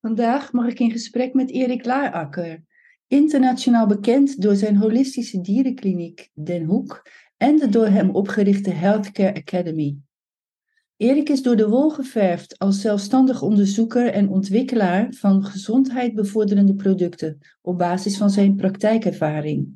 Vandaag 0.00 0.52
mag 0.52 0.68
ik 0.68 0.80
in 0.80 0.90
gesprek 0.90 1.34
met 1.34 1.50
Erik 1.50 1.84
Laarakker, 1.84 2.62
internationaal 3.06 3.86
bekend 3.86 4.42
door 4.42 4.56
zijn 4.56 4.76
holistische 4.76 5.40
dierenkliniek 5.40 6.30
Den 6.34 6.64
Hoek 6.64 7.08
en 7.36 7.56
de 7.56 7.68
door 7.68 7.86
hem 7.86 8.10
opgerichte 8.10 8.70
Healthcare 8.70 9.34
Academy. 9.34 9.96
Erik 10.96 11.28
is 11.28 11.42
door 11.42 11.56
de 11.56 11.68
wol 11.68 11.90
geverfd 11.90 12.58
als 12.58 12.80
zelfstandig 12.80 13.42
onderzoeker 13.42 14.06
en 14.06 14.28
ontwikkelaar 14.28 15.12
van 15.12 15.44
gezondheid 15.44 16.14
producten 16.76 17.38
op 17.60 17.78
basis 17.78 18.16
van 18.16 18.30
zijn 18.30 18.56
praktijkervaring. 18.56 19.68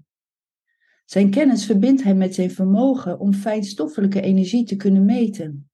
Zijn 1.05 1.31
kennis 1.31 1.67
verbindt 1.67 2.03
hij 2.03 2.15
met 2.15 2.35
zijn 2.35 2.51
vermogen 2.51 3.19
om 3.19 3.35
fijnstoffelijke 3.35 4.21
energie 4.21 4.65
te 4.65 4.77
kunnen 4.77 5.05
meten. 5.05 5.69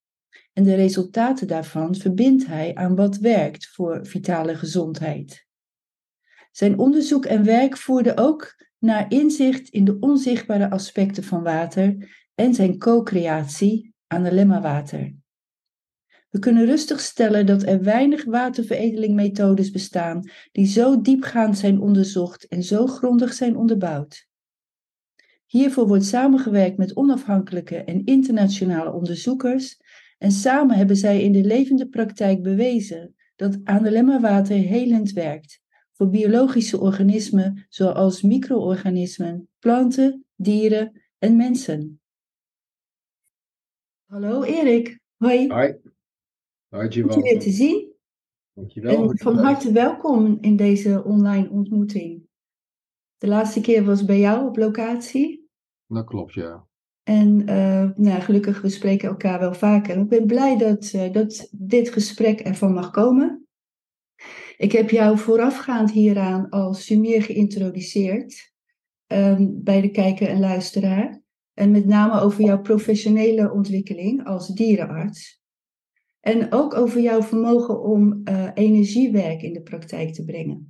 En 0.52 0.64
de 0.64 0.74
resultaten 0.74 1.46
daarvan 1.46 1.94
verbindt 1.94 2.46
hij 2.46 2.74
aan 2.74 2.94
wat 2.94 3.16
werkt 3.16 3.68
voor 3.68 4.06
vitale 4.06 4.54
gezondheid. 4.54 5.46
Zijn 6.52 6.78
onderzoek 6.78 7.24
en 7.24 7.45
werk 7.45 7.77
voerde 7.77 8.16
ook 8.16 8.64
naar 8.78 9.12
inzicht 9.12 9.68
in 9.68 9.84
de 9.84 9.96
onzichtbare 9.98 10.70
aspecten 10.70 11.24
van 11.24 11.42
water 11.42 12.10
en 12.34 12.55
zijn 12.55 12.78
co-creatie 12.78 13.94
aan 14.06 14.22
de 14.22 14.46
water. 14.46 15.14
We 16.30 16.38
kunnen 16.38 16.66
rustig 16.66 17.00
stellen 17.00 17.46
dat 17.46 17.62
er 17.62 17.82
weinig 17.82 18.24
waterveredelingmethodes 18.24 19.70
bestaan 19.70 20.30
die 20.52 20.66
zo 20.66 21.00
diepgaand 21.00 21.58
zijn 21.58 21.80
onderzocht 21.80 22.48
en 22.48 22.62
zo 22.62 22.86
grondig 22.86 23.32
zijn 23.32 23.56
onderbouwd. 23.56 24.28
Hiervoor 25.46 25.86
wordt 25.86 26.05
samengewerkt 26.05 26.77
met 26.77 26.96
onafhankelijke 26.96 27.77
en 27.77 28.05
internationale 28.05 28.92
onderzoekers 28.92 29.80
en 30.20 30.30
samen 30.30 30.77
hebben 30.77 30.97
zij 30.97 31.23
in 31.23 31.33
de 31.33 31.45
levende 31.45 31.88
praktijk 31.88 32.42
bewezen 32.42 33.15
dat 33.37 33.59
water 34.20 34.56
helend 34.56 35.12
werkt 35.12 35.61
voor 35.92 36.09
biologische 36.09 36.80
organismen 36.80 37.67
zoals 37.69 38.22
micro-organismen, 38.22 39.48
planten, 39.59 40.25
dieren 40.34 41.03
en 41.19 41.36
mensen. 41.36 42.00
Hallo 44.05 44.42
Erik. 44.42 45.00
Hoi. 45.17 45.48
Hoi. 45.48 45.81
Hoi 46.69 46.84
Goed 46.84 47.14
je 47.14 47.22
weer 47.22 47.41
te 47.41 47.50
zien. 47.50 47.92
Dankjewel. 48.53 49.11
En 49.11 49.19
van 49.19 49.37
harte 49.37 49.72
welkom 49.72 50.39
in 50.41 50.56
deze 50.56 51.05
online 51.05 51.50
ontmoeting. 51.50 52.28
De 53.16 53.27
laatste 53.27 53.61
keer 53.61 53.84
was 53.84 54.05
bij 54.05 54.19
jou 54.19 54.48
op 54.48 54.56
locatie. 54.56 55.48
Dat 55.87 56.06
klopt, 56.06 56.34
ja. 56.34 56.69
En 57.11 57.50
uh, 57.50 57.91
nou, 57.97 58.20
gelukkig, 58.20 58.61
we 58.61 58.69
spreken 58.69 59.08
elkaar 59.08 59.41
wel 59.41 59.55
vaker. 59.55 59.98
Ik 59.98 60.08
ben 60.08 60.27
blij 60.27 60.58
dat, 60.58 60.92
uh, 60.94 61.12
dat 61.12 61.48
dit 61.50 61.91
gesprek 61.91 62.41
ervan 62.41 62.72
mag 62.72 62.91
komen. 62.91 63.47
Ik 64.56 64.72
heb 64.72 64.91
jou 64.91 65.19
voorafgaand 65.19 65.91
hieraan 65.91 66.48
als 66.48 66.84
sumier 66.84 67.22
geïntroduceerd 67.22 68.53
um, 69.06 69.62
bij 69.62 69.81
de 69.81 69.91
kijker 69.91 70.28
en 70.28 70.41
luisteraar. 70.41 71.22
En 71.55 71.70
met 71.70 71.86
name 71.86 72.20
over 72.20 72.44
jouw 72.44 72.61
professionele 72.61 73.53
ontwikkeling 73.53 74.25
als 74.27 74.48
dierenarts. 74.48 75.42
En 76.20 76.53
ook 76.53 76.75
over 76.75 77.00
jouw 77.00 77.22
vermogen 77.22 77.83
om 77.83 78.20
uh, 78.25 78.50
energiewerk 78.55 79.42
in 79.42 79.53
de 79.53 79.62
praktijk 79.62 80.12
te 80.12 80.25
brengen. 80.25 80.69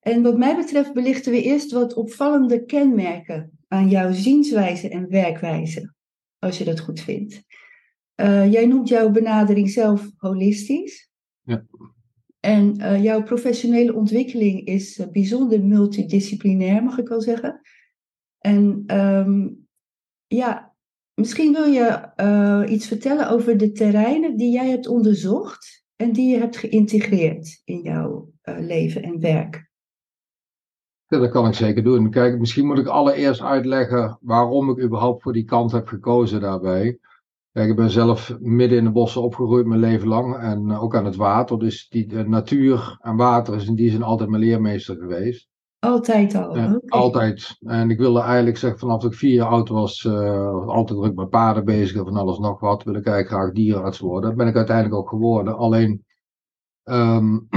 En 0.00 0.22
wat 0.22 0.38
mij 0.38 0.56
betreft 0.56 0.92
belichten 0.92 1.32
we 1.32 1.42
eerst 1.42 1.72
wat 1.72 1.94
opvallende 1.94 2.64
kenmerken 2.64 3.53
aan 3.74 3.88
jouw 3.88 4.12
zienswijze 4.12 4.88
en 4.88 5.08
werkwijze, 5.08 5.94
als 6.38 6.58
je 6.58 6.64
dat 6.64 6.80
goed 6.80 7.00
vindt. 7.00 7.42
Uh, 8.20 8.52
jij 8.52 8.66
noemt 8.66 8.88
jouw 8.88 9.10
benadering 9.10 9.70
zelf 9.70 10.10
holistisch. 10.16 11.10
Ja. 11.42 11.64
En 12.40 12.80
uh, 12.80 13.02
jouw 13.02 13.22
professionele 13.22 13.94
ontwikkeling 13.94 14.66
is 14.66 14.98
uh, 14.98 15.06
bijzonder 15.06 15.64
multidisciplinair, 15.64 16.82
mag 16.82 16.98
ik 16.98 17.08
wel 17.08 17.20
zeggen. 17.20 17.60
En 18.38 18.84
um, 18.86 19.66
ja, 20.26 20.74
misschien 21.14 21.52
wil 21.52 21.64
je 21.64 22.66
iets 22.68 22.86
vertellen 22.86 23.30
over 23.30 23.56
de 23.56 23.72
terreinen 23.72 24.36
die 24.36 24.52
jij 24.52 24.70
hebt 24.70 24.86
onderzocht 24.86 25.84
en 25.96 26.12
die 26.12 26.30
je 26.30 26.38
hebt 26.38 26.56
geïntegreerd 26.56 27.60
in 27.64 27.80
jouw 27.80 28.32
leven 28.42 29.02
en 29.02 29.20
werk. 29.20 29.72
Ja, 31.14 31.20
dat 31.20 31.30
kan 31.30 31.46
ik 31.46 31.54
zeker 31.54 31.82
doen. 31.82 32.10
Kijk, 32.10 32.38
misschien 32.38 32.66
moet 32.66 32.78
ik 32.78 32.86
allereerst 32.86 33.42
uitleggen 33.42 34.18
waarom 34.20 34.70
ik 34.70 34.82
überhaupt 34.82 35.22
voor 35.22 35.32
die 35.32 35.44
kant 35.44 35.72
heb 35.72 35.86
gekozen 35.86 36.40
daarbij. 36.40 36.98
Kijk, 37.52 37.68
ik 37.68 37.76
ben 37.76 37.90
zelf 37.90 38.36
midden 38.40 38.78
in 38.78 38.84
de 38.84 38.90
bossen 38.90 39.22
opgegroeid 39.22 39.66
mijn 39.66 39.80
leven 39.80 40.08
lang 40.08 40.36
en 40.36 40.72
ook 40.72 40.96
aan 40.96 41.04
het 41.04 41.16
water. 41.16 41.58
Dus 41.58 41.88
die 41.88 42.16
natuur 42.16 42.96
en 43.00 43.16
water 43.16 43.54
is 43.54 43.66
in 43.66 43.74
die 43.74 43.90
zin 43.90 44.02
altijd 44.02 44.28
mijn 44.28 44.42
leermeester 44.42 44.96
geweest. 44.96 45.48
Altijd 45.78 46.34
al? 46.34 46.80
Altijd. 46.88 47.56
En 47.60 47.90
ik 47.90 47.98
wilde 47.98 48.20
eigenlijk 48.20 48.56
zeggen, 48.56 48.78
vanaf 48.78 49.02
dat 49.02 49.12
ik 49.12 49.18
vier 49.18 49.34
jaar 49.34 49.48
oud 49.48 49.68
was, 49.68 50.04
uh, 50.04 50.66
altijd 50.66 50.98
druk 50.98 51.14
met 51.14 51.30
paarden 51.30 51.64
bezig 51.64 51.96
en 51.96 52.04
van 52.04 52.16
alles 52.16 52.38
nog 52.38 52.60
wat, 52.60 52.82
wil 52.82 52.94
ik 52.94 53.06
eigenlijk 53.06 53.28
graag 53.28 53.54
dierenarts 53.54 53.98
worden. 53.98 54.28
Dat 54.28 54.38
ben 54.38 54.48
ik 54.48 54.56
uiteindelijk 54.56 54.96
ook 54.96 55.08
geworden. 55.08 55.56
Alleen 55.56 56.04
Um, 56.90 57.48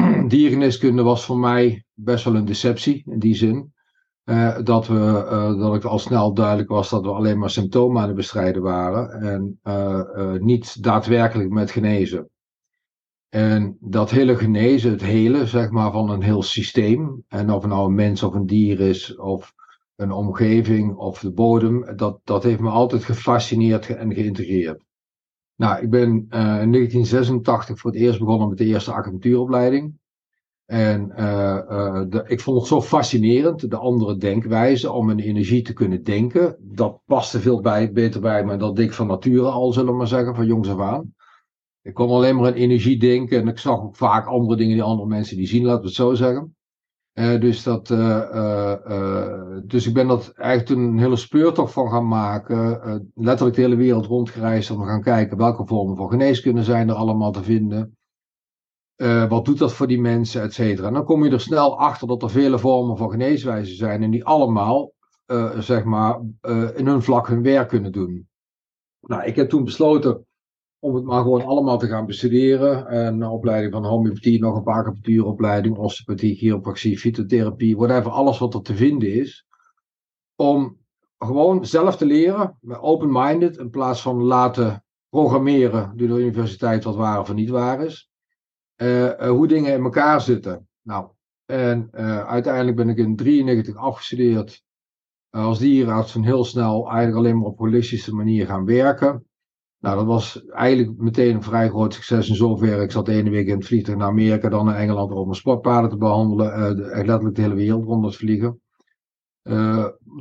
was 1.03 1.25
voor 1.25 1.37
mij 1.37 1.85
best 1.99 2.23
wel 2.23 2.35
een 2.35 2.45
deceptie 2.45 3.03
in 3.05 3.19
die 3.19 3.35
zin. 3.35 3.73
Uh, 4.25 4.57
dat, 4.63 4.87
we, 4.87 4.93
uh, 5.31 5.59
dat 5.59 5.75
ik 5.75 5.83
al 5.83 5.99
snel 5.99 6.33
duidelijk 6.33 6.69
was 6.69 6.89
dat 6.89 7.03
we 7.03 7.11
alleen 7.11 7.39
maar 7.39 7.49
symptomen 7.49 8.01
aan 8.01 8.07
het 8.07 8.15
bestrijden 8.15 8.61
waren 8.61 9.09
en 9.09 9.59
uh, 9.63 10.31
niet 10.33 10.83
daadwerkelijk 10.83 11.49
met 11.49 11.71
genezen. 11.71 12.29
En 13.29 13.77
dat 13.79 14.09
hele 14.09 14.35
genezen, 14.35 14.91
het 14.91 15.01
hele 15.01 15.45
zeg 15.45 15.69
maar, 15.69 15.91
van 15.91 16.09
een 16.09 16.21
heel 16.21 16.43
systeem, 16.43 17.23
en 17.27 17.51
of 17.51 17.61
het 17.61 17.71
nou 17.71 17.87
een 17.87 17.95
mens 17.95 18.23
of 18.23 18.33
een 18.33 18.45
dier 18.45 18.79
is, 18.79 19.15
of 19.15 19.53
een 19.95 20.11
omgeving 20.11 20.95
of 20.95 21.19
de 21.19 21.31
bodem, 21.31 21.95
dat, 21.95 22.19
dat 22.23 22.43
heeft 22.43 22.59
me 22.59 22.69
altijd 22.69 23.03
gefascineerd 23.03 23.95
en 23.95 24.13
geïntegreerd. 24.13 24.83
Nou, 25.55 25.81
ik 25.81 25.89
ben 25.89 26.09
in 26.09 26.29
1986 26.29 27.79
voor 27.79 27.91
het 27.91 27.99
eerst 27.99 28.19
begonnen 28.19 28.49
met 28.49 28.57
de 28.57 28.65
eerste 28.65 28.91
acupunctuuropleiding. 28.91 29.93
En 30.67 31.11
uh, 31.17 31.59
uh, 31.69 32.19
ik 32.25 32.41
vond 32.41 32.57
het 32.57 32.67
zo 32.67 32.81
fascinerend, 32.81 33.69
de 33.69 33.77
andere 33.77 34.17
denkwijze, 34.17 34.91
om 34.91 35.09
een 35.09 35.19
energie 35.19 35.61
te 35.61 35.73
kunnen 35.73 36.03
denken. 36.03 36.57
Dat 36.59 36.99
paste 37.05 37.39
veel 37.39 37.61
bij, 37.61 37.91
beter 37.91 38.21
bij 38.21 38.45
me 38.45 38.57
dan 38.57 38.77
ik 38.77 38.93
van 38.93 39.07
nature 39.07 39.49
al, 39.49 39.73
zullen 39.73 39.91
we 39.91 39.97
maar 39.97 40.07
zeggen, 40.07 40.35
van 40.35 40.45
jongs 40.45 40.69
af 40.69 40.79
aan. 40.79 41.13
Ik 41.81 41.93
kon 41.93 42.09
alleen 42.09 42.35
maar 42.35 42.47
in 42.47 42.53
energie 42.53 42.99
denken 42.99 43.41
en 43.41 43.47
ik 43.47 43.57
zag 43.57 43.79
ook 43.79 43.95
vaak 43.95 44.27
andere 44.27 44.57
dingen 44.57 44.73
die 44.73 44.83
andere 44.83 45.07
mensen 45.07 45.37
die 45.37 45.47
zien, 45.47 45.65
laten 45.65 45.81
we 45.81 45.87
het 45.87 45.95
zo 45.95 46.13
zeggen. 46.13 46.55
Uh, 47.13 47.39
dus, 47.39 47.63
dat, 47.63 47.87
dus 49.69 49.87
ik 49.87 49.93
ben 49.93 50.07
dat 50.07 50.31
eigenlijk 50.35 50.79
een 50.79 50.99
hele 50.99 51.15
speurtocht 51.15 51.73
van 51.73 51.89
gaan 51.89 52.07
maken. 52.07 53.11
letterlijk 53.13 53.55
de 53.55 53.61
hele 53.61 53.75
wereld 53.75 54.05
rondgereisd 54.05 54.71
om 54.71 54.79
te 54.79 54.85
gaan 54.85 55.01
kijken 55.01 55.37
welke 55.37 55.65
vormen 55.65 55.95
van 55.95 56.09
geneeskunde 56.09 56.63
zijn 56.63 56.89
er 56.89 56.95
allemaal 56.95 57.31
te 57.31 57.43
vinden. 57.43 57.96
Wat 59.29 59.45
doet 59.45 59.57
dat 59.57 59.73
voor 59.73 59.87
die 59.87 60.01
mensen, 60.01 60.41
et 60.41 60.53
cetera. 60.53 60.87
En 60.87 60.93
dan 60.93 61.05
kom 61.05 61.23
je 61.23 61.31
er 61.31 61.41
snel 61.41 61.79
achter 61.79 62.07
dat 62.07 62.23
er 62.23 62.29
vele 62.29 62.59
vormen 62.59 62.97
van 62.97 63.11
geneeswijzen 63.11 63.75
zijn 63.75 64.03
en 64.03 64.11
die 64.11 64.25
allemaal, 64.25 64.91
zeg 65.57 65.83
maar, 65.83 66.21
in 66.75 66.87
hun 66.87 67.01
vlak 67.01 67.27
hun 67.27 67.43
werk 67.43 67.67
kunnen 67.67 67.91
doen. 67.91 68.27
Nou, 69.01 69.23
ik 69.23 69.35
heb 69.35 69.49
toen 69.49 69.63
besloten 69.63 70.25
om 70.79 70.95
het 70.95 71.03
maar 71.03 71.21
gewoon 71.21 71.45
allemaal 71.45 71.77
te 71.77 71.87
gaan 71.87 72.05
bestuderen. 72.05 72.97
Een 73.05 73.23
opleiding 73.23 73.73
van 73.73 73.85
homeopathie, 73.85 74.39
nog 74.39 74.55
een 74.55 74.63
paar 74.63 74.79
acupunctuuropleiding, 74.79 75.77
osteopathie, 75.77 76.35
chiropractie, 76.35 76.97
fytotherapie, 76.99 77.77
whatever, 77.77 78.11
alles 78.11 78.37
wat 78.37 78.53
er 78.53 78.61
te 78.61 78.75
vinden 78.75 79.13
is. 79.13 79.45
Om 80.35 80.77
gewoon 81.17 81.65
zelf 81.65 81.97
te 81.97 82.05
leren, 82.05 82.57
open-minded, 82.79 83.57
in 83.57 83.69
plaats 83.69 84.01
van 84.01 84.23
laten 84.23 84.83
programmeren 85.09 85.93
door 85.95 86.07
de 86.07 86.19
universiteit 86.19 86.83
wat 86.83 86.95
waar 86.95 87.19
of 87.19 87.33
niet 87.33 87.49
waar 87.49 87.85
is. 87.85 88.06
Uh, 88.77 89.03
uh, 89.03 89.29
hoe 89.29 89.47
dingen 89.47 89.73
in 89.73 89.83
elkaar 89.83 90.21
zitten. 90.21 90.67
Nou, 90.81 91.07
en 91.45 91.89
uh, 91.93 92.27
uiteindelijk 92.27 92.75
ben 92.75 92.89
ik 92.89 92.97
in 92.97 93.15
93 93.15 93.75
afgestudeerd 93.75 94.63
als 95.29 95.59
dierenarts 95.59 96.15
en 96.15 96.23
heel 96.23 96.45
snel 96.45 96.89
eigenlijk 96.89 97.17
alleen 97.17 97.37
maar 97.37 97.47
op 97.47 97.57
holistische 97.57 98.15
manier 98.15 98.45
gaan 98.45 98.65
werken. 98.65 99.25
Nou, 99.79 99.97
dat 99.97 100.05
was 100.05 100.45
eigenlijk 100.45 100.97
meteen 100.97 101.35
een 101.35 101.43
vrij 101.43 101.69
groot 101.69 101.93
succes 101.93 102.29
in 102.29 102.35
zoverre. 102.35 102.83
Ik 102.83 102.91
zat 102.91 103.05
de 103.05 103.11
ene 103.11 103.29
week 103.29 103.47
in 103.47 103.57
het 103.57 103.65
vliegtuig 103.65 103.97
naar 103.97 104.07
Amerika, 104.07 104.49
dan 104.49 104.65
naar 104.65 104.75
Engeland 104.75 105.11
om 105.11 105.33
sportpaarden 105.33 105.89
te 105.89 105.97
behandelen. 105.97 106.59
Uh, 106.59 107.05
letterlijk 107.05 107.35
de 107.35 107.41
hele 107.41 107.55
wereld 107.55 107.85
rond 107.85 108.11
te 108.11 108.17
vliegen. 108.17 108.61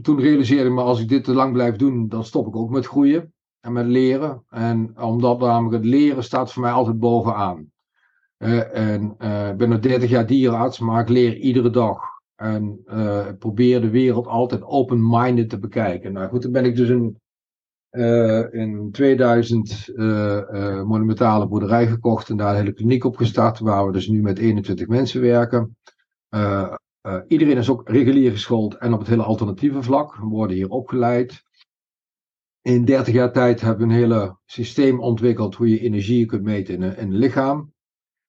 Toen 0.02 0.20
realiseerde 0.20 0.68
ik 0.68 0.74
me, 0.74 0.82
als 0.82 1.00
ik 1.00 1.08
dit 1.08 1.24
te 1.24 1.34
lang 1.34 1.52
blijf 1.52 1.76
doen, 1.76 2.08
dan 2.08 2.24
stop 2.24 2.46
ik 2.46 2.56
ook 2.56 2.70
met 2.70 2.86
groeien 2.86 3.34
en 3.60 3.72
met 3.72 3.86
leren. 3.86 4.44
En 4.48 5.00
omdat 5.00 5.38
namelijk 5.38 5.74
het 5.74 5.84
leren 5.84 6.24
staat 6.24 6.52
voor 6.52 6.62
mij 6.62 6.72
altijd 6.72 6.98
bovenaan. 6.98 7.70
Uh, 8.38 8.76
en 8.76 9.02
ik 9.50 9.56
ben 9.56 9.68
nog 9.68 9.78
30 9.78 10.10
jaar 10.10 10.26
dierenarts, 10.26 10.78
maar 10.78 11.00
ik 11.00 11.08
leer 11.08 11.36
iedere 11.36 11.70
dag. 11.70 12.00
En 12.34 12.84
probeer 13.38 13.80
de 13.80 13.90
wereld 13.90 14.26
altijd 14.26 14.62
open-minded 14.62 15.48
te 15.48 15.58
bekijken. 15.58 16.12
Nou 16.12 16.28
goed, 16.28 16.42
dan 16.42 16.52
ben 16.52 16.64
ik 16.64 16.76
dus 16.76 16.88
een 16.88 17.20
in 18.50 18.88
2000 18.92 19.92
monumentale 20.86 21.48
boerderij 21.48 21.86
gekocht 21.86 22.28
en 22.28 22.36
daar 22.36 22.50
een 22.50 22.56
hele 22.56 22.72
kliniek 22.72 23.04
opgestart, 23.04 23.58
waar 23.58 23.86
we 23.86 23.92
dus 23.92 24.08
nu 24.08 24.22
met 24.22 24.38
21 24.38 24.86
mensen 24.86 25.20
werken. 25.20 25.76
iedereen 27.28 27.56
is 27.56 27.70
ook 27.70 27.88
regulier 27.88 28.30
geschoold 28.30 28.74
en 28.74 28.92
op 28.92 28.98
het 28.98 29.08
hele 29.08 29.22
alternatieve 29.22 29.82
vlak. 29.82 30.16
We 30.16 30.26
worden 30.26 30.56
hier 30.56 30.68
opgeleid. 30.68 31.44
In 32.66 32.84
30 32.84 33.14
jaar 33.14 33.32
tijd 33.32 33.60
hebben 33.60 33.86
we 33.86 33.92
een 33.92 33.98
hele 34.00 34.36
systeem 34.44 35.00
ontwikkeld 35.00 35.54
hoe 35.54 35.68
je 35.68 35.80
energie 35.80 36.26
kunt 36.26 36.42
meten 36.42 36.74
in 36.74 36.82
een, 36.82 36.96
in 36.96 37.10
een 37.10 37.18
lichaam. 37.18 37.72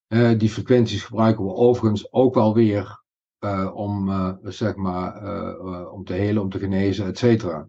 Uh, 0.07 0.37
die 0.37 0.49
frequenties 0.49 1.03
gebruiken 1.03 1.45
we 1.45 1.53
overigens 1.53 2.11
ook 2.11 2.33
wel 2.33 2.53
weer 2.53 3.03
uh, 3.39 3.71
om, 3.75 4.09
uh, 4.09 4.33
zeg 4.41 4.75
maar, 4.75 5.21
om 5.91 6.03
te 6.03 6.13
helen, 6.13 6.41
om 6.41 6.49
te 6.49 6.59
genezen, 6.59 7.05
et 7.05 7.17
cetera. 7.17 7.67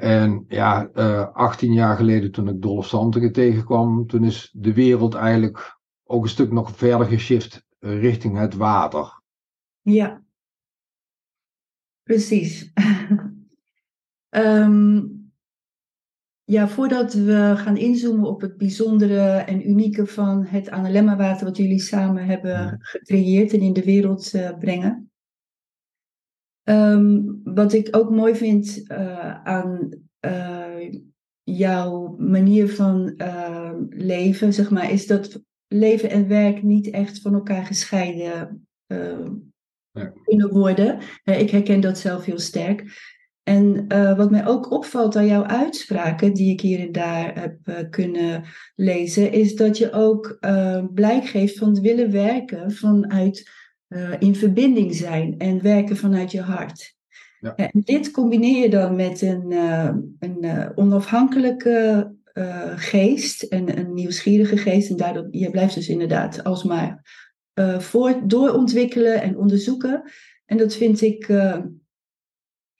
en 0.00 0.44
ja, 0.48 0.84
18 1.32 1.72
jaar 1.72 1.96
geleden 1.96 2.30
toen 2.30 2.48
ik 2.48 2.62
Dolph 2.62 2.86
Santigen 2.86 3.32
tegenkwam, 3.32 4.06
toen 4.06 4.24
is 4.24 4.50
de 4.52 4.72
wereld 4.72 5.14
eigenlijk 5.14 5.78
ook 6.04 6.22
een 6.22 6.28
stuk 6.28 6.52
nog 6.52 6.76
verder 6.76 7.06
geshift 7.06 7.64
richting 7.78 8.38
het 8.38 8.54
water. 8.54 9.22
Ja, 9.80 10.22
precies. 12.02 12.72
um, 14.30 15.18
Ja, 16.50 16.68
voordat 16.68 17.12
we 17.12 17.52
gaan 17.56 17.76
inzoomen 17.76 18.28
op 18.28 18.40
het 18.40 18.56
bijzondere 18.56 19.28
en 19.28 19.68
unieke 19.68 20.06
van 20.06 20.44
het 20.44 20.70
Analemma-water 20.70 21.46
wat 21.46 21.56
jullie 21.56 21.80
samen 21.80 22.26
hebben 22.26 22.78
gecreëerd 22.80 23.52
en 23.52 23.60
in 23.60 23.72
de 23.72 23.84
wereld 23.84 24.34
uh, 24.34 24.58
brengen. 24.58 25.10
Um, 26.64 27.40
wat 27.44 27.72
ik 27.72 27.96
ook 27.96 28.10
mooi 28.10 28.34
vind 28.34 28.82
uh, 28.92 29.44
aan 29.44 29.88
uh, 30.26 30.92
jouw 31.42 32.16
manier 32.18 32.68
van 32.74 33.14
ehm, 33.16 33.84
leven, 33.88 34.52
zeg 34.52 34.70
maar, 34.70 34.90
is 34.90 35.06
dat 35.06 35.42
leven 35.66 36.10
en 36.10 36.28
werk 36.28 36.62
niet 36.62 36.90
echt 36.90 37.20
van 37.20 37.34
elkaar 37.34 37.66
gescheiden 37.66 38.66
ehm, 38.86 39.34
kunnen 40.24 40.50
worden. 40.50 40.98
ik 41.24 41.50
herken 41.50 41.80
dat 41.80 41.98
zelf 41.98 42.24
heel 42.24 42.38
sterk. 42.38 42.84
En 43.50 43.84
uh, 43.88 44.16
wat 44.16 44.30
mij 44.30 44.46
ook 44.46 44.70
opvalt 44.70 45.16
aan 45.16 45.26
jouw 45.26 45.44
uitspraken, 45.44 46.34
die 46.34 46.52
ik 46.52 46.60
hier 46.60 46.80
en 46.80 46.92
daar 46.92 47.40
heb 47.40 47.56
uh, 47.64 47.74
kunnen 47.90 48.44
lezen, 48.74 49.32
is 49.32 49.56
dat 49.56 49.78
je 49.78 49.92
ook 49.92 50.38
uh, 50.40 50.84
blijk 50.94 51.26
geeft 51.26 51.58
van 51.58 51.68
het 51.68 51.80
willen 51.80 52.10
werken 52.10 52.72
vanuit 52.72 53.50
in 54.18 54.34
verbinding 54.34 54.94
zijn 54.94 55.38
en 55.38 55.62
werken 55.62 55.96
vanuit 55.96 56.30
je 56.30 56.40
hart. 56.40 56.94
Ja. 57.40 57.56
En 57.56 57.70
dit 57.84 58.10
combineer 58.10 58.62
je 58.62 58.70
dan 58.70 58.96
met 58.96 59.22
een, 59.22 59.52
een 60.18 60.72
onafhankelijke 60.74 62.10
geest 62.76 63.42
en 63.42 63.78
een 63.78 63.94
nieuwsgierige 63.94 64.56
geest. 64.56 64.90
En 64.90 64.96
daardoor, 64.96 65.28
je 65.30 65.50
blijft 65.50 65.74
dus 65.74 65.88
inderdaad 65.88 66.44
alsmaar 66.44 67.02
voort 67.78 68.30
doorontwikkelen 68.30 69.22
en 69.22 69.38
onderzoeken. 69.38 70.02
En 70.46 70.56
dat 70.56 70.74
vind 70.74 71.00
ik 71.00 71.28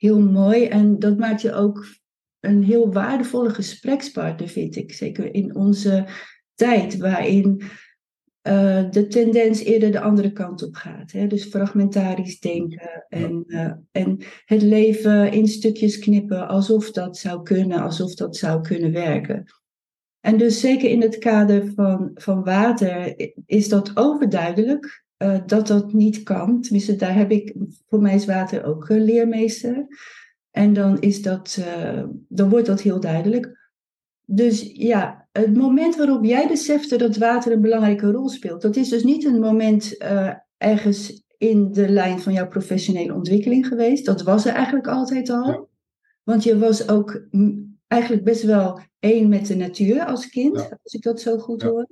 heel 0.01 0.19
mooi. 0.19 0.65
En 0.65 0.99
dat 0.99 1.17
maakt 1.17 1.41
je 1.41 1.53
ook 1.53 1.85
een 2.39 2.63
heel 2.63 2.93
waardevolle 2.93 3.49
gesprekspartner, 3.49 4.47
vind 4.47 4.75
ik. 4.75 4.93
Zeker 4.93 5.33
in 5.33 5.55
onze 5.55 6.07
tijd, 6.55 6.97
waarin 6.97 7.61
uh, 8.47 8.89
de 8.89 9.07
tendens 9.07 9.59
eerder 9.59 9.91
de 9.91 9.99
andere 9.99 10.31
kant 10.31 10.63
op 10.63 10.75
gaat. 10.75 11.11
Hè? 11.11 11.27
Dus 11.27 11.45
fragmentarisch 11.45 12.39
denken 12.39 13.05
en, 13.09 13.43
uh, 13.47 13.71
en 13.91 14.17
het 14.45 14.61
leven 14.61 15.31
in 15.31 15.47
stukjes 15.47 15.99
knippen 15.99 16.47
alsof 16.47 16.91
dat 16.91 17.17
zou 17.17 17.43
kunnen, 17.43 17.81
alsof 17.81 18.13
dat 18.13 18.37
zou 18.37 18.61
kunnen 18.61 18.91
werken. 18.91 19.43
En 20.19 20.37
dus 20.37 20.59
zeker 20.59 20.89
in 20.89 21.01
het 21.01 21.17
kader 21.17 21.71
van, 21.75 22.11
van 22.13 22.43
water 22.43 23.15
is 23.45 23.69
dat 23.69 23.91
overduidelijk 23.97 25.00
uh, 25.21 25.37
dat 25.45 25.67
dat 25.67 25.93
niet 25.93 26.23
kan. 26.23 26.61
Tenminste, 26.61 26.95
daar 26.95 27.15
heb 27.15 27.31
ik, 27.31 27.55
voor 27.87 28.01
mij 28.01 28.15
is 28.15 28.25
water 28.25 28.63
ook 28.63 28.89
een 28.89 29.03
leermeester. 29.03 29.87
En 30.51 30.73
dan, 30.73 30.99
is 30.99 31.21
dat, 31.21 31.57
uh, 31.59 32.03
dan 32.27 32.49
wordt 32.49 32.65
dat 32.65 32.81
heel 32.81 32.99
duidelijk. 32.99 33.59
Dus 34.25 34.71
ja, 34.73 35.27
het 35.31 35.57
moment 35.57 35.95
waarop 35.95 36.23
jij 36.23 36.47
besefte 36.47 36.97
dat 36.97 37.17
water 37.17 37.51
een 37.51 37.61
belangrijke 37.61 38.11
rol 38.11 38.29
speelt, 38.29 38.61
dat 38.61 38.75
is 38.75 38.89
dus 38.89 39.03
niet 39.03 39.25
een 39.25 39.39
moment 39.39 39.95
uh, 40.01 40.33
ergens 40.57 41.23
in 41.37 41.71
de 41.71 41.89
lijn 41.89 42.19
van 42.19 42.33
jouw 42.33 42.47
professionele 42.47 43.13
ontwikkeling 43.13 43.67
geweest. 43.67 44.05
Dat 44.05 44.21
was 44.21 44.45
er 44.45 44.53
eigenlijk 44.53 44.87
altijd 44.87 45.29
al. 45.29 45.69
Want 46.23 46.43
je 46.43 46.57
was 46.57 46.89
ook 46.89 47.27
eigenlijk 47.87 48.23
best 48.23 48.43
wel 48.43 48.79
één 48.99 49.29
met 49.29 49.47
de 49.47 49.55
natuur 49.55 50.05
als 50.05 50.29
kind, 50.29 50.57
als 50.83 50.93
ik 50.93 51.01
dat 51.01 51.21
zo 51.21 51.37
goed 51.37 51.61
hoor. 51.61 51.87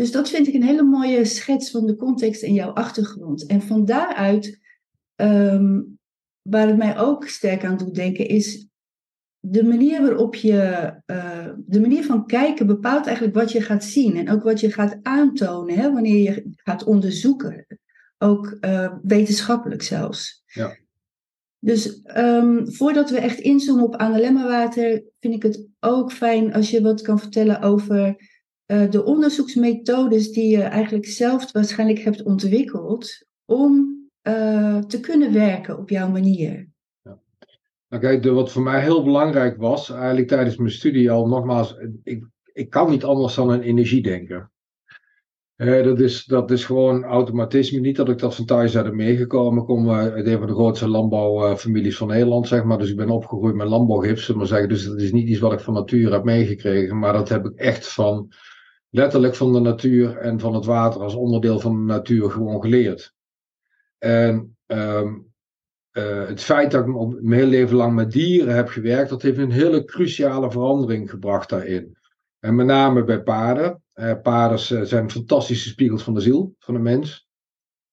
Dus 0.00 0.10
dat 0.10 0.30
vind 0.30 0.46
ik 0.46 0.54
een 0.54 0.62
hele 0.62 0.82
mooie 0.82 1.24
schets 1.24 1.70
van 1.70 1.86
de 1.86 1.96
context 1.96 2.42
en 2.42 2.54
jouw 2.54 2.70
achtergrond. 2.70 3.46
En 3.46 3.62
van 3.62 3.84
daaruit, 3.84 4.60
um, 5.16 5.98
waar 6.42 6.66
het 6.66 6.76
mij 6.76 6.98
ook 6.98 7.28
sterk 7.28 7.64
aan 7.64 7.76
doet 7.76 7.94
denken, 7.94 8.28
is 8.28 8.68
de 9.40 9.64
manier 9.64 10.02
waarop 10.02 10.34
je, 10.34 10.92
uh, 11.06 11.48
de 11.66 11.80
manier 11.80 12.04
van 12.04 12.26
kijken 12.26 12.66
bepaalt 12.66 13.06
eigenlijk 13.06 13.36
wat 13.36 13.52
je 13.52 13.60
gaat 13.60 13.84
zien 13.84 14.16
en 14.16 14.30
ook 14.30 14.42
wat 14.42 14.60
je 14.60 14.72
gaat 14.72 14.98
aantonen 15.02 15.78
hè, 15.78 15.92
wanneer 15.92 16.22
je 16.22 16.50
gaat 16.56 16.84
onderzoeken. 16.84 17.66
Ook 18.18 18.56
uh, 18.60 18.94
wetenschappelijk 19.02 19.82
zelfs. 19.82 20.42
Ja. 20.46 20.76
Dus 21.58 22.02
um, 22.16 22.72
voordat 22.72 23.10
we 23.10 23.18
echt 23.18 23.38
inzoomen 23.38 23.84
op 23.84 24.00
water, 24.32 25.02
vind 25.18 25.34
ik 25.34 25.42
het 25.42 25.66
ook 25.80 26.12
fijn 26.12 26.52
als 26.52 26.70
je 26.70 26.82
wat 26.82 27.02
kan 27.02 27.18
vertellen 27.18 27.60
over 27.60 28.16
uh, 28.70 28.90
de 28.90 29.04
onderzoeksmethodes 29.04 30.32
die 30.32 30.56
je 30.56 30.62
eigenlijk 30.62 31.06
zelf 31.06 31.52
waarschijnlijk 31.52 31.98
hebt 31.98 32.22
ontwikkeld 32.22 33.26
om 33.44 33.98
uh, 34.22 34.78
te 34.78 35.00
kunnen 35.00 35.32
werken 35.32 35.78
op 35.78 35.90
jouw 35.90 36.08
manier. 36.08 36.68
Ja. 37.02 37.18
Nou 37.88 38.02
kijk, 38.02 38.24
wat 38.24 38.52
voor 38.52 38.62
mij 38.62 38.82
heel 38.82 39.04
belangrijk 39.04 39.56
was, 39.56 39.90
eigenlijk 39.90 40.28
tijdens 40.28 40.56
mijn 40.56 40.70
studie 40.70 41.10
al, 41.10 41.26
nogmaals, 41.26 41.76
ik, 42.02 42.24
ik 42.52 42.70
kan 42.70 42.90
niet 42.90 43.04
anders 43.04 43.34
dan 43.34 43.50
een 43.50 43.62
energiedenker. 43.62 44.50
Uh, 45.56 45.84
dat, 45.84 46.00
is, 46.00 46.24
dat 46.24 46.50
is 46.50 46.64
gewoon 46.64 47.04
automatisme. 47.04 47.80
Niet 47.80 47.96
dat 47.96 48.08
ik 48.08 48.18
dat 48.18 48.34
van 48.34 48.44
thuis 48.44 48.76
uit 48.76 48.94
meegekomen. 48.94 49.60
Ik 49.60 49.66
kom 49.66 49.90
uit 49.90 50.26
een 50.26 50.38
van 50.38 50.46
de 50.46 50.52
grootste 50.52 50.88
landbouwfamilies 50.88 51.96
van 51.96 52.08
Nederland, 52.08 52.48
zeg 52.48 52.64
maar. 52.64 52.78
Dus 52.78 52.90
ik 52.90 52.96
ben 52.96 53.10
opgegroeid 53.10 53.54
met 53.54 53.68
landbouwgiften, 53.68 54.36
maar 54.36 54.46
zeggen. 54.46 54.68
Dus 54.68 54.84
dat 54.84 55.00
is 55.00 55.12
niet 55.12 55.28
iets 55.28 55.40
wat 55.40 55.52
ik 55.52 55.60
van 55.60 55.74
nature 55.74 56.12
heb 56.12 56.24
meegekregen. 56.24 56.98
Maar 56.98 57.12
dat 57.12 57.28
heb 57.28 57.46
ik 57.46 57.56
echt 57.56 57.92
van 57.92 58.32
letterlijk 58.90 59.34
van 59.34 59.52
de 59.52 59.60
natuur 59.60 60.16
en 60.16 60.40
van 60.40 60.54
het 60.54 60.64
water 60.64 61.00
als 61.00 61.14
onderdeel 61.14 61.60
van 61.60 61.72
de 61.72 61.92
natuur 61.92 62.30
gewoon 62.30 62.60
geleerd. 62.60 63.14
En 63.98 64.56
um, 64.66 65.30
uh, 65.92 66.26
het 66.26 66.42
feit 66.42 66.70
dat 66.70 66.86
ik 66.86 66.94
mijn 66.94 67.32
hele 67.32 67.50
leven 67.50 67.76
lang 67.76 67.94
met 67.94 68.12
dieren 68.12 68.54
heb 68.54 68.68
gewerkt, 68.68 69.10
dat 69.10 69.22
heeft 69.22 69.38
een 69.38 69.50
hele 69.50 69.84
cruciale 69.84 70.50
verandering 70.50 71.10
gebracht 71.10 71.48
daarin. 71.48 71.96
En 72.38 72.54
met 72.54 72.66
name 72.66 73.04
bij 73.04 73.22
paarden. 73.22 73.82
Uh, 73.94 74.12
paarden 74.22 74.86
zijn 74.86 75.10
fantastische 75.10 75.68
spiegels 75.68 76.02
van 76.02 76.14
de 76.14 76.20
ziel 76.20 76.54
van 76.58 76.74
de 76.74 76.80
mens. 76.80 77.28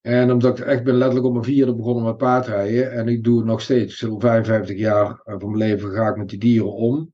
En 0.00 0.32
omdat 0.32 0.58
ik 0.58 0.64
echt 0.64 0.84
ben 0.84 0.94
letterlijk 0.94 1.26
op 1.26 1.32
mijn 1.32 1.44
vierde 1.44 1.74
begonnen 1.74 2.04
met 2.04 2.16
paardrijden. 2.16 2.92
En 2.92 3.08
ik 3.08 3.24
doe 3.24 3.36
het 3.36 3.46
nog 3.46 3.60
steeds. 3.60 3.92
Ik 3.92 3.98
zit 3.98 4.10
al 4.10 4.20
55 4.20 4.76
jaar 4.76 5.20
van 5.24 5.50
mijn 5.50 5.56
leven 5.56 5.90
ga 5.90 6.08
ik 6.08 6.16
met 6.16 6.28
die 6.28 6.38
dieren 6.38 6.72
om. 6.72 7.12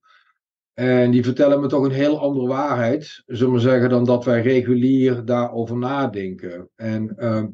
En 0.75 1.11
die 1.11 1.25
vertellen 1.25 1.61
me 1.61 1.67
toch 1.67 1.85
een 1.85 1.91
heel 1.91 2.21
andere 2.21 2.47
waarheid, 2.47 3.23
zullen 3.27 3.55
we 3.55 3.61
zeggen, 3.61 3.89
dan 3.89 4.05
dat 4.05 4.25
wij 4.25 4.43
regulier 4.43 5.25
daarover 5.25 5.77
nadenken. 5.77 6.69
En 6.75 7.15
uh, 7.19 7.45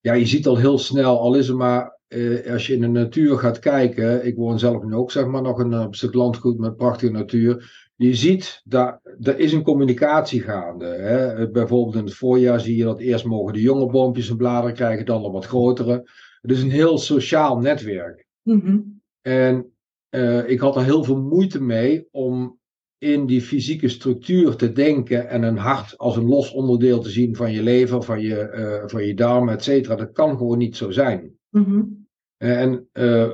ja, 0.00 0.12
je 0.12 0.26
ziet 0.26 0.46
al 0.46 0.56
heel 0.56 0.78
snel, 0.78 1.20
al 1.20 1.34
is 1.34 1.48
het 1.48 1.56
maar 1.56 1.98
uh, 2.08 2.52
als 2.52 2.66
je 2.66 2.74
in 2.74 2.80
de 2.80 2.86
natuur 2.86 3.38
gaat 3.38 3.58
kijken. 3.58 4.26
Ik 4.26 4.36
woon 4.36 4.58
zelf 4.58 4.82
nu 4.82 4.94
ook, 4.94 5.10
zeg 5.10 5.26
maar, 5.26 5.42
nog 5.42 5.58
een, 5.58 5.72
een 5.72 5.94
stuk 5.94 6.14
landgoed 6.14 6.58
met 6.58 6.76
prachtige 6.76 7.12
natuur. 7.12 7.82
Je 7.96 8.14
ziet, 8.14 8.60
dat 8.64 9.00
er 9.20 9.38
is 9.38 9.52
een 9.52 9.62
communicatie 9.62 10.40
gaande. 10.40 10.86
Hè? 10.86 11.50
Bijvoorbeeld 11.50 11.96
in 11.96 12.04
het 12.04 12.14
voorjaar 12.14 12.60
zie 12.60 12.76
je 12.76 12.84
dat 12.84 13.00
eerst 13.00 13.24
mogen 13.24 13.52
de 13.52 13.60
jonge 13.60 13.86
boompjes 13.90 14.28
een 14.28 14.36
bladeren 14.36 14.74
krijgen, 14.74 15.06
dan 15.06 15.22
de 15.22 15.30
wat 15.30 15.46
grotere. 15.46 16.10
Het 16.40 16.50
is 16.50 16.62
een 16.62 16.70
heel 16.70 16.98
sociaal 16.98 17.58
netwerk. 17.58 18.26
Mm 18.42 18.60
-hmm. 18.60 19.02
En 19.20 19.73
uh, 20.14 20.48
ik 20.48 20.60
had 20.60 20.76
er 20.76 20.84
heel 20.84 21.04
veel 21.04 21.20
moeite 21.20 21.62
mee 21.62 22.08
om 22.10 22.58
in 22.98 23.26
die 23.26 23.42
fysieke 23.42 23.88
structuur 23.88 24.56
te 24.56 24.72
denken 24.72 25.28
en 25.28 25.42
een 25.42 25.56
hart 25.56 25.98
als 25.98 26.16
een 26.16 26.28
los 26.28 26.52
onderdeel 26.52 27.00
te 27.00 27.10
zien 27.10 27.36
van 27.36 27.52
je 27.52 27.62
lever, 27.62 28.02
van 28.02 28.20
je, 28.20 28.52
uh, 28.54 28.88
van 28.88 29.06
je 29.06 29.14
darmen, 29.14 29.54
et 29.54 29.62
cetera. 29.62 29.96
Dat 29.96 30.12
kan 30.12 30.36
gewoon 30.36 30.58
niet 30.58 30.76
zo 30.76 30.90
zijn. 30.90 31.38
Mm 31.50 31.64
-hmm. 31.64 32.06
En 32.36 32.88
uh, 32.92 33.26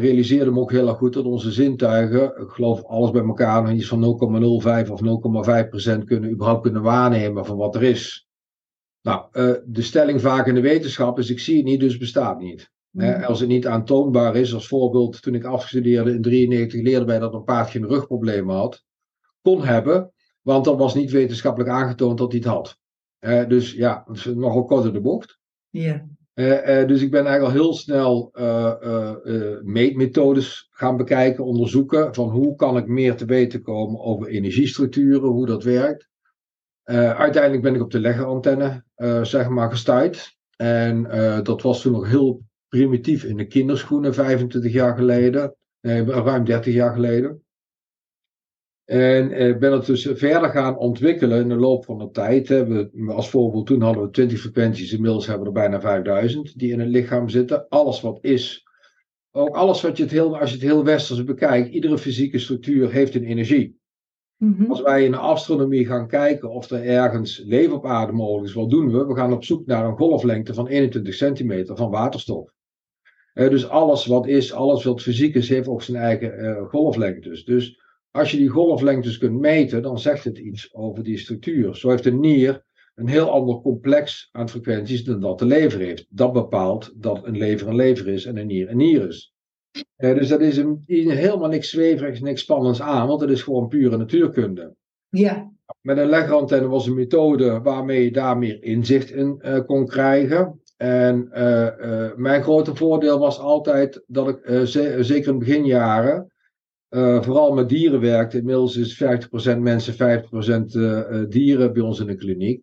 realiseerde 0.00 0.50
me 0.50 0.60
ook 0.60 0.70
heel 0.70 0.88
erg 0.88 0.96
goed 0.96 1.12
dat 1.12 1.24
onze 1.24 1.52
zintuigen, 1.52 2.24
ik 2.24 2.48
geloof 2.48 2.84
alles 2.84 3.10
bij 3.10 3.22
elkaar, 3.22 3.62
nog 3.62 3.72
iets 3.72 3.88
van 3.88 4.02
0,05 4.84 4.90
of 4.90 5.00
0,5 5.62 5.68
procent 5.68 6.04
kunnen 6.04 6.30
überhaupt 6.30 6.62
kunnen 6.62 6.82
waarnemen 6.82 7.46
van 7.46 7.56
wat 7.56 7.74
er 7.74 7.82
is. 7.82 8.28
Nou, 9.02 9.26
de 9.66 9.82
stelling 9.82 10.20
vaak 10.20 10.46
in 10.46 10.54
de 10.54 10.60
wetenschap 10.60 11.18
is: 11.18 11.30
ik 11.30 11.40
zie 11.40 11.56
het 11.56 11.64
niet, 11.64 11.80
dus 11.80 11.90
het 11.90 12.00
bestaat 12.00 12.38
niet. 12.38 12.70
Eh, 12.96 13.26
als 13.26 13.40
het 13.40 13.48
niet 13.48 13.66
aantoonbaar 13.66 14.36
is, 14.36 14.54
als 14.54 14.68
voorbeeld, 14.68 15.22
toen 15.22 15.34
ik 15.34 15.44
afstudeerde 15.44 16.10
in 16.10 16.22
93 16.22 16.82
leerden 16.82 17.06
wij 17.06 17.18
dat 17.18 17.34
een 17.34 17.44
paard 17.44 17.70
geen 17.70 17.86
rugproblemen 17.86 18.54
had, 18.54 18.84
kon 19.42 19.64
hebben, 19.64 20.12
want 20.42 20.64
dat 20.64 20.78
was 20.78 20.94
niet 20.94 21.10
wetenschappelijk 21.10 21.70
aangetoond 21.70 22.18
dat 22.18 22.32
hij 22.32 22.40
het 22.40 22.48
had. 22.48 22.78
Dus 23.48 23.72
ja, 23.72 24.06
is 24.12 24.24
nogal 24.24 24.64
kort 24.64 24.84
in 24.84 24.92
de 24.92 25.00
bocht. 25.00 25.38
Ja. 25.70 26.06
Uh, 26.34 26.86
dus 26.86 27.02
ik 27.02 27.10
ben 27.10 27.26
eigenlijk 27.26 27.42
al 27.42 27.62
heel 27.62 27.74
snel 27.74 28.30
meetmethodes 29.62 30.68
gaan 30.70 30.96
bekijken, 30.96 31.44
onderzoeken 31.44 32.14
van 32.14 32.28
hoe 32.28 32.54
kan 32.54 32.76
ik 32.76 32.86
meer 32.86 33.16
te 33.16 33.24
weten 33.24 33.62
komen 33.62 34.00
over 34.00 34.26
energiestructuren, 34.26 35.28
hoe 35.28 35.46
dat 35.46 35.64
werkt. 35.64 36.08
uiteindelijk 36.84 37.62
ben 37.62 37.74
ik 37.74 37.82
op 37.82 37.90
de 37.90 38.00
leggerantenne, 38.00 38.84
zeg 39.22 39.48
maar, 39.48 39.70
gestuurd. 39.70 40.36
En 40.56 41.02
dat 41.42 41.62
was 41.62 41.80
toen 41.80 41.92
nog 41.92 42.08
heel 42.08 42.44
primitief 42.76 43.24
in 43.24 43.36
de 43.36 43.46
kinderschoenen, 43.46 44.14
25 44.14 44.72
jaar 44.72 44.96
geleden, 44.96 45.54
nee, 45.80 46.04
ruim 46.04 46.44
30 46.44 46.74
jaar 46.74 46.92
geleden. 46.92 47.44
En 48.84 49.30
eh, 49.30 49.58
ben 49.58 49.72
het 49.72 49.86
dus 49.86 50.08
verder 50.12 50.50
gaan 50.50 50.78
ontwikkelen 50.78 51.40
in 51.40 51.48
de 51.48 51.56
loop 51.56 51.84
van 51.84 51.98
de 51.98 52.10
tijd. 52.10 52.48
We, 52.48 52.90
als 53.08 53.30
voorbeeld, 53.30 53.66
toen 53.66 53.80
hadden 53.80 54.02
we 54.02 54.10
20 54.10 54.40
frequenties, 54.40 54.92
inmiddels 54.92 55.26
hebben 55.26 55.42
we 55.42 55.48
er 55.48 55.68
bijna 55.68 55.80
5000 55.80 56.58
die 56.58 56.72
in 56.72 56.80
het 56.80 56.88
lichaam 56.88 57.28
zitten. 57.28 57.68
Alles 57.68 58.00
wat 58.00 58.18
is, 58.22 58.66
ook 59.30 59.54
alles 59.54 59.82
wat 59.82 59.96
je 59.96 60.02
het 60.02 60.12
heel, 60.12 60.38
als 60.38 60.50
je 60.50 60.56
het 60.56 60.64
heel 60.64 60.84
westers 60.84 61.24
bekijkt, 61.24 61.68
iedere 61.68 61.98
fysieke 61.98 62.38
structuur 62.38 62.90
heeft 62.90 63.14
een 63.14 63.24
energie. 63.24 63.78
Mhm. 64.36 64.70
Als 64.70 64.82
wij 64.82 65.04
in 65.04 65.10
de 65.10 65.16
astronomie 65.16 65.86
gaan 65.86 66.08
kijken 66.08 66.50
of 66.50 66.70
er 66.70 66.84
ergens 66.84 67.42
leven 67.46 67.74
op 67.74 67.86
aarde 67.86 68.12
mogelijk 68.12 68.48
is, 68.48 68.54
wat 68.54 68.70
doen 68.70 68.92
we? 68.92 69.06
We 69.06 69.14
gaan 69.14 69.32
op 69.32 69.44
zoek 69.44 69.66
naar 69.66 69.84
een 69.84 69.96
golflengte 69.96 70.54
van 70.54 70.66
21 70.66 71.14
centimeter 71.14 71.76
van 71.76 71.90
waterstof. 71.90 72.54
Eh, 73.36 73.50
dus 73.50 73.68
alles 73.68 74.06
wat 74.06 74.26
is, 74.26 74.52
alles 74.52 74.84
wat 74.84 75.02
fysiek 75.02 75.34
is, 75.34 75.48
heeft 75.48 75.68
ook 75.68 75.82
zijn 75.82 75.96
eigen 75.96 76.38
uh, 76.38 76.68
golflengtes. 76.68 77.44
Dus 77.44 77.80
als 78.10 78.30
je 78.30 78.36
die 78.36 78.48
golflengtes 78.48 79.18
kunt 79.18 79.40
meten, 79.40 79.82
dan 79.82 79.98
zegt 79.98 80.24
het 80.24 80.38
iets 80.38 80.74
over 80.74 81.02
die 81.02 81.18
structuur. 81.18 81.74
Zo 81.74 81.90
heeft 81.90 82.06
een 82.06 82.20
nier 82.20 82.64
een 82.94 83.08
heel 83.08 83.30
ander 83.30 83.60
complex 83.60 84.28
aan 84.32 84.48
frequenties 84.48 85.04
dan 85.04 85.20
dat 85.20 85.38
de 85.38 85.44
lever 85.44 85.80
heeft. 85.80 86.06
Dat 86.08 86.32
bepaalt 86.32 86.92
dat 86.94 87.24
een 87.24 87.36
lever 87.36 87.68
een 87.68 87.74
lever 87.74 88.08
is 88.08 88.24
en 88.24 88.36
een 88.36 88.46
nier 88.46 88.70
een 88.70 88.76
nier 88.76 89.08
is. 89.08 89.34
Eh, 89.96 90.14
dus 90.14 90.28
dat 90.28 90.40
is 90.40 90.56
een, 90.56 90.82
helemaal 90.86 91.48
niks 91.48 91.70
zweverigs, 91.70 92.20
niks 92.20 92.40
spannends 92.40 92.80
aan, 92.80 93.08
want 93.08 93.20
het 93.20 93.30
is 93.30 93.42
gewoon 93.42 93.68
pure 93.68 93.96
natuurkunde. 93.96 94.74
Ja. 95.08 95.52
Met 95.80 95.98
een 95.98 96.08
leggerantenne 96.08 96.68
was 96.68 96.86
een 96.86 96.94
methode 96.94 97.60
waarmee 97.60 98.04
je 98.04 98.12
daar 98.12 98.38
meer 98.38 98.62
inzicht 98.62 99.10
in 99.10 99.42
uh, 99.42 99.60
kon 99.66 99.86
krijgen. 99.86 100.60
En 100.76 101.28
uh, 101.34 102.14
mijn 102.14 102.42
grote 102.42 102.74
voordeel 102.74 103.18
was 103.18 103.38
altijd 103.38 104.02
dat 104.06 104.28
ik, 104.28 104.38
zeker 105.02 105.32
in 105.32 105.38
beginjaren, 105.38 106.32
vooral 107.20 107.52
met 107.52 107.68
dieren 107.68 108.00
werkt. 108.00 108.34
Inmiddels 108.34 108.76
is 108.76 109.04
50% 109.54 109.58
mensen, 109.58 110.22
50% 110.72 110.76
uh, 110.76 111.24
dieren 111.28 111.72
bij 111.72 111.82
ons 111.82 112.00
in 112.00 112.06
de 112.06 112.14
kliniek. 112.14 112.62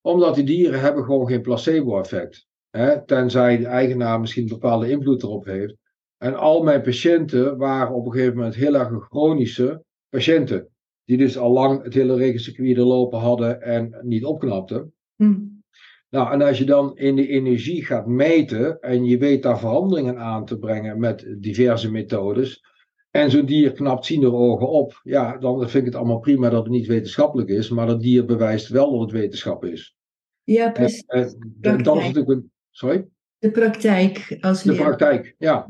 Omdat 0.00 0.34
die 0.34 0.44
dieren 0.44 0.80
hebben 0.80 1.04
gewoon 1.04 1.26
geen 1.26 1.42
placebo-effect. 1.42 2.46
Tenzij 3.06 3.56
de 3.56 3.66
eigenaar 3.66 4.20
misschien 4.20 4.42
een 4.42 4.48
bepaalde 4.48 4.90
invloed 4.90 5.22
erop 5.22 5.44
heeft. 5.44 5.74
En 6.18 6.34
al 6.34 6.62
mijn 6.62 6.82
patiënten 6.82 7.56
waren 7.56 7.94
op 7.94 8.06
een 8.06 8.12
gegeven 8.12 8.36
moment 8.36 8.54
heel 8.54 8.74
erg 8.74 9.06
chronische 9.08 9.82
patiënten. 10.08 10.68
Die 11.04 11.16
dus 11.16 11.38
al 11.38 11.52
lang 11.52 11.82
het 11.82 11.94
hele 11.94 12.16
regencircuit 12.16 12.76
lopen 12.76 13.18
hadden 13.18 13.62
en 13.62 13.98
niet 14.02 14.24
opknapten. 14.24 14.92
Hm. 15.16 15.57
Nou, 16.10 16.32
en 16.32 16.42
als 16.42 16.58
je 16.58 16.64
dan 16.64 16.96
in 16.96 17.16
de 17.16 17.28
energie 17.28 17.84
gaat 17.84 18.06
meten 18.06 18.80
en 18.80 19.04
je 19.04 19.18
weet 19.18 19.42
daar 19.42 19.58
veranderingen 19.58 20.18
aan 20.18 20.44
te 20.44 20.58
brengen 20.58 20.98
met 20.98 21.34
diverse 21.38 21.90
methodes, 21.90 22.62
en 23.10 23.30
zo'n 23.30 23.46
dier 23.46 23.72
knapt 23.72 24.06
zien 24.06 24.22
er 24.22 24.34
ogen 24.34 24.68
op. 24.68 25.00
Ja, 25.02 25.36
dan 25.36 25.58
vind 25.60 25.74
ik 25.74 25.84
het 25.84 25.94
allemaal 25.94 26.18
prima 26.18 26.50
dat 26.50 26.62
het 26.62 26.72
niet 26.72 26.86
wetenschappelijk 26.86 27.48
is. 27.48 27.68
Maar 27.68 27.86
dat 27.86 28.00
dier 28.00 28.24
bewijst 28.24 28.68
wel 28.68 28.90
dat 28.90 29.00
het 29.00 29.10
wetenschap 29.10 29.64
is. 29.64 29.96
Ja, 30.44 30.70
precies. 30.70 31.04
En, 31.06 31.54
en, 31.60 31.82
dan 31.82 31.98
is 31.98 32.04
het 32.06 32.14
natuurlijk 32.14 32.28
een. 32.28 32.50
Sorry? 32.70 33.06
De 33.38 33.50
praktijk 33.50 34.36
als 34.40 34.62
De 34.62 34.74
praktijk, 34.74 35.34
ja. 35.38 35.68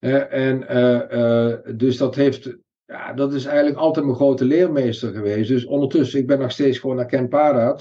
Uh, 0.00 0.32
en 0.32 0.64
uh, 0.70 1.76
dus 1.76 1.96
dat 1.96 2.14
heeft. 2.14 2.56
Ja, 2.92 3.12
dat 3.12 3.34
is 3.34 3.44
eigenlijk 3.44 3.76
altijd 3.76 4.04
mijn 4.04 4.16
grote 4.16 4.44
leermeester 4.44 5.12
geweest. 5.12 5.48
Dus 5.48 5.64
ondertussen, 5.64 6.20
ik 6.20 6.26
ben 6.26 6.38
nog 6.38 6.50
steeds 6.50 6.78
gewoon 6.78 6.96
naar 6.96 7.06
Ken. 7.06 7.28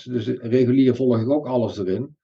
Dus 0.03 0.27
regulier 0.27 0.95
volg 0.95 1.21
ik 1.21 1.29
ook 1.29 1.47
alles 1.47 1.77
erin. 1.77 2.15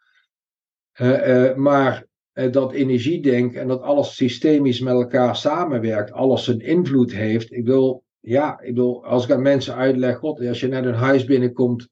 maar 1.56 2.06
eh, 2.32 2.52
dat 2.52 2.72
energiedenk 2.74 3.54
en 3.54 3.68
dat 3.68 3.82
alles 3.82 4.16
systemisch 4.16 4.80
met 4.80 4.94
elkaar 4.94 5.36
samenwerkt, 5.36 6.12
alles 6.12 6.48
een 6.48 6.60
invloed 6.60 7.14
heeft. 7.14 7.52
Ik 7.52 7.66
wil, 7.66 8.04
ja, 8.20 8.60
ik 8.62 8.76
wil, 8.76 9.06
als 9.06 9.24
ik 9.24 9.32
aan 9.32 9.42
mensen 9.42 9.76
uitleg, 9.76 10.18
god, 10.18 10.46
als 10.48 10.60
je 10.60 10.68
net 10.68 10.86
een 10.86 10.94
huis 10.94 11.26
binnenkomt 11.26 11.88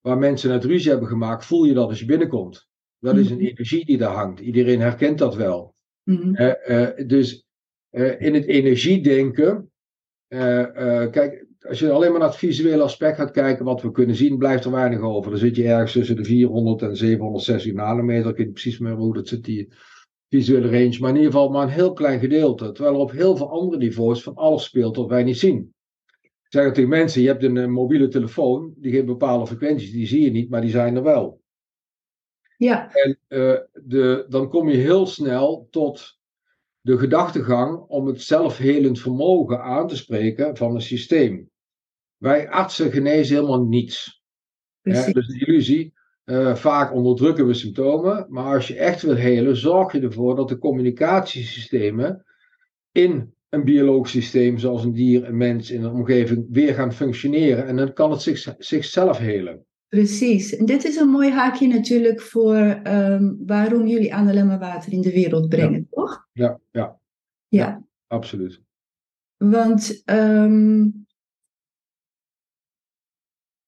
waar 0.00 0.18
mensen 0.18 0.52
het 0.52 0.64
ruzie 0.64 0.90
hebben 0.90 1.08
gemaakt, 1.08 1.44
voel 1.44 1.64
je 1.64 1.74
dat 1.74 1.88
als 1.88 1.98
je 1.98 2.04
binnenkomt. 2.04 2.68
Dat 2.98 3.16
is 3.16 3.30
een 3.30 3.36
Mhm. 3.36 3.46
energie 3.46 3.84
die 3.84 3.98
daar 3.98 4.14
hangt. 4.14 4.40
Iedereen 4.40 4.80
herkent 4.80 5.18
dat 5.18 5.34
wel. 5.34 5.74
Mhm. 6.02 6.34
Eh, 6.34 6.82
eh, 6.82 7.06
dus 7.08 7.44
eh, 7.90 8.20
in 8.20 8.34
het 8.34 8.44
energiedenken, 8.46 9.69
eh, 10.30 11.10
kijk, 11.10 11.46
als 11.68 11.78
je 11.78 11.90
alleen 11.90 12.10
maar 12.10 12.20
naar 12.20 12.28
het 12.28 12.38
visuele 12.38 12.82
aspect 12.82 13.16
gaat 13.16 13.30
kijken, 13.30 13.64
wat 13.64 13.82
we 13.82 13.90
kunnen 13.90 14.16
zien, 14.16 14.38
blijft 14.38 14.64
er 14.64 14.70
weinig 14.70 15.00
over. 15.00 15.30
Dan 15.30 15.40
zit 15.40 15.56
je 15.56 15.68
ergens 15.68 15.92
tussen 15.92 16.16
de 16.16 16.24
400 16.24 16.82
en 16.82 16.96
760 16.96 17.72
nanometer. 17.72 18.30
Ik 18.30 18.36
weet 18.36 18.46
niet 18.46 18.54
precies 18.54 18.78
meer 18.78 18.92
hoe 18.92 19.14
dat 19.14 19.28
zit, 19.28 19.44
die 19.44 19.68
visuele 20.28 20.70
range. 20.70 20.96
Maar 21.00 21.10
in 21.10 21.16
ieder 21.16 21.32
geval 21.32 21.50
maar 21.50 21.62
een 21.62 21.68
heel 21.68 21.92
klein 21.92 22.20
gedeelte. 22.20 22.72
Terwijl 22.72 22.94
er 22.94 23.00
op 23.00 23.10
heel 23.10 23.36
veel 23.36 23.50
andere 23.50 23.78
niveaus 23.78 24.22
van 24.22 24.34
alles 24.34 24.64
speelt 24.64 24.96
wat 24.96 25.08
wij 25.08 25.22
niet 25.22 25.38
zien. 25.38 25.74
Ik 26.22 26.56
zeg 26.56 26.64
het 26.64 26.74
tegen 26.74 26.90
mensen, 26.90 27.22
je 27.22 27.28
hebt 27.28 27.42
een, 27.42 27.72
mobiele 27.72 28.08
telefoon, 28.08 28.74
die 28.76 28.92
geeft 28.92 29.06
bepaalde 29.06 29.46
frequenties, 29.46 29.92
die 29.92 30.06
zie 30.06 30.22
je 30.22 30.30
niet, 30.30 30.50
maar 30.50 30.60
die 30.60 30.70
zijn 30.70 30.96
er 30.96 31.02
wel. 31.02 31.40
Ja, 32.56 32.92
En 32.92 33.18
eh, 33.28 33.58
de, 33.84 34.26
dan 34.28 34.48
kom 34.48 34.68
je 34.68 34.76
heel 34.76 35.06
snel 35.06 35.68
tot 35.70 36.19
de 36.80 36.98
gedachtegang 36.98 37.78
om 37.78 38.06
het 38.06 38.22
zelfhelend 38.22 39.00
vermogen 39.00 39.62
aan 39.62 39.88
te 39.88 39.96
spreken 39.96 40.56
van 40.56 40.74
een 40.74 40.82
systeem. 40.82 41.50
Wij 42.16 42.48
artsen 42.48 42.92
genezen 42.92 43.34
helemaal 43.34 43.64
niets. 43.64 44.22
Hè? 44.80 44.90
precies. 44.90 45.12
Dus 45.12 45.26
de 45.26 45.46
illusie, 45.46 45.92
eh, 46.24 46.54
vaak 46.54 46.94
onderdrukken 46.94 47.46
we 47.46 47.54
symptomen, 47.54 48.26
maar 48.28 48.54
als 48.54 48.68
je 48.68 48.76
echt 48.76 49.02
wil 49.02 49.14
helen, 49.14 49.56
zorg 49.56 49.92
je 49.92 50.00
ervoor 50.00 50.36
dat 50.36 50.48
de 50.48 50.58
communicatiesystemen 50.58 52.24
in 52.92 53.34
een 53.48 53.64
biologisch 53.64 54.10
systeem, 54.10 54.58
zoals 54.58 54.84
een 54.84 54.92
dier, 54.92 55.24
een 55.24 55.36
mens 55.36 55.70
in 55.70 55.82
een 55.82 55.92
omgeving, 55.92 56.46
weer 56.50 56.74
gaan 56.74 56.92
functioneren. 56.92 57.66
En 57.66 57.76
dan 57.76 57.92
kan 57.92 58.10
het 58.10 58.22
zich, 58.22 58.54
zichzelf 58.58 59.18
helen. 59.18 59.64
Precies. 59.88 60.56
En 60.56 60.66
dit 60.66 60.84
is 60.84 60.96
een 60.96 61.08
mooi 61.08 61.30
haakje 61.30 61.66
natuurlijk 61.66 62.20
voor 62.20 62.56
ehm, 62.82 63.32
waarom 63.46 63.86
jullie 63.86 64.14
aan 64.14 64.58
water 64.58 64.92
in 64.92 65.00
de 65.00 65.12
wereld 65.12 65.48
brengen, 65.48 65.86
toch? 66.10 66.28
Ja, 66.32 66.60
ja, 66.70 67.00
Ja. 67.48 67.84
absoluut. 68.06 68.60
Want 69.36 70.02
ehm, 70.04 70.88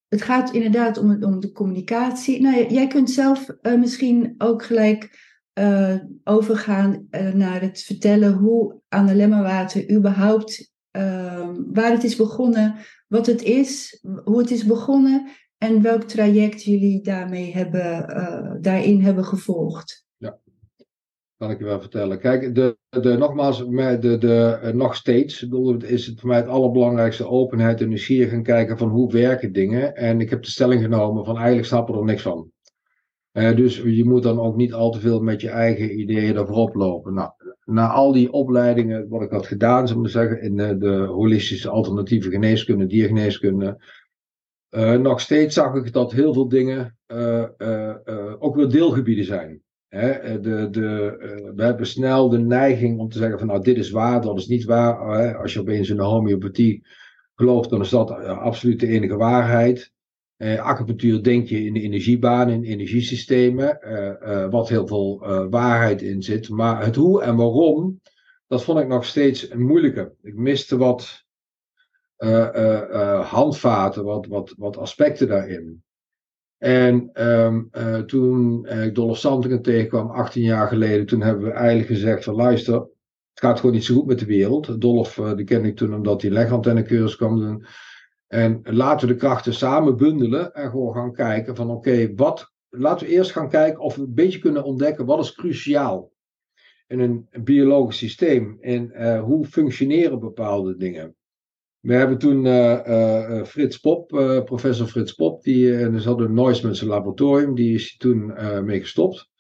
het 0.09 0.23
gaat 0.23 0.53
inderdaad 0.53 0.99
om, 0.99 1.25
om 1.25 1.41
de 1.41 1.53
communicatie. 1.53 2.41
Nou, 2.41 2.67
jij 2.73 2.87
kunt 2.87 3.11
zelf 3.11 3.49
eh, 3.49 3.79
misschien 3.79 4.35
ook 4.39 4.65
gelijk 4.65 5.31
eh, 5.53 5.97
overgaan 6.25 7.07
eh, 7.11 7.33
naar 7.33 7.61
het 7.61 7.83
vertellen 7.83 8.33
hoe 8.33 8.81
Water 8.89 9.91
überhaupt, 9.91 10.73
ehm, 10.91 11.63
waar 11.73 11.91
het 11.91 12.05
is 12.05 12.17
begonnen, 12.17 12.75
wat 13.09 13.27
het 13.27 13.43
is, 13.43 14.05
hoe 14.25 14.39
het 14.39 14.51
is 14.51 14.65
begonnen 14.65 15.29
en 15.59 15.83
welk 15.83 16.03
traject 16.03 16.63
jullie 16.63 17.03
daarmee 17.03 17.53
hebben, 17.53 18.59
daarin 18.63 19.01
hebben 19.01 19.25
gevolgd. 19.25 20.07
Kan 21.43 21.51
ik 21.51 21.59
je 21.59 21.65
wel 21.65 21.81
vertellen. 21.81 22.19
Kijk, 22.19 22.55
de, 22.55 22.77
de, 22.89 23.17
nogmaals, 23.17 23.59
de, 23.67 24.17
de, 24.19 24.59
eh, 24.63 24.73
nog 24.73 24.95
steeds 24.95 25.47
is 25.79 26.07
het 26.07 26.21
voor 26.21 26.29
mij 26.29 26.39
het 26.39 26.49
allerbelangrijkste 26.49 27.27
openheid 27.27 27.81
en 27.81 27.89
nieuwsgierig 27.89 28.31
gaan 28.31 28.43
kijken 28.43 28.79
van 28.79 28.89
hoe 28.89 29.13
werken 29.13 29.53
dingen. 29.53 29.97
En 29.97 30.21
ik 30.21 30.31
heb 30.31 30.43
de 30.43 30.51
stelling 30.51 30.83
genomen 30.83 31.25
van 31.25 31.37
eigenlijk 31.37 31.67
snappen 31.67 31.95
er 31.95 32.05
niks 32.05 32.23
van. 32.23 32.51
Eh, 33.33 33.57
dus 33.57 33.77
je 33.77 34.05
moet 34.05 34.23
dan 34.23 34.41
ook 34.41 34.57
niet 34.57 34.73
al 34.73 34.91
te 34.91 35.01
veel 35.01 35.21
met 35.21 35.41
je 35.41 35.49
eigen 35.49 36.01
ideeën 36.01 36.37
ervoor 36.37 36.57
oplopen. 36.57 37.15
Nou, 37.15 37.31
na 37.65 37.89
al 37.89 38.13
die 38.13 38.33
opleidingen, 38.33 39.09
wat 39.09 39.23
ik 39.23 39.31
had 39.31 39.47
gedaan, 39.47 39.89
zou 39.89 39.99
ik 39.99 40.03
maar 40.05 40.27
zeggen, 40.27 40.43
in 40.43 40.57
de, 40.57 40.79
de 40.79 40.97
holistische 40.97 41.69
alternatieve 41.69 42.31
geneeskunde, 42.31 42.87
diergeneeskunde, 42.87 43.85
eh, 44.69 44.95
nog 44.97 45.21
steeds 45.21 45.55
zag 45.55 45.75
ik 45.75 45.93
dat 45.93 46.13
heel 46.13 46.33
veel 46.33 46.49
dingen 46.49 46.97
ook 48.39 48.55
weer 48.55 48.69
deelgebieden 48.69 49.25
zijn. 49.25 49.63
Eh, 49.93 50.41
de, 50.41 50.69
de, 50.71 51.17
eh, 51.21 51.55
we 51.55 51.63
hebben 51.63 51.87
snel 51.87 52.29
de 52.29 52.39
neiging 52.39 52.99
om 52.99 53.09
te 53.09 53.19
zeggen 53.19 53.39
van 53.39 53.47
nou 53.47 53.63
dit 53.63 53.77
is 53.77 53.91
waar, 53.91 54.21
dat 54.21 54.39
is 54.39 54.47
niet 54.47 54.65
waar. 54.65 55.19
Hè. 55.19 55.37
Als 55.37 55.53
je 55.53 55.61
opeens 55.61 55.89
in 55.89 55.97
de 55.97 56.03
homeopathie 56.03 56.87
gelooft, 57.35 57.71
dan 57.71 57.81
is 57.81 57.89
dat 57.89 58.11
eh, 58.11 58.39
absoluut 58.39 58.81
de 58.81 58.87
enige 58.87 59.17
waarheid. 59.17 59.93
Acupunctuur 60.59 61.23
denk 61.23 61.49
je 61.49 61.65
in 61.65 61.73
de 61.73 61.81
energiebanen, 61.81 62.55
in 62.55 62.65
energiesystemen, 62.65 63.79
wat 64.51 64.69
heel 64.69 64.87
veel 64.87 65.19
waarheid 65.51 66.03
in 66.03 66.23
zit. 66.23 66.49
Maar 66.49 66.85
het 66.85 66.97
hoe 66.97 67.23
en 67.23 67.37
waarom, 67.37 68.01
dat 68.47 68.65
vond 68.65 68.79
ik 68.79 68.87
nog 68.87 69.05
steeds 69.05 69.51
een 69.51 69.67
moeilijke. 69.67 70.13
Ik 70.23 70.35
miste 70.35 70.77
wat 70.77 71.25
handvaten, 73.23 74.05
wat, 74.05 74.27
wat, 74.27 74.55
wat 74.57 74.77
aspecten 74.77 75.29
daarin. 75.29 75.83
En 76.63 77.11
um, 77.29 77.69
uh, 77.73 77.99
toen 77.99 78.67
ik 78.67 78.95
Dolph 78.95 79.19
Santingen 79.19 79.63
tegenkwam, 79.63 80.11
18 80.11 80.43
jaar 80.43 80.69
geleden, 80.69 81.07
toen 81.07 81.21
hebben 81.21 81.45
we 81.45 81.51
eigenlijk 81.51 81.89
gezegd 81.89 82.25
van 82.25 82.35
luister, 82.35 82.75
het 82.75 83.41
gaat 83.41 83.61
gewoon 83.61 83.75
niet 83.75 83.85
zo 83.85 83.95
goed 83.95 84.07
met 84.07 84.19
de 84.19 84.27
wereld. 84.27 84.81
Dolph, 84.81 85.17
uh, 85.17 85.35
die 85.35 85.45
kende 85.45 85.69
ik 85.69 85.77
toen 85.77 85.95
omdat 85.95 86.23
hij 86.23 86.31
legantennecursus 86.31 87.17
kwam 87.17 87.39
doen. 87.39 87.65
En 88.27 88.61
laten 88.63 89.09
we 89.09 89.13
de 89.13 89.19
krachten 89.19 89.55
samen 89.55 89.97
bundelen 89.97 90.53
en 90.53 90.71
gewoon 90.71 90.95
gaan 90.95 91.13
kijken 91.13 91.57
van 91.57 91.71
oké, 91.71 92.15
wat, 92.15 92.53
laten 92.69 93.07
we 93.07 93.13
eerst 93.13 93.31
gaan 93.31 93.49
kijken 93.49 93.81
of 93.81 93.97
we 93.97 94.03
een 94.03 94.15
beetje 94.15 94.39
kunnen 94.39 94.65
ontdekken 94.65 95.07
wat 95.07 95.25
is 95.25 95.35
cruciaal 95.35 96.13
in 96.87 97.01
een 97.01 97.29
biologisch 97.45 97.99
systeem 97.99 98.59
en 98.61 99.19
hoe 99.19 99.47
functioneren 99.47 100.21
bepaalde 100.21 100.77
dingen. 100.77 101.17
We 101.83 101.95
hebben 101.95 102.19
toen 102.19 102.45
uh, 102.45 103.45
Frits 103.45 103.77
Pop, 103.77 104.09
professor 104.45 104.87
Frits 104.87 105.13
Pop, 105.13 105.43
die 105.43 105.65
uh, 105.65 105.91
dus 105.91 106.05
hadden 106.05 106.27
een 106.27 106.35
Noismans 106.35 106.81
laboratorium, 106.81 107.55
die 107.55 107.75
is 107.75 107.97
toen 107.97 108.33
mee 108.65 108.81
gestopt 108.81 109.31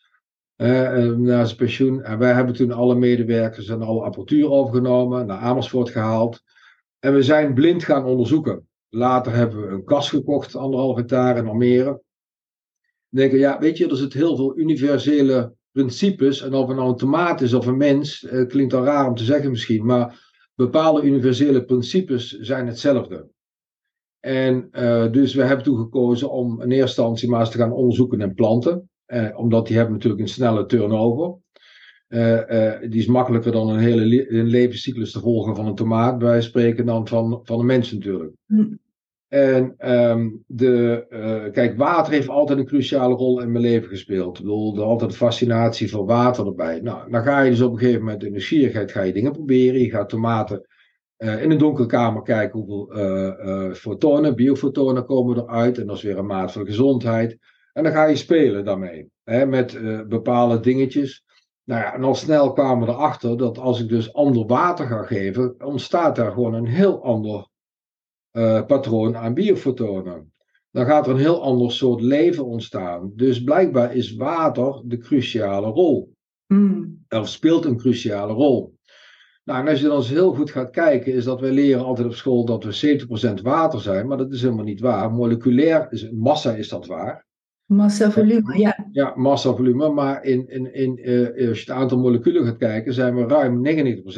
na 0.56 1.44
zijn 1.44 1.56
pensioen. 1.56 2.02
En 2.02 2.18
wij 2.18 2.32
hebben 2.32 2.54
toen 2.54 2.72
alle 2.72 2.94
medewerkers 2.94 3.68
en 3.68 3.82
alle 3.82 4.02
apparatuur 4.02 4.50
overgenomen, 4.50 5.26
naar 5.26 5.38
Amersfoort 5.38 5.90
gehaald. 5.90 6.42
En 6.98 7.14
we 7.14 7.22
zijn 7.22 7.54
blind 7.54 7.84
gaan 7.84 8.04
onderzoeken. 8.04 8.68
Later 8.88 9.32
hebben 9.32 9.60
we 9.60 9.68
een 9.68 9.84
kast 9.84 10.08
gekocht, 10.08 10.56
anderhalf 10.56 10.96
hectare 10.96 11.38
in 11.38 11.46
Almere. 11.46 11.84
Dan 11.84 12.00
denken, 13.08 13.38
ja, 13.38 13.58
weet 13.58 13.78
je, 13.78 13.88
er 13.88 13.96
zitten 13.96 14.18
heel 14.18 14.36
veel 14.36 14.58
universele 14.58 15.54
principes. 15.72 16.42
En 16.42 16.54
of 16.54 16.68
een 16.68 16.76
nou 16.76 16.96
tomaat 16.96 17.40
is 17.40 17.54
of 17.54 17.66
een 17.66 17.76
mens, 17.76 18.26
klinkt 18.48 18.74
al 18.74 18.84
raar 18.84 19.08
om 19.08 19.14
te 19.14 19.24
zeggen 19.24 19.50
misschien, 19.50 19.84
maar 19.84 20.31
bepaalde 20.64 21.02
universele 21.02 21.64
principes 21.64 22.38
zijn 22.40 22.66
hetzelfde. 22.66 23.28
En 24.20 24.68
uh, 24.72 25.12
dus 25.12 25.34
we 25.34 25.42
hebben 25.42 25.64
toen 25.64 25.78
gekozen 25.78 26.30
om 26.30 26.52
in 26.52 26.70
eerste 26.70 26.80
instantie 26.80 27.28
maar 27.28 27.50
te 27.50 27.58
gaan 27.58 27.72
onderzoeken 27.72 28.20
in 28.20 28.34
planten. 28.34 28.90
Uh, 29.06 29.38
omdat 29.38 29.66
die 29.66 29.76
hebben 29.76 29.94
natuurlijk 29.94 30.22
een 30.22 30.28
snelle 30.28 30.66
turnover. 30.66 31.40
Uh, 32.08 32.80
die 32.80 33.00
is 33.00 33.06
makkelijker 33.06 33.52
dan 33.52 33.68
een 33.68 33.78
hele 33.78 34.26
levenscyclus 34.44 35.12
te 35.12 35.20
volgen 35.20 35.56
van 35.56 35.66
een 35.66 35.74
tomaat, 35.74 36.18
bij 36.18 36.42
spreken, 36.42 36.86
dan 36.86 37.08
van, 37.08 37.40
van 37.42 37.60
een 37.60 37.66
mens 37.66 37.92
natuurlijk. 37.92 38.32
Hm. 38.46 38.74
En 39.32 39.74
um, 39.92 40.44
de, 40.46 41.06
uh, 41.10 41.52
kijk, 41.52 41.76
water 41.76 42.12
heeft 42.12 42.28
altijd 42.28 42.58
een 42.58 42.66
cruciale 42.66 43.14
rol 43.14 43.40
in 43.40 43.52
mijn 43.52 43.64
leven 43.64 43.88
gespeeld. 43.88 44.38
Ik 44.38 44.44
bedoel, 44.44 44.76
er 44.76 44.82
altijd 44.82 45.16
fascinatie 45.16 45.90
voor 45.90 46.06
water 46.06 46.46
erbij. 46.46 46.80
Nou, 46.80 47.10
dan 47.10 47.22
ga 47.22 47.40
je 47.40 47.50
dus 47.50 47.60
op 47.60 47.72
een 47.72 47.78
gegeven 47.78 48.00
moment 48.00 48.20
in 48.20 48.24
de 48.24 48.30
nieuwsgierigheid 48.30 48.92
ga 48.92 49.02
je 49.02 49.12
dingen 49.12 49.32
proberen. 49.32 49.80
Je 49.80 49.90
gaat 49.90 50.08
tomaten 50.08 50.66
uh, 51.18 51.42
in 51.42 51.50
een 51.50 51.58
donkere 51.58 51.86
kamer 51.86 52.22
kijken 52.22 52.60
hoeveel 52.60 52.96
uh, 52.96 53.72
fotonen, 53.72 54.34
biofotonen 54.34 55.04
komen 55.04 55.36
eruit. 55.36 55.78
En 55.78 55.86
dat 55.86 55.96
is 55.96 56.02
weer 56.02 56.18
een 56.18 56.26
maat 56.26 56.52
van 56.52 56.66
gezondheid. 56.66 57.38
En 57.72 57.82
dan 57.82 57.92
ga 57.92 58.04
je 58.04 58.16
spelen 58.16 58.64
daarmee. 58.64 59.08
Hè, 59.24 59.46
met 59.46 59.80
bepaalde 60.08 60.60
dingetjes. 60.60 61.24
Nou 61.64 61.80
ja, 61.80 61.94
en 61.94 62.04
al 62.04 62.14
snel 62.14 62.52
kwamen 62.52 62.86
we 62.86 62.92
erachter 62.92 63.36
dat 63.36 63.58
als 63.58 63.80
ik 63.80 63.88
dus 63.88 64.12
ander 64.12 64.46
water 64.46 64.86
ga 64.86 65.02
geven, 65.02 65.54
ontstaat 65.64 66.16
daar 66.16 66.32
gewoon 66.32 66.54
een 66.54 66.66
heel 66.66 67.02
ander 67.02 67.50
uh, 68.32 68.66
patroon 68.66 69.16
aan 69.16 69.34
biofotonen. 69.34 70.32
Dan 70.70 70.86
gaat 70.86 71.06
er 71.06 71.12
een 71.12 71.18
heel 71.18 71.42
ander 71.42 71.72
soort 71.72 72.00
leven 72.00 72.44
ontstaan. 72.44 73.12
Dus 73.14 73.42
blijkbaar 73.42 73.94
is 73.94 74.14
water 74.14 74.82
de 74.84 74.98
cruciale 74.98 75.66
rol. 75.66 76.12
Mm. 76.46 77.04
Of 77.08 77.28
speelt 77.28 77.64
een 77.64 77.76
cruciale 77.76 78.32
rol. 78.32 78.74
Nou, 79.44 79.60
en 79.60 79.68
als 79.68 79.80
je 79.80 79.86
dan 79.86 79.96
eens 79.96 80.08
heel 80.08 80.34
goed 80.34 80.50
gaat 80.50 80.70
kijken, 80.70 81.12
is 81.12 81.24
dat 81.24 81.40
wij 81.40 81.50
leren 81.50 81.84
altijd 81.84 82.06
op 82.06 82.14
school 82.14 82.44
dat 82.44 82.64
we 82.64 83.06
70% 83.38 83.42
water 83.42 83.80
zijn, 83.80 84.06
maar 84.06 84.16
dat 84.16 84.32
is 84.32 84.42
helemaal 84.42 84.64
niet 84.64 84.80
waar. 84.80 85.12
Moleculair, 85.12 85.86
is, 85.90 86.10
massa 86.10 86.54
is 86.54 86.68
dat 86.68 86.86
waar. 86.86 87.26
Massa-volume, 87.66 88.58
ja. 88.58 88.88
Ja, 88.90 89.12
massa-volume, 89.16 89.88
maar 89.88 90.24
in, 90.24 90.48
in, 90.48 90.74
in, 90.74 91.10
uh, 91.10 91.48
als 91.48 91.58
je 91.58 91.64
het 91.64 91.70
aantal 91.70 91.98
moleculen 91.98 92.44
gaat 92.44 92.56
kijken, 92.56 92.94
zijn 92.94 93.16
we 93.16 93.26
ruim 93.26 93.66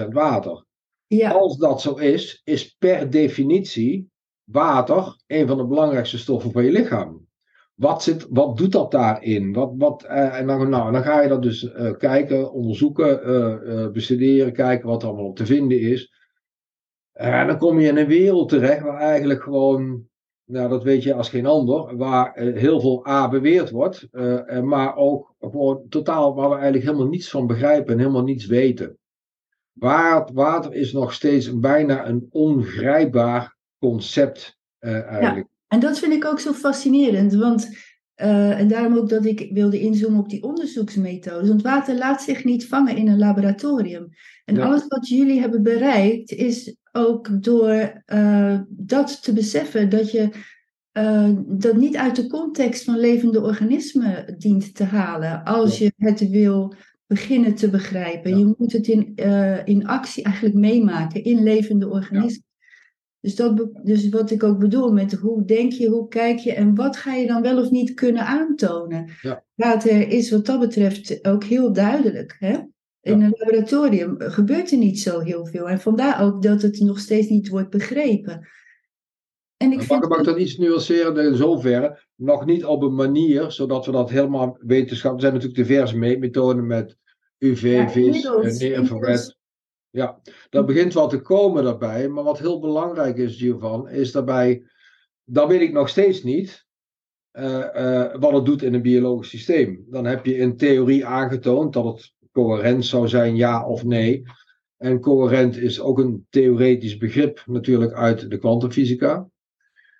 99% 0.04 0.08
water. 0.08 0.64
Ja. 1.06 1.30
Als 1.30 1.56
dat 1.56 1.80
zo 1.80 1.94
is, 1.94 2.40
is 2.44 2.76
per 2.78 3.10
definitie 3.10 4.10
water 4.44 5.16
een 5.26 5.46
van 5.46 5.56
de 5.56 5.66
belangrijkste 5.66 6.18
stoffen 6.18 6.52
van 6.52 6.64
je 6.64 6.72
lichaam. 6.72 7.26
Wat, 7.74 8.02
zit, 8.02 8.26
wat 8.30 8.56
doet 8.56 8.72
dat 8.72 8.90
daarin? 8.90 9.52
Wat, 9.52 9.72
wat, 9.76 10.04
uh, 10.04 10.38
en 10.38 10.46
dan, 10.46 10.68
nou, 10.68 10.92
dan 10.92 11.02
ga 11.02 11.22
je 11.22 11.28
dat 11.28 11.42
dus 11.42 11.62
uh, 11.62 11.96
kijken, 11.96 12.52
onderzoeken, 12.52 13.30
uh, 13.30 13.90
bestuderen, 13.90 14.52
kijken 14.52 14.88
wat 14.88 15.02
er 15.02 15.08
allemaal 15.08 15.26
op 15.26 15.36
te 15.36 15.46
vinden 15.46 15.80
is. 15.80 16.12
En 17.12 17.46
dan 17.46 17.58
kom 17.58 17.80
je 17.80 17.88
in 17.88 17.96
een 17.96 18.06
wereld 18.06 18.48
terecht 18.48 18.82
waar 18.82 19.00
eigenlijk 19.00 19.42
gewoon, 19.42 20.08
nou 20.44 20.68
dat 20.68 20.82
weet 20.82 21.02
je 21.02 21.14
als 21.14 21.28
geen 21.28 21.46
ander, 21.46 21.96
waar 21.96 22.38
heel 22.38 22.80
veel 22.80 23.06
A 23.06 23.28
beweerd 23.28 23.70
wordt, 23.70 24.08
maar 24.62 24.96
ook 24.96 25.34
totaal 25.88 26.34
waar 26.34 26.48
we 26.48 26.54
eigenlijk 26.54 26.84
helemaal 26.84 27.08
niets 27.08 27.30
van 27.30 27.46
begrijpen 27.46 27.92
en 27.92 27.98
helemaal 27.98 28.22
niets 28.22 28.46
weten. 28.46 28.98
Water 29.74 30.74
is 30.74 30.92
nog 30.92 31.12
steeds 31.12 31.58
bijna 31.58 32.06
een 32.06 32.26
ongrijpbaar 32.30 33.56
concept 33.78 34.58
uh, 34.80 35.02
eigenlijk. 35.02 35.46
Ja, 35.50 35.66
en 35.68 35.80
dat 35.80 35.98
vind 35.98 36.12
ik 36.12 36.24
ook 36.24 36.40
zo 36.40 36.52
fascinerend, 36.52 37.34
want 37.34 37.68
uh, 38.16 38.58
en 38.58 38.68
daarom 38.68 38.96
ook 38.96 39.08
dat 39.08 39.24
ik 39.24 39.48
wilde 39.52 39.80
inzoomen 39.80 40.20
op 40.20 40.28
die 40.28 40.42
onderzoeksmethodes. 40.42 41.48
Want 41.48 41.62
water 41.62 41.96
laat 41.96 42.22
zich 42.22 42.44
niet 42.44 42.66
vangen 42.66 42.96
in 42.96 43.08
een 43.08 43.18
laboratorium. 43.18 44.08
En 44.44 44.60
alles 44.60 44.86
wat 44.86 45.08
jullie 45.08 45.40
hebben 45.40 45.62
bereikt 45.62 46.30
is 46.30 46.76
ook 46.92 47.42
door 47.42 48.02
uh, 48.06 48.60
dat 48.68 49.22
te 49.22 49.32
beseffen 49.32 49.88
dat 49.88 50.10
je 50.10 50.28
uh, 50.92 51.30
dat 51.46 51.76
niet 51.76 51.96
uit 51.96 52.16
de 52.16 52.26
context 52.26 52.84
van 52.84 52.98
levende 52.98 53.40
organismen 53.40 54.34
dient 54.38 54.74
te 54.74 54.84
halen. 54.84 55.44
Als 55.44 55.78
je 55.78 55.92
het 55.96 56.28
wil 56.30 56.74
beginnen 57.06 57.54
te 57.54 57.70
begrijpen. 57.70 58.38
Je 58.38 58.54
moet 58.58 58.72
het 58.72 58.86
in, 58.86 59.12
uh, 59.16 59.66
in 59.66 59.86
actie 59.86 60.24
eigenlijk 60.24 60.54
meemaken, 60.54 61.24
in 61.24 61.42
levende 61.42 61.88
organismen. 61.88 62.46
Dus, 63.20 63.34
dat, 63.34 63.70
dus 63.82 64.08
wat 64.08 64.30
ik 64.30 64.42
ook 64.42 64.58
bedoel 64.58 64.92
met 64.92 65.12
hoe 65.12 65.44
denk 65.44 65.72
je, 65.72 65.88
hoe 65.88 66.08
kijk 66.08 66.38
je 66.38 66.52
en 66.52 66.74
wat 66.74 66.96
ga 66.96 67.14
je 67.14 67.26
dan 67.26 67.42
wel 67.42 67.60
of 67.60 67.70
niet 67.70 67.94
kunnen 67.94 68.26
aantonen. 68.26 69.10
Ja. 69.20 69.44
Water 69.54 70.08
is 70.08 70.30
wat 70.30 70.46
dat 70.46 70.60
betreft 70.60 71.24
ook 71.26 71.44
heel 71.44 71.72
duidelijk. 71.72 72.36
Hè? 72.38 72.58
In 73.00 73.20
een 73.20 73.34
laboratorium 73.36 74.14
gebeurt 74.18 74.70
er 74.70 74.78
niet 74.78 75.00
zo 75.00 75.20
heel 75.20 75.46
veel. 75.46 75.68
En 75.68 75.80
vandaar 75.80 76.22
ook 76.22 76.42
dat 76.42 76.62
het 76.62 76.80
nog 76.80 76.98
steeds 76.98 77.28
niet 77.28 77.48
wordt 77.48 77.70
begrepen. 77.70 78.48
En 79.56 79.72
ik 79.72 79.82
vind... 79.82 80.08
Mag 80.08 80.18
ik 80.18 80.24
dat 80.24 80.38
iets 80.38 80.56
nuanceren 80.56 81.26
in 81.26 81.36
zoverre? 81.36 82.02
Nog 82.14 82.44
niet 82.44 82.64
op 82.64 82.82
een 82.82 82.94
manier 82.94 83.50
zodat 83.50 83.86
we 83.86 83.92
dat 83.92 84.10
helemaal 84.10 84.56
wetenschap. 84.60 85.14
Er 85.14 85.20
zijn 85.20 85.32
natuurlijk 85.32 85.60
diverse 85.60 85.96
methoden 85.96 86.66
met 86.66 86.96
UV, 87.38 87.90
vis, 87.90 88.30
neerinfrared. 88.60 89.36
Ja, 89.90 90.20
dat 90.50 90.66
begint 90.66 90.94
wel 90.94 91.08
te 91.08 91.20
komen 91.20 91.64
daarbij. 91.64 92.08
Maar 92.08 92.24
wat 92.24 92.38
heel 92.38 92.60
belangrijk 92.60 93.16
is 93.16 93.40
hiervan, 93.40 93.88
is 93.88 94.12
daarbij, 94.12 94.62
dat 95.24 95.48
weet 95.48 95.60
ik 95.60 95.72
nog 95.72 95.88
steeds 95.88 96.22
niet, 96.22 96.66
uh, 97.32 97.66
uh, 97.76 98.14
wat 98.14 98.32
het 98.32 98.44
doet 98.44 98.62
in 98.62 98.74
een 98.74 98.82
biologisch 98.82 99.28
systeem. 99.28 99.84
Dan 99.90 100.04
heb 100.04 100.26
je 100.26 100.36
in 100.36 100.56
theorie 100.56 101.06
aangetoond 101.06 101.72
dat 101.72 101.84
het 101.84 102.12
coherent 102.32 102.84
zou 102.84 103.08
zijn, 103.08 103.36
ja 103.36 103.66
of 103.66 103.84
nee. 103.84 104.22
En 104.76 105.00
coherent 105.00 105.56
is 105.56 105.80
ook 105.80 105.98
een 105.98 106.26
theoretisch 106.30 106.96
begrip 106.96 107.42
natuurlijk 107.46 107.92
uit 107.92 108.30
de 108.30 108.38
kwantumfysica. 108.38 109.28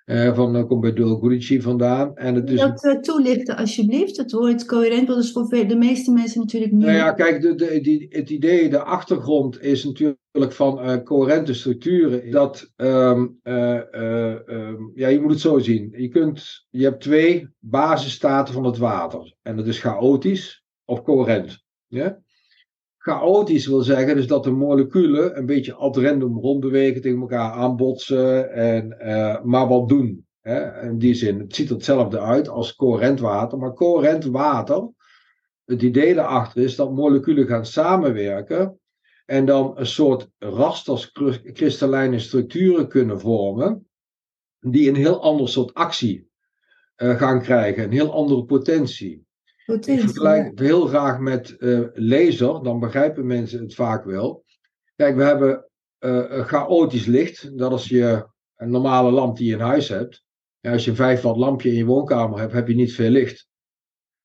Uh, 0.05 0.35
van, 0.35 0.57
uh, 0.57 0.67
komt 0.67 0.81
bij 0.81 0.93
Dul 0.93 1.41
vandaan. 1.61 2.17
En 2.17 2.35
het 2.35 2.51
is... 2.51 2.61
Dat 2.61 2.85
uh, 2.85 3.01
toelichten 3.01 3.57
alsjeblieft, 3.57 4.17
het 4.17 4.33
woord 4.33 4.65
coherent, 4.65 5.07
dat 5.07 5.19
is 5.19 5.33
voor 5.33 5.49
de 5.49 5.77
meeste 5.77 6.13
mensen 6.13 6.41
natuurlijk 6.41 6.73
niet. 6.73 6.83
Nou 6.83 6.97
ja, 6.97 7.13
kijk, 7.13 7.41
de, 7.41 7.55
de, 7.55 7.81
die, 7.81 8.07
het 8.11 8.31
idee, 8.31 8.69
de 8.69 8.83
achtergrond 8.83 9.63
is 9.63 9.85
natuurlijk 9.85 10.53
van 10.53 11.03
coherente 11.03 11.55
structuren. 11.55 12.31
Dat, 12.31 12.73
um, 12.77 13.41
um, 13.43 14.93
ja, 14.95 15.09
je 15.09 15.21
moet 15.21 15.31
het 15.31 15.41
zo 15.41 15.59
zien. 15.59 15.95
Je, 15.97 16.09
kunt, 16.09 16.67
je 16.71 16.85
hebt 16.85 17.01
twee 17.01 17.49
basisstaten 17.59 18.55
van 18.55 18.65
het 18.65 18.79
water. 18.79 19.35
En 19.43 19.57
dat 19.57 19.67
is 19.67 19.79
chaotisch 19.79 20.65
of 20.85 21.03
coherent. 21.03 21.63
Ja? 21.87 22.23
Chaotisch 23.05 23.67
wil 23.67 23.83
zeggen 23.83 24.17
dus 24.17 24.27
dat 24.27 24.45
de 24.45 24.51
moleculen 24.51 25.39
een 25.39 25.47
beetje 25.47 25.75
ad 25.75 25.97
random 25.97 26.39
rondbewegen, 26.39 27.01
tegen 27.01 27.21
elkaar 27.21 27.53
aanbotsen, 27.53 28.53
en, 28.53 28.97
uh, 29.01 29.43
maar 29.43 29.69
wat 29.69 29.89
doen. 29.89 30.27
Hè? 30.41 30.83
In 30.89 30.99
die 30.99 31.15
zin, 31.15 31.39
het 31.39 31.55
ziet 31.55 31.69
er 31.69 31.75
hetzelfde 31.75 32.21
uit 32.21 32.49
als 32.49 32.75
coherent 32.75 33.21
water, 33.21 33.59
maar 33.59 33.73
coherent 33.73 34.25
water, 34.25 34.89
het 35.65 35.83
idee 35.83 36.15
daarachter 36.15 36.63
is 36.63 36.77
dat 36.77 36.95
moleculen 36.95 37.47
gaan 37.47 37.67
samenwerken 37.67 38.81
en 39.27 39.47
dan 39.47 39.73
een 39.79 39.87
soort 39.87 40.31
rasters 40.39 41.13
kristallijne 41.53 42.19
structuren 42.19 42.89
kunnen 42.89 43.21
vormen, 43.21 43.89
die 44.61 44.89
een 44.89 44.97
heel 44.97 45.23
ander 45.23 45.49
soort 45.49 45.75
actie 45.75 46.29
gaan 46.97 47.43
krijgen. 47.43 47.85
Een 47.85 47.93
heel 47.93 48.13
andere 48.13 48.45
potentie. 48.45 49.24
Potentie 49.65 50.05
Ik 50.05 50.11
vergelijk 50.11 50.47
het 50.51 50.59
heel 50.59 50.87
graag 50.87 51.19
met 51.19 51.57
laser, 51.95 52.63
dan 52.63 52.81
begrijpen 52.81 53.27
mensen 53.27 53.61
het 53.61 53.75
vaak 53.75 54.05
wel. 54.05 54.45
Kijk, 54.97 55.17
we 55.17 55.23
hebben 55.23 55.69
chaotisch 56.47 57.07
licht. 57.07 57.59
Dat 57.59 57.73
is 57.73 57.89
je 57.89 58.27
een 58.57 58.71
normale 58.71 59.11
lamp 59.11 59.37
die 59.37 59.47
je 59.47 59.53
in 59.53 59.61
huis 59.61 59.89
hebt. 59.89 60.25
Als 60.61 60.85
je 60.85 60.91
een 60.91 60.97
5 60.97 61.21
watt 61.21 61.37
lampje 61.37 61.71
in 61.71 61.77
je 61.77 61.85
woonkamer 61.85 62.39
hebt, 62.39 62.53
heb 62.53 62.69
je 62.69 62.75
niet 62.75 62.95
veel 62.95 63.11
licht. 63.11 63.49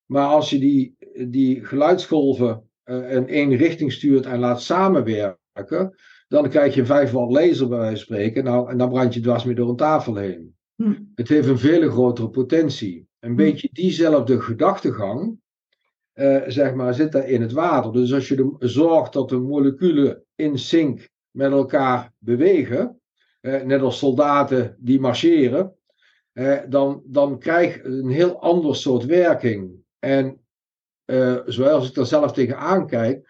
Maar 0.06 0.28
als 0.28 0.50
je 0.50 0.60
die, 0.60 0.96
die 1.30 1.66
geluidsgolven 1.66 2.70
uh, 2.86 3.12
in 3.12 3.28
één 3.28 3.56
richting 3.56 3.92
stuurt 3.92 4.26
en 4.26 4.40
laat 4.40 4.62
samenwerken, 4.62 5.96
dan 6.28 6.50
krijg 6.50 6.74
je 6.74 6.80
een 6.80 6.86
5 6.86 7.12
watt 7.12 7.32
laser 7.32 7.68
bij 7.68 7.78
wijze 7.78 7.96
van 7.96 8.04
spreken. 8.04 8.44
Nou, 8.44 8.70
en 8.70 8.78
dan 8.78 8.90
brand 8.90 9.14
je 9.14 9.20
dwars 9.20 9.44
mee 9.44 9.56
door 9.56 9.70
een 9.70 9.76
tafel 9.76 10.16
heen. 10.16 10.56
Hm. 10.76 10.94
Het 11.16 11.28
heeft 11.28 11.48
een 11.48 11.60
veel 11.60 11.90
grotere 11.90 12.30
potentie. 12.30 13.08
Een 13.20 13.36
beetje 13.36 13.70
diezelfde 13.72 14.42
gedachtegang, 14.42 15.40
uh, 16.14 16.44
zeg 16.48 16.74
maar, 16.74 16.94
zit 16.94 17.12
daar 17.12 17.28
in 17.28 17.42
het 17.42 17.52
water. 17.52 17.94
Dus 17.94 18.14
als 18.14 18.28
je 18.28 18.36
de, 18.36 18.56
zorgt 18.60 19.14
dat 19.14 19.30
de 19.30 19.38
moleculen 19.38 20.24
in 20.36 20.58
sync 20.58 21.10
met 21.32 21.52
elkaar 21.52 22.12
bewegen, 22.18 23.02
uh, 23.42 23.62
net 23.62 23.82
als 23.82 23.98
soldaten 23.98 24.76
die 24.80 25.00
marcheren, 25.00 25.74
dan, 26.70 27.02
dan 27.06 27.40
krijg 27.40 27.76
je 27.76 27.84
een 27.84 28.10
heel 28.10 28.42
ander 28.42 28.76
soort 28.76 29.06
werking. 29.06 29.72
En 30.00 30.42
zoals 31.46 31.90
ik 31.90 31.96
er 31.96 32.06
zelf 32.06 32.32
tegenaan 32.32 32.88
kijk, 32.88 33.30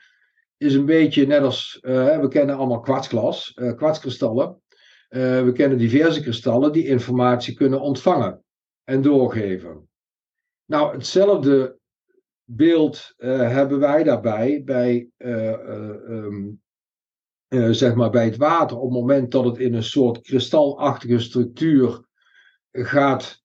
is 0.58 0.73
een 0.73 0.86
beetje 0.86 1.28
net 1.28 1.41
als, 1.41 1.78
we 1.82 2.25
kennen 2.30 2.56
allemaal 2.56 2.80
kwartsglas, 2.80 3.54
kwartskristallen. 3.75 4.62
we 5.10 5.52
kennen 5.54 5.78
diverse 5.78 6.21
kristallen 6.21 6.71
die 6.71 6.86
informatie 6.86 7.54
kunnen 7.54 7.82
ontvangen 7.82 8.43
en 8.89 9.02
doorgeven. 9.02 9.89
Nou, 10.65 10.93
hetzelfde 10.93 11.78
beeld 12.43 13.13
hebben 13.17 13.80
wij 13.80 14.04
daarbij 14.04 14.63
bij, 14.63 15.10
um, 15.17 16.62
zeg 17.71 17.95
maar 17.95 18.10
bij 18.10 18.25
het 18.25 18.38
water. 18.38 18.78
Op 18.78 18.84
het 18.84 18.99
moment 18.99 19.32
dat 19.32 19.45
het 19.45 19.58
in 19.58 19.73
een 19.73 19.84
soort 19.84 20.21
kristalachtige 20.21 21.19
structuur 21.19 22.08
gaat 22.71 23.43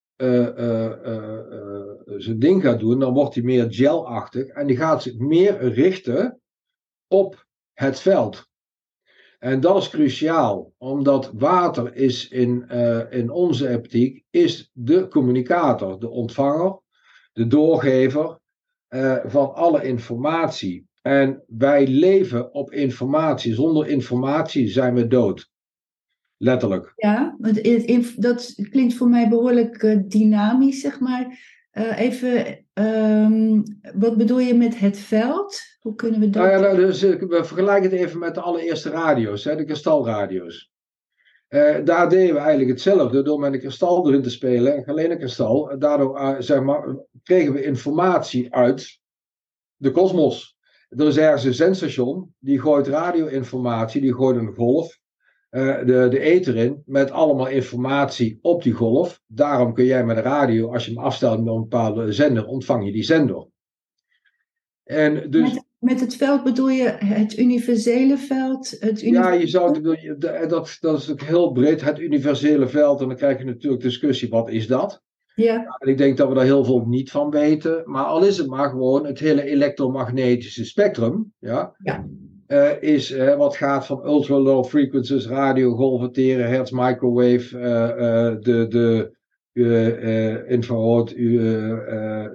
zijn 2.17 2.39
ding 2.39 2.63
gaat 2.63 2.81
doen, 2.81 2.99
dan 2.99 3.15
wordt 3.15 3.35
hij 3.35 3.45
meer 3.45 3.67
gelachtig 3.69 4.47
en 4.47 4.67
die 4.67 4.77
gaat 4.77 5.03
zich 5.03 5.19
meer 5.19 5.69
richten 5.73 6.41
op 7.07 7.47
het 7.73 8.01
veld. 8.01 8.53
En 9.45 9.61
dat 9.61 9.77
is 9.77 9.89
cruciaal, 9.89 10.73
omdat 10.79 11.31
water 11.35 11.95
is 11.95 12.29
in, 12.29 12.65
uh, 12.73 13.01
in 13.11 13.31
onze 13.31 13.75
optiek 13.77 14.25
is 14.31 14.71
de 14.73 15.09
communicator, 15.09 16.01
de 16.01 16.09
ontvanger, 16.09 16.81
de 17.33 17.47
doorgever 17.47 18.39
uh, 18.89 19.17
van 19.25 19.55
alle 19.55 19.85
informatie. 19.85 20.87
En 21.03 21.43
wij 21.47 21.87
leven 21.87 22.55
op 22.55 22.73
informatie. 22.73 23.55
Zonder 23.55 23.87
informatie 23.89 24.69
zijn 24.69 24.95
we 24.95 25.07
dood. 25.07 25.51
Letterlijk. 26.37 26.93
Ja, 26.97 27.37
dat 28.17 28.55
klinkt 28.71 28.95
voor 28.95 29.09
mij 29.09 29.29
behoorlijk 29.29 29.83
uh, 29.83 29.99
dynamisch, 30.07 30.81
zeg 30.81 31.01
maar. 31.01 31.39
Uh, 31.75 31.99
even, 31.99 32.65
um, 32.75 33.63
wat 33.95 34.17
bedoel 34.17 34.39
je 34.39 34.55
met 34.55 34.79
het 34.79 34.99
veld? 34.99 35.61
Hoe 35.81 35.95
kunnen 35.95 36.21
we 36.21 36.31
dat... 36.31 36.43
Nou 36.43 36.55
ja, 36.55 36.61
nou, 36.61 36.77
dus, 36.77 37.01
we 37.03 37.41
vergelijken 37.45 37.91
het 37.91 38.01
even 38.01 38.19
met 38.19 38.35
de 38.35 38.41
allereerste 38.41 38.91
radio's, 38.91 39.45
hè, 39.45 39.57
de 39.57 39.65
kristalradio's. 39.65 40.73
Uh, 41.49 41.77
daar 41.85 42.09
deden 42.09 42.35
we 42.35 42.41
eigenlijk 42.41 42.71
hetzelfde 42.71 43.23
door 43.23 43.41
met 43.41 43.53
een 43.53 43.59
kristal 43.59 44.09
erin 44.09 44.23
te 44.23 44.31
spelen, 44.31 44.85
alleen 44.85 45.11
een 45.11 45.19
kristal. 45.19 45.79
Daardoor 45.79 46.21
uh, 46.21 46.35
zeg 46.39 46.63
maar, 46.63 46.97
kregen 47.23 47.53
we 47.53 47.65
informatie 47.65 48.55
uit 48.55 49.01
de 49.77 49.91
kosmos. 49.91 50.57
Er 50.89 51.07
is 51.07 51.17
ergens 51.17 51.45
een 51.45 51.55
zendstation, 51.55 52.35
die 52.39 52.61
gooit 52.61 52.87
radio-informatie, 52.87 54.01
die 54.01 54.15
gooit 54.15 54.37
een 54.37 54.55
golf. 54.55 54.99
Uh, 55.55 55.79
de, 55.79 56.07
de 56.11 56.19
ether 56.19 56.57
in 56.57 56.83
met 56.87 57.11
allemaal 57.11 57.49
informatie 57.49 58.39
op 58.43 58.63
die 58.63 58.73
golf. 58.73 59.21
Daarom 59.27 59.75
kun 59.75 59.85
jij 59.85 60.05
met 60.05 60.17
de 60.17 60.23
radio, 60.23 60.73
als 60.73 60.87
je 60.87 60.93
hem 60.93 61.05
afstelt 61.05 61.45
met 61.45 61.55
een 61.55 61.61
bepaalde 61.61 62.13
zender, 62.13 62.47
ontvang 62.47 62.85
je 62.85 62.93
die 62.93 63.03
zender. 63.03 63.47
En 64.85 65.31
dus, 65.31 65.53
met, 65.53 65.65
met 65.79 66.01
het 66.01 66.17
veld 66.17 66.45
bedoel 66.45 66.69
je 66.69 66.89
het 66.89 67.39
universele 67.39 68.19
veld? 68.19 68.77
Het 68.81 69.01
ja, 69.01 69.33
je 69.33 69.47
zou, 69.47 69.81
dat, 70.19 70.77
dat 70.81 70.99
is 71.01 71.11
ook 71.11 71.23
heel 71.23 71.53
breed, 71.53 71.81
het 71.81 71.99
universele 71.99 72.69
veld. 72.69 73.01
En 73.01 73.09
dan 73.09 73.17
krijg 73.17 73.39
je 73.39 73.45
natuurlijk 73.45 73.83
discussie, 73.83 74.29
wat 74.29 74.51
is 74.51 74.67
dat? 74.67 75.03
Ja. 75.35 75.77
En 75.79 75.89
ik 75.89 75.99
denk 75.99 76.17
dat 76.17 76.29
we 76.29 76.35
daar 76.35 76.45
heel 76.45 76.65
veel 76.65 76.85
niet 76.87 77.11
van 77.11 77.31
weten. 77.31 77.83
Maar 77.85 78.05
al 78.05 78.25
is 78.25 78.39
het 78.39 78.47
maar 78.47 78.69
gewoon 78.69 79.07
het 79.07 79.19
hele 79.19 79.43
elektromagnetische 79.43 80.65
spectrum. 80.65 81.33
Ja. 81.39 81.75
ja. 81.83 82.07
Uh, 82.55 82.83
is 82.83 83.11
uh, 83.11 83.37
wat 83.37 83.57
gaat 83.57 83.87
van 83.87 84.05
ultra 84.05 84.39
low 84.39 84.65
frequencies, 84.65 85.27
radiogolven, 85.27 86.13
terahertz, 86.13 86.71
microwave, 86.71 87.59
uh, 87.59 88.37
de, 88.41 88.69
de 88.69 90.45
infrarood, 90.49 91.15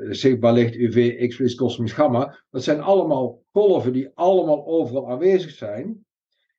zichtbaar 0.09 0.53
licht, 0.53 0.75
UV, 0.75 1.27
X-rays, 1.27 1.55
kosmisch 1.55 1.93
gamma. 1.93 2.37
Dat 2.51 2.63
zijn 2.63 2.81
allemaal 2.81 3.41
golven 3.51 3.93
die 3.93 4.11
allemaal 4.13 4.67
overal 4.67 5.09
aanwezig 5.09 5.51
zijn. 5.51 6.05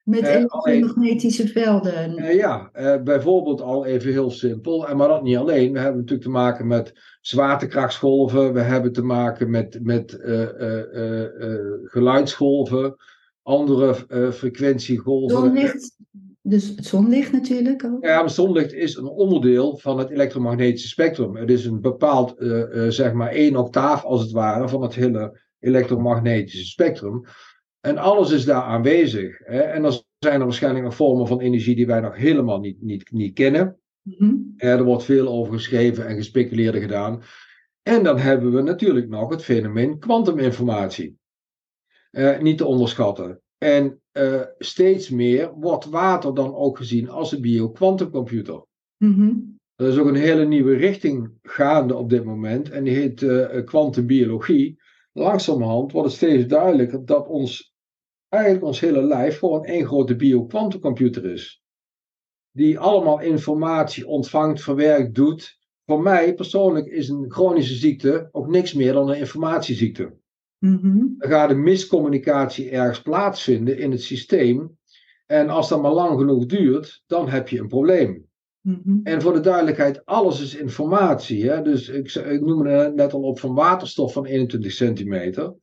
Met 0.05 0.27
elektromagnetische 0.27 1.49
velden. 1.49 2.35
ja, 2.37 2.70
bijvoorbeeld 3.05 3.61
al 3.61 3.87
even 3.87 4.12
heel 4.12 4.31
simpel. 4.31 4.88
En 4.88 4.96
maar 4.96 5.09
dat 5.09 5.23
niet 5.23 5.37
alleen. 5.37 5.73
We 5.73 5.79
hebben 5.79 6.01
natuurlijk 6.01 6.29
te 6.29 6.35
maken 6.35 6.66
met 6.66 6.92
zwaartekrachtsgolven. 7.20 8.53
We 8.53 8.61
hebben 8.61 8.92
te 8.92 9.03
maken 9.03 9.51
met, 9.51 9.79
met 9.83 10.18
geluidsgolven 11.85 12.96
andere 13.42 13.96
uh, 14.09 14.31
frequentiegolven. 14.31 15.37
Zonlicht, 15.37 15.96
dus 16.42 16.68
het 16.68 16.87
zonlicht 16.87 17.33
natuurlijk 17.33 17.85
ook. 17.85 18.05
Ja, 18.05 18.20
maar 18.20 18.31
zonlicht 18.31 18.72
is 18.72 18.96
een 18.96 19.09
onderdeel 19.09 19.76
van 19.76 19.98
het 19.98 20.11
elektromagnetische 20.11 20.88
spectrum. 20.88 21.37
Het 21.37 21.50
is 21.50 21.64
een 21.64 21.81
bepaald, 21.81 22.35
uh, 22.38 22.74
uh, 22.74 22.88
zeg 22.88 23.12
maar 23.12 23.31
één 23.31 23.57
octaaf 23.57 24.05
als 24.05 24.20
het 24.20 24.31
ware, 24.31 24.68
van 24.68 24.83
het 24.83 24.94
hele 24.94 25.40
elektromagnetische 25.59 26.66
spectrum. 26.66 27.24
En 27.81 27.98
alles 27.98 28.31
is 28.31 28.44
daar 28.44 28.62
aanwezig. 28.62 29.38
Hè? 29.38 29.61
En 29.61 29.83
dan 29.83 29.92
zijn 30.18 30.40
er 30.40 30.46
waarschijnlijk 30.46 30.85
nog 30.85 30.94
vormen 30.94 31.26
van 31.26 31.40
energie 31.40 31.74
die 31.74 31.87
wij 31.87 32.00
nog 32.00 32.16
helemaal 32.16 32.61
niet, 32.61 32.83
niet, 32.83 33.11
niet 33.12 33.35
kennen. 33.35 33.79
Mm 34.03 34.14
-hmm. 34.18 34.55
Er 34.57 34.85
wordt 34.85 35.05
veel 35.05 35.29
over 35.29 35.53
geschreven 35.53 36.07
en 36.07 36.16
gespeculeerd 36.16 36.76
gedaan. 36.76 37.22
En 37.83 38.03
dan 38.03 38.18
hebben 38.18 38.53
we 38.53 38.62
natuurlijk 38.62 39.09
nog 39.09 39.31
het 39.31 39.44
fenomeen 39.44 39.98
kwantuminformatie. 39.98 41.18
Uh, 42.11 42.38
niet 42.38 42.59
te 42.59 42.66
onderschatten. 42.66 43.40
En 43.59 44.01
uh, 44.12 44.42
steeds 44.59 45.11
meer 45.11 45.55
wordt 45.55 45.85
water 45.85 46.35
dan 46.35 46.55
ook 46.55 46.77
gezien 46.77 47.09
als 47.09 47.33
een 47.33 47.40
bio-quantumcomputer. 47.40 48.64
Mm 48.96 49.14
-hmm. 49.14 49.59
Er 49.81 49.88
is 49.88 49.99
ook 49.99 50.07
een 50.07 50.14
hele 50.14 50.44
nieuwe 50.44 50.77
richting 50.77 51.33
gaande 51.42 51.96
op 51.96 52.11
dit 52.11 52.25
moment 52.25 52.70
en 52.70 52.85
die 52.85 52.94
heet 52.94 53.20
uh, 53.20 53.64
kwantumbiologie. 53.64 54.81
Langzamerhand 55.12 55.92
wordt 55.92 56.09
het 56.09 56.16
steeds 56.16 56.46
duidelijker 56.46 57.05
dat 57.05 57.27
ons, 57.27 57.75
eigenlijk 58.29 58.64
ons 58.64 58.81
hele 58.81 59.03
lijf 59.03 59.38
gewoon 59.38 59.64
één 59.64 59.87
grote 59.87 60.16
bio-quantumcomputer 60.16 61.25
is. 61.25 61.62
Die 62.51 62.79
allemaal 62.79 63.20
informatie 63.20 64.07
ontvangt, 64.07 64.62
verwerkt, 64.62 65.14
doet. 65.14 65.59
Voor 65.87 66.03
mij 66.03 66.35
persoonlijk 66.35 66.87
is 66.87 67.09
een 67.09 67.25
chronische 67.33 67.75
ziekte 67.75 68.29
ook 68.33 68.49
niks 68.49 68.73
meer 68.73 68.92
dan 68.92 69.09
een 69.09 69.18
informatieziekte. 69.18 70.20
Mm 70.61 70.79
-hmm. 70.81 71.14
Dan 71.18 71.31
gaat 71.31 71.51
een 71.51 71.62
miscommunicatie 71.62 72.70
ergens 72.70 73.03
plaatsvinden 73.03 73.79
in 73.79 73.90
het 73.90 74.03
systeem. 74.03 74.79
En 75.27 75.49
als 75.49 75.68
dat 75.68 75.83
maar 75.83 75.92
lang 75.92 76.18
genoeg 76.18 76.46
duurt, 76.46 77.03
dan 77.07 77.29
heb 77.29 77.49
je 77.49 77.59
een 77.59 77.68
probleem. 77.68 78.29
Mm 78.61 78.81
-hmm. 78.85 79.01
En 79.03 79.23
voor 79.23 79.33
de 79.33 79.40
duidelijkheid, 79.40 80.05
alles 80.05 80.40
is 80.40 80.57
informatie. 80.57 81.51
Hè? 81.51 81.62
Dus 81.62 81.88
ik, 81.88 82.14
ik 82.14 82.40
noemde 82.40 82.92
net 82.94 83.12
al 83.12 83.23
op 83.23 83.38
van 83.38 83.55
waterstof 83.55 84.12
van 84.12 84.27
21 84.27 84.73
centimeter. 84.73 85.55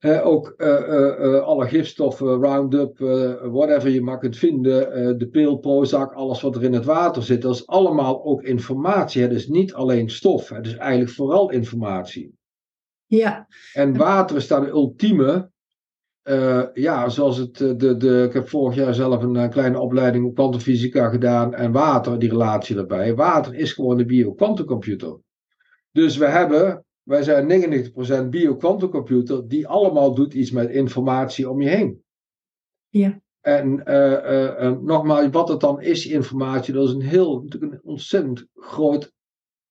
Uh, 0.00 0.26
ook 0.26 0.54
uh, 0.56 0.66
uh, 0.68 1.40
alle 1.40 1.68
gifstoffen, 1.68 2.40
Roundup, 2.40 2.98
whatever 3.42 3.90
je 3.90 4.02
maar 4.02 4.18
kunt 4.18 4.36
vinden, 4.36 5.18
de 5.18 5.28
pil, 5.28 5.56
Prozac, 5.56 6.12
alles 6.12 6.40
wat 6.40 6.56
er 6.56 6.62
in 6.62 6.72
het 6.72 6.84
water 6.84 7.22
zit, 7.22 7.42
dat 7.42 7.54
is 7.54 7.66
allemaal 7.66 8.24
ook 8.24 8.42
informatie. 8.42 9.22
Het 9.22 9.32
is 9.32 9.48
niet 9.48 9.74
alleen 9.74 10.10
stof, 10.10 10.48
het 10.48 10.66
is 10.66 10.76
eigenlijk 10.76 11.10
vooral 11.10 11.50
informatie. 11.50 12.38
Ja. 13.10 13.46
En 13.72 13.96
water 13.96 14.36
is 14.36 14.46
daar 14.46 14.60
de 14.60 14.68
ultieme. 14.68 15.50
Uh, 16.24 16.64
ja, 16.74 17.08
zoals 17.08 17.36
het. 17.36 17.56
De, 17.56 17.96
de, 17.96 18.24
ik 18.28 18.32
heb 18.32 18.48
vorig 18.48 18.74
jaar 18.74 18.94
zelf 18.94 19.22
een, 19.22 19.34
een 19.34 19.50
kleine 19.50 19.78
opleiding 19.78 20.24
op 20.24 20.34
kwantumfysica 20.34 21.08
gedaan. 21.08 21.54
En 21.54 21.72
water, 21.72 22.18
die 22.18 22.28
relatie 22.28 22.74
daarbij. 22.74 23.14
Water 23.14 23.54
is 23.54 23.72
gewoon 23.72 23.96
de 23.96 24.04
bio-quantumcomputer. 24.04 25.18
Dus 25.92 26.16
we 26.16 26.26
hebben. 26.26 26.84
Wij 27.02 27.22
zijn 27.22 27.92
99% 28.26 28.28
bio-quantumcomputer. 28.28 29.48
Die 29.48 29.68
allemaal 29.68 30.14
doet 30.14 30.34
iets 30.34 30.50
met 30.50 30.70
informatie 30.70 31.50
om 31.50 31.60
je 31.60 31.68
heen. 31.68 32.02
Ja. 32.88 33.20
En 33.40 33.82
uh, 33.88 34.10
uh, 34.12 34.78
nogmaals, 34.80 35.28
wat 35.30 35.48
het 35.48 35.60
dan 35.60 35.80
is, 35.80 36.06
informatie, 36.06 36.74
dat 36.74 36.88
is 36.88 36.94
een 36.94 37.02
heel, 37.02 37.42
natuurlijk 37.42 37.72
een 37.72 37.80
ontzettend 37.82 38.46
groot 38.54 39.12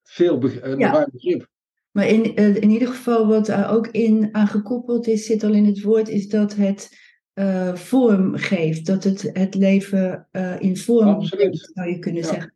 veel 0.03 0.43
een 0.61 0.79
ja. 0.79 0.91
ruim 0.91 1.09
begrip. 1.11 1.47
Maar 1.91 2.07
in, 2.07 2.35
in 2.35 2.69
ieder 2.69 2.87
geval, 2.87 3.27
wat 3.27 3.47
er 3.47 3.69
ook 3.69 3.87
in 3.87 4.29
aangekoppeld 4.31 5.07
is, 5.07 5.25
zit 5.25 5.43
al 5.43 5.53
in 5.53 5.65
het 5.65 5.81
woord, 5.81 6.09
is 6.09 6.29
dat 6.29 6.55
het 6.55 6.97
uh, 7.33 7.75
vorm 7.75 8.35
geeft. 8.35 8.85
Dat 8.85 9.03
het 9.03 9.29
het 9.33 9.55
leven 9.55 10.27
uh, 10.31 10.59
in 10.59 10.77
vorm 10.77 11.21
geeft, 11.23 11.71
zou 11.73 11.89
je 11.89 11.99
kunnen 11.99 12.23
zeggen. 12.23 12.53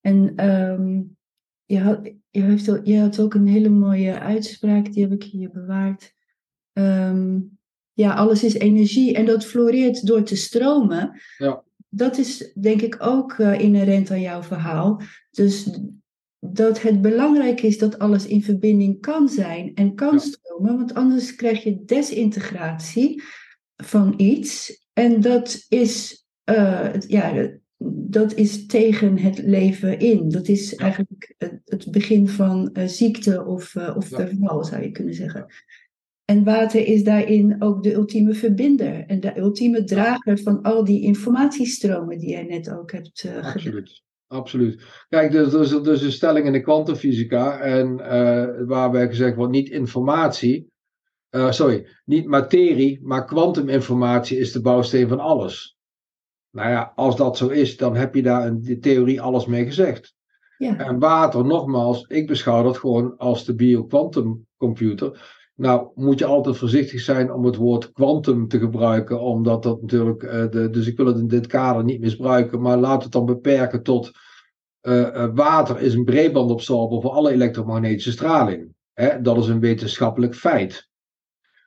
En 0.00 0.46
um, 0.48 1.16
je, 1.64 1.78
had, 1.78 2.12
je, 2.30 2.42
heeft 2.42 2.70
ook, 2.70 2.80
je 2.84 2.98
had 2.98 3.20
ook 3.20 3.34
een 3.34 3.46
hele 3.46 3.68
mooie 3.68 4.18
uitspraak, 4.18 4.92
die 4.92 5.02
heb 5.02 5.12
ik 5.12 5.22
hier 5.22 5.50
bewaard. 5.50 6.14
Um, 6.72 7.58
ja, 7.92 8.14
alles 8.14 8.44
is 8.44 8.54
energie 8.54 9.14
en 9.14 9.24
dat 9.24 9.44
floreert 9.44 10.06
door 10.06 10.22
te 10.22 10.36
stromen. 10.36 11.20
Ja. 11.38 11.62
Dat 11.88 12.18
is 12.18 12.52
denk 12.60 12.82
ik 12.82 12.96
ook 13.00 13.38
uh, 13.38 13.60
inherent 13.60 14.10
aan 14.10 14.20
jouw 14.20 14.42
verhaal. 14.42 15.00
Dus 15.30 15.78
dat 16.40 16.82
het 16.82 17.00
belangrijk 17.00 17.62
is 17.62 17.78
dat 17.78 17.98
alles 17.98 18.26
in 18.26 18.42
verbinding 18.42 19.00
kan 19.00 19.28
zijn 19.28 19.74
en 19.74 19.94
kan 19.94 20.20
stromen, 20.20 20.76
want 20.76 20.94
anders 20.94 21.34
krijg 21.34 21.62
je 21.62 21.84
desintegratie 21.84 23.22
van 23.76 24.14
iets. 24.16 24.82
En 24.92 25.20
dat 25.20 25.66
is, 25.68 26.24
uh, 26.44 26.94
ja, 27.06 27.50
dat 28.08 28.34
is 28.34 28.66
tegen 28.66 29.18
het 29.18 29.38
leven 29.38 29.98
in. 29.98 30.28
Dat 30.28 30.48
is 30.48 30.74
eigenlijk 30.74 31.34
het 31.64 31.90
begin 31.90 32.28
van 32.28 32.70
uh, 32.72 32.86
ziekte 32.86 33.44
of, 33.44 33.74
uh, 33.74 33.96
of 33.96 34.06
verval, 34.06 34.64
zou 34.64 34.82
je 34.82 34.90
kunnen 34.90 35.14
zeggen. 35.14 35.46
En 36.24 36.44
water 36.44 36.86
is 36.86 37.04
daarin 37.04 37.62
ook 37.62 37.82
de 37.82 37.92
ultieme 37.92 38.34
verbinder 38.34 39.06
en 39.06 39.20
de 39.20 39.38
ultieme 39.38 39.84
drager 39.84 40.38
van 40.38 40.62
al 40.62 40.84
die 40.84 41.02
informatiestromen 41.02 42.18
die 42.18 42.30
jij 42.30 42.42
net 42.42 42.70
ook 42.70 42.92
hebt 42.92 43.24
uh, 43.26 43.46
Absoluut. 43.46 44.02
Absoluut. 44.28 44.82
Kijk, 45.08 45.32
dus, 45.32 45.50
dus, 45.50 45.82
dus 45.82 46.02
een 46.02 46.12
stelling 46.12 46.46
in 46.46 46.52
de 46.52 46.60
kwantumfysica 46.60 47.60
en 47.60 47.98
uh, 47.98 48.66
waarbij 48.66 49.08
gezegd 49.08 49.36
wordt 49.36 49.52
niet 49.52 49.68
informatie, 49.68 50.70
uh, 51.30 51.50
sorry, 51.50 51.86
niet 52.04 52.26
materie, 52.26 53.00
maar 53.02 53.24
kwantuminformatie 53.24 54.38
is 54.38 54.52
de 54.52 54.60
bouwsteen 54.60 55.08
van 55.08 55.20
alles. 55.20 55.76
Nou 56.50 56.70
ja, 56.70 56.92
als 56.94 57.16
dat 57.16 57.36
zo 57.36 57.48
is, 57.48 57.76
dan 57.76 57.96
heb 57.96 58.14
je 58.14 58.22
daar 58.22 58.46
in 58.46 58.60
de 58.60 58.78
theorie 58.78 59.20
alles 59.20 59.46
mee 59.46 59.64
gezegd. 59.64 60.16
Ja. 60.58 60.76
En 60.76 60.98
water, 60.98 61.44
nogmaals, 61.44 62.02
ik 62.02 62.26
beschouw 62.26 62.62
dat 62.62 62.78
gewoon 62.78 63.16
als 63.16 63.44
de 63.44 63.54
bio-quantumcomputer. 63.54 65.37
Nou, 65.58 65.88
moet 65.94 66.18
je 66.18 66.24
altijd 66.24 66.56
voorzichtig 66.56 67.00
zijn 67.00 67.32
om 67.32 67.44
het 67.44 67.56
woord 67.56 67.92
kwantum 67.92 68.48
te 68.48 68.58
gebruiken, 68.58 69.20
omdat 69.20 69.62
dat 69.62 69.80
natuurlijk, 69.80 70.22
uh, 70.22 70.30
de, 70.30 70.70
dus 70.70 70.86
ik 70.86 70.96
wil 70.96 71.06
het 71.06 71.18
in 71.18 71.28
dit 71.28 71.46
kader 71.46 71.84
niet 71.84 72.00
misbruiken, 72.00 72.60
maar 72.60 72.76
laat 72.76 73.02
het 73.02 73.12
dan 73.12 73.24
beperken 73.24 73.82
tot 73.82 74.10
uh, 74.82 75.28
water 75.34 75.80
is 75.80 75.94
een 75.94 76.04
breedbandabsorber 76.04 77.00
voor 77.00 77.10
alle 77.10 77.30
elektromagnetische 77.30 78.10
straling. 78.10 78.74
Hè? 78.92 79.20
Dat 79.20 79.36
is 79.36 79.48
een 79.48 79.60
wetenschappelijk 79.60 80.34
feit. 80.34 80.88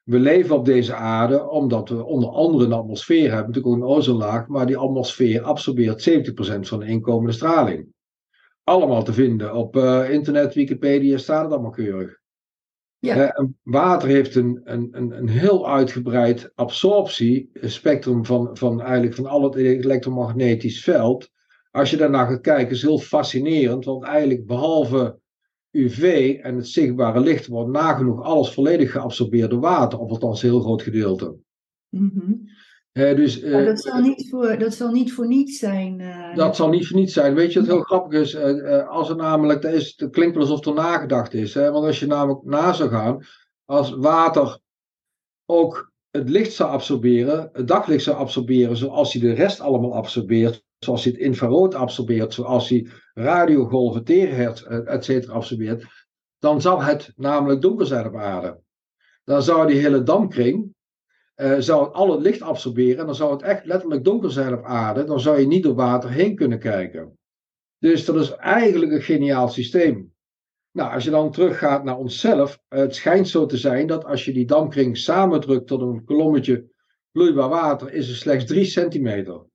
We 0.04 0.20
leven 0.20 0.56
op 0.56 0.66
deze 0.66 0.94
aarde 0.94 1.50
omdat 1.50 1.90
we 1.90 2.04
onder 2.04 2.30
andere 2.30 2.66
een 2.66 2.74
atmosfeer 2.74 3.30
hebben, 3.30 3.48
natuurlijk 3.48 3.76
ook 3.76 3.82
een 3.82 3.96
ozonlaag, 3.96 4.48
maar 4.48 4.66
die 4.66 4.78
atmosfeer 4.78 5.42
absorbeert 5.42 6.10
70% 6.10 6.14
van 6.60 6.80
de 6.80 6.86
inkomende 6.86 7.32
straling. 7.32 7.88
Allemaal 8.64 9.04
te 9.04 9.14
vinden 9.14 9.54
op 9.54 9.76
internet, 10.10 10.54
Wikipedia 10.54 11.18
staat 11.18 11.44
het 11.44 11.52
allemaal 11.52 11.72
keurig. 11.72 12.21
Ja. 13.02 13.40
Uh, 13.40 13.48
water 13.64 14.10
heeft 14.10 14.36
een, 14.36 14.62
een, 14.64 14.88
een, 14.92 15.12
een 15.12 15.28
heel 15.28 15.70
uitgebreid 15.70 16.52
absorptiespectrum 16.56 18.26
van, 18.26 18.58
van, 18.58 18.82
eigenlijk 18.82 19.16
van 19.16 19.26
al 19.26 19.44
het 19.44 19.56
elektromagnetisch 19.56 20.84
veld. 20.84 21.30
Als 21.72 21.90
je 21.90 21.98
daarnaar 21.98 22.28
gaat 22.28 22.42
kijken, 22.42 22.76
is 22.76 22.82
heel 22.82 23.00
fascinerend, 23.00 23.86
want 23.86 24.04
eigenlijk 24.04 24.46
behalve 24.46 25.20
UV 25.72 26.38
en 26.42 26.56
het 26.56 26.68
zichtbare 26.68 27.20
licht 27.20 27.48
wordt 27.48 27.72
nagenoeg 27.72 28.22
alles 28.22 28.54
volledig 28.54 28.92
geabsorbeerd 28.92 29.50
door 29.50 29.60
water, 29.60 30.00
of 30.00 30.10
althans 30.10 30.44
een 30.44 30.50
heel 30.50 30.62
groot 30.62 30.82
gedeelte. 30.82 31.36
Mm 31.90 32.50
dus, 32.92 33.44
uh, 33.44 33.66
dat, 33.66 33.82
zal 33.82 34.00
niet 34.00 34.30
voor, 34.30 34.58
dat 34.58 34.74
zal 34.74 34.92
niet 34.92 35.14
voor 35.14 35.28
niets 35.28 35.60
zijn. 35.60 36.00
Uh, 36.00 36.36
dat 36.36 36.56
zal 36.56 36.70
niet 36.70 36.88
voor 36.88 36.98
niets 36.98 37.14
zijn. 37.14 37.36
Weet 37.36 37.54
je 37.54 37.60
wat 37.60 37.68
heel 37.68 37.82
grappig 37.82 38.20
is? 38.20 38.38
Als 38.88 39.10
er 39.10 39.16
namelijk, 39.16 39.62
dat, 39.62 39.74
is, 39.74 39.96
dat 39.96 40.10
klinkt 40.10 40.36
wel 40.36 40.44
alsof 40.44 40.66
er 40.66 40.74
nagedacht 40.74 41.34
is. 41.34 41.54
Hè? 41.54 41.72
Want 41.72 41.86
als 41.86 42.00
je 42.00 42.08
namelijk 42.08 42.44
na 42.44 42.74
zou 42.74 42.90
gaan, 42.90 43.26
als 43.66 43.92
water 43.92 44.60
ook 45.46 45.92
het 46.10 46.30
licht 46.30 46.54
zou 46.54 46.70
absorberen, 46.70 47.50
het 47.54 47.68
daglicht 47.68 48.04
zou 48.04 48.18
absorberen, 48.18 48.78
zoals 48.78 49.14
hij 49.14 49.22
de 49.22 49.34
rest 49.34 49.60
allemaal 49.60 49.96
absorbeert, 49.96 50.64
zoals 50.80 51.04
hij 51.04 51.14
het 51.14 51.22
infrarood 51.22 51.76
absorbeert, 51.76 52.34
zoals 52.34 52.70
hij 52.70 52.88
radiogolven, 53.14 54.04
terahertz, 54.04 54.64
et 54.64 55.06
cetera, 55.06 55.34
absorbeert, 55.34 56.08
dan 56.40 56.62
zou 56.62 56.84
het 56.84 57.14
namelijk 57.16 57.62
donker 57.62 57.86
zijn 57.86 58.06
op 58.06 58.16
aarde. 58.16 58.60
Dan 59.24 59.42
zou 59.42 59.68
die 59.68 59.80
hele 59.80 60.04
dampkring, 60.04 60.74
uh, 61.42 61.56
zou 61.60 61.84
het 61.84 61.94
al 61.94 62.12
het 62.12 62.22
licht 62.22 62.42
absorberen 62.42 63.00
en 63.00 63.06
dan 63.06 63.16
zou 63.16 63.32
het 63.32 63.42
echt 63.42 63.66
letterlijk 63.66 64.04
donker 64.04 64.32
zijn 64.32 64.54
op 64.54 64.64
aarde. 64.64 65.04
Dan 65.04 65.20
zou 65.20 65.40
je 65.40 65.48
niet 65.48 65.64
door 65.64 65.76
water 65.76 66.10
heen 66.10 66.36
kunnen 66.36 66.60
kijken. 66.60 67.18
Dus 67.78 68.06
dat 68.06 68.16
is 68.16 68.32
eigenlijk 68.32 68.92
een 68.92 69.02
geniaal 69.02 69.48
systeem. 69.48 70.14
Nou, 70.72 70.94
als 70.94 71.04
je 71.04 71.10
dan 71.10 71.32
teruggaat 71.32 71.84
naar 71.84 71.98
onszelf, 71.98 72.62
het 72.68 72.96
schijnt 72.96 73.28
zo 73.28 73.46
te 73.46 73.58
zijn 73.58 73.88
dat 73.88 74.06
als 74.06 74.26
je 74.26 74.34
die 74.34 74.46
dampkring 74.46 74.98
samendrukt 74.98 75.68
tot 75.68 75.82
een 75.82 76.04
kolommetje 76.04 76.70
vloeibaar 77.12 77.50
water, 77.50 77.94
is 77.94 78.10
er 78.10 78.16
slechts 78.16 78.46
3 78.46 78.66
centimeter. 78.66 79.46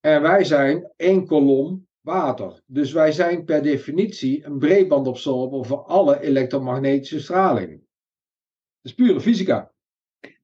En 0.00 0.22
wij 0.22 0.44
zijn 0.44 0.92
één 0.96 1.26
kolom 1.26 1.86
water. 2.00 2.62
Dus 2.66 2.92
wij 2.92 3.12
zijn 3.12 3.44
per 3.44 3.62
definitie 3.62 4.44
een 4.44 4.58
breedbandabsorber 4.58 5.64
voor 5.64 5.84
alle 5.84 6.20
elektromagnetische 6.20 7.20
straling. 7.20 7.70
Dat 7.70 8.92
is 8.92 8.94
pure 8.94 9.20
fysica. 9.20 9.73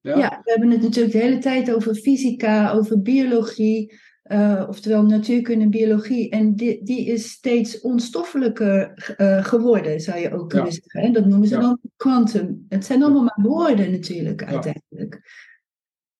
Ja? 0.01 0.19
ja, 0.19 0.41
we 0.45 0.51
hebben 0.51 0.71
het 0.71 0.83
natuurlijk 0.83 1.13
de 1.13 1.21
hele 1.21 1.39
tijd 1.39 1.75
over 1.75 1.95
fysica, 1.95 2.73
over 2.73 3.03
biologie, 3.03 3.99
uh, 4.25 4.65
oftewel 4.69 5.03
natuurkunde 5.03 5.65
en 5.65 5.71
biologie. 5.71 6.31
En 6.31 6.55
die, 6.55 6.85
die 6.85 7.07
is 7.07 7.31
steeds 7.31 7.81
onstoffelijker 7.81 9.15
uh, 9.19 9.45
geworden, 9.45 10.01
zou 10.01 10.19
je 10.19 10.33
ook 10.33 10.49
kunnen 10.49 10.73
ja. 10.73 10.73
zeggen. 10.73 11.01
En 11.01 11.13
dat 11.13 11.27
noemen 11.27 11.49
ze 11.49 11.55
ja. 11.55 11.61
dan 11.61 11.79
quantum. 11.97 12.67
Het 12.69 12.85
zijn 12.85 13.03
allemaal 13.03 13.23
maar 13.23 13.39
woorden 13.43 13.91
natuurlijk, 13.91 14.45
uiteindelijk. 14.45 15.21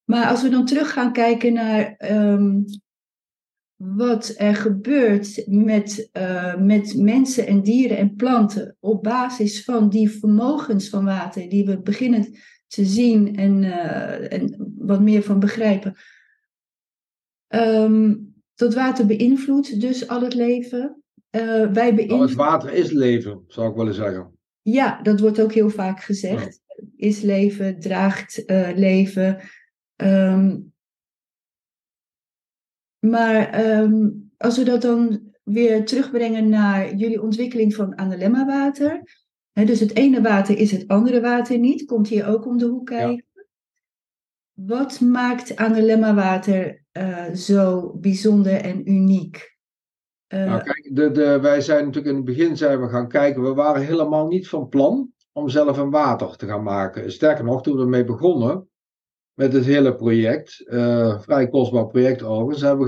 Maar 0.05 0.27
als 0.27 0.43
we 0.43 0.49
dan 0.49 0.67
terug 0.67 0.93
gaan 0.93 1.13
kijken 1.13 1.53
naar 1.53 1.95
um, 2.13 2.65
wat 3.83 4.35
er 4.37 4.55
gebeurt 4.55 5.45
met, 5.47 6.09
uh, 6.13 6.57
met 6.57 6.95
mensen 6.97 7.47
en 7.47 7.63
dieren 7.63 7.97
en 7.97 8.15
planten 8.15 8.77
op 8.81 9.03
basis 9.03 9.65
van 9.65 9.89
die 9.89 10.11
vermogens 10.11 10.89
van 10.89 11.05
water 11.05 11.49
die 11.49 11.65
we 11.65 11.81
beginnen 11.81 12.37
te 12.71 12.85
zien 12.85 13.37
en, 13.37 13.63
uh, 13.63 14.33
en 14.33 14.73
wat 14.79 15.01
meer 15.01 15.23
van 15.23 15.39
begrijpen. 15.39 15.97
Um, 17.49 18.35
dat 18.55 18.75
water 18.75 19.07
beïnvloedt 19.07 19.81
dus 19.81 20.09
al 20.09 20.23
het 20.23 20.35
leven. 20.35 21.03
Uh, 21.31 21.73
wij 21.73 21.95
beïnvloeden... 21.95 22.17
Oh, 22.17 22.21
het 22.21 22.35
water 22.35 22.73
is 22.73 22.91
leven, 22.91 23.45
zou 23.49 23.71
ik 23.71 23.77
willen 23.77 23.95
zeggen. 23.95 24.39
Ja, 24.63 25.03
dat 25.03 25.21
wordt 25.21 25.41
ook 25.41 25.53
heel 25.53 25.71
vaak 25.71 26.01
gezegd. 26.01 26.61
Ja. 26.67 26.85
Is 26.97 27.21
leven, 27.21 27.81
draagt 27.81 28.43
leven. 28.75 29.41
Um, 29.97 30.73
maar 33.07 33.65
um, 33.79 34.31
als 34.37 34.59
we 34.59 34.65
dat 34.65 34.83
dan 34.83 35.33
weer 35.43 35.85
terugbrengen 35.85 36.49
naar 36.49 36.95
jullie 36.95 37.23
ontwikkeling 37.23 37.75
van 37.75 37.99
analemma 37.99 38.47
water. 38.47 39.20
Dus 39.53 39.81
het 39.81 39.95
ene 39.97 40.23
water 40.23 40.59
is 40.59 40.71
het 40.71 40.89
andere 40.89 41.21
water 41.21 41.59
niet. 41.59 41.85
Komt 41.85 42.09
hier 42.09 42.27
ook 42.27 42.47
om 42.47 42.59
de 42.59 42.67
hoek 42.67 42.87
kijken. 42.87 43.25
Ja. 43.33 43.45
Wat 44.53 45.01
maakt 45.01 45.57
analemma 45.57 46.15
water 46.15 46.85
uh, 46.93 47.31
zo 47.35 47.93
bijzonder 47.99 48.53
en 48.53 48.91
uniek? 48.91 49.59
Uh, 50.29 50.45
nou, 50.45 50.63
kijk, 50.63 50.91
de, 50.93 51.11
de, 51.11 51.41
wij 51.41 51.61
zijn 51.61 51.85
natuurlijk 51.85 52.07
in 52.07 52.17
het 52.17 52.25
begin 52.25 52.57
zijn 52.57 52.81
we 52.81 52.89
gaan 52.89 53.09
kijken. 53.09 53.43
We 53.43 53.55
waren 53.55 53.83
helemaal 53.83 54.27
niet 54.27 54.49
van 54.49 54.69
plan 54.69 55.13
om 55.33 55.49
zelf 55.49 55.79
een 55.79 55.91
water 55.91 56.37
te 56.37 56.47
gaan 56.47 56.63
maken. 56.63 57.13
Sterker 57.13 57.45
nog, 57.45 57.63
toen 57.63 57.77
we 57.77 57.83
ermee 57.83 58.05
begonnen, 58.05 58.69
met 59.35 59.53
het 59.53 59.65
hele 59.65 59.95
project, 59.95 60.65
uh, 60.67 61.21
vrij 61.21 61.49
kostbaar 61.49 61.87
project 61.87 62.23
overigens, 62.23 62.63
hebben 62.63 62.87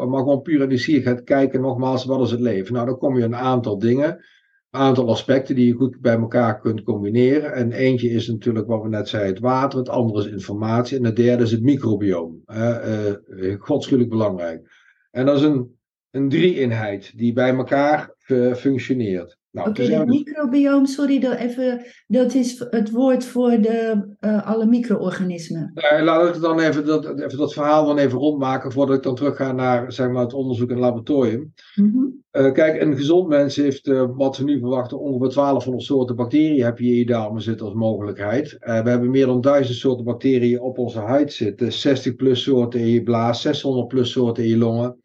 we 0.00 0.06
maar 0.06 0.20
gewoon 0.20 0.42
puur 0.42 0.66
nieuwsgierigheid 0.66 1.24
kijken 1.24 1.60
nogmaals, 1.60 2.04
wat 2.04 2.20
is 2.20 2.30
het 2.30 2.40
leven? 2.40 2.74
Nou, 2.74 2.86
dan 2.86 2.98
kom 2.98 3.18
je 3.18 3.24
een 3.24 3.36
aantal 3.36 3.78
dingen, 3.78 4.24
aantal 4.70 5.08
aspecten 5.08 5.54
die 5.54 5.66
je 5.66 5.72
goed 5.72 6.00
bij 6.00 6.18
elkaar 6.18 6.60
kunt 6.60 6.82
combineren. 6.82 7.52
En 7.52 7.72
eentje 7.72 8.10
is 8.10 8.28
natuurlijk 8.28 8.66
wat 8.66 8.82
we 8.82 8.88
net 8.88 9.08
zeiden, 9.08 9.32
het 9.32 9.42
water, 9.42 9.78
het 9.78 9.88
andere 9.88 10.20
is 10.20 10.32
informatie 10.32 10.98
en 10.98 11.04
het 11.04 11.16
derde 11.16 11.42
is 11.42 11.50
het 11.50 11.62
microbioom. 11.62 12.42
Uh, 12.46 13.12
godschuwelijk 13.58 14.10
belangrijk. 14.10 14.68
En 15.10 15.26
dat 15.26 15.36
is 15.36 15.42
een, 15.42 15.78
een 16.10 16.28
drie-eenheid 16.28 17.12
die 17.16 17.32
bij 17.32 17.54
elkaar 17.54 18.14
functioneert. 18.56 19.39
Nou, 19.52 19.68
Oké, 19.68 19.82
okay, 19.82 19.94
het 19.94 20.08
microbioom, 20.08 20.86
sorry, 20.86 21.20
dat, 21.20 21.34
even, 21.34 21.84
dat 22.06 22.34
is 22.34 22.66
het 22.70 22.90
woord 22.90 23.24
voor 23.24 23.50
de, 23.50 24.06
uh, 24.20 24.46
alle 24.46 24.66
micro-organismen. 24.66 25.72
Ja, 25.74 26.02
laat 26.02 26.36
ik 26.36 26.42
dan 26.42 26.60
even 26.60 26.86
dat, 26.86 27.20
even 27.20 27.38
dat 27.38 27.52
verhaal 27.52 27.86
dan 27.86 27.98
even 27.98 28.18
rondmaken 28.18 28.72
voordat 28.72 28.96
ik 28.96 29.02
dan 29.02 29.14
terug 29.14 29.36
ga 29.36 29.52
naar 29.52 29.92
zeg 29.92 30.10
maar, 30.10 30.22
het 30.22 30.32
onderzoek 30.32 30.68
in 30.68 30.74
het 30.74 30.84
laboratorium. 30.84 31.52
Mm 31.74 31.92
-hmm. 31.92 32.22
Uh, 32.32 32.52
kijk, 32.52 32.80
een 32.80 32.96
gezond 32.96 33.28
mens 33.28 33.56
heeft, 33.56 33.86
uh, 33.86 34.04
wat 34.14 34.36
we 34.36 34.44
nu 34.44 34.58
verwachten, 34.58 34.98
ongeveer 34.98 35.34
1200 35.34 35.86
soorten 35.86 36.16
bacteriën 36.16 36.64
heb 36.64 36.78
je 36.78 36.86
in 36.86 36.94
je 36.96 37.06
darmen 37.06 37.42
zitten 37.42 37.66
als 37.66 37.74
mogelijkheid. 37.74 38.56
Uh, 38.60 38.82
we 38.82 38.90
hebben 38.90 39.10
meer 39.10 39.26
dan 39.26 39.40
1000 39.40 39.78
soorten 39.78 40.04
bacteriën 40.04 40.60
op 40.60 40.78
onze 40.78 40.98
huid 40.98 41.32
zitten. 41.32 41.72
60 41.72 42.16
plus 42.16 42.42
soorten 42.42 42.80
in 42.80 42.88
je 42.88 43.02
blaas, 43.02 43.42
600 43.42 43.88
plus 43.88 44.10
soorten 44.10 44.42
in 44.42 44.48
je 44.48 44.56
longen. 44.56 44.96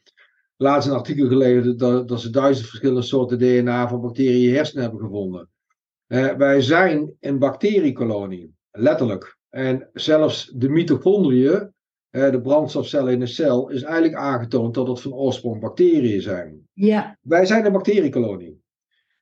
Laatst 0.57 0.87
een 0.87 0.95
artikel 0.95 1.27
gelezen 1.27 1.77
dat, 1.77 2.07
dat 2.07 2.21
ze 2.21 2.29
duizend 2.29 2.67
verschillende 2.67 3.01
soorten 3.01 3.37
DNA 3.37 3.87
van 3.87 4.01
bacteriën 4.01 4.33
in 4.33 4.39
je 4.39 4.55
hersenen 4.55 4.83
hebben 4.83 5.01
gevonden. 5.01 5.49
wij 6.37 6.61
zijn 6.61 7.15
een 7.19 7.39
bacteriekolonie, 7.39 8.53
letterlijk. 8.71 9.37
En 9.49 9.89
zelfs 9.93 10.51
de 10.55 10.69
mitochondriën, 10.69 11.73
de 12.09 12.39
brandstofcellen 12.41 13.13
in 13.13 13.19
de 13.19 13.27
cel, 13.27 13.69
is 13.69 13.83
eigenlijk 13.83 14.15
aangetoond 14.15 14.73
dat 14.73 14.87
het 14.87 15.01
van 15.01 15.13
oorsprong 15.13 15.59
bacteriën 15.59 16.21
zijn. 16.21 16.67
Ja. 16.73 17.17
Wij 17.21 17.45
zijn 17.45 17.65
een 17.65 17.71
bacteriekolonie. 17.71 18.63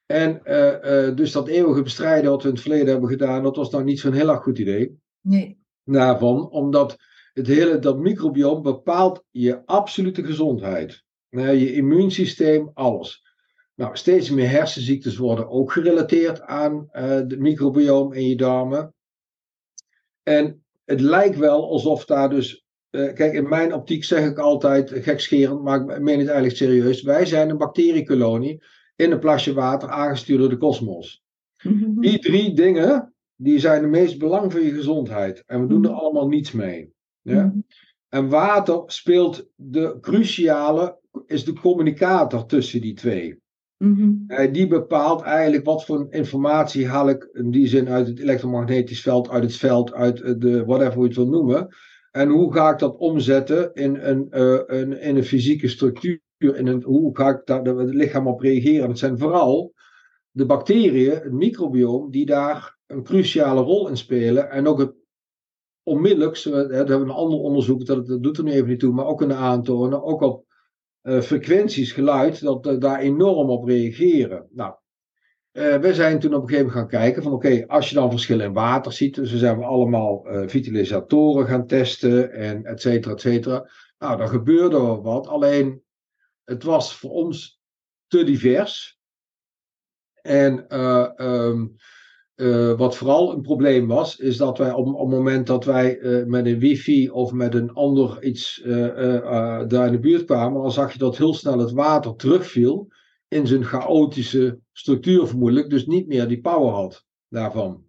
En 0.05 0.41
uh, 0.43 1.07
uh, 1.07 1.15
dus 1.15 1.31
dat 1.31 1.47
eeuwige 1.47 1.81
bestrijden 1.81 2.29
wat 2.29 2.41
we 2.41 2.47
in 2.47 2.53
het 2.53 2.63
verleden 2.63 2.87
hebben 2.87 3.09
gedaan, 3.09 3.43
dat 3.43 3.55
was 3.55 3.69
nou 3.69 3.83
niet 3.83 3.99
zo'n 3.99 4.13
heel 4.13 4.29
erg 4.29 4.43
goed 4.43 4.59
idee. 4.59 4.97
Nee. 5.21 5.57
Daarvan, 5.83 6.49
omdat 6.49 6.97
het 7.33 7.47
hele, 7.47 7.79
dat 7.79 7.97
microbiome 7.97 8.61
bepaalt 8.61 9.23
je 9.29 9.65
absolute 9.65 10.23
gezondheid. 10.23 11.03
Je 11.41 11.73
immuunsysteem, 11.73 12.71
alles. 12.73 13.23
Nou, 13.75 13.97
steeds 13.97 14.29
meer 14.29 14.49
hersenziektes 14.49 15.17
worden 15.17 15.49
ook 15.49 15.71
gerelateerd 15.71 16.41
aan 16.41 16.87
het 16.91 17.39
microbiome 17.39 18.15
in 18.15 18.27
je 18.27 18.35
darmen. 18.35 18.93
En 20.23 20.63
het 20.85 21.01
lijkt 21.01 21.37
wel 21.37 21.69
alsof 21.69 22.05
daar 22.05 22.29
dus. 22.29 22.65
Uh, 22.91 23.13
kijk, 23.13 23.33
in 23.33 23.49
mijn 23.49 23.73
optiek 23.73 24.03
zeg 24.03 24.29
ik 24.29 24.37
altijd 24.37 24.89
gekscherend, 24.89 25.63
maar 25.63 25.79
ik 25.79 26.01
meen 26.01 26.19
het 26.19 26.27
eigenlijk 26.27 26.57
serieus. 26.57 27.01
Wij 27.01 27.25
zijn 27.25 27.49
een 27.49 27.57
bacteriekolonie 27.57 28.63
in 28.95 29.11
een 29.11 29.19
plasje 29.19 29.53
water 29.53 29.89
aangestuurd 29.89 30.39
door 30.39 30.49
de 30.49 30.57
kosmos. 30.57 31.23
Die 32.01 32.19
drie 32.19 32.53
dingen, 32.53 33.13
die 33.35 33.59
zijn 33.59 33.81
de 33.81 33.87
meest 33.87 34.17
belang 34.17 34.51
voor 34.51 34.61
je 34.61 34.73
gezondheid. 34.73 35.43
En 35.45 35.61
we 35.61 35.67
doen 35.67 35.83
er 35.83 35.91
allemaal 35.91 36.27
niets 36.27 36.51
mee. 36.51 36.93
Ja? 37.21 37.45
Mhm. 37.45 37.59
En 38.13 38.29
water 38.29 38.83
speelt 38.85 39.49
de 39.55 39.97
cruciale, 40.01 40.99
is 41.25 41.45
de 41.45 41.53
communicator 41.53 42.45
tussen 42.45 42.81
die 42.81 42.93
twee. 42.93 43.41
Mhm. 43.77 44.11
Eh, 44.27 44.53
die 44.53 44.67
bepaalt 44.67 45.21
eigenlijk 45.21 45.65
wat 45.65 45.85
voor 45.85 46.07
informatie 46.09 46.87
haal 46.87 47.09
ik 47.09 47.29
in 47.31 47.51
die 47.51 47.67
zin 47.67 47.89
uit 47.89 48.07
het 48.07 48.19
elektromagnetisch 48.19 49.01
veld, 49.01 49.29
uit 49.29 49.43
het 49.43 49.55
veld, 49.55 49.93
uit 49.93 50.21
eh, 50.21 50.33
de 50.37 50.65
whatever 50.65 50.99
je 50.99 51.07
het 51.07 51.15
wil 51.15 51.27
noemen. 51.27 51.67
En 52.11 52.29
hoe 52.29 52.53
ga 52.53 52.71
ik 52.71 52.79
dat 52.79 52.97
omzetten 52.97 53.73
in 53.73 53.95
een, 53.95 54.31
eh, 54.31 54.59
een, 54.65 55.01
in 55.01 55.15
een 55.15 55.23
fysieke 55.23 55.67
structuur? 55.67 56.19
In 56.37 56.67
een, 56.67 56.83
hoe 56.83 57.17
ga 57.17 57.29
ik 57.29 57.41
daar 57.45 57.65
het 57.65 57.93
lichaam 57.93 58.27
op 58.27 58.39
reageren? 58.39 58.89
Het 58.89 58.99
zijn 58.99 59.19
vooral 59.19 59.73
de 60.31 60.45
bacteriën, 60.45 61.11
het 61.11 61.31
microbiome, 61.31 62.11
die 62.11 62.25
daar 62.25 62.77
een 62.87 63.03
cruciale 63.03 63.61
rol 63.61 63.89
in 63.89 63.97
spelen. 63.97 64.49
En 64.49 64.67
ook 64.67 64.79
het 64.79 65.02
onmiddellijk, 65.83 66.43
dat 66.43 66.69
hebben 66.69 66.99
we 66.99 67.05
een 67.05 67.09
ander 67.09 67.39
onderzoek, 67.39 67.85
dat, 67.85 68.07
dat 68.07 68.23
doet 68.23 68.37
er 68.37 68.43
nu 68.43 68.51
even 68.51 68.67
niet 68.67 68.79
toe, 68.79 68.93
maar 68.93 69.05
ook 69.05 69.17
kunnen 69.17 69.37
aantonen, 69.37 70.03
ook 70.03 70.21
op 70.21 70.45
eh, 71.01 71.21
frequenties, 71.21 71.91
geluid, 71.91 72.41
dat 72.41 72.65
we 72.65 72.77
daar 72.77 72.99
enorm 72.99 73.49
op 73.49 73.65
reageren. 73.65 74.47
Nou, 74.51 74.73
eh, 75.53 75.77
we 75.77 75.93
zijn 75.93 76.19
toen 76.19 76.33
op 76.33 76.41
een 76.41 76.47
gegeven 76.47 76.71
moment 76.71 76.91
gaan 76.91 77.01
kijken 77.01 77.23
van 77.23 77.31
oké, 77.31 77.67
als 77.67 77.89
je 77.89 77.95
dan 77.95 78.09
verschillen 78.09 78.45
in 78.45 78.53
water 78.53 78.93
ziet, 78.93 79.15
dus 79.15 79.29
dan 79.29 79.39
zijn 79.39 79.57
we 79.57 79.63
allemaal 79.63 80.27
eh, 80.27 80.47
vitalisatoren 80.47 81.47
gaan 81.47 81.67
testen 81.67 82.31
en 82.31 82.65
et 82.65 82.81
cetera, 82.81 83.13
et 83.13 83.21
cetera. 83.21 83.69
Nou, 83.97 84.17
daar 84.17 84.27
gebeurde 84.27 84.81
wel 84.81 85.01
wat, 85.01 85.27
alleen 85.27 85.83
het 86.43 86.63
was 86.63 86.95
voor 86.95 87.11
ons 87.11 87.61
te 88.07 88.23
divers. 88.23 88.99
En 90.21 90.67
eh, 90.67 91.51
eh, 92.35 92.77
wat 92.77 92.97
vooral 92.97 93.33
een 93.33 93.41
probleem 93.41 93.87
was, 93.87 94.17
is 94.17 94.37
dat 94.37 94.57
wij 94.57 94.71
op, 94.71 94.87
op 94.87 94.99
het 94.99 95.17
moment 95.17 95.47
dat 95.47 95.65
wij 95.65 95.99
eh, 95.99 96.25
met 96.25 96.45
een 96.45 96.59
wifi 96.59 97.09
of 97.09 97.31
met 97.31 97.53
een 97.53 97.73
ander 97.73 98.23
iets 98.23 98.61
eh, 98.61 99.67
daar 99.67 99.85
in 99.85 99.91
de 99.91 99.99
buurt 99.99 100.25
kwamen, 100.25 100.61
dan 100.61 100.71
zag 100.71 100.91
je 100.91 100.99
dat 100.99 101.17
heel 101.17 101.33
snel 101.33 101.59
het 101.59 101.71
water 101.71 102.15
terugviel 102.15 102.87
in 103.27 103.47
zijn 103.47 103.63
chaotische 103.63 104.59
structuur 104.71 105.27
vermoedelijk, 105.27 105.69
dus 105.69 105.85
niet 105.85 106.07
meer 106.07 106.27
die 106.27 106.41
power 106.41 106.71
had 106.71 107.05
daarvan. 107.29 107.83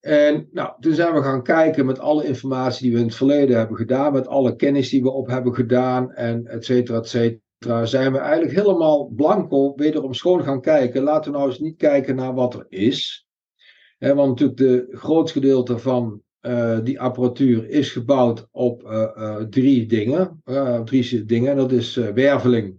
En 0.00 0.48
nou, 0.52 0.72
toen 0.80 0.94
zijn 0.94 1.14
we 1.14 1.22
gaan 1.22 1.42
kijken 1.42 1.86
met 1.86 1.98
alle 1.98 2.24
informatie 2.24 2.82
die 2.82 2.92
we 2.92 2.98
in 2.98 3.06
het 3.06 3.16
verleden 3.16 3.56
hebben 3.56 3.76
gedaan, 3.76 4.12
met 4.12 4.26
alle 4.26 4.56
kennis 4.56 4.90
die 4.90 5.02
we 5.02 5.10
op 5.10 5.26
hebben 5.26 5.54
gedaan 5.54 6.12
en 6.12 6.46
et 6.46 6.64
cetera, 6.64 6.98
et 6.98 7.08
cetera, 7.08 7.40
zijn 7.82 8.12
we 8.12 8.18
eigenlijk 8.18 8.56
helemaal 8.56 9.06
blanco 9.06 9.72
wederom 9.76 10.14
schoon 10.14 10.42
gaan 10.42 10.60
kijken. 10.60 11.02
Laten 11.02 11.32
we 11.32 11.36
nou 11.38 11.50
eens 11.50 11.58
niet 11.58 11.76
kijken 11.76 12.16
naar 12.16 12.34
wat 12.34 12.54
er 12.54 12.66
is. 12.68 13.26
Want 13.98 14.28
natuurlijk 14.28 14.58
de 14.58 14.86
grootste 14.90 15.40
gedeelte 15.40 15.78
van 15.78 16.22
eh, 16.40 16.78
die 16.82 17.00
apparatuur 17.00 17.68
is 17.68 17.92
gebouwd 17.92 18.48
op 18.50 18.84
eh, 18.84 19.02
eh, 19.02 19.36
drie 19.36 19.86
dingen. 19.86 20.42
drie 20.84 21.24
dingen. 21.24 21.50
En 21.50 21.56
dat 21.56 21.72
is 21.72 21.94
werveling. 21.94 22.78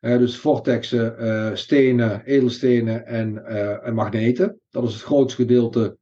Dus 0.00 0.36
vortexen, 0.36 1.58
stenen, 1.58 2.24
edelstenen 2.24 3.06
en, 3.06 3.46
en 3.82 3.94
magneten. 3.94 4.60
Dat 4.70 4.84
is 4.84 4.92
het 4.92 5.02
grootste 5.02 5.42
gedeelte. 5.42 5.98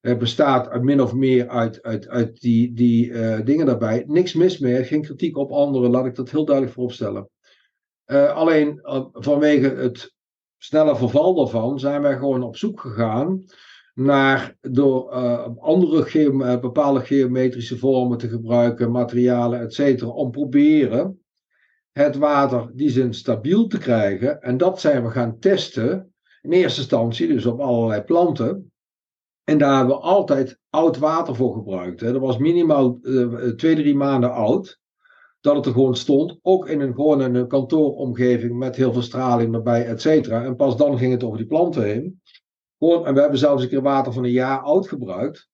eh, 0.00 0.16
bestaat 0.16 0.82
min 0.82 1.02
of 1.02 1.14
meer 1.14 1.48
uit, 1.48 1.82
uit, 1.82 2.08
uit 2.08 2.40
die, 2.40 2.72
die 2.72 3.12
dingen 3.42 3.66
daarbij. 3.66 4.04
Niks 4.06 4.34
mis 4.34 4.58
mee, 4.58 4.84
geen 4.84 5.02
kritiek 5.02 5.36
op 5.36 5.50
anderen, 5.50 5.90
laat 5.90 6.06
ik 6.06 6.14
dat 6.14 6.30
heel 6.30 6.44
duidelijk 6.44 6.74
vooropstellen. 6.74 7.28
Eh, 8.08 8.34
alleen 8.34 8.80
eh, 8.80 9.04
vanwege 9.12 9.68
het 9.68 10.14
snelle 10.56 10.96
verval 10.96 11.34
daarvan 11.34 11.78
zijn 11.78 12.02
wij 12.02 12.16
gewoon 12.16 12.42
op 12.42 12.56
zoek 12.56 12.80
gegaan 12.80 13.44
naar 13.94 14.56
door 14.60 15.12
eh, 15.12 15.48
andere 15.58 16.58
bepaalde 16.60 17.00
geometrische 17.00 17.78
vormen 17.78 18.18
te 18.18 18.28
gebruiken, 18.28 18.90
materialen, 18.90 19.60
et 19.60 19.74
cetera, 19.74 20.10
om 20.10 20.30
proberen 20.30 21.22
het 21.92 22.16
water 22.16 22.70
die 22.74 22.90
zin 22.90 23.14
stabiel 23.14 23.66
te 23.66 23.78
krijgen. 23.78 24.40
En 24.40 24.56
dat 24.56 24.80
zijn 24.80 25.02
we 25.02 25.10
gaan 25.10 25.38
testen 25.38 26.14
in 26.42 26.52
eerste 26.52 26.80
instantie, 26.80 27.28
dus 27.28 27.46
op 27.46 27.60
allerlei 27.60 28.02
planten. 28.02 28.72
En 29.44 29.58
daar 29.58 29.76
hebben 29.76 29.96
we 29.96 30.02
altijd 30.02 30.58
oud 30.70 30.98
water 30.98 31.34
voor 31.34 31.54
gebruikt. 31.54 32.00
Hè. 32.00 32.12
Dat 32.12 32.20
was 32.20 32.38
minimaal 32.38 32.98
twee, 33.56 33.74
drie 33.74 33.94
maanden 33.94 34.32
oud. 34.32 34.80
Dat 35.48 35.56
het 35.56 35.66
er 35.66 35.72
gewoon 35.80 35.96
stond. 35.96 36.38
Ook 36.42 36.68
in 36.68 36.80
een, 36.80 36.94
gewoon 36.94 37.22
in 37.22 37.34
een 37.34 37.48
kantooromgeving 37.48 38.58
met 38.58 38.76
heel 38.76 38.92
veel 38.92 39.02
straling 39.02 39.54
erbij, 39.54 39.86
et 39.86 40.00
cetera. 40.00 40.44
En 40.44 40.56
pas 40.56 40.76
dan 40.76 40.98
ging 40.98 41.12
het 41.12 41.24
over 41.24 41.38
die 41.38 41.46
planten 41.46 41.84
heen. 41.84 42.22
Gewoon, 42.78 43.06
en 43.06 43.14
we 43.14 43.20
hebben 43.20 43.38
zelfs 43.38 43.62
een 43.62 43.68
keer 43.68 43.82
water 43.82 44.12
van 44.12 44.24
een 44.24 44.30
jaar 44.30 44.60
oud 44.60 44.88
gebruikt. 44.88 45.48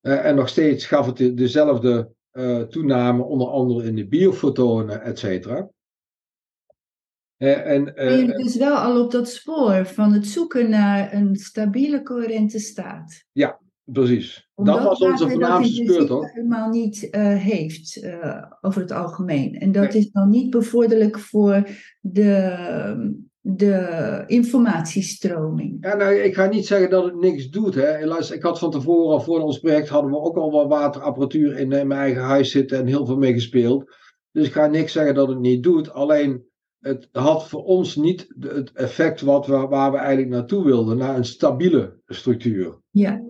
Eh, 0.00 0.24
en 0.24 0.34
nog 0.34 0.48
steeds 0.48 0.86
gaf 0.86 1.06
het 1.06 1.16
de- 1.16 1.34
dezelfde 1.34 2.10
eh, 2.30 2.60
toename, 2.60 3.22
onder 3.22 3.48
andere 3.48 3.88
in 3.88 3.94
de 3.94 4.06
biofotonen, 4.06 5.02
et 5.02 5.18
cetera. 5.18 5.68
Eh, 7.36 7.70
en, 7.70 7.84
je 7.94 8.34
dus 8.36 8.56
wel 8.56 8.76
al 8.76 9.04
op 9.04 9.10
dat 9.10 9.28
spoor 9.28 9.86
van 9.86 10.12
het 10.12 10.26
zoeken 10.26 10.70
naar 10.70 11.12
een 11.12 11.36
stabiele, 11.36 12.02
coherente 12.02 12.58
staat. 12.58 13.24
Precies. 13.92 14.48
Omdat 14.54 14.74
dat 14.74 14.84
was 14.84 15.00
onze 15.00 15.24
in 15.24 15.30
voornaamste 15.30 15.84
speurtocht. 15.84 16.32
helemaal 16.32 16.68
niet 16.68 17.10
eh, 17.10 17.36
heeft 17.36 18.02
eh, 18.02 18.44
over 18.60 18.80
het 18.80 18.92
algemeen. 18.92 19.54
En 19.54 19.72
dat 19.72 19.92
Nee. 19.92 20.02
is 20.02 20.10
dan 20.10 20.30
niet 20.30 20.50
bevorderlijk 20.50 21.18
voor 21.18 21.68
de, 22.00 23.22
de 23.40 24.24
informatiestroming. 24.26 25.76
Ja, 25.80 25.96
nou, 25.96 26.14
ik 26.14 26.34
ga 26.34 26.46
niet 26.48 26.66
zeggen 26.66 26.90
dat 26.90 27.04
het 27.04 27.20
niks 27.20 27.48
doet. 27.48 27.74
Hè. 27.74 27.96
Helaas, 27.96 28.30
ik 28.30 28.42
had 28.42 28.58
van 28.58 28.70
tevoren, 28.70 29.12
al 29.12 29.20
voor 29.20 29.40
ons 29.40 29.58
project, 29.58 29.88
hadden 29.88 30.10
we 30.10 30.20
ook 30.20 30.36
al 30.36 30.50
wat 30.50 30.68
waterapparatuur 30.68 31.58
in, 31.58 31.72
eh, 31.72 31.84
mijn 31.84 32.00
eigen 32.00 32.22
huis 32.22 32.50
zitten 32.50 32.78
en 32.78 32.86
heel 32.86 33.06
veel 33.06 33.18
mee 33.18 33.32
gespeeld. 33.32 33.96
Dus 34.32 34.46
ik 34.46 34.52
ga 34.52 34.66
niks 34.66 34.92
zeggen 34.92 35.14
dat 35.14 35.28
het 35.28 35.40
niet 35.40 35.62
doet. 35.62 35.92
Alleen, 35.92 36.46
het 36.78 37.08
had 37.12 37.48
voor 37.48 37.64
ons 37.64 37.96
niet 37.96 38.26
het 38.40 38.72
effect 38.72 39.20
wat 39.20 39.46
we, 39.46 39.56
waar 39.56 39.90
we 39.92 39.96
eigenlijk 39.98 40.28
naartoe 40.28 40.64
wilden, 40.64 40.96
naar 40.96 41.16
een 41.16 41.24
stabiele 41.24 42.00
structuur. 42.06 42.78
Ja, 42.90 43.22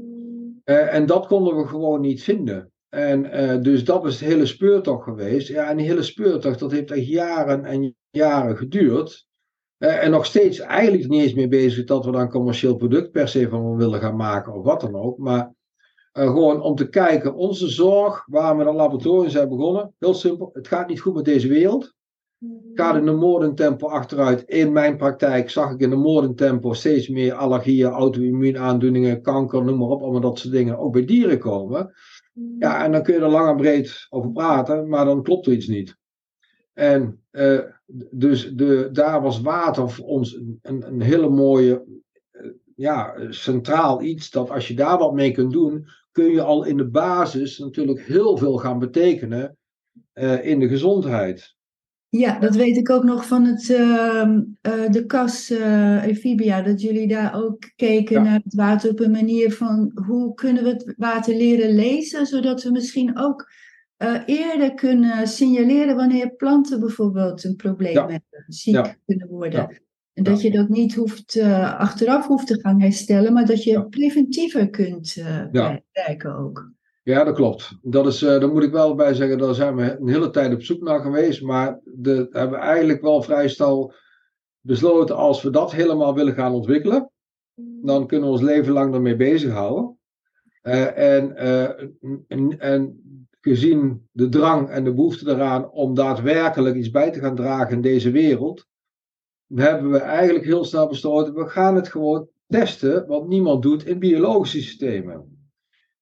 Eh, 0.69 0.95
en 0.95 1.07
dat 1.07 1.27
konden 1.27 1.57
we 1.57 1.67
gewoon 1.67 2.01
niet 2.01 2.23
vinden. 2.23 2.73
En 2.89 3.31
eh, 3.31 3.61
dus 3.63 3.85
dat 3.85 4.07
is 4.07 4.19
de 4.19 4.25
hele 4.25 4.47
speurtocht 4.47 5.03
geweest. 5.05 5.49
Ja, 5.49 5.71
en 5.71 5.77
die 5.77 5.87
hele 5.87 6.03
speurtocht, 6.03 6.59
dat 6.59 6.71
heeft 6.71 6.91
echt 6.91 7.07
jaren 7.07 7.65
en 7.65 7.95
jaren 8.11 8.57
geduurd. 8.57 9.27
Eh, 9.77 10.05
en 10.05 10.11
nog 10.11 10.27
steeds 10.27 10.59
eigenlijk 10.59 11.09
niet 11.09 11.23
eens 11.23 11.35
mee 11.35 11.49
bezig 11.49 11.85
dat 11.85 12.05
we 12.05 12.13
een 12.13 12.31
commercieel 12.31 12.77
product 12.77 13.11
per 13.11 13.29
se 13.29 13.49
van 13.49 13.77
willen 13.77 14.01
gaan 14.01 14.17
maken 14.17 14.53
of 14.53 14.65
wat 14.65 14.81
dan 14.81 14.95
ook. 14.95 15.19
Maar 15.19 15.55
gewoon 16.13 16.61
om 16.61 16.75
te 16.75 16.89
kijken, 16.89 17.35
onze 17.35 17.69
zorg, 17.69 18.27
waar 18.27 18.57
we 18.57 18.65
een 18.65 18.75
laboratorium 18.75 19.31
zijn 19.31 19.49
begonnen, 19.49 19.95
heel 19.99 20.15
simpel, 20.15 20.51
het 20.53 20.69
gaat 20.69 20.89
niet 20.89 21.01
goed 21.01 21.15
met 21.15 21.25
deze 21.25 21.49
wereld. 21.49 21.95
Gaat 22.75 22.97
in 22.97 23.07
een 23.07 23.19
moordentempo 23.19 23.87
achteruit. 23.87 24.43
In 24.43 24.73
mijn 24.73 24.97
praktijk 24.97 25.51
zag 25.51 25.73
ik 25.73 25.81
in 25.81 25.93
een 25.93 25.99
moordentempo 25.99 26.73
steeds 26.73 27.09
meer 27.09 27.33
allergieën, 27.33 27.91
auto-immuunaandoeningen, 27.91 29.23
kanker, 29.23 29.65
noem 29.65 29.79
maar 29.79 29.89
op, 29.89 30.03
allemaal 30.03 30.21
dat 30.21 30.39
soort 30.39 30.55
dingen 30.55 30.79
ook 30.79 30.93
bij 30.93 31.05
dieren 31.05 31.39
komen. 31.39 31.95
Ja, 32.59 32.85
en 32.85 32.93
dan 32.93 33.03
kun 33.03 33.15
je 33.15 33.21
er 33.21 33.29
lang 33.29 33.49
en 33.49 33.57
breed 33.57 34.07
over 34.09 34.33
praten, 34.33 34.89
maar 34.89 35.05
dan 35.05 35.23
klopt 35.23 35.47
er 35.47 35.53
iets 35.53 35.67
niet. 35.67 35.97
En 36.73 37.23
uh, 37.31 37.61
dus 38.11 38.51
de, 38.55 38.89
daar 38.93 39.23
was 39.23 39.41
water 39.41 39.91
voor 39.91 40.07
ons 40.07 40.35
een, 40.35 40.59
een 40.63 41.01
hele 41.01 41.29
mooie, 41.29 41.85
uh, 42.33 42.51
ja, 42.75 43.15
centraal 43.29 44.03
iets. 44.03 44.31
Dat 44.31 44.51
als 44.51 44.69
je 44.69 44.75
daar 44.75 44.99
wat 44.99 45.15
mee 45.15 45.33
kunt 45.33 45.53
doen, 45.53 45.87
kun 46.13 46.31
je 46.31 46.43
al 46.43 46.65
in 46.65 46.77
de 46.77 46.89
basis 46.89 47.59
natuurlijk 47.59 48.01
heel 48.01 48.37
veel 48.37 48.57
gaan 48.57 48.79
betekenen 48.79 49.57
uh, 50.15 50.47
in 50.47 50.59
de 50.59 50.69
gezondheid. 50.69 51.57
Ja, 52.11 52.39
dat 52.39 52.55
weet 52.55 52.77
ik 52.77 52.91
ook 52.91 53.05
nog 53.05 53.27
van 53.27 53.45
het, 53.45 53.69
uh, 53.69 53.79
uh, 53.79 54.91
de 54.91 55.05
kas 55.07 55.51
uh, 55.51 56.03
Amphibia, 56.03 56.63
dat 56.63 56.81
jullie 56.81 57.09
daar 57.09 57.35
ook 57.35 57.73
keken 57.77 58.17
ja. 58.17 58.23
naar 58.23 58.41
het 58.45 58.55
water 58.55 58.91
op 58.91 59.01
een 59.01 59.11
manier 59.11 59.53
van 59.53 59.91
hoe 60.07 60.35
kunnen 60.35 60.63
we 60.63 60.69
het 60.69 60.95
water 60.97 61.35
leren 61.35 61.75
lezen, 61.75 62.27
zodat 62.27 62.63
we 62.63 62.71
misschien 62.71 63.19
ook 63.19 63.51
eerder 64.27 64.75
kunnen 64.75 65.27
signaleren 65.27 65.97
wanneer 65.97 66.31
planten 66.31 66.81
bijvoorbeeld 66.81 67.45
een 67.45 67.57
probleem 67.57 67.93
ja. 67.93 68.01
hebben, 68.01 68.45
ziek 68.47 68.75
ja. 68.75 68.97
kunnen 69.07 69.29
worden. 69.29 69.83
En 70.13 70.23
dat 70.25 70.41
je 70.41 70.51
dat 70.51 70.69
niet 70.69 70.95
hoeft, 70.95 71.41
achteraf 71.77 72.27
hoeft 72.27 72.47
te 72.47 72.61
gaan 72.61 72.81
herstellen, 72.81 73.33
maar 73.33 73.47
dat 73.47 73.63
je 73.63 73.89
preventiever 73.89 74.71
kunt 74.71 75.15
werken 75.93 76.37
ook. 76.37 76.73
Ja, 77.09 77.25
dat 77.25 77.35
klopt. 77.35 77.79
Dat 77.83 78.07
is, 78.07 78.23
uh, 78.23 78.29
daar 78.29 78.49
moet 78.49 78.63
ik 78.63 78.73
wel 78.73 78.95
bij 78.95 79.15
zeggen, 79.15 79.39
daar 79.39 79.55
zijn 79.55 79.77
we 79.77 79.97
een 80.01 80.09
hele 80.09 80.31
tijd 80.31 80.55
op 80.55 80.63
zoek 80.63 80.83
naar 80.83 81.01
geweest. 81.01 81.43
Maar 81.43 81.81
de, 81.85 82.29
hebben 82.31 82.59
we 82.59 82.65
eigenlijk 82.65 83.01
wel 83.01 83.23
vrij 83.23 83.49
snel 83.49 83.93
besloten, 84.61 85.17
als 85.17 85.43
we 85.43 85.51
dat 85.51 85.73
helemaal 85.73 86.15
willen 86.15 86.35
gaan 86.35 86.53
ontwikkelen, 86.53 87.11
dan 87.83 88.07
kunnen 88.07 88.27
we 88.27 88.33
ons 88.33 88.43
leven 88.43 88.73
lang 88.73 88.95
ermee 88.95 89.17
bezighouden. 89.17 89.99
Uh, 90.63 90.99
en, 90.99 91.33
uh, 91.37 91.63
en, 92.29 92.59
en 92.59 93.03
gezien 93.41 94.09
de 94.13 94.29
drang 94.29 94.69
en 94.69 94.85
de 94.85 94.95
behoefte 94.95 95.31
eraan 95.31 95.71
om 95.71 95.95
daadwerkelijk 95.95 96.77
iets 96.77 96.91
bij 96.91 97.11
te 97.11 97.21
gaan 97.21 97.37
dragen 97.37 97.75
in 97.75 97.83
deze 97.83 98.11
wereld, 98.11 98.67
hebben 99.55 99.91
we 99.91 99.99
eigenlijk 99.99 100.45
heel 100.45 100.65
snel 100.65 100.89
besloten, 100.89 101.35
we 101.35 101.49
gaan 101.49 101.75
het 101.75 101.89
gewoon 101.89 102.29
testen, 102.47 103.07
wat 103.07 103.29
niemand 103.29 103.63
doet 103.63 103.87
in 103.87 103.99
biologische 103.99 104.61
systemen. 104.61 105.38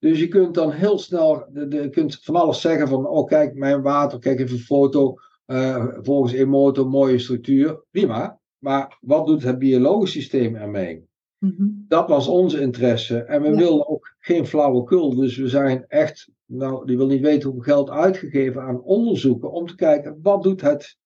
Dus 0.07 0.21
je 0.21 0.29
kunt 0.29 0.55
dan 0.55 0.71
heel 0.71 0.99
snel, 0.99 1.47
de, 1.53 1.69
de, 1.69 1.83
je 1.83 1.91
kunt 1.91 2.19
van 2.23 2.37
alles 2.37 2.61
zeggen 2.61 2.89
van, 2.89 3.07
oh 3.07 3.27
kijk, 3.27 3.55
mijn 3.55 3.83
water, 3.83 4.19
kijk 4.19 4.41
even 4.41 4.57
een 4.57 4.63
foto, 4.63 5.15
uh, 5.47 5.87
volgens 6.03 6.33
Emoto, 6.33 6.89
mooie 6.89 7.19
structuur, 7.19 7.85
prima. 7.91 8.41
Maar 8.59 8.99
wat 9.01 9.27
doet 9.27 9.43
het 9.43 9.59
biologisch 9.59 10.13
systeem 10.13 10.57
ermee? 10.57 11.05
Mm 11.39 11.55
-hmm. 11.57 11.85
Dat 11.89 12.09
was 12.09 12.29
onze 12.29 12.61
interesse. 12.61 13.19
En 13.19 13.43
we 13.43 13.49
ja. 13.49 13.57
willen 13.57 13.89
ook 13.89 14.15
geen 14.19 14.47
flauwekul. 14.47 15.15
Dus 15.15 15.37
we 15.37 15.49
zijn 15.49 15.85
echt, 15.89 16.29
nou, 16.45 16.87
die 16.87 16.97
wil 16.97 17.07
niet 17.07 17.23
weten 17.23 17.51
hoeveel 17.51 17.75
geld 17.75 17.91
uitgegeven 17.91 18.63
aan 18.63 18.83
onderzoeken 18.83 19.53
om 19.53 19.67
te 19.67 19.75
kijken, 19.75 20.19
wat 20.23 20.43
doet 20.43 20.61
het 20.61 20.97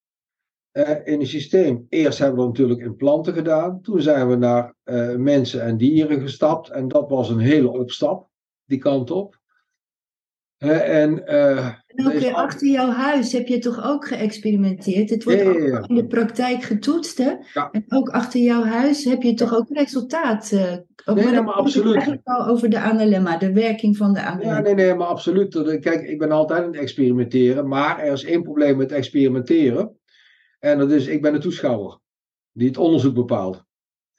uh, 0.72 0.90
in 1.04 1.18
het 1.18 1.28
systeem? 1.28 1.86
Eerst 1.88 2.18
hebben 2.18 2.40
we 2.40 2.46
natuurlijk 2.46 2.80
in 2.80 2.96
planten 2.96 3.32
gedaan. 3.32 3.80
Toen 3.80 4.00
zijn 4.00 4.28
we 4.28 4.36
naar 4.36 4.74
uh, 4.84 5.16
mensen 5.16 5.62
en 5.62 5.76
dieren 5.76 6.20
gestapt. 6.20 6.70
En 6.70 6.88
dat 6.88 7.10
was 7.10 7.30
een 7.30 7.38
hele 7.38 7.70
opstap 7.70 8.29
die 8.70 8.78
kant 8.78 9.10
op. 9.10 9.38
en, 10.58 11.22
uh, 11.26 11.66
en 11.86 12.06
ook 12.06 12.12
weer 12.12 12.34
achter 12.34 12.68
jouw 12.68 12.90
huis 12.90 13.32
heb 13.32 13.46
je 13.46 13.58
toch 13.58 13.84
ook 13.84 14.06
geëxperimenteerd? 14.06 15.10
Het 15.10 15.24
wordt 15.24 15.40
ja, 15.40 15.50
ja, 15.50 15.66
ja. 15.66 15.78
ook 15.78 15.86
in 15.86 15.94
de 15.94 16.06
praktijk 16.06 16.62
getoetst, 16.62 17.18
hè? 17.18 17.32
En 17.70 17.84
ook 17.88 18.08
achter 18.08 18.40
jouw 18.40 18.62
huis 18.62 19.04
heb 19.04 19.22
je 19.22 19.34
toch 19.34 19.54
ook 19.54 19.68
resultaat? 19.68 20.50
Uh, 20.52 20.72
ook 21.04 21.16
nee, 21.16 21.24
nee, 21.24 21.42
maar 21.42 21.54
absoluut. 21.54 21.94
Eigenlijk 21.94 22.26
al 22.26 22.46
over 22.46 22.70
de 22.70 22.78
analemma, 22.78 23.36
de 23.36 23.52
werking 23.52 23.96
van 23.96 24.12
de 24.12 24.20
analemma. 24.20 24.54
Ja, 24.54 24.60
nee, 24.60 24.74
nee, 24.74 24.94
maar 24.94 25.06
absoluut. 25.06 25.78
Kijk, 25.80 26.08
ik 26.08 26.18
ben 26.18 26.30
altijd 26.30 26.60
aan 26.60 26.66
het 26.66 26.76
experimenteren, 26.76 27.68
maar 27.68 27.98
er 27.98 28.12
is 28.12 28.24
één 28.24 28.42
probleem 28.42 28.76
met 28.76 28.92
experimenteren. 28.92 29.98
En 30.58 30.78
dat 30.78 30.90
is, 30.90 31.06
ik 31.06 31.22
ben 31.22 31.32
de 31.32 31.38
toeschouwer 31.38 31.98
die 32.52 32.68
het 32.68 32.78
onderzoek 32.78 33.14
bepaalt. 33.14 33.64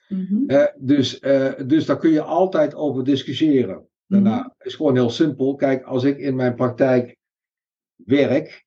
Mm 0.08 0.26
-hmm. 0.30 0.44
uh, 0.48 0.66
dus, 0.78 1.20
dus 1.66 1.86
daar 1.86 1.98
kun 1.98 2.12
je 2.12 2.22
altijd 2.22 2.76
over 2.76 3.04
discussiëren. 3.04 3.90
Daarna 4.12 4.36
mm 4.36 4.42
-hmm. 4.42 4.54
is 4.58 4.76
gewoon 4.76 4.96
heel 4.96 5.10
simpel. 5.10 5.56
Kijk, 5.56 5.84
als 5.84 6.04
ik 6.04 6.18
in 6.18 6.36
mijn 6.36 6.56
praktijk 6.56 7.18
werk 7.96 8.66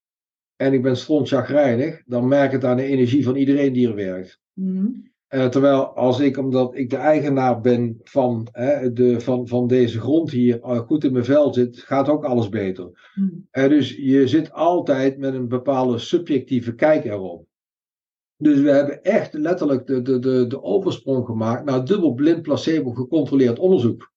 en 0.56 0.72
ik 0.72 0.82
ben 0.82 0.96
strontchagrijnig, 0.96 2.02
dan 2.06 2.28
merk 2.28 2.46
ik 2.46 2.52
het 2.52 2.64
aan 2.64 2.76
de 2.76 2.84
energie 2.84 3.24
van 3.24 3.36
iedereen 3.36 3.72
die 3.72 3.88
er 3.88 3.94
werkt. 3.94 4.40
Mm 4.52 4.76
-hmm. 4.76 5.12
uh, 5.28 5.46
terwijl 5.46 5.84
als 5.84 6.20
ik, 6.20 6.38
omdat 6.38 6.76
ik 6.76 6.90
de 6.90 6.96
eigenaar 6.96 7.60
ben 7.60 8.00
van, 8.02 8.48
hè, 8.52 8.92
de, 8.92 9.20
van, 9.20 9.48
van 9.48 9.66
deze 9.66 10.00
grond 10.00 10.30
hier, 10.30 10.56
uh, 10.56 10.78
goed 10.78 11.04
in 11.04 11.12
mijn 11.12 11.24
vel 11.24 11.54
zit, 11.54 11.78
gaat 11.78 12.08
ook 12.08 12.24
alles 12.24 12.48
beter. 12.48 13.10
Mm. 13.14 13.48
Uh, 13.52 13.68
dus 13.68 13.96
je 13.96 14.28
zit 14.28 14.52
altijd 14.52 15.18
met 15.18 15.34
een 15.34 15.48
bepaalde 15.48 15.98
subjectieve 15.98 16.74
kijk 16.74 17.04
erop. 17.04 17.46
Dus 18.36 18.60
we 18.60 18.70
hebben 18.70 19.02
echt 19.02 19.32
letterlijk 19.32 19.86
de, 19.86 20.02
de, 20.02 20.18
de, 20.18 20.46
de 20.46 20.62
oversprong 20.62 21.26
gemaakt 21.26 21.64
naar 21.64 21.84
dubbelblind 21.84 22.42
placebo 22.42 22.90
gecontroleerd 22.90 23.58
onderzoek. 23.58 24.12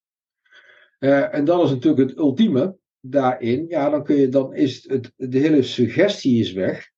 Uh, 1.00 1.34
en 1.34 1.46
dat 1.46 1.64
is 1.64 1.70
natuurlijk 1.70 2.10
het 2.10 2.18
ultieme 2.18 2.78
daarin. 3.00 3.66
Ja, 3.68 3.90
dan, 3.90 4.04
kun 4.04 4.16
je, 4.16 4.30
dan 4.30 4.54
is 4.54 4.90
het, 4.90 5.12
de 5.16 5.38
hele 5.38 5.62
suggestie 5.62 6.40
is 6.40 6.54
weg. 6.54 6.90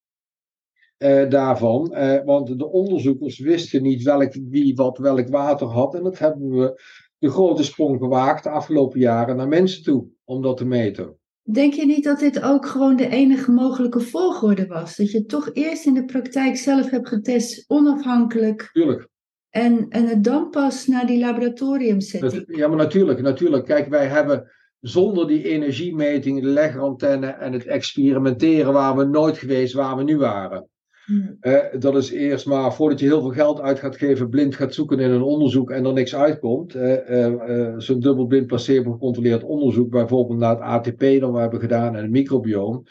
Uh, 0.98 1.30
daarvan. 1.30 1.94
Uh, 1.94 2.24
want 2.24 2.60
de 2.60 2.70
onderzoekers 2.70 3.40
wisten 3.40 3.82
niet 3.82 4.04
welk, 4.04 4.34
wie 4.34 4.76
wat 4.76 4.98
welk 4.98 5.28
water 5.28 5.68
had. 5.68 5.96
En 5.96 6.04
dat 6.04 6.20
hebben 6.20 6.50
we 6.50 6.82
de 7.18 7.30
grote 7.30 7.64
sprong 7.64 7.98
gewaagd 7.98 8.44
de 8.44 8.50
afgelopen 8.50 9.00
jaren 9.00 9.36
naar 9.36 9.48
mensen 9.48 9.84
toe 9.84 10.08
om 10.24 10.42
dat 10.42 10.58
te 10.58 10.66
meten. 10.66 11.18
Denk 11.52 11.74
je 11.74 11.86
niet 11.86 12.04
dat 12.04 12.20
dit 12.20 12.42
ook 12.42 12.66
gewoon 12.66 12.96
de 12.96 13.10
enige 13.10 13.52
mogelijke 13.52 14.00
volgorde 14.00 14.68
was? 14.68 14.96
Dat 14.96 15.12
je 15.12 15.26
toch 15.26 15.50
eerst 15.54 15.86
in 15.86 15.94
de 15.94 16.06
praktijk 16.06 16.58
zelf 16.58 16.90
hebt 16.90 17.08
getest, 17.08 17.66
onafhankelijk. 17.68 18.70
Tuurlijk. 18.72 19.08
En, 19.50 19.86
en 19.90 20.08
het 20.08 20.24
dan 20.24 20.50
pas 20.50 20.88
naar 20.88 21.06
die 21.06 21.20
laboratoriumsetting. 21.20 22.58
Ja, 22.58 22.68
maar 22.68 22.78
natuurlijk, 22.78 23.22
natuurlijk. 23.22 23.66
Kijk, 23.66 23.88
wij 23.88 24.06
hebben 24.06 24.52
zonder 24.80 25.28
die 25.28 25.44
energiemeting, 25.44 26.42
de 26.42 26.48
legantenne 26.48 27.28
en 27.28 27.54
het 27.54 27.66
experimenteren 27.66 28.74
waar 28.74 28.96
we 28.96 29.04
nooit 29.04 29.38
geweest 29.38 29.74
waar 29.74 29.98
we 29.98 30.04
nu 30.04 30.18
waren. 30.18 30.68
Hmm. 31.06 31.38
Uh, 31.42 31.60
dat 31.80 31.96
is 31.96 32.12
eerst 32.12 32.46
maar 32.46 32.74
voordat 32.74 33.00
je 33.00 33.06
heel 33.06 33.22
veel 33.22 33.32
geld 33.32 33.62
uit 33.62 33.80
gaat 33.80 33.98
geven, 33.98 34.30
blind 34.30 34.56
gaat 34.56 34.74
zoeken 34.74 35.00
in 35.00 35.12
een 35.12 35.22
onderzoek 35.22 35.72
en 35.72 35.86
er 35.86 35.94
niks 35.94 36.16
uitkomt. 36.16 36.76
Uh, 36.76 37.10
uh, 37.10 37.74
Zo'n 37.78 38.00
dubbelblind 38.00 38.48
placebo 38.48 38.92
gecontroleerd 38.92 39.44
onderzoek, 39.44 39.90
bijvoorbeeld 39.90 40.40
naar 40.40 40.50
het 40.50 40.60
ATP 40.60 41.00
dat 41.00 41.32
we 41.32 41.40
hebben 41.40 41.60
gedaan 41.60 41.96
en 41.96 42.02
het 42.02 42.12
microbioom. 42.12 42.84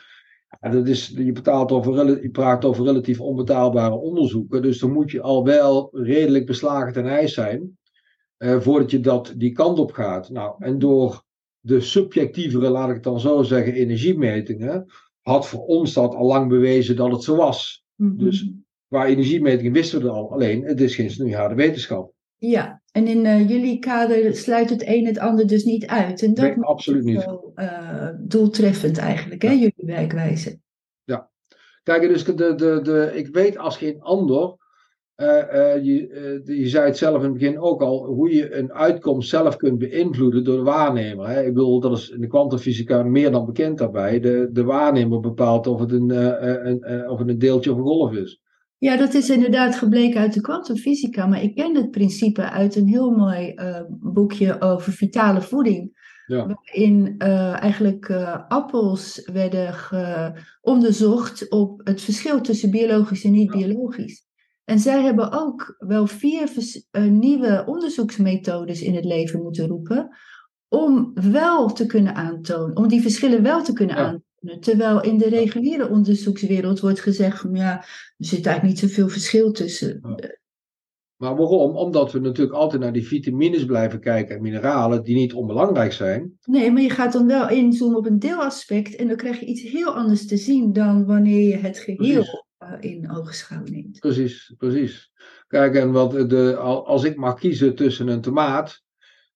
En 0.60 0.72
dat 0.72 0.88
is, 0.88 1.08
je, 1.08 1.32
betaalt 1.32 1.72
over, 1.72 2.22
je 2.22 2.30
praat 2.30 2.64
over 2.64 2.84
relatief 2.84 3.20
onbetaalbare 3.20 3.94
onderzoeken. 3.94 4.62
Dus 4.62 4.78
dan 4.78 4.92
moet 4.92 5.10
je 5.10 5.20
al 5.20 5.44
wel 5.44 5.88
redelijk 5.92 6.46
beslagen 6.46 6.92
ten 6.92 7.06
ijs 7.06 7.34
zijn. 7.34 7.78
Uh, 8.38 8.60
voordat 8.60 8.90
je 8.90 9.00
dat 9.00 9.34
die 9.36 9.52
kant 9.52 9.78
op 9.78 9.92
gaat. 9.92 10.30
Nou, 10.30 10.54
en 10.58 10.78
door 10.78 11.24
de 11.60 11.80
subjectievere, 11.80 12.68
laat 12.68 12.88
ik 12.88 12.94
het 12.94 13.04
dan 13.04 13.20
zo 13.20 13.42
zeggen, 13.42 13.72
energiemetingen. 13.72 14.86
had 15.22 15.48
voor 15.48 15.64
ons 15.64 15.92
dat 15.92 16.14
al 16.14 16.26
lang 16.26 16.48
bewezen 16.48 16.96
dat 16.96 17.12
het 17.12 17.22
zo 17.22 17.36
was. 17.36 17.84
Mm 17.94 18.08
-hmm. 18.08 18.18
Dus 18.18 18.50
qua 18.88 19.06
energiemetingen 19.06 19.72
wisten 19.72 20.00
we 20.00 20.04
het 20.04 20.14
al. 20.14 20.32
Alleen, 20.32 20.64
het 20.64 20.80
is 20.80 20.94
geen 20.94 21.10
snoeiharde 21.10 21.54
wetenschap. 21.54 22.12
Ja, 22.36 22.77
en 22.92 23.06
in 23.06 23.24
uh, 23.24 23.48
jullie 23.48 23.78
kader 23.78 24.34
sluit 24.34 24.70
het 24.70 24.82
een 24.86 25.06
het 25.06 25.18
ander 25.18 25.46
dus 25.46 25.64
niet 25.64 25.86
uit. 25.86 26.22
En 26.22 26.34
dat 26.34 26.56
nee, 26.56 26.64
absoluut 26.64 27.04
niet. 27.04 27.20
Zo, 27.20 27.52
uh, 27.56 28.08
doeltreffend 28.18 28.98
eigenlijk, 28.98 29.42
hè, 29.42 29.50
jullie 29.50 29.74
werkwijze. 29.76 30.58
Ja, 31.04 31.30
kijk, 31.82 32.08
dus 32.08 32.24
de, 32.24 32.34
de, 32.34 32.80
de, 32.82 33.10
ik 33.14 33.26
weet 33.26 33.58
als 33.58 33.76
geen 33.76 34.00
ander, 34.00 34.56
uh, 35.16 35.84
je, 35.84 36.42
je 36.44 36.68
zei 36.68 36.86
het 36.86 36.96
zelf 36.96 37.16
in 37.16 37.22
het 37.22 37.32
begin 37.32 37.60
ook 37.60 37.82
al, 37.82 38.06
hoe 38.06 38.34
je 38.34 38.54
een 38.54 38.72
uitkomst 38.72 39.28
zelf 39.28 39.56
kunt 39.56 39.78
beïnvloeden 39.78 40.44
door 40.44 40.56
de 40.56 40.62
waarnemer. 40.62 41.28
Hè. 41.28 41.40
Ik 41.40 41.54
bedoel, 41.54 41.80
dat 41.80 41.98
is 41.98 42.08
in 42.08 42.20
de 42.20 42.26
kwantumfysica 42.26 43.02
meer 43.02 43.30
dan 43.30 43.46
bekend 43.46 43.78
daarbij. 43.78 44.20
De, 44.20 44.48
de 44.52 44.64
waarnemer 44.64 45.20
bepaalt 45.20 45.66
of 45.66 45.80
het 45.80 45.92
een, 45.92 46.10
een, 46.68 47.10
of 47.10 47.18
het 47.18 47.28
een 47.28 47.38
deeltje 47.38 47.72
of 47.72 47.76
een 47.76 47.82
golf 47.82 48.12
is. 48.12 48.40
Ja, 48.78 48.96
dat 48.96 49.14
is 49.14 49.30
inderdaad 49.30 49.76
gebleken 49.76 50.20
uit 50.20 50.32
de 50.32 50.40
kwantumfysica, 50.40 51.26
maar 51.26 51.42
ik 51.42 51.54
ken 51.54 51.76
het 51.76 51.90
principe 51.90 52.50
uit 52.50 52.76
een 52.76 52.86
heel 52.86 53.10
mooi 53.10 53.52
uh, 53.54 53.80
boekje 53.88 54.60
over 54.60 54.92
vitale 54.92 55.42
voeding. 55.42 56.06
Ja. 56.26 56.46
Waarin 56.46 57.14
uh, 57.18 57.62
eigenlijk 57.62 58.08
uh, 58.08 58.48
appels 58.48 59.30
werden 59.32 59.74
onderzocht 60.60 61.50
op 61.50 61.80
het 61.84 62.00
verschil 62.00 62.40
tussen 62.40 62.70
biologisch 62.70 63.24
en 63.24 63.30
niet-biologisch. 63.30 64.26
En 64.64 64.78
zij 64.78 65.02
hebben 65.02 65.32
ook 65.32 65.74
wel 65.78 66.06
vier 66.06 66.50
nieuwe 67.08 67.64
onderzoeksmethodes 67.66 68.82
in 68.82 68.94
het 68.94 69.04
leven 69.04 69.42
moeten 69.42 69.66
roepen. 69.66 70.16
Om 70.68 71.10
wel 71.14 71.72
te 71.72 71.86
kunnen 71.86 72.14
aantonen, 72.14 72.76
om 72.76 72.88
die 72.88 73.02
verschillen 73.02 73.42
wel 73.42 73.62
te 73.62 73.72
kunnen 73.72 73.96
ja. 73.96 74.02
aantonen. 74.02 74.27
Terwijl 74.60 75.02
in 75.02 75.18
de 75.18 75.28
reguliere 75.28 75.88
onderzoekswereld 75.88 76.80
wordt 76.80 77.00
gezegd, 77.00 77.44
ja, 77.52 77.78
er 77.78 78.14
zit 78.16 78.46
eigenlijk 78.46 78.80
niet 78.80 78.90
zoveel 78.90 79.08
verschil 79.08 79.52
tussen. 79.52 80.00
Maar 81.16 81.36
waarom? 81.36 81.76
Omdat 81.76 82.12
we 82.12 82.18
natuurlijk 82.18 82.56
altijd 82.56 82.82
naar 82.82 82.92
die 82.92 83.06
vitamines 83.06 83.64
blijven 83.64 84.00
kijken 84.00 84.36
en 84.36 84.42
mineralen 84.42 85.02
die 85.02 85.16
niet 85.16 85.32
onbelangrijk 85.32 85.92
zijn. 85.92 86.38
Nee, 86.44 86.70
maar 86.72 86.82
je 86.82 86.90
gaat 86.90 87.12
dan 87.12 87.26
wel 87.26 87.48
inzoomen 87.48 87.98
op 87.98 88.06
een 88.06 88.18
deelaspect 88.18 88.96
en 88.96 89.08
dan 89.08 89.16
krijg 89.16 89.40
je 89.40 89.46
iets 89.46 89.62
heel 89.62 89.94
anders 89.94 90.26
te 90.26 90.36
zien 90.36 90.72
dan 90.72 91.06
wanneer 91.06 91.48
je 91.48 91.56
het 91.56 91.78
geheel 91.78 92.44
uh, 92.62 92.72
in 92.80 93.10
oogschouw 93.10 93.62
neemt. 93.64 93.98
Precies, 93.98 94.54
precies. 94.58 95.10
Kijk, 95.46 95.74
en 95.74 95.92
wat 95.92 96.30
de, 96.30 96.56
als 96.84 97.04
ik 97.04 97.16
mag 97.16 97.38
kiezen 97.38 97.74
tussen 97.74 98.08
een 98.08 98.20
tomaat 98.20 98.82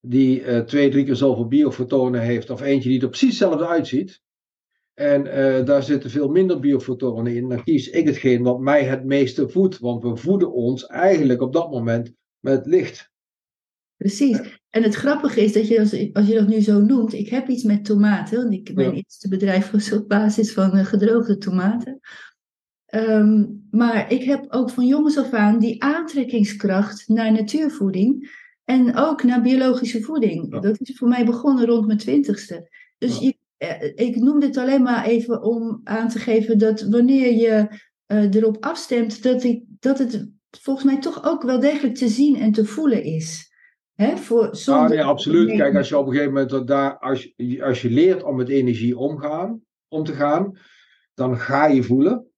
die 0.00 0.42
uh, 0.42 0.58
twee, 0.58 0.90
drie 0.90 1.04
keer 1.04 1.16
zoveel 1.16 1.46
biofotonen 1.46 2.20
heeft, 2.20 2.50
of 2.50 2.60
eentje 2.60 2.88
die 2.88 3.00
er 3.00 3.08
precies 3.08 3.28
hetzelfde 3.28 3.66
uitziet, 3.66 4.20
en 5.02 5.26
uh, 5.26 5.66
daar 5.66 5.82
zitten 5.82 6.10
veel 6.10 6.28
minder 6.28 6.60
biofotonen 6.60 7.34
in, 7.36 7.48
dan 7.48 7.64
kies 7.64 7.88
ik 7.88 8.06
hetgeen 8.06 8.42
wat 8.42 8.60
mij 8.60 8.84
het 8.84 9.04
meeste 9.04 9.48
voedt. 9.48 9.78
Want 9.78 10.02
we 10.02 10.16
voeden 10.16 10.52
ons 10.52 10.86
eigenlijk 10.86 11.40
op 11.40 11.52
dat 11.52 11.70
moment 11.70 12.12
met 12.40 12.66
licht. 12.66 13.10
Precies. 13.96 14.60
En 14.70 14.82
het 14.82 14.94
grappige 14.94 15.40
is 15.40 15.52
dat 15.52 15.68
je, 15.68 15.80
als, 15.80 16.12
als 16.12 16.26
je 16.26 16.34
dat 16.34 16.48
nu 16.48 16.60
zo 16.60 16.80
noemt, 16.80 17.12
ik 17.12 17.28
heb 17.28 17.48
iets 17.48 17.62
met 17.62 17.84
tomaten. 17.84 18.52
Ik, 18.52 18.74
mijn 18.74 18.88
ja. 18.88 18.94
eerste 18.94 19.28
bedrijf 19.28 19.70
was 19.70 19.92
op 19.92 20.08
basis 20.08 20.52
van 20.52 20.76
uh, 20.76 20.84
gedroogde 20.84 21.38
tomaten. 21.38 22.00
Um, 22.94 23.66
maar 23.70 24.12
ik 24.12 24.22
heb 24.22 24.44
ook 24.48 24.70
van 24.70 24.86
jongens 24.86 25.18
af 25.18 25.32
aan 25.32 25.58
die 25.58 25.82
aantrekkingskracht 25.82 27.08
naar 27.08 27.32
natuurvoeding 27.32 28.30
en 28.64 28.96
ook 28.96 29.22
naar 29.22 29.42
biologische 29.42 30.02
voeding. 30.02 30.46
Ja. 30.50 30.60
Dat 30.60 30.80
is 30.80 30.96
voor 30.96 31.08
mij 31.08 31.24
begonnen 31.24 31.66
rond 31.66 31.86
mijn 31.86 31.98
twintigste. 31.98 32.70
Dus 32.98 33.18
ja. 33.18 33.26
je, 33.26 33.36
ik 33.94 34.16
noem 34.16 34.40
dit 34.40 34.56
alleen 34.56 34.82
maar 34.82 35.04
even 35.04 35.42
om 35.42 35.80
aan 35.84 36.08
te 36.08 36.18
geven 36.18 36.58
dat 36.58 36.80
wanneer 36.80 37.32
je 37.32 37.80
uh, 38.06 38.34
erop 38.34 38.56
afstemt, 38.60 39.22
dat, 39.22 39.44
ik, 39.44 39.64
dat 39.78 39.98
het 39.98 40.30
volgens 40.60 40.86
mij 40.86 40.98
toch 40.98 41.24
ook 41.24 41.42
wel 41.42 41.60
degelijk 41.60 41.94
te 41.94 42.08
zien 42.08 42.36
en 42.36 42.52
te 42.52 42.64
voelen 42.64 43.02
is. 43.02 43.50
Hè, 43.92 44.16
voor, 44.16 44.48
zonder... 44.56 44.82
ah, 44.82 44.90
nee, 44.90 45.02
absoluut. 45.04 45.56
Kijk, 45.56 45.76
als 45.76 45.88
je 45.88 45.98
op 45.98 46.06
een 46.06 46.12
gegeven 46.12 46.32
moment 46.32 46.66
daar, 46.66 46.98
als 46.98 47.32
je, 47.36 47.64
als 47.64 47.82
je 47.82 47.90
leert 47.90 48.22
om 48.22 48.36
met 48.36 48.48
energie 48.48 48.98
omgaan, 48.98 49.60
om 49.88 50.04
te 50.04 50.12
gaan, 50.12 50.58
dan 51.14 51.38
ga 51.38 51.66
je 51.66 51.82
voelen. 51.82 52.31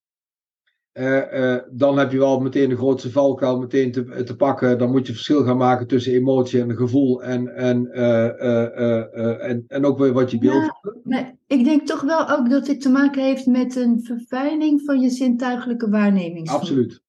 Uh, 0.99 1.33
uh, 1.33 1.57
dan 1.71 1.99
heb 1.99 2.13
je 2.13 2.19
wel 2.19 2.41
meteen 2.41 2.69
de 2.69 2.77
grootste 2.77 3.11
valkuil 3.11 3.59
meteen 3.59 3.93
te, 3.93 4.23
te 4.25 4.37
pakken. 4.37 4.79
Dan 4.79 4.91
moet 4.91 5.07
je 5.07 5.13
verschil 5.13 5.45
gaan 5.45 5.57
maken 5.57 5.87
tussen 5.87 6.13
emotie 6.13 6.61
en 6.61 6.77
gevoel 6.77 7.23
en, 7.23 7.55
en, 7.55 7.89
uh, 7.93 9.49
en, 9.49 9.65
en 9.69 9.85
ook 9.85 9.99
weer 9.99 10.13
wat 10.13 10.31
je. 10.31 10.39
Ja, 10.41 10.81
maar 11.05 11.37
ik 11.47 11.65
denk 11.65 11.87
toch 11.87 12.01
wel 12.01 12.31
ook 12.31 12.51
dat 12.51 12.67
dit 12.67 12.81
te 12.81 12.89
maken 12.89 13.23
heeft 13.23 13.47
met 13.47 13.77
een 13.77 14.03
verfijning 14.03 14.83
van 14.85 15.01
je 15.01 15.11
zintuigelijke 15.11 15.91
waarneming. 15.91 16.49
Absoluut. 16.49 17.03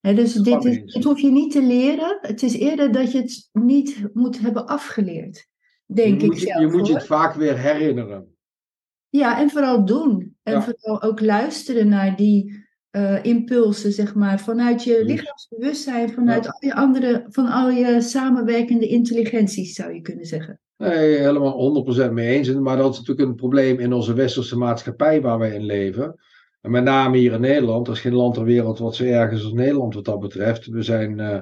He, 0.00 0.14
dus 0.14 0.34
dit 0.34 0.64
is, 0.64 0.94
het 0.94 1.04
hoef 1.04 1.20
je 1.20 1.30
niet 1.30 1.52
te 1.52 1.62
leren. 1.62 2.18
Het 2.20 2.42
is 2.42 2.56
eerder 2.56 2.92
dat 2.92 3.12
je 3.12 3.18
het 3.18 3.48
niet 3.52 4.08
moet 4.12 4.40
hebben 4.40 4.66
afgeleerd. 4.66 5.48
Denk 5.86 6.20
je 6.20 6.26
ik 6.26 6.32
moet, 6.32 6.40
je, 6.40 6.46
zelf, 6.46 6.60
je 6.60 6.76
moet 6.76 6.86
je 6.86 6.94
het 6.94 7.06
vaak 7.06 7.34
weer 7.34 7.58
herinneren. 7.58 8.36
Ja, 9.08 9.40
en 9.40 9.50
vooral 9.50 9.84
doen. 9.84 10.36
En 10.42 10.52
Ja. 10.52 10.62
vooral 10.62 11.02
ook 11.02 11.20
luisteren 11.20 11.88
naar 11.88 12.16
die 12.16 12.61
eh, 12.92 13.24
impulsen, 13.24 13.92
zeg 13.92 14.14
maar. 14.14 14.40
Vanuit 14.40 14.84
je 14.84 15.04
lichaamsbewustzijn, 15.04 16.10
vanuit 16.12 16.44
Ja. 16.44 16.50
al 16.50 16.68
je 16.68 16.74
andere, 16.74 17.24
van 17.28 17.46
al 17.46 17.70
je 17.70 18.00
samenwerkende 18.00 18.86
intelligenties, 18.86 19.74
zou 19.74 19.94
je 19.94 20.00
kunnen 20.00 20.24
zeggen. 20.24 20.60
Nee, 20.76 21.18
helemaal 21.18 21.52
100% 21.52 22.12
mee 22.12 22.28
eens. 22.36 22.52
Maar 22.52 22.76
dat 22.76 22.92
is 22.92 22.98
natuurlijk 22.98 23.28
een 23.28 23.34
probleem 23.34 23.78
in 23.78 23.92
onze 23.92 24.14
westerse 24.14 24.58
maatschappij 24.58 25.20
waar 25.20 25.38
wij 25.38 25.54
in 25.54 25.64
leven. 25.64 26.14
En 26.60 26.70
met 26.70 26.84
name 26.84 27.16
hier 27.16 27.32
in 27.32 27.40
Nederland. 27.40 27.86
Er 27.86 27.92
is 27.92 28.00
geen 28.00 28.14
land 28.14 28.34
ter 28.34 28.44
wereld 28.44 28.78
wat 28.78 28.94
zo 28.94 29.04
erg 29.04 29.32
is 29.32 29.44
als 29.44 29.52
Nederland 29.52 29.94
wat 29.94 30.04
dat 30.04 30.20
betreft. 30.20 30.66
We, 30.66 30.82
zijn, 30.82 31.20
eh, 31.20 31.40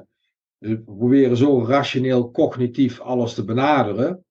we 0.59 0.79
proberen 0.81 1.37
zo 1.37 1.65
rationeel, 1.65 2.31
cognitief 2.31 3.01
alles 3.01 3.35
te 3.35 3.45
benaderen. 3.45 4.25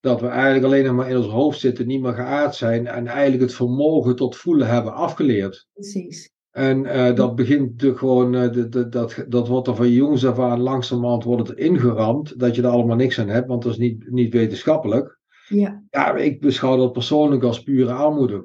Dat 0.00 0.20
we 0.20 0.26
eigenlijk 0.26 0.64
alleen 0.64 0.84
nog 0.84 0.94
maar 0.94 1.10
in 1.10 1.16
ons 1.16 1.26
hoofd 1.26 1.60
zitten, 1.60 1.86
niet 1.86 2.00
meer 2.00 2.14
geaard 2.14 2.54
zijn. 2.54 2.86
En 2.86 3.06
eigenlijk 3.06 3.42
het 3.42 3.54
vermogen 3.54 4.16
tot 4.16 4.36
voelen 4.36 4.68
hebben 4.68 4.94
afgeleerd. 4.94 5.66
Precies. 5.72 6.30
En 6.58 6.86
eh, 6.86 7.14
dat 7.14 7.34
begint 7.34 7.70
natuurlijk 7.70 7.98
gewoon, 7.98 8.34
eh, 8.34 8.52
dat, 8.52 8.72
dat, 8.72 8.92
dat, 8.92 9.24
dat 9.28 9.48
wordt 9.48 9.68
er 9.68 9.76
van 9.76 9.90
jongs 9.92 10.26
af 10.26 10.38
aan 10.38 10.60
langzamerhand 10.60 11.24
wordt 11.24 11.48
het 11.48 11.58
ingeramd. 11.58 12.38
Dat 12.38 12.54
je 12.54 12.62
er 12.62 12.68
allemaal 12.68 12.96
niks 12.96 13.18
aan 13.20 13.28
hebt, 13.28 13.48
want 13.48 13.62
dat 13.62 13.72
is 13.72 13.78
niet, 13.78 14.10
niet 14.10 14.32
wetenschappelijk. 14.32 15.18
Ja, 15.48 15.82
Ja, 15.90 16.16
ik 16.16 16.40
beschouw 16.40 16.76
dat 16.76 16.92
persoonlijk 16.92 17.42
als 17.42 17.62
pure 17.62 17.92
armoede. 17.92 18.44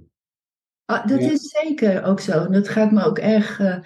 Ah, 0.86 1.08
dat 1.08 1.20
Ja. 1.24 1.32
is 1.32 1.42
zeker 1.62 2.04
ook 2.04 2.20
zo. 2.20 2.32
En 2.32 2.52
dat 2.52 2.68
gaat 2.70 2.92
me 2.92 3.04
ook 3.04 3.18
erg 3.18 3.60
eh, 3.60 3.78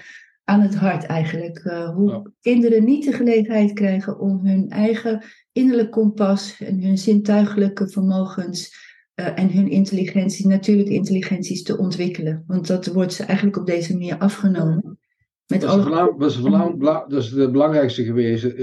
aan 0.43 0.61
het 0.61 0.75
hart 0.75 1.05
eigenlijk. 1.05 1.59
hoe 1.95 2.09
Ja. 2.09 2.21
kinderen 2.41 2.83
niet 2.83 3.05
de 3.05 3.11
gelegenheid 3.11 3.73
krijgen 3.73 4.19
om 4.19 4.45
hun 4.45 4.69
eigen 4.69 5.23
innerlijk 5.51 5.91
kompas 5.91 6.61
en 6.61 6.81
hun 6.83 6.97
zintuigelijke 6.97 7.89
vermogens 7.89 8.75
eh, 9.17 9.39
en 9.39 9.51
hun 9.51 9.67
intelligentie, 9.69 10.47
natuurlijke 10.47 10.93
intelligenties 10.93 11.63
te 11.63 11.77
ontwikkelen. 11.77 12.43
Want 12.47 12.67
dat 12.67 12.85
wordt 12.85 13.13
ze 13.13 13.23
eigenlijk 13.23 13.57
op 13.57 13.65
deze 13.65 13.93
manier 13.93 14.17
afgenomen. 14.17 14.99
Met 15.47 15.61
Dat 15.61 15.69
is, 15.69 15.75
de 15.75 15.81
alle... 15.81 15.83
belang- 15.83 16.19
dat, 16.19 16.29
is 16.29 16.35
de 16.35 16.41
belang- 16.41 16.77
bela- 16.77 17.05
dat 17.07 17.23
is 17.23 17.29
de 17.29 17.51
belangrijkste 17.51 18.03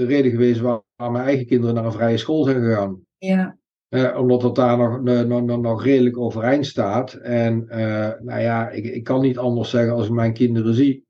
reden 0.05 0.31
geweest 0.31 0.59
waar, 0.59 0.81
waar 0.95 1.11
mijn 1.11 1.25
eigen 1.25 1.45
kinderen 1.45 1.75
naar 1.75 1.85
een 1.85 1.91
vrije 1.91 2.17
school 2.17 2.43
zijn 2.43 2.63
gegaan. 2.63 2.99
Ja, 3.17 3.57
Eh, 3.89 4.17
omdat 4.19 4.41
dat 4.41 4.55
daar 4.55 4.77
nog, 4.77 5.01
nog, 5.25 5.43
nog, 5.43 5.61
nog 5.61 5.83
redelijk 5.83 6.17
overeind 6.17 6.65
staat. 6.65 7.13
En 7.13 7.69
eh, 7.69 8.11
nou 8.21 8.41
ja, 8.41 8.69
ik, 8.69 8.85
ik 8.85 9.03
kan 9.03 9.21
niet 9.21 9.37
anders 9.37 9.69
zeggen 9.69 9.93
als 9.93 10.05
ik 10.05 10.11
mijn 10.13 10.33
kinderen 10.33 10.73
zie. 10.73 11.05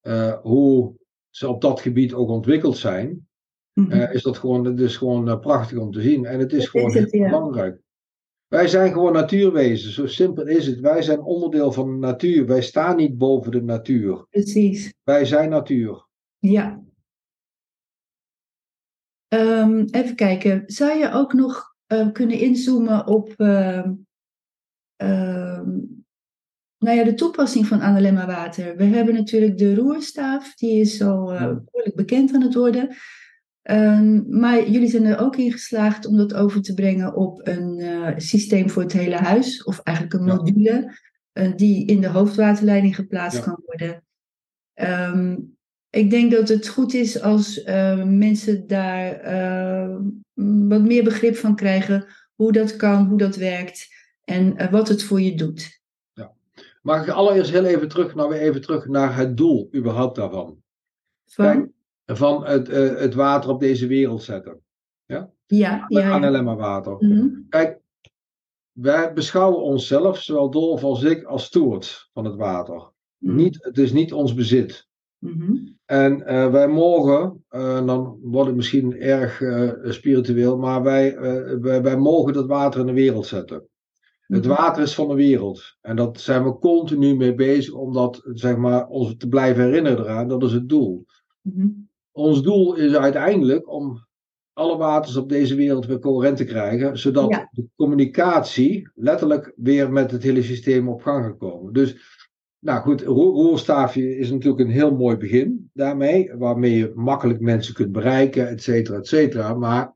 eh, 0.00 0.32
hoe 0.42 0.94
ze 1.30 1.48
op 1.48 1.60
dat 1.60 1.80
gebied 1.80 2.12
ook 2.14 2.28
ontwikkeld 2.28 2.76
zijn. 2.76 3.28
mhm. 3.72 3.90
eh, 3.90 4.12
is 4.14 4.22
dat 4.22 4.38
gewoon, 4.38 4.64
het 4.64 4.80
is 4.80 4.96
gewoon 4.96 5.28
eh, 5.28 5.38
prachtig 5.40 5.78
om 5.78 5.90
te 5.92 6.00
zien. 6.00 6.24
En 6.24 6.38
het 6.38 6.52
is 6.52 6.68
gewoon 6.68 6.88
is 6.88 6.94
het, 6.94 7.12
heel 7.12 7.20
ja. 7.22 7.28
belangrijk. 7.30 7.80
Wij 8.48 8.68
zijn 8.68 8.92
gewoon 8.92 9.12
natuurwezens, 9.12 9.94
zo 9.94 10.06
simpel 10.06 10.46
is 10.46 10.66
het. 10.66 10.80
Wij 10.80 11.02
zijn 11.02 11.20
onderdeel 11.20 11.72
van 11.72 11.86
de 11.86 12.06
natuur. 12.06 12.46
Wij 12.46 12.62
staan 12.62 12.96
niet 12.96 13.18
boven 13.18 13.50
de 13.50 13.62
natuur. 13.62 14.26
precies. 14.30 14.94
Wij 15.02 15.24
zijn 15.24 15.50
natuur. 15.50 16.06
Ja. 16.38 16.82
Ehm, 19.28 19.84
even 19.90 20.14
kijken. 20.14 20.62
Zou 20.66 20.98
je 20.98 21.12
ook 21.12 21.32
nog 21.32 21.74
eh, 21.86 22.12
kunnen 22.12 22.38
inzoomen 22.38 23.06
op 23.06 23.32
ehm, 23.36 23.92
ehm, 24.96 25.70
nou 26.78 26.96
ja, 26.96 27.04
de 27.04 27.14
toepassing 27.14 27.66
van 27.66 27.80
Analemma 27.80 28.26
water? 28.26 28.76
We 28.76 28.84
hebben 28.84 29.14
natuurlijk 29.14 29.58
de 29.58 29.74
roerstaaf, 29.74 30.54
die 30.54 30.80
is 30.80 31.02
al 31.02 31.32
eh, 31.32 31.38
behoorlijk 31.38 31.96
bekend 31.96 32.34
aan 32.34 32.42
het 32.42 32.54
worden. 32.54 32.96
Ehm, 33.66 34.38
maar 34.38 34.70
jullie 34.70 34.88
zijn 34.88 35.04
er 35.04 35.18
ook 35.18 35.36
in 35.36 35.52
geslaagd 35.52 36.06
om 36.06 36.16
dat 36.16 36.34
over 36.34 36.62
te 36.62 36.74
brengen 36.74 37.14
op 37.14 37.46
een 37.46 37.78
eh, 37.78 38.12
systeem 38.16 38.70
voor 38.70 38.82
het 38.82 38.92
hele 38.92 39.16
huis, 39.16 39.64
of 39.64 39.80
eigenlijk 39.82 40.20
een 40.20 40.26
Ja. 40.26 40.34
module 40.34 40.98
eh, 41.32 41.52
die 41.56 41.86
in 41.86 42.00
de 42.00 42.08
hoofdwaterleiding 42.08 42.94
geplaatst 42.94 43.38
Ja. 43.38 43.44
kan 43.44 43.62
worden. 43.66 44.04
Ehm, 44.74 45.36
ik 45.90 46.10
denk 46.10 46.30
dat 46.30 46.48
het 46.48 46.68
goed 46.68 46.94
is 46.94 47.20
als 47.20 47.62
eh, 47.62 48.04
mensen 48.04 48.66
daar 48.66 49.14
wat 50.68 50.82
meer 50.82 51.04
begrip 51.04 51.36
van 51.36 51.56
krijgen 51.56 52.06
hoe 52.34 52.52
dat 52.52 52.76
kan, 52.76 53.06
hoe 53.06 53.18
dat 53.18 53.36
werkt 53.36 53.86
en 54.24 54.70
wat 54.70 54.88
het 54.88 55.02
voor 55.02 55.20
je 55.20 55.36
doet. 55.36 55.80
Mag 56.82 57.02
ik 57.02 57.08
allereerst 57.08 57.50
heel 57.50 57.64
even 57.64 57.88
terug, 57.88 58.14
nou 58.14 58.28
weer 58.28 58.40
even 58.40 58.60
terug 58.60 58.86
naar 58.86 59.16
het 59.16 59.36
doel 59.36 59.68
überhaupt 59.74 60.16
daarvan. 60.16 60.62
Van, 61.24 61.72
Van 62.06 62.44
het, 62.46 62.68
eh, 62.68 62.96
het 62.96 63.14
water 63.14 63.50
op 63.50 63.60
deze 63.60 63.86
wereld 63.86 64.22
zetten. 64.22 64.60
ja, 65.04 65.30
ja, 65.46 65.84
Met 65.88 66.02
ja. 66.02 66.10
Analemma 66.10 66.56
water. 66.56 66.96
Mhm, 66.98 67.28
Kijk, 67.48 67.80
wij 68.72 69.12
beschouwen 69.12 69.62
onszelf, 69.62 70.18
zowel 70.22 70.50
Dolf 70.50 70.82
als 70.84 71.02
ik, 71.02 71.24
als 71.24 71.44
stewards 71.44 72.10
van 72.12 72.24
het 72.24 72.36
water. 72.36 72.92
mhm, 73.18 73.34
Niet, 73.36 73.64
het 73.64 73.78
is 73.78 73.92
niet 73.92 74.12
ons 74.12 74.34
bezit. 74.34 74.88
mhm. 75.18 75.54
En 75.84 76.26
eh, 76.26 76.50
wij 76.50 76.68
mogen, 76.68 77.44
eh, 77.48 77.86
dan 77.86 78.18
wordt 78.22 78.46
het 78.46 78.56
misschien 78.56 79.00
erg 79.00 79.42
spiritueel, 79.94 80.58
maar 80.58 80.82
wij, 80.82 81.18
wij, 81.60 81.82
wij 81.82 81.96
mogen 81.96 82.32
dat 82.32 82.46
water 82.46 82.80
in 82.80 82.86
de 82.86 82.92
wereld 82.92 83.26
zetten. 83.26 83.68
Het 84.26 84.46
water 84.46 84.82
is 84.82 84.94
van 84.94 85.08
de 85.08 85.14
wereld. 85.14 85.76
En 85.80 85.96
dat 85.96 86.20
zijn 86.20 86.44
we 86.44 86.58
continu 86.58 87.16
mee 87.16 87.34
bezig 87.34 87.74
om 87.74 87.92
dat, 87.92 88.20
zeg 88.32 88.56
maar, 88.56 88.86
ons 88.86 89.16
te 89.16 89.28
blijven 89.28 89.64
herinneren 89.64 90.04
eraan. 90.04 90.28
Dat 90.28 90.42
is 90.42 90.52
het 90.52 90.68
doel. 90.68 91.04
Mhm. 91.42 91.68
Ons 92.16 92.42
doel 92.42 92.74
is 92.76 92.94
uiteindelijk 92.94 93.72
om 93.72 94.06
alle 94.52 94.76
waters 94.76 95.16
op 95.16 95.28
deze 95.28 95.54
wereld 95.54 95.86
weer 95.86 95.98
coherent 95.98 96.36
te 96.36 96.44
krijgen, 96.44 96.98
zodat 96.98 97.28
Ja. 97.30 97.48
de 97.50 97.66
communicatie 97.76 98.90
letterlijk 98.94 99.52
weer 99.56 99.92
met 99.92 100.10
het 100.10 100.22
hele 100.22 100.42
systeem 100.42 100.88
op 100.88 101.02
gang 101.02 101.24
gaat 101.24 101.38
komen. 101.38 101.72
Dus, 101.72 101.96
nou 102.58 102.80
goed, 102.80 103.02
roer- 103.02 103.34
roerstaafje 103.34 104.16
is 104.16 104.30
natuurlijk 104.30 104.60
een 104.60 104.70
heel 104.74 104.96
mooi 104.96 105.16
begin 105.16 105.70
daarmee, 105.72 106.32
waarmee 106.34 106.76
je 106.76 106.92
makkelijk 106.94 107.40
mensen 107.40 107.74
kunt 107.74 107.92
bereiken, 107.92 108.48
et 108.48 108.62
cetera, 108.62 108.98
et 108.98 109.06
cetera. 109.06 109.54
Maar 109.54 109.94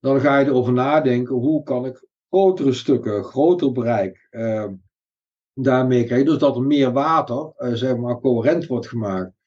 dan 0.00 0.20
ga 0.20 0.38
je 0.38 0.46
erover 0.46 0.72
nadenken, 0.72 1.34
hoe 1.34 1.62
kan 1.62 1.86
ik 1.86 2.06
grotere 2.30 2.72
stukken, 2.72 3.24
groter 3.24 3.72
bereik 3.72 4.26
eh, 4.30 4.66
daarmee 5.52 6.04
krijgen. 6.04 6.26
Dus 6.26 6.38
dat 6.38 6.56
er 6.56 6.62
meer 6.62 6.92
water, 6.92 7.52
eh, 7.56 7.72
zeg 7.72 7.96
maar, 7.96 8.20
coherent 8.20 8.66
wordt 8.66 8.88
gemaakt. 8.88 9.38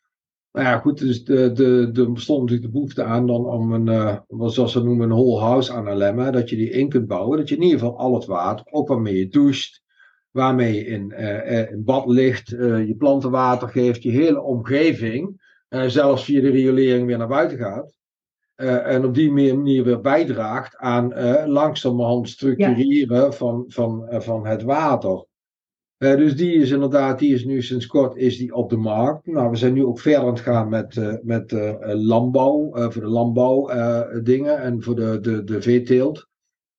Nou 0.54 0.66
ja, 0.66 0.78
goed, 0.78 0.98
dus 0.98 1.24
de, 1.24 1.52
de, 1.52 1.90
de, 1.92 2.02
er 2.02 2.12
bestond 2.12 2.42
natuurlijk 2.42 2.68
de 2.68 2.74
behoefte 2.74 3.04
aan 3.04 3.28
dan 3.28 3.46
om 3.46 3.74
een, 3.74 3.88
eh, 3.88 4.18
wat 4.28 4.54
zoals 4.54 4.72
ze 4.72 4.84
noemen, 4.84 5.10
een 5.10 5.16
whole 5.16 5.40
house 5.40 5.74
analemma, 5.74 6.32
dat 6.32 6.50
je 6.50 6.56
die 6.56 6.70
in 6.70 6.90
kunt 6.90 7.08
bouwen, 7.08 7.38
dat 7.38 7.50
je 7.50 7.56
in 7.56 7.62
ieder 7.62 7.80
geval 7.80 7.98
al 7.98 8.14
het 8.14 8.26
water, 8.26 8.66
ook 8.70 8.88
waarmee 8.88 9.18
je 9.18 9.28
doucht, 9.28 9.82
waarmee 10.32 10.74
je 10.74 10.86
in, 10.86 11.12
in 11.70 11.84
bad 11.84 12.08
ligt, 12.08 12.48
je 12.88 12.96
planten 12.98 13.32
water 13.32 13.68
geeft, 13.68 14.04
je 14.04 14.12
hele 14.12 14.42
omgeving, 14.42 15.42
zelfs 15.70 16.24
via 16.24 16.42
de 16.42 16.50
riolering 16.50 17.06
weer 17.08 17.18
naar 17.18 17.28
buiten 17.28 17.58
gaat. 17.58 17.98
en 18.86 19.06
op 19.06 19.14
die 19.14 19.32
manier 19.32 19.84
weer 19.84 20.02
bijdraagt 20.02 20.78
aan 20.78 21.14
langzamerhand 21.48 22.30
structureren 22.30 23.34
van, 23.34 23.66
van, 23.68 24.06
van 24.10 24.48
het 24.48 24.64
water. 24.64 25.26
Uh, 26.04 26.16
dus 26.18 26.36
die 26.36 26.54
is 26.54 26.72
inderdaad, 26.72 27.20
die 27.20 27.34
is 27.34 27.46
nu 27.46 27.62
sinds 27.62 27.88
kort 27.88 28.16
is 28.16 28.38
die 28.38 28.56
op 28.56 28.70
de 28.70 28.78
markt. 28.78 29.26
Nou, 29.26 29.50
we 29.50 29.56
zijn 29.56 29.74
nu 29.74 29.86
ook 29.86 30.00
verder 30.00 30.22
aan 30.22 30.28
het 30.28 30.40
gaan 30.40 30.70
met, 30.70 30.96
uh, 30.96 31.14
met 31.22 31.52
uh, 31.52 31.74
landbouw, 31.84 32.70
voor 32.74 33.02
de 33.02 33.08
landbouwdingen 33.08 34.62
en 34.62 34.84
voor 34.84 34.96
de, 34.96 35.20
de, 35.22 35.44
de 35.44 35.62
veeteelt. 35.62 36.28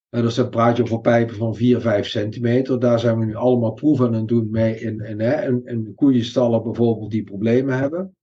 dus 0.08 0.34
dan 0.34 0.48
praat 0.48 0.76
je 0.76 0.82
over 0.82 1.00
pijpen 1.00 1.36
van 1.36 1.54
4, 1.54 1.80
5 1.80 2.06
centimeter. 2.06 2.80
Daar 2.80 3.00
zijn 3.00 3.18
we 3.18 3.24
nu 3.24 3.34
allemaal 3.34 3.72
proeven 3.72 4.06
aan 4.06 4.12
het 4.12 4.28
doen 4.28 4.50
mee 4.50 4.80
in, 4.80 5.00
in, 5.00 5.62
in, 5.64 5.92
koeienstallen 5.94 6.62
bijvoorbeeld 6.62 7.10
die 7.10 7.24
problemen 7.24 7.78
hebben. 7.78 8.16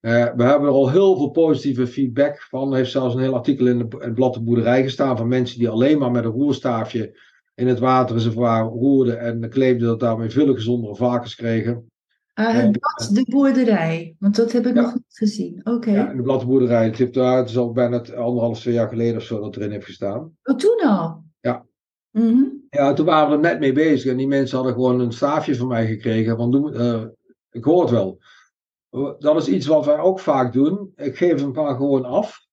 we 0.00 0.08
hebben 0.10 0.46
er 0.46 0.68
al 0.68 0.90
heel 0.90 1.16
veel 1.16 1.30
positieve 1.30 1.86
feedback 1.86 2.42
van. 2.42 2.70
Er 2.70 2.76
heeft 2.76 2.90
zelfs 2.90 3.14
een 3.14 3.20
heel 3.20 3.34
artikel 3.34 3.66
in, 3.66 3.78
in 3.78 3.88
het 3.98 4.14
blad 4.14 4.34
de 4.34 4.42
boerderij 4.42 4.82
gestaan 4.82 5.16
van 5.16 5.28
mensen 5.28 5.58
die 5.58 5.68
alleen 5.68 5.98
maar 5.98 6.10
met 6.10 6.24
een 6.24 6.30
roerstaafje 6.30 7.27
in 7.58 7.66
het 7.66 7.78
waterreservoir 7.78 8.62
roerden 8.62 9.20
en 9.20 9.50
claimden 9.50 9.86
dat 9.86 10.00
daarmee 10.00 10.30
veel 10.30 10.54
gezondere 10.54 10.94
varkens 10.94 11.34
kregen. 11.34 11.90
Uh, 12.34 12.52
het 12.52 12.78
blad 12.78 13.10
de 13.12 13.24
boerderij, 13.30 14.16
want 14.18 14.36
dat 14.36 14.52
heb 14.52 14.66
ik 14.66 14.74
nog 14.74 14.94
niet 14.94 15.04
gezien. 15.08 15.60
Oké. 15.64 15.90
Ja, 15.90 16.14
de 16.14 16.22
bladboerderij. 16.22 16.84
Het, 16.84 16.98
heeft 16.98 17.14
daar, 17.14 17.36
het 17.36 17.48
is 17.48 17.56
al 17.56 17.72
bijna 17.72 17.98
anderhalf, 17.98 18.60
twee 18.60 18.74
jaar 18.74 18.88
geleden 18.88 19.16
of 19.16 19.22
zo 19.22 19.40
dat 19.40 19.56
erin 19.56 19.70
heeft 19.70 19.84
gestaan. 19.84 20.36
Oh, 20.42 20.56
toen 20.56 20.80
al? 20.86 21.24
Ja. 21.40 21.66
Mm 22.10 22.66
Ja, 22.70 22.92
toen 22.92 23.06
waren 23.06 23.28
we 23.28 23.34
er 23.34 23.52
net 23.52 23.60
mee 23.60 23.72
bezig 23.72 24.10
en 24.10 24.16
die 24.16 24.28
mensen 24.28 24.56
hadden 24.56 24.74
gewoon 24.74 25.00
een 25.00 25.12
staafje 25.12 25.56
van 25.56 25.68
mij 25.68 25.86
gekregen. 25.86 26.36
Van, 26.36 26.50
doe, 26.50 26.72
uh, 26.72 27.04
ik 27.50 27.64
hoor 27.64 27.80
het 27.80 27.90
wel. 27.90 28.18
Dat 29.18 29.36
is 29.36 29.48
iets 29.48 29.66
wat 29.66 29.86
wij 29.86 29.98
ook 29.98 30.20
vaak 30.20 30.52
doen. 30.52 30.92
Ik 30.96 31.16
geef 31.16 31.40
hem 31.40 31.52
maar 31.52 31.76
gewoon 31.76 32.04
af. 32.04 32.46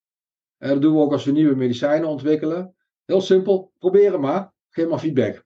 En 0.57 0.69
dat 0.69 0.81
doen 0.81 0.93
we 0.93 1.01
ook 1.01 1.11
als 1.11 1.25
we 1.25 1.31
nieuwe 1.31 1.55
medicijnen 1.55 2.09
ontwikkelen. 2.09 2.75
Heel 3.05 3.21
simpel, 3.21 3.71
proberen 3.79 4.19
maar 4.19 4.53
geef 4.75 4.87
maar 4.87 4.99
feedback. 4.99 5.43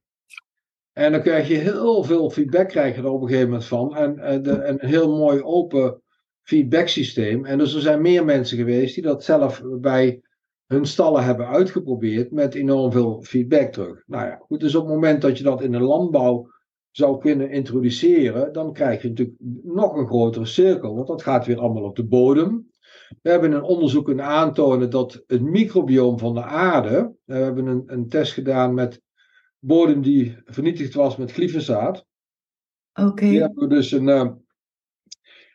En 0.94 1.12
dan 1.12 1.22
krijg 1.22 1.48
je 1.48 1.56
heel 1.56 2.04
veel 2.04 2.30
feedback 2.30 2.68
krijg 2.68 2.98
er 2.98 3.06
op 3.06 3.22
een 3.22 3.28
gegeven 3.28 3.50
moment 3.50 3.68
van. 3.68 3.96
En, 3.96 4.20
en, 4.20 4.44
de, 4.44 4.64
een 4.64 4.80
heel 4.80 5.18
mooi 5.18 5.42
open 5.42 6.02
feedback 6.42 6.88
systeem. 6.88 7.46
En 7.46 7.58
dus 7.58 7.74
er 7.74 7.82
zijn 7.82 8.02
meer 8.02 8.26
mensen 8.26 8.58
geweest 8.58 8.94
die 8.94 9.04
dat 9.04 9.24
zelf 9.24 9.62
bij 9.66 10.22
hun 10.66 10.86
stallen 10.86 11.24
hebben 11.24 11.48
uitgeprobeerd 11.48 12.32
met 12.32 12.56
enorm 12.56 12.92
veel 12.92 13.22
feedback 13.22 13.72
terug. 13.72 14.04
Nou 14.06 14.26
ja, 14.26 14.36
goed, 14.36 14.60
dus 14.60 14.76
op 14.76 14.86
het 14.86 14.94
moment 14.94 15.22
dat 15.22 15.38
je 15.38 15.44
dat 15.44 15.62
in 15.62 15.72
de 15.72 15.80
landbouw 15.80 16.50
zou 16.92 17.20
kunnen 17.20 17.52
introduceren, 17.52 18.54
dan 18.54 18.74
krijg 18.74 19.02
je 19.02 19.10
natuurlijk 19.10 19.38
nog 19.64 19.96
een 19.96 20.08
grotere 20.08 20.46
cirkel, 20.46 20.96
want 20.96 21.08
dat 21.08 21.24
gaat 21.24 21.46
weer 21.46 21.60
allemaal 21.60 21.84
op 21.84 21.96
de 21.96 22.06
bodem. 22.06 22.72
We 23.22 23.30
hebben 23.30 23.52
een 23.52 23.64
onderzoek 23.64 24.06
kunnen 24.06 24.26
aantonen 24.26 24.90
dat 24.90 25.24
het 25.28 25.42
microbioom 25.42 26.20
van 26.20 26.34
de 26.34 26.44
aarde, 26.44 27.16
we 27.26 27.36
hebben 27.36 27.66
een, 27.68 27.84
een 27.86 28.08
test 28.08 28.34
gedaan 28.34 28.74
met 28.74 29.02
bodem 29.60 30.02
die 30.02 30.38
vernietigd 30.46 30.94
was 30.94 31.18
met 31.18 31.32
glyfosaat. 31.32 32.06
Oké. 32.94 33.08
Okay. 33.08 33.30
Die 33.30 33.40
hebben 33.40 33.68
we 33.68 33.76
dus 33.76 33.92
een, 33.92 34.08
uh, 34.08 34.32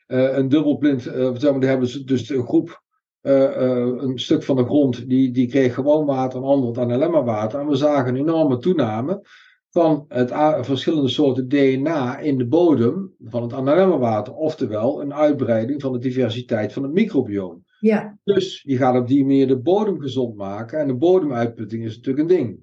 een 0.06 0.48
dubbelblind, 0.48 1.06
uh, 1.06 1.34
zeg 1.34 1.50
maar, 1.50 1.60
die 1.60 1.68
hebben 1.68 1.86
dus, 1.86 2.04
dus 2.04 2.28
een 2.28 2.46
groep, 2.46 2.82
een 3.20 4.18
stuk 4.18 4.42
van 4.42 4.56
de 4.56 4.64
grond, 4.64 5.08
die, 5.08 5.30
die 5.30 5.48
kreeg 5.48 5.74
gewoon 5.74 6.06
water, 6.06 6.38
een 6.38 6.44
ander 6.44 6.72
dan 6.72 6.90
alleen 6.90 7.10
maar 7.10 7.24
water. 7.24 7.60
En 7.60 7.66
we 7.66 7.76
zagen 7.76 8.14
een 8.14 8.20
enorme 8.20 8.58
toename 8.58 9.26
van 9.70 10.04
het 10.08 10.30
verschillende 10.66 11.08
soorten 11.08 11.48
DNA 11.48 12.18
in 12.18 12.38
de 12.38 12.46
bodem 12.46 13.14
van 13.18 13.42
het 13.42 13.52
water, 13.98 14.34
oftewel 14.34 15.02
een 15.02 15.14
uitbreiding 15.14 15.80
van 15.80 15.92
de 15.92 15.98
diversiteit 15.98 16.72
van 16.72 16.82
het 16.82 16.92
microbioom. 16.92 17.64
Ja. 17.80 18.18
Dus 18.24 18.62
je 18.62 18.76
gaat 18.76 18.96
op 18.96 19.08
die 19.08 19.24
manier 19.24 19.46
de 19.46 19.58
bodem 19.58 20.00
gezond 20.00 20.36
maken 20.36 20.78
en 20.78 20.86
de 20.86 20.94
bodemuitputting 20.94 21.84
is 21.84 21.96
natuurlijk 21.96 22.30
een 22.30 22.36
ding. 22.36 22.58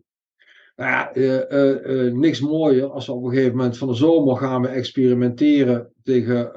Nou 0.81 0.93
ja, 0.93 1.15
uh, 1.15 2.05
uh, 2.05 2.13
niks 2.13 2.39
mooier 2.39 2.91
als 2.91 3.05
we 3.05 3.11
op 3.11 3.23
een 3.23 3.29
gegeven 3.29 3.55
moment 3.55 3.77
van 3.77 3.87
de 3.87 3.93
zomer 3.93 4.37
gaan 4.37 4.61
we 4.61 4.67
experimenteren 4.67 5.93
tegen 6.03 6.51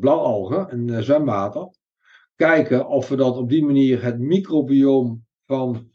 blauwalgen 0.00 0.68
en 0.68 1.04
zwemwater. 1.04 1.68
Kijken 2.36 2.88
of 2.88 3.08
we 3.08 3.16
dat 3.16 3.36
op 3.36 3.48
die 3.48 3.64
manier 3.64 4.02
het 4.02 4.18
microbioom 4.18 5.24
van, 5.46 5.88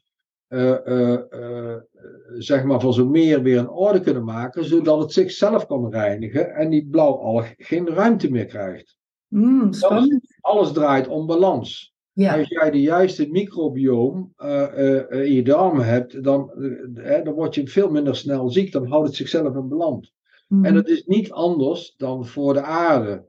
zeg 2.37 2.63
maar 2.63 2.79
van 2.79 2.93
zo'n 2.93 3.11
meer 3.11 3.41
weer 3.41 3.57
in 3.57 3.69
orde 3.69 3.99
kunnen 3.99 4.23
maken, 4.23 4.65
zodat 4.65 4.99
het 4.99 5.11
zichzelf 5.11 5.65
kan 5.65 5.91
reinigen 5.91 6.55
en 6.55 6.69
die 6.69 6.87
blauwalg 6.87 7.53
geen 7.57 7.87
ruimte 7.87 8.31
meer 8.31 8.45
krijgt. 8.45 8.97
Mm, 9.27 9.73
spannend. 9.73 10.37
alles 10.41 10.71
draait 10.71 11.07
om 11.07 11.25
balans. 11.25 11.92
Ja. 12.13 12.37
Als 12.37 12.47
jij 12.47 12.71
de 12.71 12.81
juiste 12.81 13.27
microbioom 13.29 14.33
uh, 14.37 14.67
uh, 14.77 15.25
in 15.25 15.33
je 15.33 15.43
darmen 15.43 15.85
hebt, 15.85 16.23
dan, 16.23 16.51
uh, 16.57 17.23
dan 17.23 17.33
word 17.33 17.55
je 17.55 17.67
veel 17.67 17.89
minder 17.89 18.15
snel 18.15 18.49
ziek. 18.49 18.71
Dan 18.71 18.87
houdt 18.87 19.07
het 19.07 19.15
zichzelf 19.15 19.55
in 19.55 19.67
balans. 19.67 20.13
Mm. 20.47 20.65
En 20.65 20.73
dat 20.73 20.87
is 20.87 21.05
niet 21.05 21.31
anders 21.31 21.93
dan 21.97 22.25
voor 22.25 22.53
de 22.53 22.61
aarde. 22.61 23.25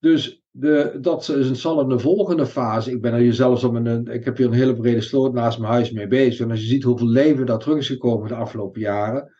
Dus 0.00 0.42
de, 0.50 0.98
dat 1.00 1.28
is, 1.28 1.52
zal 1.52 1.90
een 1.90 2.00
volgende 2.00 2.46
fase. 2.46 2.90
Ik 2.90 3.00
ben 3.00 3.12
er 3.12 3.18
hier 3.18 3.34
zelfs 3.34 3.64
op 3.64 3.74
een, 3.74 4.06
ik 4.06 4.24
heb 4.24 4.36
hier 4.36 4.46
een 4.46 4.52
hele 4.52 4.76
brede 4.76 5.00
sloot 5.00 5.32
naast 5.32 5.58
mijn 5.58 5.72
huis 5.72 5.90
mee 5.90 6.06
bezig. 6.06 6.40
En 6.40 6.50
als 6.50 6.60
je 6.60 6.66
ziet 6.66 6.82
hoeveel 6.82 7.08
leven 7.08 7.46
daar 7.46 7.58
terug 7.58 7.78
is 7.78 7.86
gekomen 7.86 8.28
de 8.28 8.34
afgelopen 8.34 8.80
jaren, 8.80 9.32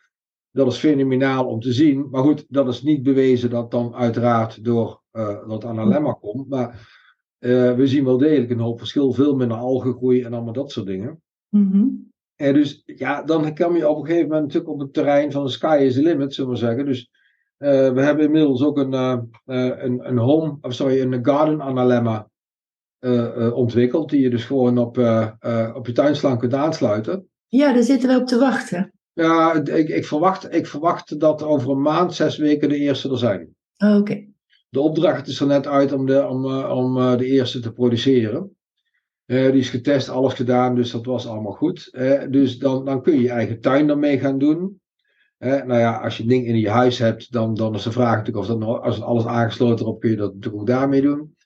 dat 0.50 0.66
is 0.66 0.76
fenomenaal 0.76 1.46
om 1.46 1.60
te 1.60 1.72
zien. 1.72 2.08
Maar 2.10 2.22
goed, 2.22 2.44
dat 2.48 2.68
is 2.68 2.82
niet 2.82 3.02
bewezen 3.02 3.50
dat 3.50 3.70
dan 3.70 3.94
uiteraard 3.94 4.64
door 4.64 5.02
dat 5.46 5.64
aan 5.64 5.78
alleen 5.78 6.02
maar 6.02 6.18
komt. 6.18 6.48
Maar 6.48 6.97
uh, 7.38 7.74
we 7.74 7.86
zien 7.86 8.04
wel 8.04 8.18
degelijk 8.18 8.50
een 8.50 8.58
hoop 8.58 8.78
verschil, 8.78 9.12
veel 9.12 9.36
minder 9.36 9.56
algengroei 9.56 10.22
en 10.22 10.32
allemaal 10.32 10.52
dat 10.52 10.70
soort 10.70 10.86
dingen. 10.86 11.22
Mm-hmm. 11.48 12.10
En 12.36 12.54
dus 12.54 12.82
ja, 12.84 13.22
dan 13.22 13.54
kan 13.54 13.74
je 13.74 13.88
op 13.88 13.98
een 13.98 14.06
gegeven 14.06 14.28
moment 14.28 14.46
natuurlijk 14.46 14.72
op 14.72 14.80
het 14.80 14.92
terrein 14.92 15.32
van 15.32 15.44
de 15.44 15.50
sky 15.50 15.78
is 15.80 15.94
the 15.94 16.02
limit, 16.02 16.34
zullen 16.34 16.50
we 16.50 16.56
zeggen. 16.56 16.84
Dus 16.84 17.10
uh, 17.58 17.92
we 17.92 18.00
hebben 18.00 18.24
inmiddels 18.24 18.62
ook 18.62 18.78
een, 18.78 18.92
uh, 18.92 19.18
een, 19.44 20.08
een 20.08 20.18
home, 20.18 20.58
of 20.60 20.72
sorry, 20.72 21.00
een 21.00 21.24
garden 21.24 21.62
analemma 21.62 22.28
ontwikkeld, 23.52 24.10
die 24.10 24.20
je 24.20 24.30
dus 24.30 24.44
gewoon 24.44 24.78
op, 24.78 24.98
op 25.74 25.86
je 25.86 25.92
tuinslang 25.92 26.38
kunt 26.38 26.54
aansluiten. 26.54 27.28
Ja, 27.46 27.72
daar 27.72 27.82
zitten 27.82 28.08
we 28.08 28.20
op 28.20 28.26
te 28.26 28.38
wachten. 28.38 28.92
Ja, 29.12 29.54
ik, 29.64 29.88
ik, 29.88 30.04
verwacht, 30.04 30.54
ik 30.54 30.66
verwacht 30.66 31.20
dat 31.20 31.42
over 31.42 31.70
een 31.70 31.82
maand, 31.82 32.14
zes 32.14 32.36
weken 32.36 32.68
de 32.68 32.76
eerste 32.76 33.10
er 33.10 33.18
zijn. 33.18 33.54
Oké. 33.96 34.26
De 34.70 34.80
opdracht 34.80 35.26
is 35.26 35.40
er 35.40 35.46
net 35.46 35.66
uit 35.66 35.92
om 35.92 36.06
de, 36.06 36.26
om, 36.26 36.44
eh, 36.44 36.76
om 36.76 36.98
eh, 36.98 37.16
de 37.16 37.26
eerste 37.26 37.60
te 37.60 37.72
produceren. 37.72 38.56
Uh, 39.26 39.50
die 39.50 39.60
is 39.60 39.70
getest, 39.70 40.08
alles 40.08 40.34
gedaan, 40.34 40.74
dus 40.74 40.90
dat 40.90 41.06
was 41.06 41.26
allemaal 41.26 41.52
goed. 41.52 41.88
Uh, 41.92 42.22
dus 42.30 42.58
dan, 42.58 42.84
dan 42.84 43.02
kun 43.02 43.14
je 43.14 43.20
je 43.20 43.30
eigen 43.30 43.60
tuin 43.60 43.88
ermee 43.88 44.18
gaan 44.18 44.38
doen. 44.38 44.80
nou 45.38 45.74
ja, 45.74 45.96
als 45.96 46.16
je 46.16 46.22
het 46.22 46.30
ding 46.30 46.46
in 46.46 46.58
je 46.58 46.70
huis 46.70 46.98
hebt, 46.98 47.32
dan, 47.32 47.54
dan 47.54 47.74
is 47.74 47.82
de 47.82 47.92
vraag 47.92 48.16
natuurlijk 48.16 48.36
of 48.36 48.46
dat 48.46 48.58
nog, 48.58 48.82
als 48.82 49.02
alles 49.02 49.26
aangesloten 49.26 49.84
erop, 49.84 50.00
kun 50.00 50.10
je 50.10 50.16
dat 50.16 50.34
natuurlijk 50.34 50.62
ook 50.62 50.68
daarmee 50.68 51.02
doen. 51.02 51.36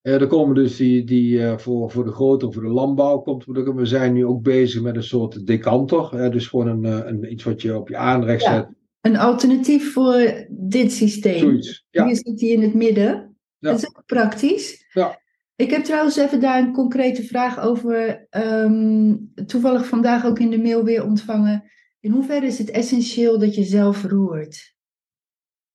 er 0.00 0.26
komen 0.26 0.54
dus 0.54 0.76
die, 0.76 1.04
die 1.04 1.58
voor, 1.58 1.90
voor 1.90 2.04
de 2.04 2.12
grote, 2.12 2.52
voor 2.52 2.62
de 2.62 2.68
landbouw 2.68 3.18
komt. 3.18 3.44
We 3.44 3.86
zijn 3.86 4.12
nu 4.12 4.26
ook 4.26 4.42
bezig 4.42 4.82
met 4.82 4.96
een 4.96 5.02
soort 5.02 5.46
decanter. 5.46 6.30
dus 6.30 6.46
gewoon 6.46 6.66
een, 6.66 7.08
een, 7.08 7.32
iets 7.32 7.44
wat 7.44 7.62
je 7.62 7.78
op 7.78 7.88
je 7.88 7.96
aanrecht 7.96 8.42
zet 8.42 8.68
een 9.02 9.16
alternatief 9.16 9.92
voor 9.92 10.46
dit 10.48 10.92
systeem. 10.92 11.38
Zoiets, 11.38 11.86
ja. 11.90 12.06
Hier 12.06 12.16
zit 12.16 12.40
hij 12.40 12.48
in 12.48 12.62
het 12.62 12.74
midden. 12.74 13.36
Ja. 13.58 13.70
Dat 13.70 13.78
is 13.78 13.88
ook 13.88 14.02
praktisch. 14.06 14.86
Ja. 14.92 15.20
Ik 15.56 15.70
heb 15.70 15.84
trouwens 15.84 16.16
even 16.16 16.40
daar 16.40 16.58
een 16.58 16.72
concrete 16.72 17.22
vraag 17.22 17.60
over. 17.60 18.26
Um, 18.30 19.32
toevallig 19.46 19.86
vandaag 19.86 20.24
ook 20.24 20.38
in 20.38 20.50
de 20.50 20.58
mail 20.58 20.84
weer 20.84 21.04
ontvangen. 21.04 21.70
In 22.00 22.10
hoeverre 22.10 22.46
is 22.46 22.58
het 22.58 22.70
essentieel 22.70 23.38
dat 23.38 23.54
je 23.54 23.64
zelf 23.64 24.04
roert? 24.04 24.74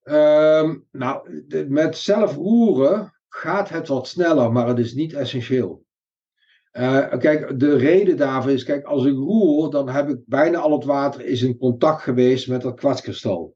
Um, 0.04 0.88
nou, 0.92 1.44
met 1.68 1.98
zelf 1.98 2.36
roeren 2.36 3.14
gaat 3.30 3.70
het 3.70 3.88
wat 3.88 4.08
sneller, 4.08 4.52
maar 4.52 4.68
het 4.68 4.80
is 4.80 4.94
niet 4.94 5.14
essentieel. 5.14 5.86
Uh, 6.80 7.18
kijk, 7.18 7.60
de 7.60 7.76
reden 7.76 8.18
daarvoor 8.18 8.52
is, 8.52 8.64
kijk, 8.64 8.86
als 8.86 9.06
ik 9.06 9.16
roer, 9.16 9.72
dan 9.72 9.90
heb 9.90 10.10
ik 10.10 10.20
bijna 10.26 10.58
al 10.58 10.72
het 10.72 10.84
water 10.86 11.26
is 11.26 11.42
in 11.42 11.58
contact 11.58 12.02
geweest 12.02 12.48
met 12.48 12.62
dat 12.62 12.76
kwartskristal. 12.76 13.56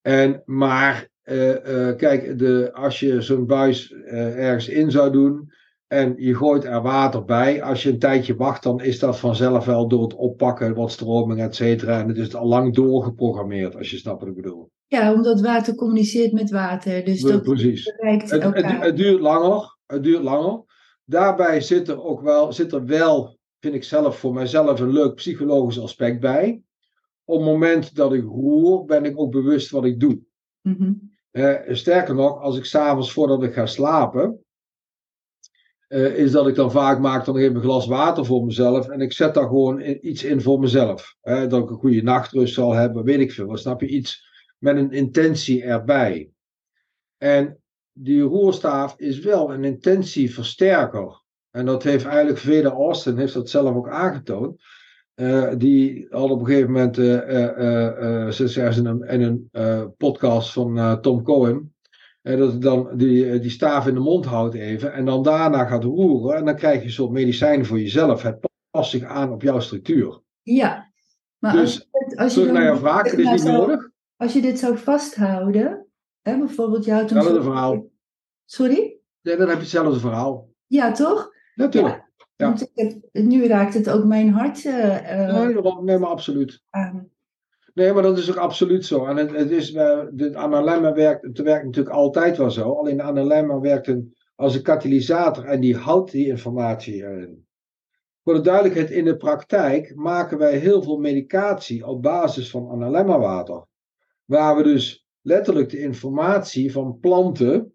En, 0.00 0.42
maar, 0.44 1.08
uh, 1.24 1.48
uh, 1.48 1.96
kijk, 1.96 2.38
de, 2.38 2.70
als 2.72 3.00
je 3.00 3.20
zo'n 3.20 3.46
buis 3.46 3.92
ergens 3.92 4.68
in 4.68 4.90
zou 4.90 5.12
doen 5.12 5.52
en 5.86 6.14
je 6.16 6.34
gooit 6.34 6.64
er 6.64 6.82
water 6.82 7.24
bij, 7.24 7.62
als 7.62 7.82
je 7.82 7.90
een 7.90 7.98
tijdje 7.98 8.36
wacht, 8.36 8.62
dan 8.62 8.80
is 8.80 8.98
dat 8.98 9.18
vanzelf 9.18 9.64
wel 9.64 9.88
door 9.88 10.02
het 10.02 10.14
oppakken, 10.14 10.74
wat 10.74 10.90
stroming, 10.90 11.40
et 11.40 11.54
cetera. 11.54 12.00
En 12.00 12.08
het 12.08 12.18
is 12.18 12.34
al 12.34 12.46
lang 12.46 12.74
doorgeprogrammeerd, 12.74 13.76
als 13.76 13.90
je 13.90 13.96
snapt 13.96 14.20
wat 14.20 14.28
ik 14.28 14.34
bedoel. 14.34 14.70
Ja, 14.86 15.12
omdat 15.12 15.40
water 15.40 15.74
communiceert 15.74 16.32
met 16.32 16.50
water. 16.50 17.04
Dus 17.04 17.20
dat 17.20 17.42
Precies. 17.42 17.92
Het, 17.96 18.30
het, 18.30 18.66
het 18.80 18.96
duurt 18.96 19.20
langer. 19.20 19.76
Het 19.86 20.02
duurt 20.02 20.22
langer. 20.22 20.64
Daarbij 21.12 21.60
zit 21.60 21.88
er 21.88 22.02
ook 22.04 22.20
wel, 22.20 22.52
zit 22.52 22.72
er 22.72 22.84
wel, 22.84 23.38
vind 23.60 23.74
ik 23.74 23.84
zelf 23.84 24.18
voor 24.18 24.34
mijzelf, 24.34 24.80
een 24.80 24.92
leuk 24.92 25.14
psychologisch 25.14 25.80
aspect 25.80 26.20
bij. 26.20 26.62
op 27.24 27.36
het 27.38 27.46
moment 27.46 27.94
dat 27.94 28.12
ik 28.12 28.24
roer, 28.24 28.84
ben 28.84 29.04
ik 29.04 29.18
ook 29.18 29.30
bewust 29.32 29.70
wat 29.70 29.84
ik 29.84 30.00
doe. 30.00 30.20
Mhm. 30.60 30.92
Sterker 31.68 32.14
nog, 32.14 32.40
als 32.40 32.56
ik 32.56 32.64
s'avonds 32.64 33.12
voordat 33.12 33.42
ik 33.42 33.52
ga 33.52 33.66
slapen, 33.66 34.44
eh, 35.88 36.16
is 36.16 36.30
dat 36.30 36.46
ik 36.46 36.54
dan 36.54 36.70
vaak 36.70 36.98
maak 36.98 37.24
dan 37.24 37.36
even 37.36 37.54
een 37.54 37.62
glas 37.62 37.86
water 37.86 38.24
voor 38.24 38.44
mezelf 38.44 38.88
en 38.88 39.00
ik 39.00 39.12
zet 39.12 39.34
daar 39.34 39.46
gewoon 39.46 39.80
in- 39.80 40.08
iets 40.08 40.24
in 40.24 40.40
voor 40.40 40.60
mezelf. 40.60 41.16
Hè, 41.20 41.46
dat 41.46 41.62
ik 41.62 41.70
een 41.70 41.76
goede 41.76 42.02
nachtrust 42.02 42.54
zal 42.54 42.72
hebben, 42.72 43.04
weet 43.04 43.20
ik 43.20 43.32
veel. 43.32 43.46
wat, 43.46 43.58
Snap 43.60 43.80
je 43.80 43.86
iets 43.88 44.24
met 44.58 44.76
een 44.76 44.92
intentie 44.92 45.62
erbij? 45.62 46.30
En 47.18 47.61
die 47.92 48.20
roerstaaf 48.22 48.94
is 48.98 49.18
wel 49.18 49.52
een 49.52 49.64
intentieversterker. 49.64 51.22
En 51.50 51.66
dat 51.66 51.82
heeft 51.82 52.04
eigenlijk 52.04 52.38
Veda 52.38 52.70
Austin 52.70 53.16
heeft 53.16 53.34
dat 53.34 53.50
zelf 53.50 53.74
ook 53.74 53.88
aangetoond. 53.88 54.62
Eh, 55.14 55.52
die 55.56 56.06
had 56.10 56.30
op 56.30 56.40
een 56.40 56.46
gegeven 56.46 56.70
moment, 56.72 56.96
ze 58.34 58.48
zeggen 58.48 58.74
ze 58.74 58.80
in 58.80 58.86
een, 58.86 59.02
in 59.08 59.22
een 59.22 59.48
eh, 59.52 59.84
podcast 59.96 60.52
van 60.52 60.78
eh, 60.78 60.92
Tom 60.92 61.22
Cohen, 61.22 61.74
dat 62.22 62.52
ik 62.52 62.60
dan 62.60 62.96
die, 62.96 63.38
die 63.38 63.50
staaf 63.50 63.86
in 63.86 63.94
de 63.94 64.00
mond 64.00 64.24
houdt 64.24 64.54
even 64.54 64.92
en 64.92 65.04
dan 65.04 65.22
daarna 65.22 65.64
gaat 65.64 65.84
roeren. 65.84 66.36
En 66.36 66.44
dan 66.44 66.56
krijg 66.56 66.78
je 66.80 66.84
een 66.86 66.92
soort 66.92 67.10
medicijn 67.10 67.66
voor 67.66 67.80
jezelf. 67.80 68.22
Het 68.22 68.48
past 68.70 68.90
zich 68.90 69.04
aan 69.04 69.32
op 69.32 69.42
jouw 69.42 69.60
structuur. 69.60 70.20
Ja. 70.42 70.90
Maar 71.38 71.52
Dus, 71.52 71.88
als 71.90 72.10
je, 72.10 72.16
als 72.16 72.34
je 72.34 72.40
Terug 72.40 72.52
dan- 72.54 72.62
naar 72.62 72.72
jouw 72.72 72.80
vraag, 72.80 73.10
het 73.10 73.18
is 73.18 73.30
niet 73.30 73.44
nodig. 73.44 73.90
Als 74.16 74.32
je 74.32 74.40
dit 74.40 74.58
zou 74.58 74.78
vasthouden, 74.78 75.86
hè, 76.22 76.38
bijvoorbeeld 76.38 76.84
je 76.84 76.92
houdt 76.92 77.10
een 77.10 77.16
Hetzelfde 77.16 77.42
verhaal. 77.42 77.86
Sorry? 78.44 78.96
Ja, 79.20 79.36
dan 79.36 79.46
heb 79.48 79.56
je 79.56 79.62
hetzelfde 79.62 80.00
verhaal. 80.00 80.48
Ja, 80.66 80.92
toch? 80.92 81.30
Natuurlijk. 81.54 82.10
Ja. 82.36 82.46
Want 82.46 82.62
ik 82.62 82.70
heb- 82.74 83.24
nu 83.24 83.46
raakt 83.46 83.74
het 83.74 83.90
ook 83.90 84.04
mijn 84.04 84.28
hart 84.30 84.64
eh, 84.64 85.26
eh, 85.26 85.44
Nee, 85.44 85.54
nee, 85.82 85.98
maar 85.98 86.10
absoluut. 86.10 86.62
aan. 86.70 87.10
Nee, 87.74 87.92
maar 87.92 88.02
dat 88.02 88.18
is 88.18 88.30
ook 88.30 88.36
absoluut 88.36 88.86
zo. 88.86 89.06
En 89.06 89.16
het, 89.16 89.30
het 89.36 89.50
is, 89.50 89.72
eh, 89.72 90.00
de 90.12 90.36
analemma 90.36 90.92
werkt, 90.92 91.22
het 91.22 91.38
werkt 91.38 91.64
natuurlijk 91.64 91.94
altijd 91.94 92.36
wel 92.36 92.50
zo. 92.50 92.72
Alleen 92.72 92.96
de 92.96 93.02
analemma 93.02 93.60
werkt 93.60 93.86
een, 93.86 94.16
als 94.34 94.54
een 94.54 94.62
katalysator 94.62 95.44
en 95.44 95.60
die 95.60 95.76
houdt 95.76 96.10
die 96.10 96.26
informatie 96.26 96.94
erin. 96.94 97.46
Voor 98.24 98.34
de 98.34 98.40
duidelijkheid, 98.40 98.90
in 98.90 99.04
de 99.04 99.16
praktijk 99.16 99.94
maken 99.94 100.38
wij 100.38 100.56
heel 100.56 100.82
veel 100.82 100.98
medicatie 100.98 101.86
op 101.86 102.02
basis 102.02 102.50
van 102.50 102.70
analemma 102.70 103.18
water. 103.18 103.64
Waar 104.24 104.56
we 104.56 104.62
dus 104.62 105.01
letterlijk 105.22 105.70
de 105.70 105.78
informatie 105.78 106.72
van 106.72 106.98
planten, 107.00 107.72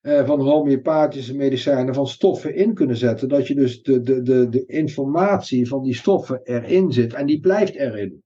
eh, 0.00 0.26
van 0.26 0.40
homeopathische 0.40 1.36
medicijnen, 1.36 1.94
van 1.94 2.06
stoffen 2.06 2.54
in 2.54 2.74
kunnen 2.74 2.96
zetten. 2.96 3.28
Dat 3.28 3.46
je 3.46 3.54
dus 3.54 3.82
de, 3.82 4.00
de, 4.00 4.22
de, 4.22 4.48
de 4.48 4.66
informatie 4.66 5.68
van 5.68 5.82
die 5.82 5.94
stoffen 5.94 6.40
erin 6.42 6.92
zit 6.92 7.14
en 7.14 7.26
die 7.26 7.40
blijft 7.40 7.74
erin. 7.74 8.22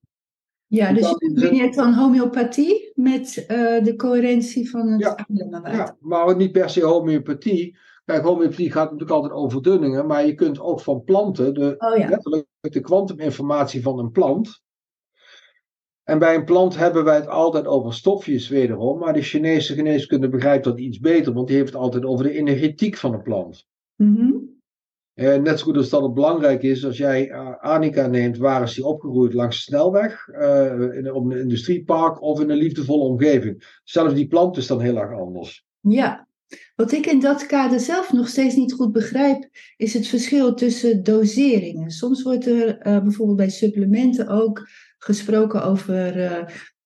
Ja, 0.66 0.92
dus 0.92 1.08
je 1.08 1.16
combineert 1.16 1.74
dan 1.74 1.94
homeopathie 1.94 2.92
met 2.94 3.44
eh, 3.46 3.84
de 3.84 3.94
coherentie 3.96 4.70
van 4.70 4.88
het 4.88 5.00
Ja. 5.00 5.26
Ja, 5.62 5.96
maar 6.00 6.36
niet 6.36 6.52
per 6.52 6.70
se 6.70 6.84
homeopathie. 6.84 7.76
Kijk, 8.04 8.24
homeopathie 8.24 8.70
gaat 8.70 8.84
natuurlijk 8.84 9.10
altijd 9.10 9.32
over 9.32 9.50
verdunningen, 9.50 10.06
maar 10.06 10.26
je 10.26 10.34
kunt 10.34 10.60
ook 10.60 10.80
van 10.80 11.04
planten 11.04 11.54
de, 11.54 11.74
Oh 11.78 11.98
ja. 11.98 12.08
letterlijk 12.08 12.46
de 12.60 12.80
kwantuminformatie 12.80 13.82
van 13.82 13.98
een 13.98 14.10
plant. 14.10 14.62
En 16.04 16.18
bij 16.18 16.34
een 16.34 16.44
plant 16.44 16.76
hebben 16.76 17.04
wij 17.04 17.14
het 17.14 17.28
altijd 17.28 17.66
over 17.66 17.94
stofjes 17.94 18.48
wederom, 18.48 18.98
maar 18.98 19.12
de 19.12 19.22
Chinese 19.22 19.74
geneeskunde 19.74 20.28
begrijpt 20.28 20.64
dat 20.64 20.78
iets 20.78 20.98
beter, 20.98 21.32
want 21.32 21.46
die 21.46 21.56
heeft 21.56 21.72
het 21.72 21.82
altijd 21.82 22.04
over 22.04 22.24
de 22.24 22.32
energetiek 22.32 22.96
van 22.96 23.14
een 23.14 23.22
plant. 23.22 23.66
Eh, 25.14 25.36
net 25.36 25.58
zo 25.58 25.64
goed 25.64 25.76
als 25.76 25.88
dat 25.88 26.02
het 26.02 26.14
belangrijk 26.14 26.62
is, 26.62 26.84
als 26.84 26.96
jij 26.96 27.30
eh, 27.30 27.56
Annika 27.60 28.06
neemt, 28.06 28.36
waar 28.36 28.62
is 28.62 28.74
die 28.74 28.84
opgegroeid? 28.84 29.34
Langs 29.34 29.56
de 29.56 29.62
snelweg, 29.62 30.28
eh, 30.28 30.80
in, 30.96 31.12
op 31.12 31.24
een 31.24 31.38
industriepark 31.38 32.22
of 32.22 32.40
in 32.40 32.50
een 32.50 32.56
liefdevolle 32.56 33.04
omgeving. 33.04 33.80
Zelfs 33.84 34.14
die 34.14 34.28
plant 34.28 34.56
is 34.56 34.66
dan 34.66 34.80
heel 34.80 34.96
erg 34.96 35.18
anders. 35.18 35.64
Ja, 35.80 36.28
wat 36.76 36.92
ik 36.92 37.06
in 37.06 37.20
dat 37.20 37.46
kader 37.46 37.80
zelf 37.80 38.12
nog 38.12 38.28
steeds 38.28 38.54
niet 38.54 38.72
goed 38.72 38.92
begrijp, 38.92 39.48
is 39.76 39.94
het 39.94 40.06
verschil 40.06 40.54
tussen 40.54 41.02
doseringen. 41.02 41.90
Soms 41.90 42.22
wordt 42.22 42.46
er 42.46 42.78
bijvoorbeeld 42.82 43.36
bij 43.36 43.50
supplementen 43.50 44.28
ook 44.28 44.68
gesproken 45.04 45.64
over 45.64 46.20
eh, 46.20 46.44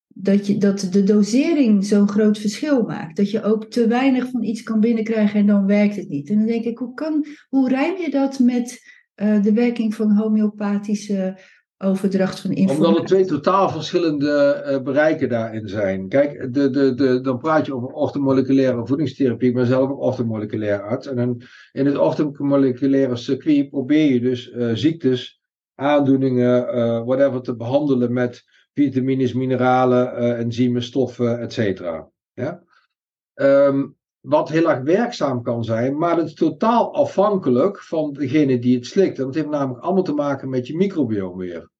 dat, 0.09 0.47
je, 0.47 0.59
dat 0.59 0.89
de 0.91 1.05
dosering 1.05 1.85
zo'n 1.85 2.09
groot 2.09 2.39
verschil 2.39 2.83
maakt. 2.83 3.17
Dat 3.17 3.31
je 3.31 3.43
ook 3.43 3.65
te 3.65 3.87
weinig 3.87 4.31
van 4.31 4.43
iets 4.43 4.63
kan 4.63 4.81
binnenkrijgen 4.81 5.41
en 5.41 5.47
dan 5.47 5.67
werkt 5.67 5.97
het 5.97 6.09
niet. 6.09 6.31
En 6.31 6.37
dan 6.37 6.47
denk 6.47 6.65
ik, 6.65 6.79
hoe, 6.79 6.95
kan, 6.95 7.27
hoe 7.49 7.69
rijm 7.69 7.97
je 7.97 8.11
dat 8.11 8.39
met 8.39 8.81
eh, 9.15 9.43
de 9.43 9.53
werking 9.53 9.95
van 9.95 10.17
homeopathische 10.17 11.39
overdracht 11.79 12.41
van 12.41 12.51
informatie? 12.51 12.87
Omdat 12.87 13.01
er 13.01 13.07
twee 13.07 13.25
totaal 13.25 13.71
verschillende 13.71 14.53
eh, 14.53 14.83
bereiken 14.83 15.29
daarin 15.29 15.69
zijn. 15.69 16.09
Kijk, 16.09 16.55
de, 16.55 16.71
de, 16.71 16.95
de, 16.95 17.21
dan 17.21 17.39
praat 17.39 17.67
je 17.67 17.75
over 17.75 17.89
orthomoleculaire 17.89 18.87
voedingstherapie. 18.87 19.49
Ik 19.49 19.55
ben 19.55 19.67
zelf 19.67 19.91
ook 19.91 20.01
orthomoleculair 20.01 20.83
arts. 20.83 21.07
En 21.07 21.39
in, 21.73 21.87
het 21.87 21.99
orthomoleculaire 21.99 23.17
circuit 23.17 23.71
probeer 23.71 24.13
je 24.13 24.21
dus 24.21 24.53
ziektes, 24.73 25.38
aandoeningen, 25.79 26.69
eh, 26.69 27.05
whatever, 27.05 27.43
te 27.43 27.57
behandelen 27.57 28.13
met 28.13 28.45
vitamines, 28.73 29.33
mineralen, 29.33 30.17
eh, 30.17 30.39
enzymen, 30.39 30.83
stoffen, 30.83 31.41
et 31.41 31.53
cetera. 31.53 32.11
Ja? 32.33 32.63
Ehm, 33.35 33.87
wat 34.21 34.49
heel 34.49 34.71
erg 34.71 34.83
werkzaam 34.83 35.43
kan 35.43 35.65
zijn, 35.65 35.99
maar 35.99 36.17
het 36.17 36.27
is 36.27 36.35
totaal 36.35 36.95
afhankelijk 36.95 37.83
van 37.83 38.13
degene 38.13 38.59
die 38.59 38.77
het 38.77 38.87
slikt. 38.87 39.19
En 39.19 39.25
dat 39.25 39.35
heeft 39.35 39.49
namelijk 39.49 39.85
allemaal 39.85 40.03
te 40.03 40.13
maken 40.13 40.49
met 40.49 40.67
je 40.67 40.77
microbiome 40.77 41.45
weer. 41.45 41.71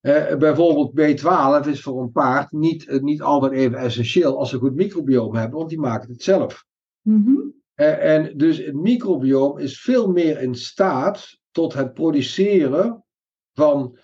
Eh, 0.00 0.36
bijvoorbeeld 0.36 0.90
B12 0.90 1.66
is 1.66 1.82
voor 1.82 2.02
een 2.02 2.12
paard 2.12 2.52
niet, 2.52 3.00
niet 3.02 3.22
altijd 3.22 3.52
even 3.52 3.78
essentieel 3.78 4.38
als 4.38 4.48
ze 4.48 4.54
een 4.54 4.60
goed 4.60 4.74
microbiome 4.74 5.38
hebben, 5.38 5.58
want 5.58 5.70
die 5.70 5.80
maken 5.80 6.10
het 6.10 6.22
zelf. 6.22 6.64
Mhm. 7.02 7.36
Eh, 7.74 8.14
en 8.14 8.36
dus 8.36 8.58
het 8.58 8.74
microbiome 8.74 9.62
is 9.62 9.80
veel 9.80 10.12
meer 10.12 10.40
in 10.40 10.54
staat 10.54 11.38
tot 11.56 11.74
het 11.74 11.94
produceren 11.94 13.04
van 13.54 13.98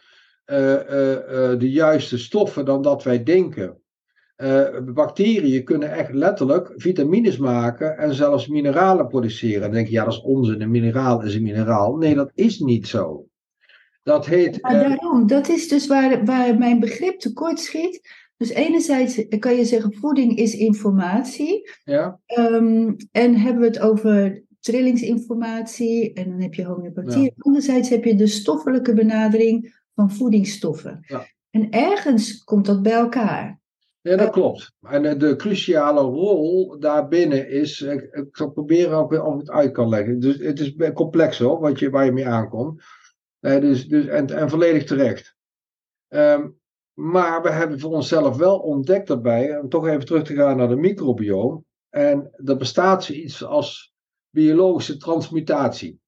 eh, 0.44 0.74
eh, 0.74 1.12
eh, 1.12 1.58
de 1.58 1.70
juiste 1.70 2.18
stoffen 2.18 2.64
dan 2.64 2.82
dat 2.82 3.02
wij 3.02 3.22
denken. 3.22 3.76
Bacteriën 4.94 5.64
kunnen 5.64 5.92
echt 5.92 6.12
letterlijk 6.12 6.72
vitamines 6.76 7.36
maken 7.36 7.98
en 7.98 8.14
zelfs 8.14 8.48
mineralen 8.48 9.08
produceren. 9.08 9.60
Dan 9.60 9.70
denk 9.70 9.86
je, 9.86 9.92
ja, 9.92 10.04
dat 10.04 10.12
is 10.12 10.20
onzin. 10.20 10.60
Een 10.60 10.70
mineraal 10.70 11.22
is 11.22 11.34
een 11.34 11.42
mineraal. 11.42 11.96
Nee, 11.96 12.14
dat 12.14 12.30
is 12.34 12.58
niet 12.58 12.88
zo. 12.88 13.26
Dat 14.02 14.26
heet. 14.26 14.60
Eh, 14.60 14.80
daarom, 14.80 15.26
dat 15.26 15.48
is 15.48 15.68
dus 15.68 15.86
waar, 15.86 16.24
waar 16.24 16.58
mijn 16.58 16.80
begrip 16.80 17.18
tekort 17.18 17.60
schiet. 17.60 18.00
Dus 18.36 18.50
enerzijds 18.50 19.26
kan 19.38 19.56
je 19.56 19.64
zeggen, 19.64 19.94
voeding 19.94 20.36
is 20.36 20.54
informatie. 20.54 21.70
ja, 21.84 22.20
Ehm, 22.26 22.92
en 23.10 23.34
hebben 23.34 23.60
we 23.60 23.66
het 23.66 23.80
over 23.80 24.42
trillingsinformatie 24.62 26.12
en 26.12 26.30
dan 26.30 26.40
heb 26.40 26.54
je 26.54 26.64
homeopathie. 26.64 27.22
Ja. 27.22 27.30
Anderzijds 27.38 27.88
heb 27.88 28.04
je 28.04 28.14
de 28.14 28.26
stoffelijke 28.26 28.94
benadering 28.94 29.80
van 29.94 30.10
voedingsstoffen. 30.10 30.98
Ja. 31.06 31.26
En 31.50 31.70
ergens 31.70 32.44
komt 32.44 32.66
dat 32.66 32.82
bij 32.82 32.92
elkaar. 32.92 33.60
Ja, 34.00 34.16
dat 34.16 34.30
klopt. 34.30 34.72
En 34.80 35.04
eh, 35.04 35.18
de 35.18 35.36
cruciale 35.36 36.00
rol 36.00 36.78
daarbinnen 36.78 37.48
is, 37.48 37.80
ik, 37.80 38.02
ik 38.02 38.36
zal 38.36 38.50
proberen 38.50 39.04
of 39.04 39.12
ik 39.12 39.38
het 39.38 39.50
uit 39.50 39.72
kan 39.72 39.88
leggen. 39.88 40.20
Dus 40.20 40.38
het 40.38 40.60
is 40.60 40.92
complex 40.94 41.38
hoor, 41.38 41.60
wat 41.60 41.78
je, 41.78 41.90
waar 41.90 42.04
je 42.04 42.12
mee 42.12 42.28
aankomt. 42.28 42.82
Eh, 43.40 43.60
dus, 43.60 43.88
dus, 43.88 44.06
en, 44.06 44.26
en 44.26 44.50
volledig 44.50 44.84
terecht. 44.84 45.36
Ehm, 46.08 46.48
maar 46.92 47.42
we 47.42 47.50
hebben 47.50 47.80
voor 47.80 47.92
onszelf 47.92 48.36
wel 48.36 48.58
ontdekt 48.58 49.08
daarbij, 49.08 49.58
om 49.58 49.68
toch 49.68 49.86
even 49.86 50.06
terug 50.06 50.24
te 50.24 50.34
gaan 50.34 50.56
naar 50.56 50.68
de 50.68 50.76
microbiome. 50.76 51.62
En 51.90 52.30
er 52.44 52.56
bestaat 52.56 53.04
zoiets 53.04 53.44
als 53.44 53.91
biologische 54.32 54.96
transmutatie. 54.96 56.00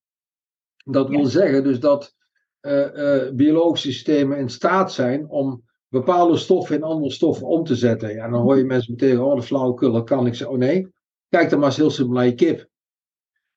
Dat 0.85 1.09
wil 1.09 1.19
Ja. 1.21 1.29
zeggen 1.29 1.65
dus 1.65 1.81
dat 1.81 2.15
eh, 2.61 3.25
eh, 3.27 3.35
biologische 3.35 3.93
systemen 3.93 4.39
in 4.39 4.49
staat 4.49 4.93
zijn 4.93 5.29
om 5.29 5.63
bepaalde 5.89 6.37
stoffen 6.37 6.77
in 6.77 6.83
andere 6.83 7.13
stoffen 7.13 7.47
om 7.47 7.65
te 7.65 7.75
zetten. 7.75 8.15
Ja, 8.15 8.29
dan 8.29 8.41
hoor 8.43 8.57
je 8.57 8.65
mensen 8.65 8.93
meteen, 8.93 9.21
oh, 9.21 9.37
de 9.37 9.43
flauwekul, 9.43 9.93
dat 9.93 10.05
kan 10.05 10.27
ik. 10.27 10.47
Oh 10.47 10.59
nee, 10.59 10.89
kijk 11.29 11.51
dan 11.51 11.59
maar 11.59 11.69
eens 11.69 11.77
heel 11.77 11.91
simpel 11.91 12.15
naar 12.15 12.27
je 12.27 12.35
kip. 12.35 12.69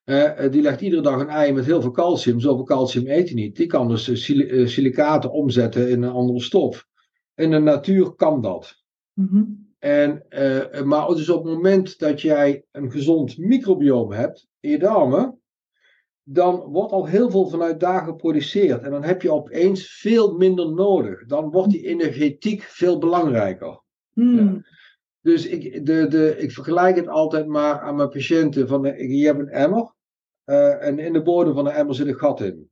Eh, 0.04 0.50
die 0.50 0.62
legt 0.62 0.80
iedere 0.80 1.02
dag 1.02 1.20
een 1.20 1.28
ei 1.28 1.52
met 1.52 1.64
heel 1.64 1.80
veel 1.80 1.90
calcium. 1.90 2.40
Zoveel 2.40 2.64
calcium 2.64 3.06
eet 3.06 3.24
hij 3.26 3.34
niet. 3.34 3.56
Die 3.56 3.66
kan 3.66 3.88
dus 3.88 4.04
sil- 4.24 4.66
silicaten 4.68 5.32
omzetten 5.32 5.90
in 5.90 6.02
een 6.02 6.12
andere 6.12 6.40
stof. 6.40 6.86
In 7.34 7.50
de 7.50 7.58
natuur 7.58 8.14
kan 8.14 8.40
dat. 8.40 8.74
Mhm. 9.12 9.42
En, 9.78 10.24
eh, 10.28 10.82
maar 10.82 11.06
dus 11.08 11.28
op 11.28 11.44
het 11.44 11.54
moment 11.54 11.98
dat 11.98 12.20
jij 12.20 12.64
een 12.70 12.90
gezond 12.90 13.38
microbiome 13.38 14.14
hebt 14.14 14.46
in 14.60 14.70
je 14.70 14.78
darmen, 14.78 15.40
dan 16.22 16.56
wordt 16.60 16.92
al 16.92 17.06
heel 17.06 17.30
veel 17.30 17.48
vanuit 17.48 17.80
daar 17.80 18.04
geproduceerd. 18.04 18.82
En 18.82 18.90
dan 18.90 19.04
heb 19.04 19.22
je 19.22 19.32
opeens 19.32 19.98
veel 20.00 20.36
minder 20.36 20.72
nodig. 20.74 21.26
Dan 21.26 21.50
wordt 21.50 21.70
die 21.70 21.86
energetiek 21.86 22.62
veel 22.62 22.98
belangrijker. 22.98 23.82
Hmm. 24.12 24.64
Dus 25.20 25.46
ik, 25.46 25.86
de, 25.86 26.06
de, 26.08 26.34
ik 26.38 26.52
vergelijk 26.52 26.96
het 26.96 27.08
altijd 27.08 27.46
maar 27.46 27.80
aan 27.80 27.96
mijn 27.96 28.08
patiënten. 28.08 28.68
Van, 28.68 28.82
de- 28.82 29.16
je 29.16 29.26
hebt 29.26 29.38
een 29.38 29.48
emmer. 29.48 29.94
eh, 30.44 30.86
en 30.86 30.98
in 30.98 31.12
de 31.12 31.22
bodem 31.22 31.54
van 31.54 31.64
de 31.64 31.70
emmer 31.70 31.94
zit 31.94 32.06
een 32.06 32.14
gat 32.18 32.40
in. 32.40 32.70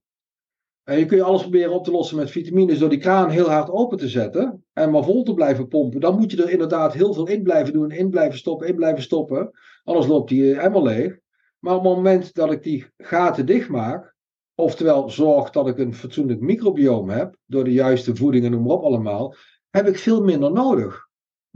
En 0.84 0.98
je 0.98 1.06
kun 1.06 1.16
je 1.16 1.22
alles 1.22 1.40
proberen 1.42 1.72
op 1.72 1.84
te 1.84 1.90
lossen 1.90 2.16
met 2.16 2.30
vitamines 2.30 2.78
door 2.78 2.88
die 2.88 2.98
kraan 2.98 3.30
heel 3.30 3.50
hard 3.50 3.70
open 3.70 3.98
te 3.98 4.08
zetten 4.08 4.65
en 4.78 4.90
maar 4.90 5.04
vol 5.04 5.22
te 5.22 5.34
blijven 5.34 5.68
pompen. 5.68 6.00
Dan 6.00 6.18
moet 6.18 6.30
je 6.30 6.42
er 6.42 6.50
inderdaad 6.50 6.92
heel 6.92 7.14
veel 7.14 7.28
in 7.28 7.42
blijven 7.42 7.72
doen, 7.72 7.90
in 7.90 8.10
blijven 8.10 8.38
stoppen, 8.38 8.68
in 8.68 8.76
blijven 8.76 9.02
stoppen. 9.02 9.50
Anders 9.84 10.06
loopt 10.06 10.28
die 10.28 10.42
helemaal 10.42 10.82
leeg. 10.82 11.18
Maar 11.58 11.74
op 11.74 11.84
het 11.84 11.92
moment 11.94 12.34
dat 12.34 12.52
ik 12.52 12.62
die 12.62 12.86
gaten 12.96 13.46
dicht 13.46 13.68
maak, 13.68 14.14
oftewel 14.54 15.10
zorg 15.10 15.50
dat 15.50 15.68
ik 15.68 15.78
een 15.78 15.94
fatsoenlijk 15.94 16.40
microbiome 16.40 17.12
heb, 17.12 17.36
door 17.46 17.64
de 17.64 17.72
juiste 17.72 18.16
voeding 18.16 18.44
en 18.44 18.50
noem 18.50 18.62
maar 18.62 18.76
op 18.76 18.82
allemaal, 18.82 19.34
heb 19.70 19.86
ik 19.86 19.98
veel 19.98 20.22
minder 20.24 20.52
nodig 20.52 21.04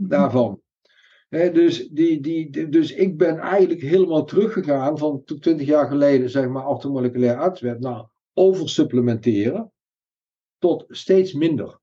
Mhm. 0.01 0.09
daarvan. 0.09 0.61
Dus, 1.29 1.87
die, 1.87 2.19
die, 2.19 2.69
dus 2.69 2.93
ik 2.93 3.17
ben 3.17 3.37
eigenlijk 3.37 3.81
helemaal 3.81 4.25
teruggegaan 4.25 4.97
van 4.97 5.23
toen 5.23 5.39
20 5.39 5.67
jaar 5.67 5.87
geleden, 5.87 6.29
zeg 6.29 6.47
maar, 6.47 6.67
orthomoleculair 6.67 7.37
arts 7.37 7.61
werd, 7.61 7.79
naar 7.79 8.09
oversupplementeren 8.33 9.71
tot 10.57 10.85
steeds 10.87 11.33
minder. 11.33 11.80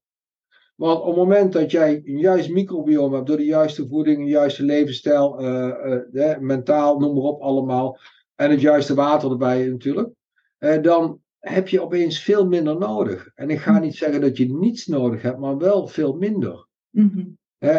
Want 0.79 1.01
op 1.01 1.07
het 1.07 1.17
moment 1.17 1.53
dat 1.53 1.71
jij 1.71 2.03
een 2.05 2.19
juist 2.19 2.51
microbiome 2.51 3.15
hebt 3.15 3.27
door 3.27 3.37
de 3.37 3.45
juiste 3.45 3.87
voeding, 3.89 4.19
een 4.19 4.27
juiste 4.27 4.65
levensstijl, 4.65 5.39
eh, 5.39 6.31
eh, 6.31 6.39
mentaal, 6.39 6.99
noem 6.99 7.15
maar 7.15 7.23
op 7.23 7.41
allemaal, 7.41 7.99
en 8.35 8.51
het 8.51 8.61
juiste 8.61 8.95
water 8.95 9.31
erbij 9.31 9.69
natuurlijk, 9.69 10.11
eh, 10.59 10.83
dan 10.83 11.21
heb 11.39 11.69
je 11.69 11.83
opeens 11.83 12.23
veel 12.23 12.47
minder 12.47 12.79
nodig. 12.79 13.31
En 13.35 13.51
ik 13.51 13.59
ga 13.59 13.79
niet 13.79 13.97
zeggen 13.97 14.21
dat 14.21 14.37
je 14.37 14.55
niets 14.55 14.87
nodig 14.87 15.23
hebt, 15.23 15.39
maar 15.39 15.59
wel 15.59 15.87
veel 15.87 16.17
minder. 16.17 16.67
Mhm. 16.91 17.25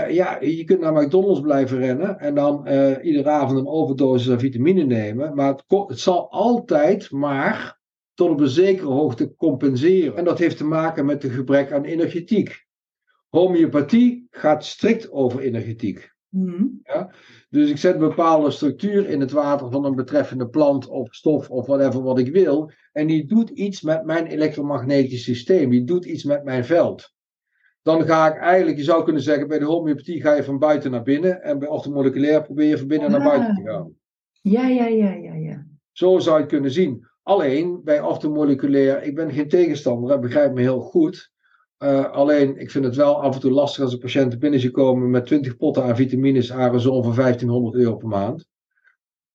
Ja, 0.10 0.38
je 0.41 0.64
kunt 0.64 0.80
naar 0.80 0.93
McDonald's 0.93 1.41
blijven 1.41 1.78
rennen 1.78 2.20
en 2.20 2.36
dan 2.36 2.68
iedere 3.02 3.30
avond 3.30 3.60
een 3.60 3.68
overdosis 3.68 4.32
aan 4.32 4.39
vitamine 4.39 4.84
nemen. 4.84 5.36
Maar 5.36 5.47
het, 5.47 5.64
het 5.88 6.00
zal 6.00 6.32
altijd 6.32 7.12
maar 7.12 7.80
tot 8.14 8.30
op 8.30 8.39
een 8.39 8.47
zekere 8.47 8.89
hoogte 8.89 9.36
compenseren. 9.36 10.18
En 10.18 10.24
dat 10.24 10.39
heeft 10.39 10.58
te 10.58 10.66
maken 10.66 11.06
met 11.06 11.24
het 11.24 11.32
gebrek 11.32 11.72
aan 11.72 11.84
energetiek. 11.84 12.68
Homeopathie 13.30 14.28
gaat 14.30 14.66
strikt 14.66 15.12
over 15.12 15.40
energetiek. 15.40 16.18
Mhm. 16.30 16.66
Dus 17.50 17.70
ik 17.70 17.78
zet 17.78 17.94
een 17.94 18.00
bepaalde 18.00 18.52
structuur 18.52 19.10
in 19.10 19.20
het 19.20 19.32
water 19.32 19.72
van 19.72 19.86
een 19.86 19.96
betreffende 19.96 20.50
plant 20.50 20.88
of 20.88 21.14
stof 21.14 21.50
of 21.50 21.66
whatever 21.66 22.02
wat 22.02 22.20
ik 22.20 22.32
wil. 22.32 22.72
En 22.92 23.08
die 23.08 23.26
doet 23.26 23.50
iets 23.50 23.82
met 23.82 24.06
mijn 24.06 24.26
elektromagnetisch 24.26 25.24
systeem. 25.24 25.70
Die 25.70 25.84
doet 25.84 26.06
iets 26.06 26.24
met 26.24 26.44
mijn 26.44 26.66
veld. 26.66 27.14
Dan 27.82 28.04
ga 28.04 28.34
ik 28.34 28.42
eigenlijk, 28.42 28.78
je 28.78 28.84
zou 28.84 29.04
kunnen 29.04 29.22
zeggen, 29.22 29.48
bij 29.48 29.60
de 29.60 29.66
homeopathie 29.66 30.22
ga 30.22 30.34
je 30.34 30.44
van 30.44 30.60
buiten 30.60 30.92
naar 30.92 31.04
binnen. 31.04 31.42
En 31.42 31.60
bij 31.60 31.68
orthomoleculair 31.68 32.42
probeer 32.42 32.68
je 32.68 32.78
van 32.78 32.88
binnen 32.88 33.12
naar 33.12 33.24
buiten 33.24 33.56
te 33.56 33.62
gaan. 33.62 33.94
Ja, 34.42 34.68
ja, 34.68 34.88
ja, 34.88 35.14
ja, 35.14 35.34
ja. 35.34 35.66
Zo 35.92 36.20
zou 36.20 36.36
je 36.36 36.42
het 36.42 36.52
kunnen 36.52 36.72
zien. 36.72 37.08
Alleen 37.24 37.82
bij 37.84 38.02
orthomoleculair, 38.02 39.04
ik 39.04 39.16
ben 39.16 39.32
geen 39.32 39.50
tegenstander, 39.50 40.20
begrijp 40.20 40.54
me 40.54 40.62
heel 40.62 40.82
goed. 40.82 41.32
Eh, 41.80 42.12
alleen, 42.12 42.58
ik 42.58 42.72
vind 42.72 42.86
het 42.86 42.96
wel 42.96 43.22
af 43.22 43.36
en 43.36 43.42
toe 43.42 43.52
lastig 43.52 43.84
als 43.84 43.94
een 43.94 44.00
patiënt 44.00 44.40
binnen 44.40 44.60
ziet 44.60 44.72
komen 44.72 45.10
met 45.10 45.26
20 45.26 45.58
potten 45.58 45.84
aan 45.84 45.96
vitamines, 45.96 46.52
aerosol 46.52 47.04
van 47.04 47.16
1500 47.16 47.76
euro 47.76 47.96
per 47.96 48.08
maand. 48.08 48.48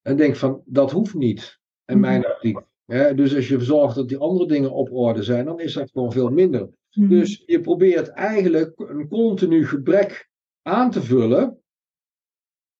En 0.02 0.16
denk 0.16 0.36
van, 0.36 0.62
dat 0.64 0.90
hoeft 0.90 1.14
niet, 1.14 1.60
in 1.84 2.00
mijn 2.00 2.26
optiek. 2.26 2.58
Hè, 2.84 3.14
dus 3.14 3.34
als 3.34 3.48
je 3.48 3.60
zorgt 3.60 3.94
dat 3.94 4.08
die 4.08 4.18
andere 4.18 4.46
dingen 4.46 4.72
op 4.72 4.92
orde 4.92 5.22
zijn, 5.22 5.44
dan 5.44 5.60
is 5.60 5.72
dat 5.72 5.90
gewoon 5.90 6.12
veel 6.12 6.28
minder. 6.28 6.68
Mhm. 6.90 7.08
Dus 7.08 7.42
je 7.46 7.60
probeert 7.60 8.08
eigenlijk 8.08 8.72
een 8.76 9.08
continu 9.08 9.66
gebrek 9.66 10.30
aan 10.62 10.90
te 10.90 11.02
vullen, 11.02 11.58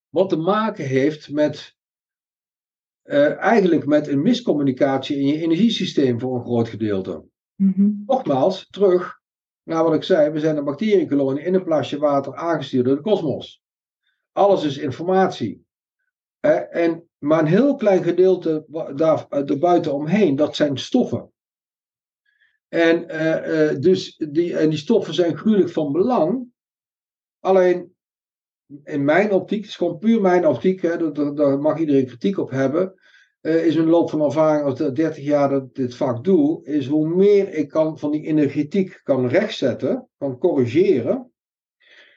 wat 0.09 0.29
te 0.29 0.37
maken 0.37 0.85
heeft 0.85 1.31
met 1.31 1.77
eh, 3.03 3.37
eigenlijk 3.37 3.87
met 3.87 4.09
een 4.09 4.23
miscommunicatie 4.23 5.17
in 5.17 5.27
je 5.27 5.43
energiesysteem 5.43 6.21
voor 6.21 6.35
een 6.37 6.45
groot 6.45 6.69
gedeelte. 6.69 7.25
Mhm. 7.55 7.93
Nogmaals, 8.07 8.69
terug 8.71 9.23
naar 9.65 9.85
wat 9.85 9.95
ik 9.95 10.03
zei, 10.03 10.31
we 10.31 10.41
zijn 10.41 10.57
een 10.57 10.65
bacteriënkolonie 10.65 11.45
in 11.45 11.55
een 11.55 11.65
plasje 11.65 11.99
water 11.99 12.35
aangestuurd 12.35 12.85
door 12.85 12.97
de 12.97 13.03
kosmos. 13.03 13.62
Alles 14.33 14.65
is 14.65 14.79
informatie. 14.79 15.67
Eh, 16.41 16.77
en, 16.77 17.09
maar 17.19 17.39
een 17.39 17.47
heel 17.47 17.77
klein 17.77 18.03
gedeelte 18.03 18.65
daar 18.95 19.27
uh, 19.31 19.59
buiten 19.59 19.95
omheen, 19.95 20.37
dat 20.37 20.57
zijn 20.57 20.79
stoffen. 20.79 21.33
En, 22.75 23.09
eh, 23.09 23.71
eh, 23.71 23.81
dus 23.81 24.17
die, 24.17 24.57
en 24.57 24.69
die 24.69 24.79
stoffen 24.79 25.15
zijn 25.15 25.37
gruwelijk 25.37 25.71
van 25.71 25.93
belang. 25.93 26.47
Alleen 27.41 27.95
in 28.83 29.05
mijn 29.05 29.33
optiek, 29.33 29.61
het 29.61 29.69
is 29.69 29.77
gewoon 29.77 29.99
puur 29.99 30.21
mijn 30.21 30.47
optiek, 30.47 30.83
hè, 30.83 31.12
daar 31.35 31.59
mag 31.59 31.79
iedereen 31.79 32.07
kritiek 32.07 32.39
op 32.39 32.51
hebben. 32.51 33.01
Eh, 33.45 33.66
is 33.66 33.76
een 33.76 33.88
loop 33.88 34.11
van 34.11 34.22
ervaring 34.22 34.64
als 34.64 34.78
de 34.78 34.92
30 34.92 35.24
jaar 35.24 35.49
dat 35.49 35.62
ik 35.62 35.74
dit 35.74 35.97
vak 35.97 36.24
doe, 36.24 36.64
is 36.64 36.86
hoe 36.86 37.09
meer 37.09 37.55
ik 37.55 37.68
kan 37.68 37.99
van 37.99 38.11
die 38.11 38.22
energetiek 38.22 39.01
kan 39.03 39.28
rechtzetten, 39.28 40.09
kan 40.18 40.38
corrigeren, 40.38 41.32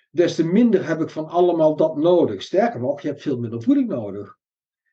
des 0.10 0.36
te 0.36 0.46
minder 0.46 0.88
heb 0.88 1.02
ik 1.02 1.10
van 1.10 1.28
allemaal 1.28 1.76
dat 1.76 1.98
nodig. 1.98 2.42
Sterker 2.42 2.80
nog, 2.80 3.02
je 3.02 3.08
hebt 3.08 3.22
veel 3.22 3.40
minder 3.40 3.64
voeding 3.64 3.88
nodig. 3.88 4.38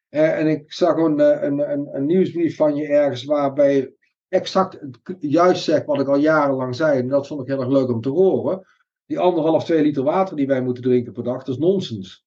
Eh, 0.08 0.38
en 0.38 0.46
ik 0.46 0.72
zag 0.72 0.96
een, 0.96 1.20
eh, 1.20 1.42
een, 1.42 1.70
een, 1.70 1.88
een 1.92 2.06
nieuwsbrief 2.06 2.56
van 2.56 2.76
je 2.76 2.86
ergens 2.86 3.24
waarbij 3.24 3.76
je 3.76 3.94
exact 4.28 4.78
juist 5.18 5.64
zegt 5.64 5.86
wat 5.86 6.00
ik 6.00 6.08
al 6.08 6.18
jarenlang 6.18 6.74
zei. 6.74 6.98
En 6.98 7.08
dat 7.08 7.26
vond 7.26 7.40
ik 7.40 7.46
heel 7.46 7.60
erg 7.60 7.70
leuk 7.70 7.88
om 7.88 8.00
te 8.00 8.08
horen. 8.08 8.66
Die 9.06 9.18
anderhalf, 9.18 9.64
twee 9.64 9.82
liter 9.82 10.02
water 10.02 10.36
die 10.36 10.46
wij 10.46 10.62
moeten 10.62 10.82
drinken 10.82 11.12
per 11.12 11.24
dag, 11.24 11.38
dat 11.38 11.54
is 11.54 11.60
nonsens. 11.60 12.23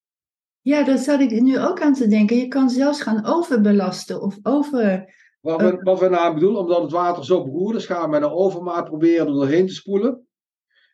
Ja, 0.67 0.83
daar 0.83 0.97
zat 0.97 1.19
ik 1.19 1.41
nu 1.41 1.59
ook 1.59 1.81
aan 1.81 1.93
te 1.93 2.07
denken. 2.07 2.37
Je 2.37 2.47
kan 2.47 2.69
zelfs 2.69 3.01
gaan 3.01 3.25
overbelasten 3.25 4.21
of 4.21 4.37
over. 4.43 5.13
Wat 5.41 5.61
we, 5.61 5.79
wat 5.81 5.99
we 5.99 6.09
nou 6.09 6.33
bedoelen, 6.33 6.61
omdat 6.61 6.81
het 6.81 6.91
water 6.91 7.25
zo 7.25 7.43
beroerd 7.43 7.75
is, 7.75 7.85
gaan 7.85 8.01
we 8.01 8.09
met 8.09 8.21
een 8.21 8.29
overmaat 8.29 8.85
proberen 8.85 9.27
er 9.27 9.33
doorheen 9.33 9.67
te 9.67 9.73
spoelen. 9.73 10.27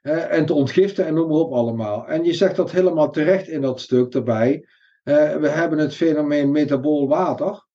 eh, 0.02 0.32
en 0.32 0.46
te 0.46 0.54
ontgiften 0.54 1.06
en 1.06 1.14
noem 1.14 1.28
maar 1.28 1.38
op 1.38 1.54
allemaal. 1.54 2.08
En 2.08 2.24
je 2.24 2.34
zegt 2.34 2.56
dat 2.56 2.72
helemaal 2.72 3.12
terecht 3.12 3.48
in 3.48 3.62
dat 3.62 3.82
stuk 3.82 4.14
erbij. 4.14 4.68
Eh, 5.04 5.36
we 5.36 5.50
hebben 5.50 5.80
het 5.80 5.96
fenomeen 5.96 6.52
metabool 6.52 7.08
water. 7.08 7.66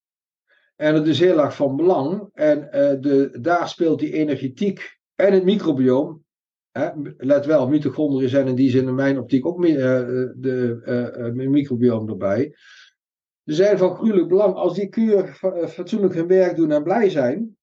En 0.76 0.94
het 0.94 1.06
is 1.06 1.18
heel 1.18 1.40
erg 1.40 1.54
van 1.54 1.76
belang. 1.76 2.28
En 2.32 2.72
eh, 2.72 3.00
de, 3.00 3.38
daar 3.40 3.68
speelt 3.68 3.98
die 3.98 4.12
energetiek 4.12 4.98
en 5.14 5.32
het 5.32 5.44
microbioom. 5.44 6.24
Hè, 6.78 6.88
let 7.16 7.46
wel, 7.46 7.68
mitochondriën 7.68 8.28
zijn 8.28 8.46
in 8.46 8.54
die 8.54 8.70
zin 8.70 8.88
in 8.88 8.94
mijn 8.94 9.18
optiek 9.18 9.46
ook 9.46 9.58
mi- 9.58 9.76
eh, 9.76 10.06
de 10.36 10.80
eh, 10.84 11.26
eh, 11.26 11.34
microbioom 11.34 12.08
erbij. 12.08 12.54
Ze 13.44 13.54
zijn 13.54 13.78
van 13.78 13.94
gruwelijk 13.94 14.28
belang. 14.28 14.54
Als 14.54 14.74
die 14.74 14.88
kuur 14.88 15.26
fa- 15.26 15.68
fatsoenlijk 15.68 16.14
hun 16.14 16.26
werk 16.26 16.56
doen 16.56 16.72
en 16.72 16.82
blij 16.82 17.10
zijn, 17.10 17.56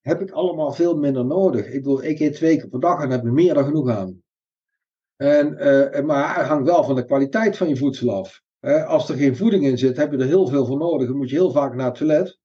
heb 0.00 0.20
ik 0.20 0.30
allemaal 0.30 0.72
veel 0.72 0.96
minder 0.96 1.24
nodig. 1.26 1.66
Ik 1.66 1.82
bedoel, 1.82 2.04
ik 2.04 2.20
eet 2.20 2.34
twee 2.34 2.56
keer 2.56 2.68
per 2.68 2.80
dag 2.80 3.02
en 3.02 3.10
heb 3.10 3.24
er 3.24 3.32
meer 3.32 3.54
dan 3.54 3.64
genoeg 3.64 3.90
aan. 3.90 4.22
En, 5.16 5.56
maar 6.06 6.36
het 6.36 6.46
hangt 6.46 6.68
wel 6.68 6.84
van 6.84 6.94
de 6.94 7.04
kwaliteit 7.04 7.56
van 7.56 7.68
je 7.68 7.76
voedsel 7.76 8.10
af. 8.14 8.42
Als 8.86 9.08
er 9.08 9.16
geen 9.16 9.36
voeding 9.36 9.64
in 9.64 9.78
zit, 9.78 9.96
heb 9.96 10.12
je 10.12 10.18
er 10.18 10.26
heel 10.26 10.46
veel 10.46 10.66
voor 10.66 10.78
nodig. 10.78 11.08
Dan 11.08 11.16
moet 11.16 11.30
je 11.30 11.36
heel 11.36 11.50
vaak 11.50 11.74
naar 11.74 11.86
het 11.86 11.94
toilet. 11.94 12.38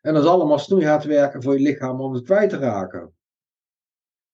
En 0.00 0.14
dat 0.14 0.22
is 0.22 0.28
allemaal 0.28 0.58
snoeihard 0.58 1.04
werken 1.04 1.42
voor 1.42 1.52
je 1.52 1.60
lichaam 1.62 2.00
om 2.00 2.14
het 2.14 2.24
kwijt 2.24 2.50
te 2.50 2.58
raken. 2.58 3.15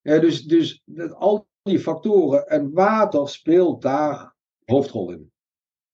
Dus 0.02 0.42
dus 0.42 0.82
dat, 0.84 1.14
al 1.14 1.46
die 1.62 1.78
factoren 1.78 2.48
en 2.48 2.72
water 2.72 3.28
speelt 3.28 3.82
daar 3.82 4.34
hoofdrol 4.64 5.12
in. 5.12 5.30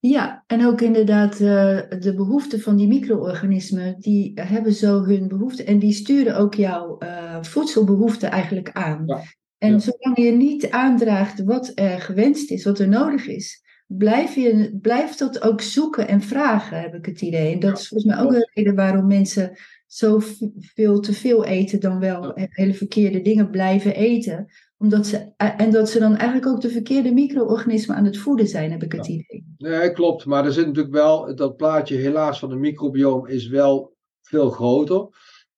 Ja, 0.01 0.43
en 0.47 0.65
ook 0.65 0.81
inderdaad 0.81 1.33
eh, 1.33 1.79
de 1.99 2.13
behoeften 2.15 2.59
van 2.59 2.75
die 2.75 2.87
micro-organismen, 2.87 3.99
die 3.99 4.31
hebben 4.35 4.73
zo 4.73 5.03
hun 5.03 5.27
behoeften 5.27 5.65
en 5.65 5.79
die 5.79 5.93
sturen 5.93 6.37
ook 6.37 6.53
jouw 6.53 6.97
eh, 6.97 7.37
voedselbehoeften 7.41 8.31
eigenlijk 8.31 8.71
aan. 8.71 9.03
Ja, 9.05 9.21
En 9.57 9.71
ja. 9.71 9.79
zolang 9.79 10.17
je 10.17 10.31
niet 10.31 10.69
aandraagt 10.69 11.43
wat 11.43 11.71
er 11.75 12.01
gewenst 12.01 12.51
is, 12.51 12.63
wat 12.63 12.79
er 12.79 12.87
nodig 12.87 13.27
is, 13.27 13.63
blijf 13.87 14.35
je 14.35 14.77
blijf 14.81 15.15
dat 15.15 15.41
ook 15.41 15.61
zoeken 15.61 16.07
en 16.07 16.21
vragen, 16.21 16.81
heb 16.81 16.93
ik 16.93 17.05
het 17.05 17.21
idee. 17.21 17.53
En 17.53 17.59
dat 17.59 17.77
is 17.77 17.87
volgens 17.87 18.13
mij 18.13 18.23
ook 18.23 18.31
de 18.31 18.51
reden 18.53 18.75
waarom 18.75 19.07
mensen 19.07 19.57
zo 19.89 20.19
veel 20.59 20.99
te 20.99 21.13
veel 21.13 21.45
eten 21.45 21.79
dan 21.79 21.99
wel 21.99 22.31
hele 22.35 22.73
verkeerde 22.73 23.21
dingen 23.21 23.49
blijven 23.49 23.95
eten. 23.95 24.45
Omdat 24.77 25.07
ze, 25.07 25.33
en 25.37 25.71
dat 25.71 25.89
ze 25.89 25.99
dan 25.99 26.15
eigenlijk 26.15 26.47
ook 26.47 26.61
de 26.61 26.69
verkeerde 26.69 27.13
micro-organismen 27.13 27.95
aan 27.95 28.05
het 28.05 28.17
voeden 28.17 28.47
zijn, 28.47 28.71
heb 28.71 28.83
ik 28.83 28.91
het 28.91 29.07
Ja. 29.07 29.13
idee. 29.13 29.45
Nee, 29.57 29.91
klopt. 29.91 30.25
Maar 30.25 30.45
er 30.45 30.51
zit 30.53 30.65
natuurlijk 30.65 30.93
wel, 30.93 31.35
dat 31.35 31.55
plaatje 31.57 31.95
helaas 31.95 32.39
van 32.39 32.49
de 32.49 32.55
microbioom 32.55 33.27
is 33.27 33.47
wel 33.47 33.95
veel 34.21 34.49
groter. 34.49 35.07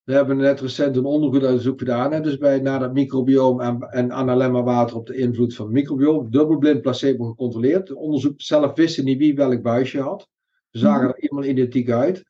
We 0.03 0.13
hebben 0.13 0.37
net 0.37 0.59
recent 0.59 0.95
een 0.95 1.05
onderzoek 1.05 1.79
gedaan, 1.79 2.11
hè, 2.11 2.21
dus 2.21 2.37
bij, 2.37 2.59
naar 2.59 2.79
dat 2.79 2.93
microbioom 2.93 3.61
en, 3.61 3.79
en 3.79 4.11
analemma 4.11 4.63
water 4.63 4.95
op 4.95 5.07
de 5.07 5.15
invloed 5.17 5.55
van 5.55 5.65
het 5.65 5.73
microbioom. 5.73 6.31
Dubbelblind 6.31 6.81
placebo 6.81 7.25
gecontroleerd. 7.25 7.87
De 7.87 7.97
onderzoek 7.97 8.41
zelf 8.41 8.73
wisten 8.73 9.05
niet 9.05 9.17
wie 9.17 9.35
welk 9.35 9.61
buisje 9.61 9.99
had. 9.99 10.27
Ze 10.69 10.79
zagen 10.79 11.07
er 11.07 11.15
helemaal 11.15 11.49
identiek 11.49 11.89
uit. 11.89 12.23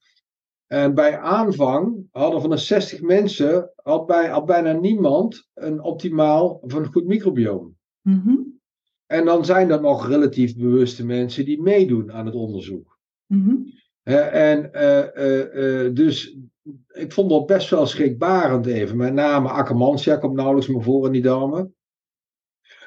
En 0.71 0.93
bij 0.93 1.19
aanvang 1.19 2.07
hadden 2.11 2.41
van 2.41 2.49
de 2.49 2.57
60 2.57 3.01
mensen, 3.01 3.71
had, 3.75 4.05
bij, 4.05 4.27
had 4.29 4.45
bijna 4.45 4.71
niemand 4.71 5.49
een 5.53 5.81
optimaal 5.81 6.59
of 6.61 6.73
een 6.73 6.91
goed 6.91 7.05
microbioom. 7.05 7.75
Mhm, 8.01 8.35
En 9.05 9.25
dan 9.25 9.45
zijn 9.45 9.71
er 9.71 9.81
nog 9.81 10.07
relatief 10.07 10.57
bewuste 10.57 11.05
mensen 11.05 11.45
die 11.45 11.61
meedoen 11.61 12.11
aan 12.11 12.25
het 12.25 12.35
onderzoek. 12.35 12.99
mhm. 13.27 13.55
en 14.03 14.71
dus 15.93 16.37
ik 16.87 17.11
vond 17.11 17.29
dat 17.29 17.45
best 17.45 17.69
wel 17.69 17.85
schrikbarend 17.85 18.65
even. 18.65 18.97
Met 18.97 19.13
name 19.13 19.49
Akkermansja 19.49 20.17
komt 20.17 20.35
nauwelijks 20.35 20.69
meer 20.69 20.83
voor 20.83 21.05
in 21.05 21.11
die 21.11 21.21
dame. 21.21 21.69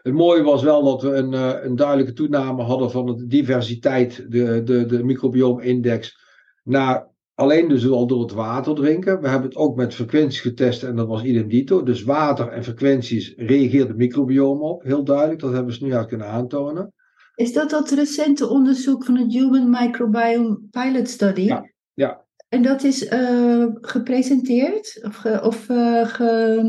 Het 0.03 0.15
mooie 0.15 0.43
was 0.43 0.63
wel 0.63 0.85
dat 0.85 1.03
we 1.03 1.15
een, 1.15 1.33
een 1.67 1.77
duidelijke 1.77 2.13
toename 2.13 2.63
hadden 2.63 2.91
van 2.91 3.07
de 3.07 3.27
diversiteit, 3.27 4.31
de, 4.31 4.63
de, 4.63 4.87
de 4.87 5.05
microbioomindex, 5.05 6.19
naar 6.63 7.13
alleen 7.35 7.69
dus 7.69 7.89
al 7.89 8.07
door 8.07 8.23
het 8.23 8.33
water 8.33 8.75
drinken. 8.75 9.21
We 9.21 9.29
hebben 9.29 9.49
het 9.49 9.59
ook 9.59 9.77
met 9.77 9.95
frequenties 9.95 10.41
getest 10.41 10.83
en 10.83 10.97
dat 10.97 11.07
was 11.07 11.23
idem 11.23 11.49
dito. 11.49 11.83
Dus 11.83 12.03
water 12.03 12.49
en 12.49 12.65
frequenties 12.65 13.35
reageert 13.37 13.89
het 13.89 13.97
microbiome 13.97 14.63
op. 14.63 14.83
Heel 14.83 15.05
duidelijk, 15.05 15.41
dat 15.41 15.53
hebben 15.53 15.75
ze 15.75 15.85
nu 15.85 15.95
al 15.95 16.07
kunnen 16.07 16.27
aantonen. 16.27 16.93
Is 17.35 17.53
dat 17.53 17.71
dat 17.71 17.91
recente 17.91 18.49
onderzoek 18.49 19.05
van 19.05 19.17
het 19.17 19.33
Human 19.33 19.71
Microbiome 19.71 20.61
Pilot 20.71 21.09
Study? 21.09 21.41
Ja. 21.41 21.71
ja. 21.95 22.25
En 22.49 22.63
dat 22.63 22.83
is 22.83 23.13
uh, 23.13 23.67
gepresenteerd? 23.81 25.01
Of, 25.03 25.17
ge, 25.17 25.41
of 25.43 25.69
uh, 25.69 26.07
ge, 26.07 26.61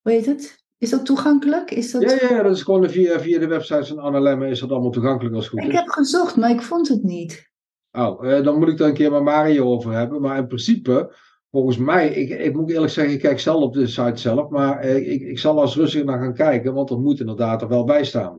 hoe 0.00 0.12
heet 0.12 0.26
het? 0.26 0.62
Is 0.78 0.90
dat 0.90 1.06
toegankelijk? 1.06 1.70
Is 1.70 1.90
dat... 1.90 2.02
Ja, 2.02 2.28
ja, 2.28 2.42
dat 2.42 2.56
is 2.56 2.62
gewoon 2.62 2.90
via, 2.90 3.20
via 3.20 3.38
de 3.38 3.46
website 3.46 3.84
van 3.84 3.98
Anne 3.98 4.20
Lemme 4.20 4.48
is 4.48 4.60
dat 4.60 4.70
allemaal 4.70 4.90
toegankelijk 4.90 5.34
als 5.34 5.48
goed 5.48 5.62
Ik 5.62 5.72
heb 5.72 5.88
gezocht, 5.88 6.36
maar 6.36 6.50
ik 6.50 6.62
vond 6.62 6.88
het 6.88 7.02
niet. 7.02 7.52
Oh, 7.96 8.26
eh, 8.26 8.44
dan 8.44 8.58
moet 8.58 8.68
ik 8.68 8.80
er 8.80 8.86
een 8.86 8.94
keer 8.94 9.10
met 9.10 9.22
Mario 9.22 9.64
over 9.64 9.92
hebben. 9.92 10.20
Maar 10.20 10.38
in 10.38 10.46
principe, 10.46 11.14
volgens 11.50 11.76
mij, 11.76 12.08
ik, 12.08 12.28
ik 12.28 12.54
moet 12.54 12.70
eerlijk 12.70 12.92
zeggen, 12.92 13.14
ik 13.14 13.20
kijk 13.20 13.40
zelf 13.40 13.62
op 13.62 13.72
de 13.72 13.86
site 13.86 14.16
zelf. 14.16 14.48
Maar 14.48 14.78
eh, 14.78 15.12
ik, 15.12 15.22
ik 15.22 15.38
zal 15.38 15.60
als 15.60 15.76
rustig 15.76 16.04
naar 16.04 16.18
gaan 16.18 16.34
kijken, 16.34 16.74
want 16.74 16.88
dat 16.88 16.98
moet 16.98 17.20
inderdaad 17.20 17.62
er 17.62 17.68
wel 17.68 17.84
bij 17.84 18.04
staan. 18.04 18.38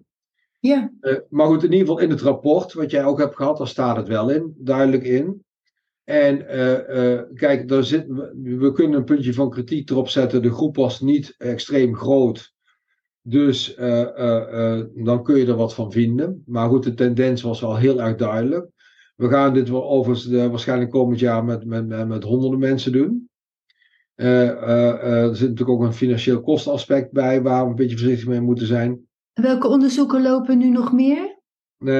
Ja. 0.59 0.91
Uh, 1.01 1.17
maar 1.29 1.47
goed, 1.47 1.63
in 1.63 1.71
ieder 1.71 1.87
geval 1.87 2.01
in 2.01 2.09
het 2.09 2.21
rapport, 2.21 2.73
wat 2.73 2.91
jij 2.91 3.05
ook 3.05 3.19
hebt 3.19 3.35
gehad, 3.35 3.57
daar 3.57 3.67
staat 3.67 3.95
het 3.95 4.07
wel 4.07 4.29
in, 4.29 4.53
duidelijk 4.57 5.03
in. 5.03 5.43
En 6.03 6.37
kijk, 7.35 7.67
daar 7.67 7.83
zit, 7.83 8.05
we 8.41 8.71
kunnen 8.73 8.99
een 8.99 9.05
puntje 9.05 9.33
van 9.33 9.49
kritiek 9.49 9.89
erop 9.89 10.09
zetten. 10.09 10.41
De 10.41 10.51
groep 10.51 10.75
was 10.75 10.99
niet 10.99 11.35
extreem 11.37 11.95
groot. 11.95 12.53
Dus 13.21 13.75
dan 14.95 15.23
kun 15.23 15.37
je 15.37 15.45
er 15.45 15.55
wat 15.55 15.73
van 15.73 15.91
vinden. 15.91 16.43
Maar 16.45 16.69
goed, 16.69 16.83
de 16.83 16.93
tendens 16.93 17.41
was 17.41 17.61
wel 17.61 17.77
heel 17.77 18.01
erg 18.01 18.15
duidelijk. 18.15 18.69
We 19.15 19.29
gaan 19.29 19.53
dit 19.53 19.69
wel 19.69 19.89
overigens 19.89 20.27
uh, 20.27 20.47
waarschijnlijk 20.47 20.91
komend 20.91 21.19
jaar 21.19 21.43
met, 21.43 21.65
met, 21.65 22.07
met, 22.07 22.23
honderden 22.23 22.59
mensen 22.59 22.91
doen. 22.91 23.29
Uh, 24.15 24.67
er 25.07 25.35
zit 25.35 25.49
natuurlijk 25.49 25.79
ook 25.79 25.85
een 25.85 25.93
financieel 25.93 26.41
kostenaspect 26.41 27.11
bij 27.11 27.41
waar 27.41 27.63
we 27.63 27.69
een 27.69 27.75
beetje 27.75 27.97
voorzichtig 27.97 28.27
mee 28.27 28.41
moeten 28.41 28.67
zijn. 28.67 29.07
Welke 29.33 29.67
onderzoeken 29.67 30.21
lopen 30.21 30.57
nu 30.57 30.69
nog 30.69 30.93
meer? 30.93 31.33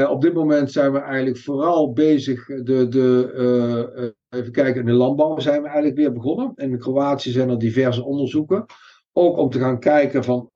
op 0.10 0.22
dit 0.22 0.34
moment 0.34 0.72
zijn 0.72 0.92
we 0.92 1.00
eigenlijk 1.00 1.38
vooral 1.38 1.94
bezig. 1.94 2.46
De, 2.46 2.88
de, 2.88 4.14
even 4.30 4.52
kijken, 4.52 4.82
in 4.82 4.88
de 4.88 4.92
landbouw 4.92 5.40
zijn 5.40 5.62
we 5.62 5.68
eigenlijk 5.68 5.98
weer 5.98 6.14
begonnen. 6.14 6.52
In 6.56 6.80
Kroatië 6.80 7.32
zijn 7.32 7.50
er 7.50 7.60
diverse 7.60 8.04
onderzoeken. 8.04 8.66
Ook 9.14 9.38
om 9.38 9.50
te 9.50 9.60
gaan 9.60 9.80
kijken 9.80 10.24
van, 10.24 10.50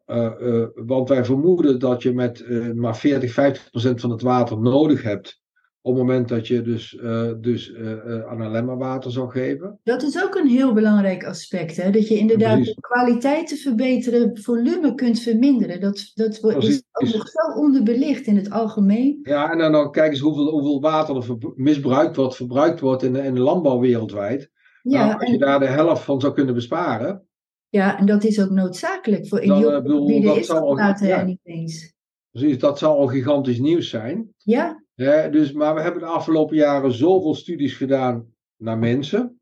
want 0.75 1.09
wij 1.09 1.25
vermoeden 1.25 1.79
dat 1.79 2.03
je 2.03 2.13
met 2.13 2.45
maar 2.75 2.97
40, 2.97 3.31
50 3.31 3.69
procent 3.69 4.01
van 4.01 4.11
het 4.11 4.21
water 4.21 4.59
nodig 4.59 5.03
hebt 5.03 5.38
op 5.81 5.95
het 5.95 6.03
moment 6.03 6.27
dat 6.27 6.47
je 6.47 6.61
dus, 6.61 6.93
uh, 6.93 7.31
dus 7.39 7.69
uh, 7.69 8.25
aan 8.25 8.41
alleen 8.41 8.77
water 8.77 9.11
zou 9.11 9.29
geven. 9.29 9.79
Dat 9.83 10.03
is 10.03 10.23
ook 10.23 10.35
een 10.35 10.47
heel 10.47 10.73
belangrijk 10.73 11.25
aspect. 11.25 11.75
Hè? 11.75 11.91
Dat 11.91 12.07
je 12.07 12.17
inderdaad 12.17 12.63
de 12.63 12.75
kwaliteit 12.79 13.47
te 13.47 13.55
verbeteren, 13.55 14.37
volume 14.37 14.95
kunt 14.95 15.19
verminderen. 15.19 15.79
Dat, 15.79 16.11
dat 16.13 16.33
is 16.33 16.43
ook 16.43 17.13
nog 17.13 17.27
zo 17.27 17.59
onderbelicht 17.59 18.25
in 18.25 18.35
het 18.35 18.49
algemeen. 18.49 19.19
Ja, 19.23 19.51
en 19.51 19.57
dan, 19.57 19.71
dan 19.71 19.91
kijk 19.91 20.11
eens 20.11 20.19
hoeveel, 20.19 20.49
hoeveel 20.49 20.81
water 20.81 21.15
er 21.15 21.53
misbruikt 21.55 22.15
wordt, 22.15 22.35
verbruikt 22.35 22.79
wordt 22.79 23.03
in 23.03 23.13
de, 23.13 23.23
in 23.23 23.33
de 23.33 23.39
landbouw 23.39 23.79
wereldwijd. 23.79 24.51
Ja, 24.81 25.05
nou, 25.05 25.19
als 25.19 25.29
je 25.29 25.37
daar 25.37 25.59
de 25.59 25.67
helft 25.67 26.03
van 26.03 26.21
zou 26.21 26.33
kunnen 26.33 26.53
besparen. 26.53 27.27
Ja, 27.69 27.99
en 27.99 28.05
dat 28.05 28.23
is 28.23 28.41
ook 28.41 28.49
noodzakelijk. 28.49 29.27
Voor 29.27 29.39
in 29.39 29.51
heel 29.51 29.81
veel 29.81 29.99
gebieden 29.99 30.37
is 30.37 30.47
dat 30.47 30.63
later 30.63 31.07
ja. 31.07 31.23
niet 31.23 31.39
eens. 31.43 31.93
Precies, 32.31 32.59
dat 32.59 32.77
zou 32.79 32.97
al 32.97 33.07
gigantisch 33.07 33.59
nieuws 33.59 33.89
zijn. 33.89 34.33
Ja. 34.37 34.83
Dus, 35.31 35.51
maar 35.51 35.75
we 35.75 35.81
hebben 35.81 36.01
de 36.01 36.07
afgelopen 36.07 36.55
jaren 36.55 36.91
zoveel 36.91 37.35
studies 37.35 37.73
gedaan 37.73 38.33
naar 38.57 38.77
mensen. 38.77 39.39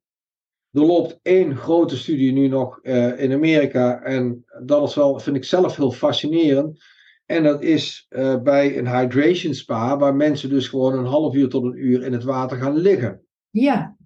Er 0.71 0.85
loopt 0.85 1.19
één 1.21 1.55
grote 1.55 1.97
studie 1.97 2.31
nu 2.31 2.47
nog 2.47 2.79
uh, 2.83 3.19
in 3.19 3.33
Amerika. 3.33 4.01
En 4.01 4.45
dat 4.63 4.87
is 4.87 4.95
wel, 4.95 5.19
vind 5.19 5.35
ik 5.35 5.43
zelf 5.43 5.75
heel 5.75 5.91
fascinerend. 5.91 6.83
En 7.25 7.43
dat 7.43 7.61
is 7.61 8.05
uh, 8.09 8.41
bij 8.41 8.77
een 8.77 8.87
hydration 8.87 9.53
spa, 9.53 9.97
waar 9.97 10.15
mensen 10.15 10.49
dus 10.49 10.67
gewoon 10.67 10.93
een 10.93 11.05
half 11.05 11.35
uur 11.35 11.49
tot 11.49 11.63
een 11.63 11.85
uur 11.85 12.03
in 12.03 12.13
het 12.13 12.23
water 12.23 12.57
gaan 12.57 12.77
liggen. 12.77 13.21
Ja. 13.49 13.97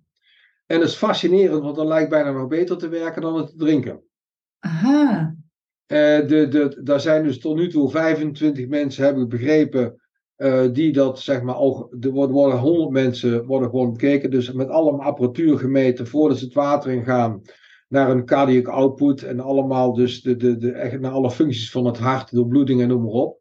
En 0.65 0.79
dat 0.79 0.87
is 0.87 0.95
fascinerend, 0.95 1.63
want 1.63 1.75
dat 1.75 1.87
lijkt 1.87 2.09
bijna 2.09 2.31
nog 2.31 2.47
beter 2.47 2.77
te 2.77 2.89
werken 2.89 3.21
dan 3.21 3.35
het 3.35 3.53
drinken. 3.57 4.03
Aha. 4.59 5.35
Uh, 5.87 5.97
de, 6.27 6.47
de, 6.49 6.79
daar 6.83 6.99
zijn 6.99 7.23
dus 7.23 7.39
tot 7.39 7.55
nu 7.55 7.69
toe 7.69 7.89
25 7.89 8.67
mensen, 8.67 9.05
heb 9.05 9.17
ik 9.17 9.27
begrepen, 9.27 10.00
uh, 10.41 10.67
die 10.71 10.91
dat 10.91 11.19
zeg 11.19 11.41
maar 11.41 11.55
al, 11.55 11.93
er 11.99 12.11
worden, 12.11 12.57
100 12.57 12.89
mensen 12.89 13.45
worden 13.45 13.69
gewoon 13.69 13.91
bekeken, 13.91 14.31
dus 14.31 14.51
met 14.51 14.69
allemaal 14.69 15.05
apparatuur 15.05 15.57
gemeten 15.57 16.07
voordat 16.07 16.37
ze 16.37 16.45
het 16.45 16.53
water 16.53 16.91
ingaan 16.91 17.41
naar 17.87 18.09
een 18.09 18.25
cardiac 18.25 18.67
output 18.67 19.23
en 19.23 19.39
allemaal 19.39 19.93
dus 19.93 20.21
de, 20.21 20.35
de, 20.35 20.57
de, 20.57 20.71
echt 20.71 20.99
naar 20.99 21.11
alle 21.11 21.31
functies 21.31 21.71
van 21.71 21.85
het 21.85 21.97
hart, 21.97 22.31
de 22.31 22.47
bloeding 22.47 22.81
en 22.81 22.87
noem 22.87 23.01
maar 23.01 23.11
op. 23.11 23.39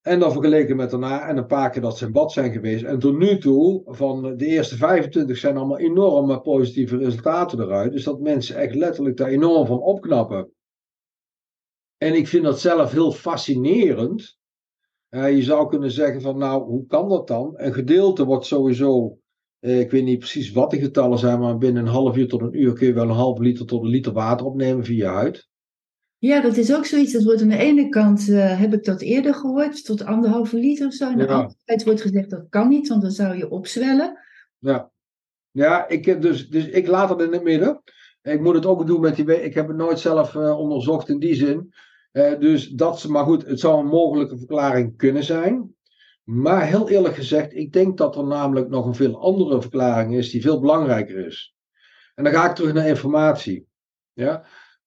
En 0.00 0.18
dan 0.18 0.32
vergeleken 0.32 0.76
met 0.76 0.90
daarna 0.90 1.28
en 1.28 1.36
een 1.36 1.46
paar 1.46 1.70
keer 1.70 1.82
dat 1.82 1.98
ze 1.98 2.06
in 2.06 2.12
bad 2.12 2.32
zijn 2.32 2.52
geweest. 2.52 2.84
En 2.84 2.98
tot 2.98 3.18
nu 3.18 3.38
toe, 3.38 3.82
van 3.84 4.36
de 4.36 4.46
eerste 4.46 4.76
25 4.76 5.36
zijn 5.36 5.56
allemaal 5.56 5.78
enorme 5.78 6.40
positieve 6.40 6.96
resultaten 6.96 7.60
eruit. 7.60 7.92
Dus 7.92 8.04
dat 8.04 8.20
mensen 8.20 8.56
echt 8.56 8.74
letterlijk 8.74 9.16
daar 9.16 9.28
enorm 9.28 9.66
van 9.66 9.80
opknappen. 9.80 10.52
En 11.96 12.14
ik 12.14 12.28
vind 12.28 12.44
dat 12.44 12.60
zelf 12.60 12.92
heel 12.92 13.12
fascinerend. 13.12 14.39
Uh, 15.10 15.36
je 15.36 15.42
zou 15.42 15.68
kunnen 15.68 15.90
zeggen 15.90 16.20
van 16.20 16.38
nou, 16.38 16.62
hoe 16.62 16.86
kan 16.86 17.08
dat 17.08 17.28
dan? 17.28 17.52
Een 17.56 17.72
gedeelte 17.72 18.24
wordt 18.24 18.46
sowieso, 18.46 19.18
uh, 19.60 19.80
ik 19.80 19.90
weet 19.90 20.04
niet 20.04 20.18
precies 20.18 20.50
wat 20.50 20.70
de 20.70 20.78
getallen 20.78 21.18
zijn, 21.18 21.40
maar 21.40 21.58
binnen 21.58 21.82
een 21.82 21.92
half 21.92 22.16
uur 22.16 22.28
tot 22.28 22.40
een 22.40 22.60
uur 22.60 22.72
kun 22.72 22.86
je 22.86 22.92
wel 22.92 23.08
een 23.08 23.14
half 23.14 23.38
liter 23.38 23.66
tot 23.66 23.82
een 23.82 23.88
liter 23.88 24.12
water 24.12 24.46
opnemen 24.46 24.84
via 24.84 24.96
je 24.96 25.16
huid. 25.16 25.48
Ja, 26.18 26.40
dat 26.40 26.56
is 26.56 26.74
ook 26.74 26.84
zoiets. 26.84 27.12
Dat 27.12 27.24
wordt 27.24 27.42
aan 27.42 27.48
de 27.48 27.56
ene 27.56 27.88
kant, 27.88 28.28
uh, 28.28 28.60
heb 28.60 28.72
ik 28.72 28.84
dat 28.84 29.00
eerder 29.00 29.34
gehoord, 29.34 29.84
tot 29.84 30.04
anderhalve 30.04 30.56
liter 30.56 30.86
of 30.86 30.92
zo. 30.92 31.04
Aan 31.04 31.18
de 31.18 31.24
ja. 31.24 31.32
andere 31.32 31.56
kant 31.64 31.84
wordt 31.84 32.00
gezegd 32.00 32.30
dat 32.30 32.46
kan 32.48 32.68
niet, 32.68 32.88
want 32.88 33.02
dan 33.02 33.10
zou 33.10 33.36
je 33.36 33.50
opzwellen. 33.50 34.18
Ja, 34.58 34.90
ja 35.50 35.88
ik, 35.88 36.04
heb 36.04 36.22
dus, 36.22 36.48
dus 36.48 36.68
ik 36.68 36.86
laat 36.86 37.08
het 37.08 37.20
in 37.20 37.32
het 37.32 37.42
midden. 37.42 37.82
Ik 38.22 38.40
moet 38.40 38.54
het 38.54 38.66
ook 38.66 38.86
doen 38.86 39.00
met 39.00 39.16
die. 39.16 39.42
Ik 39.42 39.54
heb 39.54 39.68
het 39.68 39.76
nooit 39.76 39.98
zelf 39.98 40.36
onderzocht 40.36 41.08
in 41.08 41.18
die 41.18 41.34
zin. 41.34 41.72
Uh, 42.12 42.38
dus 42.38 42.68
dat, 42.68 43.08
maar 43.08 43.24
goed, 43.24 43.46
het 43.46 43.60
zou 43.60 43.78
een 43.78 43.86
mogelijke 43.86 44.38
verklaring 44.38 44.96
kunnen 44.96 45.24
zijn. 45.24 45.74
Maar 46.24 46.66
heel 46.66 46.88
eerlijk 46.88 47.14
gezegd, 47.14 47.54
ik 47.54 47.72
denk 47.72 47.98
dat 47.98 48.16
er 48.16 48.26
namelijk 48.26 48.68
nog 48.68 48.86
een 48.86 48.94
veel 48.94 49.20
andere 49.20 49.60
verklaring 49.60 50.14
is 50.14 50.30
die 50.30 50.42
veel 50.42 50.60
belangrijker 50.60 51.26
is. 51.26 51.54
En 52.14 52.24
dan 52.24 52.32
ga 52.32 52.48
ik 52.48 52.54
terug 52.54 52.72
naar 52.72 52.88
informatie. 52.88 53.66
Ja? 54.12 54.44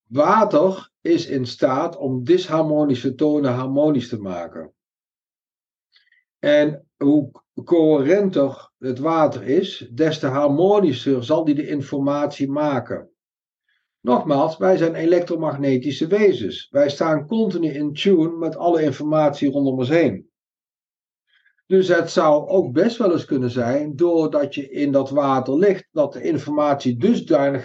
Water 0.07 0.91
is 1.01 1.27
in 1.27 1.45
staat 1.45 1.97
om 1.97 2.23
disharmonische 2.23 3.15
tonen 3.15 3.53
harmonisch 3.53 4.09
te 4.09 4.19
maken. 4.19 4.73
En 6.39 6.87
hoe 6.97 7.31
coherenter 7.63 8.71
het 8.77 8.99
water 8.99 9.43
is, 9.43 9.89
des 9.91 10.19
te 10.19 10.27
harmonischer 10.27 11.23
zal 11.23 11.45
die 11.45 11.55
de 11.55 11.67
informatie 11.67 12.51
maken. 12.51 13.12
Nogmaals, 14.03 14.57
wij 14.57 14.77
zijn 14.77 14.95
elektromagnetische 14.95 16.07
wezens. 16.07 16.67
Wij 16.69 16.89
staan 16.89 17.27
continu 17.27 17.67
in 17.67 17.93
tune 17.93 18.37
met 18.37 18.55
alle 18.55 18.83
informatie 18.83 19.51
rondom 19.51 19.77
ons 19.77 19.89
heen. 19.89 20.29
Dus 21.65 21.87
het 21.87 22.09
zou 22.09 22.47
ook 22.47 22.73
best 22.73 22.97
wel 22.97 23.11
eens 23.11 23.25
kunnen 23.25 23.49
zijn, 23.49 23.95
doordat 23.95 24.55
je 24.55 24.69
in 24.69 24.91
dat 24.91 25.09
water 25.09 25.57
ligt, 25.57 25.87
dat 25.91 26.13
de 26.13 26.21
informatie 26.21 26.97
dusdanig 26.97 27.63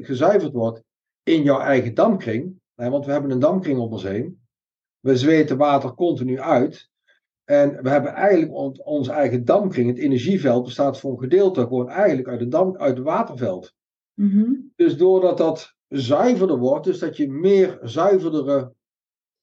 gezuiverd 0.00 0.52
wordt 0.52 0.82
in 1.22 1.42
jouw 1.42 1.60
eigen 1.60 1.94
damkring. 1.94 2.60
Want 2.74 3.06
we 3.06 3.12
hebben 3.12 3.30
een 3.30 3.38
damkring 3.38 3.78
om 3.78 3.92
ons 3.92 4.02
heen. 4.02 4.40
We 5.00 5.16
zweten 5.16 5.56
water 5.56 5.94
continu 5.94 6.40
uit. 6.40 6.90
En 7.44 7.82
we 7.82 7.88
hebben 7.88 8.12
eigenlijk 8.12 8.86
ons 8.86 9.08
eigen 9.08 9.44
damkring, 9.44 9.88
het 9.88 9.98
energieveld, 9.98 10.64
bestaat 10.64 11.00
voor 11.00 11.12
een 11.12 11.18
gedeelte 11.18 11.60
gewoon 11.60 11.88
eigenlijk 11.88 12.28
uit 12.28 12.40
het, 12.40 12.50
dam, 12.50 12.76
uit 12.76 12.96
het 12.96 13.06
waterveld. 13.06 13.74
Mm 14.14 14.30
-hmm. 14.30 14.72
Dus 14.76 14.96
doordat 14.96 15.38
dat 15.38 15.78
zuiverder 15.90 16.58
wordt, 16.58 16.84
dus 16.84 16.98
dat 16.98 17.16
je 17.16 17.30
meer 17.30 17.78
zuiverdere 17.82 18.72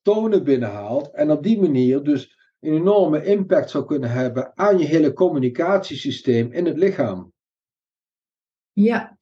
tonen 0.01 0.43
binnenhaalt 0.43 1.11
en 1.11 1.31
op 1.31 1.43
die 1.43 1.59
manier 1.59 2.03
dus 2.03 2.37
een 2.59 2.73
enorme 2.73 3.23
impact 3.23 3.69
zou 3.69 3.85
kunnen 3.85 4.09
hebben 4.09 4.51
aan 4.55 4.77
je 4.77 4.85
hele 4.85 5.13
communicatiesysteem 5.13 6.51
in 6.51 6.65
het 6.65 6.77
lichaam. 6.77 7.33
Ja, 8.73 9.17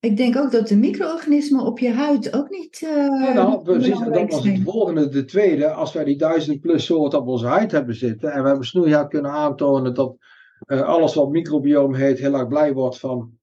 ik 0.00 0.16
denk 0.16 0.36
ook 0.36 0.50
dat 0.50 0.68
de 0.68 0.76
micro-organismen 0.76 1.64
op 1.64 1.78
je 1.78 1.90
huid 1.90 2.34
ook 2.34 2.50
niet. 2.50 2.80
Uh, 2.80 2.90
ja, 2.90 3.32
nou, 3.32 3.62
precies, 3.62 3.98
dat 3.98 4.30
was 4.30 4.44
het 4.44 4.62
volgende, 4.62 5.08
de 5.08 5.24
tweede. 5.24 5.70
Als 5.70 5.92
wij 5.92 6.04
die 6.04 6.16
duizend 6.16 6.60
plus 6.60 6.84
soorten 6.84 7.18
op 7.18 7.26
onze 7.26 7.46
huid 7.46 7.72
hebben 7.72 7.94
zitten 7.94 8.32
en 8.32 8.42
we 8.42 8.48
hebben 8.48 8.66
snoeihard 8.66 9.08
kunnen 9.08 9.30
aantonen 9.30 9.94
dat 9.94 10.16
eh, 10.58 10.80
alles 10.80 11.14
wat 11.14 11.30
microbioom 11.30 11.94
heet 11.94 12.18
heel 12.18 12.34
erg 12.34 12.48
blij 12.48 12.72
wordt 12.72 12.98
van, 12.98 13.38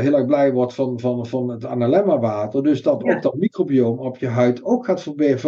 heel 0.00 0.16
erg 0.16 0.26
blij 0.26 0.52
wordt 0.52 0.74
van, 0.74 1.00
van, 1.00 1.26
van 1.26 1.48
het 1.48 1.64
analemma 1.64 2.18
water. 2.18 2.62
Dus 2.62 2.82
dat 2.82 3.04
ook 3.04 3.22
dat 3.22 3.34
microbioom 3.36 3.98
op 3.98 4.16
je 4.16 4.26
huid 4.26 4.64
ook 4.64 4.84
gaat 4.84 5.02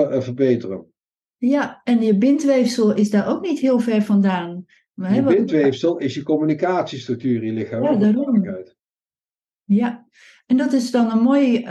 verbeteren. 0.09 0.87
Ja, 1.37 1.81
en 1.85 2.03
je 2.03 2.19
bindweefsel 2.19 2.95
is 2.95 3.11
daar 3.11 3.29
ook 3.29 3.43
niet 3.43 3.59
heel 3.59 3.79
ver 3.79 4.03
vandaan. 4.03 4.65
Maar, 4.95 5.15
je 5.15 5.23
bindweefsel 5.23 5.99
is 5.99 6.15
je 6.15 6.23
communicatiestructuur 6.23 7.43
in 7.43 7.47
je 7.47 7.53
lichaam. 7.53 7.83
Ja, 7.83 7.95
daarom. 7.95 8.65
Ja, 9.65 10.07
en 10.47 10.57
dat 10.57 10.73
is 10.73 10.91
dan 10.91 11.11
een 11.11 11.23
mooi 11.23 11.67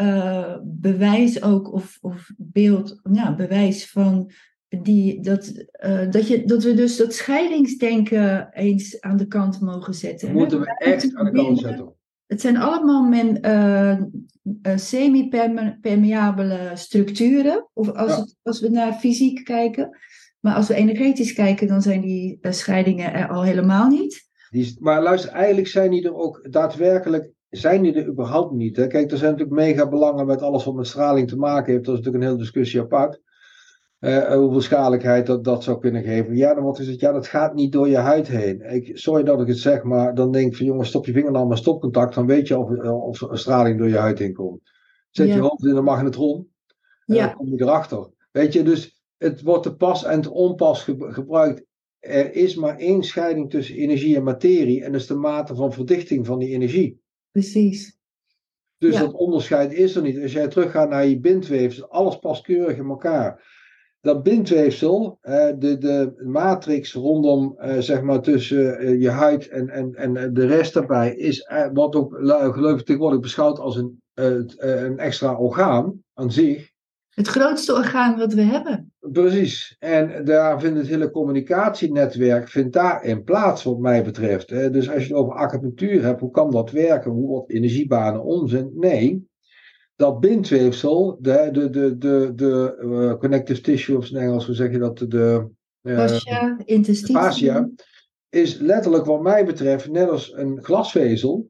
bewijs 0.64 1.44
ook, 1.44 1.74
of, 1.74 1.98
of 2.02 2.32
beeld, 2.38 3.00
ja, 3.12 3.36
bewijs 3.36 3.92
van 3.92 4.32
die, 4.82 5.22
dat, 5.22 5.66
uh, 5.86 6.12
dat, 6.12 6.28
je, 6.28 6.46
dat 6.46 6.64
we 6.64 6.74
dus 6.74 6.98
dat 6.98 7.14
scheidingsdenken 7.14 8.50
eens 8.54 9.02
aan 9.02 9.18
de 9.18 9.28
kant 9.28 9.62
mogen 9.62 9.94
zetten. 9.94 10.32
Moeten 10.32 10.60
we 10.60 10.76
echt 10.78 11.16
aan 11.16 11.26
de 11.26 11.32
kant 11.32 11.60
zetten. 11.60 11.94
Het 12.26 12.42
zijn 12.42 12.58
allemaal 12.58 13.04
men, 13.04 13.38
uh, 13.46 14.78
semi-permeabele 14.78 16.72
structuren. 16.74 17.70
Of 17.74 17.92
als, 17.92 18.16
het, 18.16 18.36
als 18.44 18.60
we 18.60 18.70
naar 18.70 18.94
fysiek 18.94 19.44
kijken. 19.44 19.98
Maar 20.40 20.56
als 20.56 20.68
we 20.68 20.74
energetisch 20.74 21.34
kijken, 21.34 21.68
dan 21.68 21.82
zijn 21.82 22.02
die 22.02 22.38
scheidingen 22.42 23.14
er 23.14 23.28
al 23.28 23.44
helemaal 23.44 23.88
niet. 23.88 24.28
Die, 24.50 24.78
maar 24.80 25.02
luister, 25.02 25.32
eigenlijk 25.32 25.68
zijn 25.68 25.92
die 25.92 26.04
er 26.04 26.16
ook 26.16 26.48
daadwerkelijk 26.52 27.34
zijn 27.50 27.82
die 27.82 27.94
er 27.94 28.08
überhaupt 28.08 28.52
niet. 28.54 28.76
Hè? 28.76 28.88
Kijk, 28.88 29.12
er 29.12 29.18
zijn 29.18 29.32
natuurlijk 29.32 29.60
mega 29.60 29.90
belangen 29.90 30.26
met 30.26 30.42
alles 30.42 30.64
wat 30.64 30.76
met 30.76 30.88
straling 30.88 31.28
te 31.28 31.38
maken 31.38 31.74
heeft. 31.74 31.86
Dat 31.86 31.94
is 31.94 32.00
natuurlijk 32.00 32.24
een 32.24 32.30
hele 32.30 32.44
discussie 32.44 32.82
apart. 32.82 33.22
Uh, 34.06 34.34
hoeveel 34.34 34.62
schadelijkheid 34.62 35.26
dat, 35.26 35.44
dat 35.44 35.64
zou 35.64 35.80
kunnen 35.80 36.04
geven. 36.04 36.36
Ja, 36.36 36.54
dan 36.54 36.64
wordt 36.64 36.78
gezegd, 36.78 37.00
ja, 37.00 37.12
dat 37.12 37.28
gaat 37.28 37.54
niet 37.54 37.72
door 37.72 37.88
je 37.88 37.98
huid 37.98 38.28
heen. 38.28 38.62
Ik, 38.62 38.98
sorry 38.98 39.24
dat 39.24 39.42
ik 39.42 39.48
het 39.48 39.58
zeg, 39.58 39.84
maar 39.84 40.16
dan 40.16 40.32
denk 40.32 40.52
ik 40.52 40.58
van 40.58 40.66
jongens, 40.66 40.90
stop 40.90 41.06
je 41.06 41.12
vinger 41.12 41.32
nou 41.32 41.48
maar 41.48 41.58
stopcontact, 41.58 42.16
dan 42.16 42.26
weet 42.26 42.48
je 42.48 42.58
of, 42.58 42.72
eh, 42.72 43.04
of 43.04 43.22
een 43.22 43.38
straling 43.38 43.78
door 43.78 43.90
je 43.90 43.98
huid 43.98 44.20
heen 44.20 44.34
komt. 44.34 44.62
Zet 45.10 45.28
je 45.28 45.40
hoofd 45.40 45.66
in 45.66 45.76
een 45.76 45.84
magnetron, 45.84 46.48
en 47.06 47.16
ja. 47.16 47.26
dan 47.26 47.36
kom 47.36 47.48
je 47.48 47.62
erachter. 47.62 48.10
Weet 48.32 48.54
je, 48.54 48.64
dus 48.64 49.02
het 49.18 49.42
wordt 49.42 49.64
te 49.64 49.76
pas 49.76 50.04
en 50.04 50.22
te 50.22 50.32
onpas 50.32 50.84
gebruikt. 50.98 51.66
Er 52.00 52.34
is 52.34 52.56
maar 52.56 52.78
één 52.78 53.04
scheiding 53.04 53.50
tussen 53.50 53.76
energie 53.76 54.16
en 54.16 54.24
materie, 54.24 54.84
en 54.84 54.92
dat 54.92 55.02
is 55.02 55.08
de 55.08 55.16
mate 55.16 55.56
van 55.56 55.74
verdichting 55.74 56.26
van 56.26 56.40
die 56.40 56.50
energie. 56.50 57.02
Precies. 57.32 57.98
Dus 58.78 58.98
dat 58.98 59.14
onderscheid 59.14 59.74
is 59.74 59.96
er 59.96 60.02
niet. 60.02 60.22
Als 60.22 60.32
jij 60.32 60.48
teruggaat 60.48 60.90
naar 60.90 61.06
je 61.06 61.20
bindweefsel, 61.20 61.88
alles 61.88 62.20
past 62.20 62.44
keurig 62.44 62.78
in 62.78 62.90
elkaar 62.90 63.54
dat 64.06 64.24
bindweefsel, 64.24 65.18
de, 65.58 65.78
de 65.80 66.14
matrix 66.24 66.94
rondom, 66.94 67.56
eh, 67.58 67.78
zeg 67.78 68.02
maar, 68.02 68.22
tussen 68.22 68.78
eh, 68.78 69.02
je 69.02 69.10
huid 69.10 69.48
en, 69.48 69.70
en, 69.70 69.96
en 69.96 70.34
de 70.34 70.46
rest 70.46 70.74
daarbij, 70.74 71.16
is 71.16 71.42
eh, 71.42 71.68
wat 71.74 71.96
ook 71.96 72.16
geloof 72.54 72.80
ik 72.80 72.86
tegenwoordig 72.86 73.20
beschouwd 73.20 73.60
als 73.60 73.76
een, 73.76 74.02
een 74.14 74.98
extra 74.98 75.36
orgaan 75.36 76.04
aan 76.14 76.32
zich. 76.32 76.74
Het 77.10 77.28
grootste 77.28 77.74
orgaan 77.74 78.18
wat 78.18 78.34
we 78.34 78.42
hebben. 78.42 78.94
Precies. 79.00 79.76
En 79.80 80.26
daar 80.26 80.60
vindt 80.60 80.78
het 80.78 80.88
hele 80.88 81.12
communicatienetwerk 81.12 82.50
vindt 82.50 82.74
daarin 82.74 83.24
plaats, 83.24 83.64
wat 83.64 83.80
mij 83.80 84.04
betreft. 84.04 84.48
Dus 84.48 84.90
als 84.90 85.08
je 85.08 85.14
het 85.14 85.22
over 85.24 85.34
acupunctuur 85.34 86.04
hebt, 86.04 86.20
hoe 86.20 86.32
kan 86.32 86.52
dat 86.52 86.72
werken? 86.72 87.12
Hoe 87.12 87.28
wordt 87.28 87.52
energiebanen 87.52 88.24
onzin? 88.24 88.72
Nee, 88.76 89.28
dat 89.96 90.20
bindweefsel, 90.20 91.18
de, 91.20 91.50
de, 91.52 91.70
de, 91.70 91.98
de, 91.98 92.32
de 92.36 92.78
uh, 92.82 93.20
connective 93.20 93.62
tissue, 93.62 93.98
of 93.98 94.10
in 94.10 94.18
Engels, 94.18 94.46
hoe 94.46 94.56
zeg 94.56 94.72
je 94.72 94.78
dat? 94.78 94.98
De, 94.98 95.48
uh, 95.82 95.98
fascia, 95.98 96.58
fascia, 96.94 97.70
is 98.30 98.58
letterlijk 98.58 99.06
wat 99.06 99.22
mij 99.22 99.46
betreft 99.46 99.90
net 99.90 100.10
als 100.10 100.34
een 100.34 100.64
glasvezel. 100.64 101.50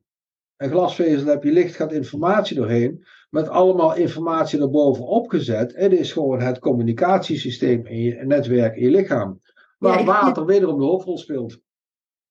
Een 0.57 0.69
glasvezel 0.69 1.27
heb 1.27 1.43
je 1.43 1.51
licht, 1.51 1.75
gaat 1.75 1.91
informatie 1.91 2.55
doorheen, 2.55 3.05
met 3.29 3.49
allemaal 3.49 3.95
informatie 3.95 4.61
erbovenop 4.61 5.29
gezet. 5.29 5.75
Het 5.75 5.93
is 5.93 6.11
gewoon 6.11 6.41
het 6.41 6.59
communicatiesysteem 6.59 7.85
in 7.85 8.01
je 8.01 8.25
netwerk 8.25 8.75
in 8.75 8.83
je 8.83 8.89
lichaam. 8.89 9.39
Waar 9.77 9.99
ja, 9.99 10.05
water 10.05 10.45
wederom 10.45 10.79
de 10.79 10.85
hoofdrol 10.85 11.17
speelt. 11.17 11.59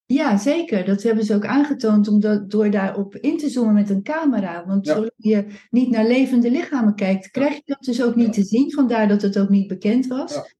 Ja, 0.06 0.36
zeker. 0.36 0.84
Dat 0.84 1.02
hebben 1.02 1.24
ze 1.24 1.34
ook 1.34 1.46
aangetoond 1.46 2.08
omdat, 2.08 2.50
door 2.50 2.70
daarop 2.70 3.16
in 3.16 3.38
te 3.38 3.48
zoomen 3.48 3.74
met 3.74 3.90
een 3.90 4.02
camera. 4.02 4.66
Want 4.66 4.86
zolang 4.86 5.10
je 5.16 5.46
niet 5.70 5.90
naar 5.90 6.06
levende 6.06 6.50
lichamen 6.50 6.94
kijkt, 6.94 7.30
krijg 7.30 7.54
je 7.54 7.62
dat 7.64 7.82
dus 7.82 8.02
ook 8.02 8.14
niet 8.14 8.32
te 8.32 8.44
zien. 8.44 8.72
Vandaar 8.72 9.08
dat 9.08 9.22
het 9.22 9.38
ook 9.38 9.48
niet 9.48 9.68
bekend 9.68 10.06
was. 10.06 10.54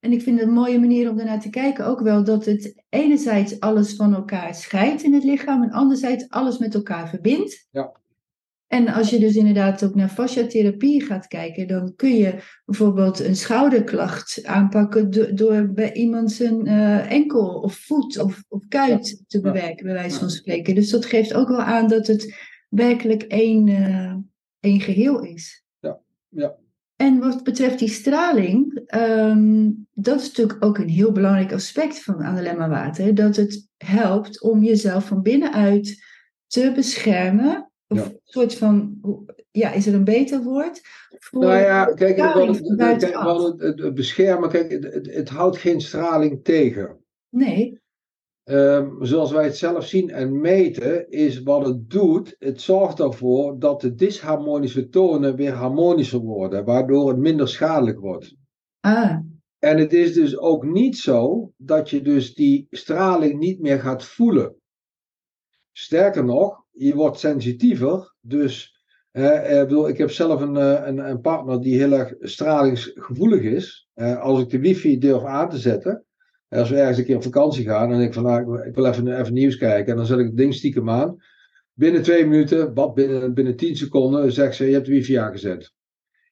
En 0.00 0.12
ik 0.12 0.22
vind 0.22 0.38
het 0.38 0.48
een 0.48 0.54
mooie 0.54 0.80
manier 0.80 1.10
om 1.10 1.18
ernaar 1.18 1.40
te 1.40 1.50
kijken 1.50 1.86
ook 1.86 2.00
wel 2.00 2.24
dat 2.24 2.44
het 2.44 2.84
enerzijds 2.88 3.60
alles 3.60 3.94
van 3.94 4.14
elkaar 4.14 4.54
scheidt 4.54 5.02
in 5.02 5.14
het 5.14 5.24
lichaam 5.24 5.62
en 5.62 5.70
anderzijds 5.70 6.28
alles 6.28 6.58
met 6.58 6.74
elkaar 6.74 7.08
verbindt. 7.08 7.66
Ja. 7.70 7.92
En 8.66 8.88
als 8.88 9.10
je 9.10 9.18
dus 9.18 9.36
inderdaad 9.36 9.84
ook 9.84 9.94
naar 9.94 10.08
fasciatherapie 10.08 11.04
gaat 11.04 11.26
kijken, 11.26 11.66
dan 11.66 11.94
kun 11.96 12.16
je 12.16 12.34
bijvoorbeeld 12.64 13.20
een 13.20 13.36
schouderklacht 13.36 14.44
aanpakken 14.44 15.34
door, 15.36 15.72
bij 15.72 15.92
iemand 15.92 16.32
zijn 16.32 16.66
uh, 16.66 17.10
enkel 17.10 17.60
of 17.60 17.74
voet 17.74 18.18
of, 18.18 18.44
of 18.48 18.68
kuit 18.68 19.24
te 19.26 19.40
bewerken, 19.40 19.84
bij 19.84 19.94
wijze 19.94 20.18
van 20.18 20.30
spreken. 20.30 20.74
Dus 20.74 20.90
dat 20.90 21.04
geeft 21.04 21.34
ook 21.34 21.48
wel 21.48 21.62
aan 21.62 21.88
dat 21.88 22.06
het 22.06 22.34
werkelijk 22.68 23.22
één, 23.22 23.66
uh, 23.66 24.14
één 24.60 24.80
geheel 24.80 25.22
is. 25.22 25.64
Ja, 25.80 25.98
ja. 26.28 26.54
En 26.96 27.18
wat 27.18 27.42
betreft 27.42 27.78
die 27.78 27.88
straling, 27.88 28.82
um, 28.94 29.86
dat 29.92 30.20
is 30.20 30.26
natuurlijk 30.26 30.64
ook 30.64 30.78
een 30.78 30.88
heel 30.88 31.12
belangrijk 31.12 31.52
aspect 31.52 32.02
van 32.02 32.22
analemma 32.22 32.68
water. 32.68 33.14
Dat 33.14 33.36
het 33.36 33.68
helpt 33.76 34.42
om 34.42 34.62
jezelf 34.62 35.06
van 35.06 35.22
binnenuit 35.22 36.04
te 36.46 36.72
beschermen 36.74 37.70
of 37.88 38.06
een 38.06 38.20
soort 38.24 38.54
van, 38.54 39.00
ja, 39.50 39.72
is 39.72 39.86
er 39.86 39.94
een 39.94 40.04
beter 40.04 40.42
woord? 40.42 40.80
Voor 41.18 41.40
nou 41.40 41.56
ja, 41.56 41.84
kijk, 41.84 42.16
het, 42.16 43.58
het, 43.60 43.80
het, 43.80 43.94
beschermen, 43.94 44.48
kijk, 44.48 44.70
het, 44.70 45.06
het, 45.14 45.28
houdt 45.28 45.56
geen 45.56 45.80
straling 45.80 46.44
tegen. 46.44 47.04
Nee. 47.28 47.80
Um, 48.44 49.04
zoals 49.04 49.32
wij 49.32 49.44
het 49.44 49.56
zelf 49.56 49.86
zien 49.86 50.10
en 50.10 50.40
meten, 50.40 51.10
is 51.10 51.42
wat 51.42 51.66
het 51.66 51.90
doet, 51.90 52.36
het 52.38 52.60
zorgt 52.60 53.00
ervoor 53.00 53.58
dat 53.58 53.80
de 53.80 53.94
disharmonische 53.94 54.88
tonen 54.88 55.36
weer 55.36 55.52
harmonischer 55.52 56.20
worden, 56.20 56.64
waardoor 56.64 57.08
het 57.08 57.18
minder 57.18 57.48
schadelijk 57.48 58.00
wordt. 58.00 58.34
Ah. 58.80 59.18
En 59.58 59.78
het 59.78 59.92
is 59.92 60.12
dus 60.12 60.38
ook 60.38 60.64
niet 60.64 60.98
zo 60.98 61.52
dat 61.56 61.90
je 61.90 62.02
dus 62.02 62.34
die 62.34 62.66
straling 62.70 63.38
niet 63.38 63.60
meer 63.60 63.80
gaat 63.80 64.04
voelen. 64.04 64.56
Sterker 65.72 66.24
nog, 66.24 66.64
je 66.76 66.94
wordt 66.94 67.18
sensitiever. 67.18 68.14
Dus 68.20 68.80
eh, 69.10 69.60
ik, 69.60 69.68
bedoel, 69.68 69.88
ik 69.88 69.98
heb 69.98 70.10
zelf 70.10 70.40
een, 70.40 70.56
eh, 70.56 70.86
een, 70.86 70.98
een, 70.98 71.20
partner 71.20 71.60
die 71.60 71.76
heel 71.76 71.92
erg 71.92 72.14
stralingsgevoelig 72.20 73.42
is. 73.42 73.88
Eh, 73.94 74.20
als 74.20 74.40
ik 74.40 74.48
de 74.48 74.58
wifi 74.58 74.98
durf 74.98 75.24
aan 75.24 75.50
te 75.50 75.58
zetten, 75.58 76.04
als 76.48 76.70
we 76.70 76.76
ergens 76.76 76.98
een 76.98 77.04
keer 77.04 77.16
op 77.16 77.22
vakantie 77.22 77.64
gaan, 77.64 77.92
en 77.92 78.00
ik 78.00 78.14
van 78.14 78.22
nou, 78.22 78.66
ik 78.66 78.74
wil 78.74 78.86
even, 78.86 79.20
even 79.20 79.32
nieuws 79.32 79.56
kijken. 79.56 79.90
En 79.90 79.96
dan 79.96 80.06
zet 80.06 80.18
ik 80.18 80.26
het 80.26 80.36
ding 80.36 80.54
stiekem 80.54 80.90
aan. 80.90 81.16
Binnen 81.72 82.02
twee 82.02 82.26
minuten, 82.26 82.74
wat 82.74 82.94
binnen, 82.94 83.34
binnen 83.34 83.56
tien 83.56 83.76
seconden, 83.76 84.32
zegt 84.32 84.56
ze: 84.56 84.66
Je 84.66 84.72
hebt 84.72 84.86
de 84.86 84.92
wifi 84.92 85.14
aangezet. 85.14 85.72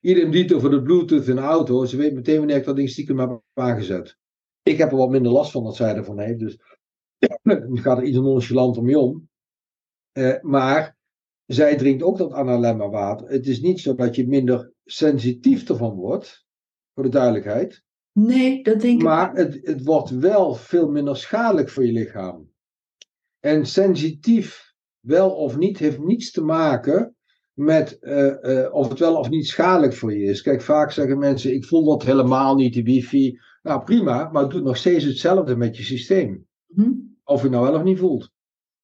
Iedereen 0.01 0.31
die 0.31 0.55
over 0.55 0.71
de 0.71 0.83
Bluetooth 0.83 1.29
in 1.29 1.37
de 1.37 1.41
auto. 1.41 1.85
Ze 1.85 1.97
weet 1.97 2.15
meteen 2.15 2.39
wanneer 2.39 2.57
ik 2.57 2.65
dat 2.65 2.77
ding 2.77 2.91
stiekem 2.91 3.19
heb 3.19 3.41
aangezet. 3.55 4.17
Ik 4.63 4.79
heb 4.79 4.91
er 4.91 4.97
wat 4.97 5.11
minder 5.11 5.33
last 5.33 5.51
van 5.51 5.65
dat 5.65 5.77
zij 5.77 5.95
ervan 5.95 6.19
heeft. 6.19 6.39
Dus 6.39 6.59
dan 7.43 7.79
gaat 7.83 7.99
er 7.99 8.05
iets 8.05 8.17
nonchalant 8.17 8.77
om 8.77 8.89
je 8.89 8.99
om. 8.99 9.29
Uh, 10.15 10.41
maar 10.41 10.97
zij 11.47 11.77
drinkt 11.77 12.03
ook 12.03 12.19
dat 12.19 12.33
analemma 12.33 12.89
water. 12.89 13.29
Het 13.29 13.47
is 13.47 13.61
niet 13.61 13.81
zo 13.81 13.95
dat 13.95 14.17
je 14.17 14.29
minder 14.29 14.73
sensitief 14.85 15.69
ervan 15.69 15.95
wordt, 15.95 16.47
voor 16.95 17.03
de 17.03 17.09
duidelijkheid. 17.09 17.83
Nee, 18.13 18.63
dat 18.63 18.81
denk 18.81 18.99
ik. 18.99 19.03
Maar 19.03 19.35
het, 19.35 19.59
het 19.63 19.85
wordt 19.85 20.11
wel 20.11 20.55
veel 20.55 20.91
minder 20.91 21.17
schadelijk 21.17 21.69
voor 21.69 21.87
je 21.87 21.93
lichaam. 21.93 22.53
En 23.41 23.67
sensitief, 23.67 24.75
wel 25.01 25.31
of 25.31 25.57
niet, 25.57 25.79
heeft 25.79 25.99
niets 25.99 26.31
te 26.31 26.43
maken 26.43 27.17
met 27.53 27.99
uh, 28.01 28.35
uh, 28.43 28.75
of 28.75 28.89
het 28.89 28.99
wel 28.99 29.17
of 29.17 29.29
niet 29.29 29.47
schadelijk 29.47 29.95
voor 29.95 30.15
je 30.15 30.25
is. 30.25 30.43
Kijk, 30.43 30.63
vaak 30.63 30.91
zeggen 30.91 31.19
mensen: 31.19 31.55
Ik 31.55 31.65
voel 31.65 31.85
dat 31.85 32.03
helemaal 32.03 32.55
niet, 32.55 32.73
die 32.73 32.85
wifi. 32.85 33.39
Nou 33.63 33.85
prima, 33.85 34.31
maar 34.33 34.43
het 34.43 34.51
doet 34.51 34.65
nog 34.65 34.77
steeds 34.77 35.05
hetzelfde 35.05 35.57
met 35.57 35.77
je 35.77 35.83
systeem. 35.83 36.47
Hm? 36.75 36.93
Of 37.25 37.43
je 37.43 37.49
nou 37.49 37.65
wel 37.65 37.75
of 37.75 37.83
niet 37.83 37.99
voelt. 37.99 38.34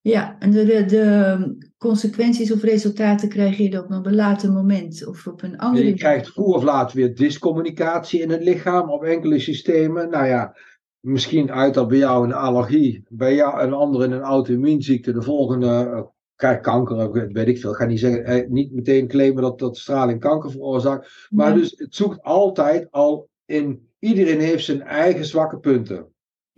Ja, 0.02 0.36
en 0.38 0.50
de, 0.50 0.64
de, 0.64 0.84
de, 0.84 1.68
consequenties 1.78 2.52
of 2.52 2.62
resultaten 2.62 3.28
krijg 3.28 3.56
je 3.56 3.84
op 3.88 4.06
een 4.06 4.14
later 4.14 4.52
moment 4.52 5.06
of 5.06 5.26
op 5.26 5.42
een 5.42 5.58
andere 5.58 5.86
Je 5.86 5.94
krijgt 5.94 6.28
vroeg 6.28 6.54
of 6.54 6.62
laat 6.62 6.92
weer 6.92 7.14
discommunicatie 7.14 8.20
in 8.20 8.30
het 8.30 8.42
lichaam 8.42 8.90
op 8.90 9.02
enkele 9.02 9.38
systemen. 9.38 10.10
Nou 10.10 10.26
ja, 10.26 10.56
misschien 11.00 11.52
uit 11.52 11.74
dat 11.74 11.88
bij 11.88 11.98
jou 11.98 12.24
een 12.24 12.32
allergie, 12.32 13.04
bij 13.08 13.34
jou 13.34 13.62
een 13.62 13.72
ander 13.72 14.04
in 14.04 14.12
een 14.12 14.20
auto-immuunziekte, 14.20 15.12
de 15.12 15.22
volgende 15.22 15.66
uh, 15.66 16.02
krijgt 16.34 16.60
kanker, 16.60 17.12
weet 17.32 17.48
ik 17.48 17.58
veel. 17.58 17.70
Ik 17.70 17.76
ga 17.76 17.84
niet 17.84 18.00
zeggen, 18.00 18.24
eh, 18.24 18.48
niet 18.48 18.72
meteen 18.72 19.08
claimen 19.08 19.42
dat, 19.42 19.58
dat 19.58 19.76
straling 19.76 20.20
kanker 20.20 20.50
veroorzaakt. 20.50 21.28
Maar 21.30 21.54
dus 21.54 21.74
het 21.76 21.94
zoekt 21.94 22.22
altijd 22.22 22.90
al 22.90 23.28
in, 23.44 23.88
iedereen 23.98 24.40
heeft 24.40 24.64
zijn 24.64 24.82
eigen 24.82 25.24
zwakke 25.24 25.58
punten. 25.58 26.06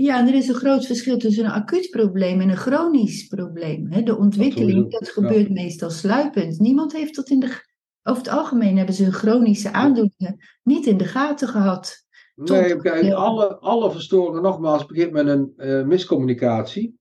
Ja, 0.02 0.18
en 0.18 0.28
er 0.28 0.34
is 0.34 0.48
een 0.48 0.54
groot 0.54 0.86
verschil 0.86 1.18
tussen 1.18 1.44
een 1.44 1.50
acuut 1.50 1.90
probleem 1.90 2.40
en 2.40 2.48
een 2.48 2.56
chronisch 2.56 3.26
probleem. 3.26 3.86
hè. 3.90 4.02
De 4.02 4.16
ontwikkeling, 4.16 4.90
dat, 4.90 5.08
gebeurt 5.08 5.50
meestal 5.50 5.90
sluipend. 5.90 6.58
Niemand 6.58 6.92
heeft 6.92 7.16
dat 7.16 7.28
in 7.28 7.40
de... 7.40 7.70
Over 8.02 8.22
het 8.22 8.32
algemeen 8.32 8.76
hebben 8.76 8.94
ze 8.94 9.02
hun 9.02 9.12
chronische 9.12 9.72
aandoeningen 9.72 10.38
niet 10.62 10.86
in 10.86 10.96
de 10.96 11.04
gaten 11.04 11.48
gehad. 11.48 12.04
Nee, 12.34 12.76
kijk, 12.76 13.12
alle, 13.12 13.56
alle 13.58 13.90
verstoringen, 13.90 14.42
nogmaals, 14.42 14.86
begint 14.86 15.12
met 15.12 15.26
een 15.26 15.52
eh, 15.56 15.82
miscommunicatie. 15.82 16.98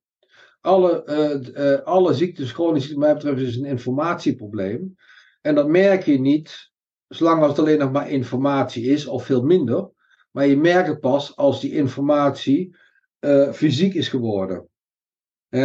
Alle, 0.59 1.03
eh, 1.03 1.73
eh, 1.73 1.83
alle 1.83 2.13
ziektes, 2.13 2.51
chronische 2.51 2.87
ziekten, 2.87 3.07
wat 3.07 3.23
mij 3.23 3.31
betreft, 3.31 3.49
is 3.49 3.57
een 3.57 3.65
informatieprobleem. 3.65 4.95
En 5.41 5.55
dat 5.55 5.67
merk 5.67 6.03
je 6.03 6.19
niet, 6.19 6.71
zolang 7.07 7.41
als 7.41 7.49
het 7.49 7.59
alleen 7.59 7.79
nog 7.79 7.91
maar 7.91 8.09
informatie 8.09 8.83
is, 8.83 9.05
of 9.05 9.25
veel 9.25 9.43
minder. 9.43 9.89
Maar 10.31 10.47
je 10.47 10.57
merkt 10.57 10.87
het 10.87 10.99
pas 10.99 11.35
als 11.35 11.61
die 11.61 11.71
informatie 11.71 12.79
eh, 13.21 13.51
fysiek 13.51 13.93
is 13.93 14.09
geworden. 14.09 14.65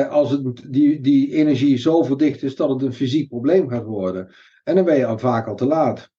Als 0.08 0.30
het, 0.30 0.72
die, 0.72 1.00
die 1.00 1.32
energie 1.32 1.76
zo 1.76 2.02
verdicht 2.02 2.42
is 2.42 2.56
dat 2.56 2.68
het 2.68 2.82
een 2.82 2.92
fysiek 2.92 3.28
probleem 3.28 3.68
gaat 3.68 3.84
worden. 3.84 4.34
En 4.64 4.74
dan 4.74 4.84
ben 4.84 4.96
je 4.96 5.06
al 5.06 5.18
vaak 5.18 5.46
al 5.46 5.54
te 5.54 5.66
laat. 5.66 6.10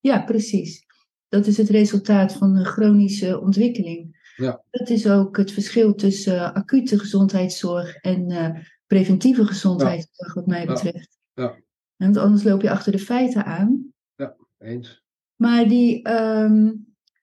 Ja, 0.00 0.22
precies. 0.24 0.84
Dat 1.28 1.46
is 1.46 1.56
het 1.56 1.68
resultaat 1.68 2.32
van 2.32 2.56
een 2.56 2.64
chronische 2.64 3.40
ontwikkeling. 3.40 4.30
Ja. 4.36 4.62
Dat 4.70 4.88
is 4.88 5.08
ook 5.08 5.36
het 5.36 5.52
verschil 5.52 5.94
tussen 5.94 6.36
eh, 6.36 6.52
acute 6.52 6.98
gezondheidszorg 6.98 7.96
en 7.96 8.30
eh, 8.30 8.60
preventieve 8.86 9.46
gezondheidszorg, 9.46 10.34
wat 10.34 10.46
mij 10.46 10.60
Ja. 10.60 10.72
betreft. 10.72 11.18
Ja. 11.34 11.56
Want 11.96 12.16
anders 12.16 12.42
loop 12.42 12.62
je 12.62 12.70
achter 12.70 12.92
de 12.92 12.98
feiten 12.98 13.44
aan. 13.44 13.94
Eens. 14.58 15.04
Maar 15.36 15.68
die, 15.68 16.02
ehm, 16.02 16.72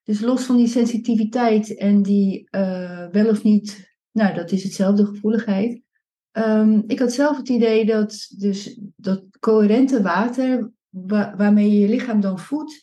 dus 0.04 0.20
los 0.20 0.44
van 0.44 0.56
die 0.56 0.66
sensitiviteit 0.66 1.76
en 1.76 2.02
die 2.02 2.46
eh, 2.50 3.06
wel 3.10 3.28
of 3.28 3.42
niet, 3.42 3.96
nou 4.12 4.34
dat 4.34 4.52
is 4.52 4.62
hetzelfde 4.62 5.06
gevoeligheid. 5.06 5.80
Ehm, 6.30 6.80
ik 6.86 6.98
had 6.98 7.12
zelf 7.12 7.36
het 7.36 7.48
idee 7.48 7.84
dat 7.86 8.26
dus 8.38 8.80
dat 8.96 9.24
coherente 9.40 10.02
water, 10.02 10.70
wa- 10.88 11.34
waarmee 11.36 11.70
je 11.72 11.78
je 11.78 11.88
lichaam 11.88 12.20
dan 12.20 12.38
voedt, 12.38 12.82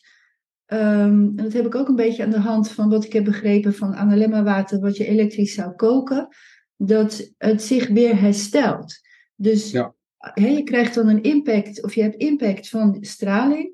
ehm, 0.66 1.10
en 1.10 1.36
dat 1.36 1.52
heb 1.52 1.66
ik 1.66 1.74
ook 1.74 1.88
een 1.88 1.96
beetje 1.96 2.22
aan 2.24 2.30
de 2.30 2.38
hand 2.38 2.70
van 2.70 2.88
wat 2.90 3.04
ik 3.04 3.12
heb 3.12 3.24
begrepen 3.24 3.74
van 3.74 3.94
analemma 3.94 4.42
water, 4.42 4.80
wat 4.80 4.96
je 4.96 5.06
elektrisch 5.06 5.54
zou 5.54 5.72
koken, 5.74 6.28
dat 6.76 7.32
het 7.38 7.62
zich 7.62 7.88
weer 7.88 8.20
herstelt. 8.20 8.94
Dus 9.34 9.70
Ja. 9.70 9.94
je 10.34 10.62
krijgt 10.62 10.94
dan 10.94 11.08
een 11.08 11.22
impact, 11.22 11.82
of 11.82 11.94
je 11.94 12.02
hebt 12.02 12.16
impact 12.16 12.68
van 12.68 12.96
straling. 13.00 13.71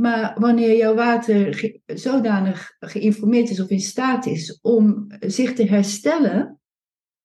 Maar 0.00 0.36
wanneer 0.38 0.76
jouw 0.76 0.94
water 0.94 1.54
ge- 1.54 1.80
zodanig 1.86 2.76
geïnformeerd 2.78 3.50
is 3.50 3.60
of 3.60 3.68
in 3.68 3.80
staat 3.80 4.26
is 4.26 4.58
om 4.62 5.06
zich 5.20 5.52
te 5.52 5.64
herstellen 5.64 6.60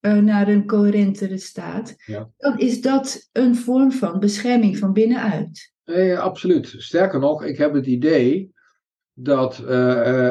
eh, 0.00 0.16
naar 0.18 0.48
een 0.48 0.66
coherentere 0.66 1.38
staat, 1.38 1.94
Ja. 2.06 2.30
dan 2.36 2.58
is 2.58 2.80
dat 2.80 3.28
een 3.32 3.54
vorm 3.56 3.92
van 3.92 4.18
bescherming 4.18 4.78
van 4.78 4.92
binnenuit. 4.92 5.72
Nee, 5.84 6.18
absoluut. 6.18 6.74
Sterker 6.78 7.20
nog, 7.20 7.44
ik 7.44 7.58
heb 7.58 7.74
het 7.74 7.86
idee 7.86 8.52
dat 9.12 9.58
eh, 9.58 9.66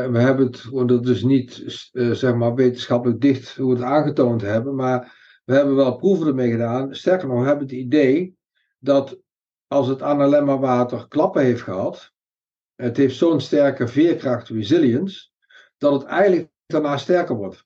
we 0.07 0.19
hebben 0.19 0.45
het, 0.45 0.63
want 0.63 0.89
dat 0.89 1.07
is 1.07 1.23
niet 1.23 1.63
zeg 1.91 2.35
maar 2.35 2.53
wetenschappelijk 2.55 3.21
dicht 3.21 3.55
hoe 3.55 3.69
we 3.73 3.75
het 3.79 3.89
aangetoond 3.89 4.41
hebben, 4.41 4.75
maar 4.75 5.13
we 5.45 5.53
hebben 5.53 5.75
wel 5.75 5.95
proeven 5.95 6.27
ermee 6.27 6.51
gedaan. 6.51 6.95
Sterker 6.95 7.27
nog, 7.27 7.39
we 7.39 7.47
hebben 7.47 7.65
het 7.67 7.75
idee 7.75 8.35
dat 8.79 9.19
als 9.67 9.87
het 9.87 10.01
analemma 10.01 10.57
water 10.59 11.07
klappen 11.07 11.43
heeft 11.43 11.61
gehad, 11.61 12.13
het 12.75 12.97
heeft 12.97 13.15
zo'n 13.15 13.41
sterke 13.41 13.87
veerkracht, 13.87 14.49
resilience, 14.49 15.29
dat 15.77 15.93
het 15.93 16.03
eigenlijk 16.03 16.49
daarna 16.65 16.97
sterker 16.97 17.35
wordt. 17.35 17.65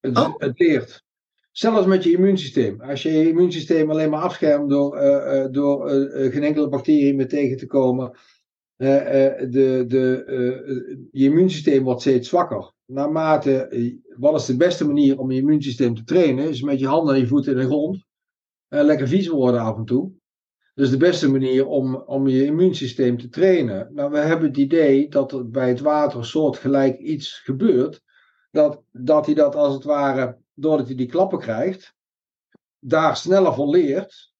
Het, 0.00 0.16
Oh. 0.18 0.34
het 0.38 0.58
leert. 0.58 1.06
Zelfs 1.52 1.86
met 1.86 2.04
je 2.04 2.12
immuunsysteem. 2.12 2.80
Als 2.80 3.02
je 3.02 3.10
je 3.10 3.28
immuunsysteem 3.28 3.90
alleen 3.90 4.10
maar 4.10 4.22
afschermt 4.22 4.70
door, 4.70 4.96
eh, 4.96 5.42
eh, 5.44 5.52
door 5.52 5.88
eh, 5.88 6.32
geen 6.32 6.42
enkele 6.42 6.68
bacterie 6.68 7.14
meer 7.14 7.28
tegen 7.28 7.56
te 7.56 7.66
komen, 7.66 8.18
de, 8.76 9.84
de, 9.86 11.08
je 11.10 11.24
immuunsysteem 11.24 11.82
wordt 11.84 12.00
steeds 12.00 12.28
zwakker. 12.28 12.72
Naarmate, 12.84 13.68
wat 14.16 14.40
is 14.40 14.46
de 14.46 14.56
beste 14.56 14.86
manier 14.86 15.18
om 15.18 15.30
je 15.30 15.40
immuunsysteem 15.40 15.94
te 15.94 16.04
trainen? 16.04 16.48
Is 16.48 16.62
met 16.62 16.78
je 16.78 16.86
handen 16.86 17.14
en 17.14 17.20
je 17.20 17.26
voeten 17.26 17.52
in 17.52 17.58
de 17.58 17.66
grond. 17.66 18.04
Lekker 18.68 19.08
vies 19.08 19.28
worden 19.28 19.60
af 19.60 19.76
en 19.76 19.84
toe. 19.84 20.12
Dus 20.78 20.90
de 20.90 20.96
beste 20.96 21.30
manier 21.30 21.66
om, 21.66 21.94
om 21.94 22.28
je 22.28 22.44
immuunsysteem 22.44 23.18
te 23.18 23.28
trainen. 23.28 23.90
Nou, 23.94 24.10
we 24.10 24.18
hebben 24.18 24.48
het 24.48 24.56
idee 24.56 25.08
dat 25.08 25.32
er 25.32 25.50
bij 25.50 25.68
het 25.68 25.80
water 25.80 26.24
soortgelijk 26.24 26.98
iets 26.98 27.40
gebeurt. 27.44 28.02
Dat, 28.50 28.82
dat 28.92 29.26
hij 29.26 29.34
dat 29.34 29.54
als 29.54 29.74
het 29.74 29.84
ware, 29.84 30.36
doordat 30.54 30.86
hij 30.86 30.96
die 30.96 31.06
klappen 31.06 31.38
krijgt, 31.38 31.94
daar 32.78 33.16
sneller 33.16 33.54
van 33.54 33.70
leert. 33.70 34.32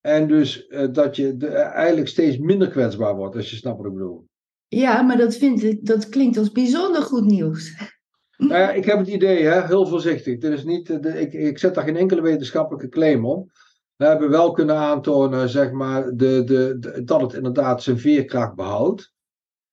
En 0.00 0.28
dus 0.28 0.66
eh, 0.66 0.92
dat 0.92 1.16
je 1.16 1.36
de, 1.36 1.48
eigenlijk 1.56 2.08
steeds 2.08 2.38
minder 2.38 2.68
kwetsbaar 2.68 3.14
wordt, 3.16 3.36
als 3.36 3.50
je 3.50 3.56
snapt 3.56 3.76
wat 3.76 3.86
ik 3.86 3.92
bedoel. 3.92 4.26
Ja, 4.68 5.02
maar 5.02 5.16
dat, 5.16 5.36
vind 5.36 5.62
ik, 5.62 5.86
dat 5.86 6.08
klinkt 6.08 6.36
als 6.36 6.52
bijzonder 6.52 7.02
goed 7.02 7.24
nieuws. 7.24 7.72
Nou 8.36 8.60
ja, 8.60 8.72
ik 8.72 8.84
heb 8.84 8.98
het 8.98 9.08
idee, 9.08 9.42
hè, 9.42 9.66
heel 9.66 9.86
voorzichtig. 9.86 10.38
Dit 10.38 10.52
is 10.52 10.64
niet, 10.64 10.90
eh, 10.90 11.00
de, 11.00 11.20
ik, 11.20 11.32
ik 11.32 11.58
zet 11.58 11.74
daar 11.74 11.84
geen 11.84 11.96
enkele 11.96 12.22
wetenschappelijke 12.22 12.88
claim 12.88 13.26
op. 13.26 13.50
We 13.96 14.04
hebben 14.04 14.30
wel 14.30 14.52
kunnen 14.52 14.76
aantonen 14.76 15.48
zeg 15.48 15.72
maar, 15.72 16.04
de, 16.14 16.44
de, 16.44 17.02
dat 17.04 17.20
het 17.20 17.32
inderdaad 17.32 17.82
zijn 17.82 17.98
veerkracht 17.98 18.54
behoudt. 18.54 19.12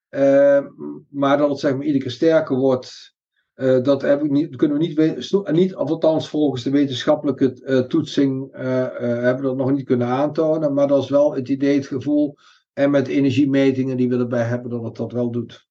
Eh, 0.10 0.65
maar 1.10 1.38
dat 1.38 1.49
het 1.49 1.60
zeg 1.60 1.72
maar, 1.72 1.85
iedere 1.85 2.03
keer 2.03 2.11
sterker 2.11 2.56
wordt, 2.56 3.15
eh, 3.53 3.81
dat 3.81 4.22
niet, 4.23 4.56
kunnen 4.56 4.77
we 4.77 4.84
niet, 4.84 5.23
sno- 5.23 5.52
niet, 5.52 5.76
althans 5.76 6.30
volgens 6.30 6.64
de 6.64 6.69
wetenschappelijke 6.69 7.53
eh, 7.64 7.80
toetsing, 7.80 8.52
eh, 8.52 8.84
eh, 8.84 8.91
hebben 8.99 9.35
we 9.35 9.48
dat 9.48 9.57
nog 9.57 9.72
niet 9.72 9.85
kunnen 9.85 10.07
aantonen. 10.07 10.73
Maar 10.73 10.88
dat 10.88 11.03
is 11.03 11.10
wel 11.10 11.35
het 11.35 11.49
idee, 11.49 11.76
het 11.76 11.88
gevoel. 11.88 12.35
En 12.73 12.91
met 12.91 13.07
energiemetingen 13.07 13.98
die 13.98 14.10
we 14.10 14.18
erbij 14.18 14.43
hebben, 14.43 14.69
dat 14.72 14.84
het 14.84 14.95
dat 14.95 15.11
wel 15.11 15.31
doet. 15.31 15.69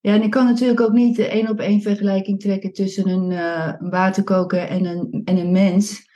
Ja, 0.00 0.14
en 0.14 0.22
ik 0.22 0.30
kan 0.30 0.44
natuurlijk 0.44 0.80
ook 0.80 0.92
niet 0.92 1.16
de 1.16 1.26
één 1.26 1.48
op 1.48 1.60
één 1.60 1.80
vergelijking 1.80 2.40
trekken 2.40 2.72
tussen 2.72 3.08
een, 3.08 3.32
eh, 3.32 3.74
een 3.78 3.90
waterkoker 3.90 4.58
en 4.58 4.84
een, 4.84 5.22
en 5.24 5.36
een 5.36 5.52
mens. 5.52 6.09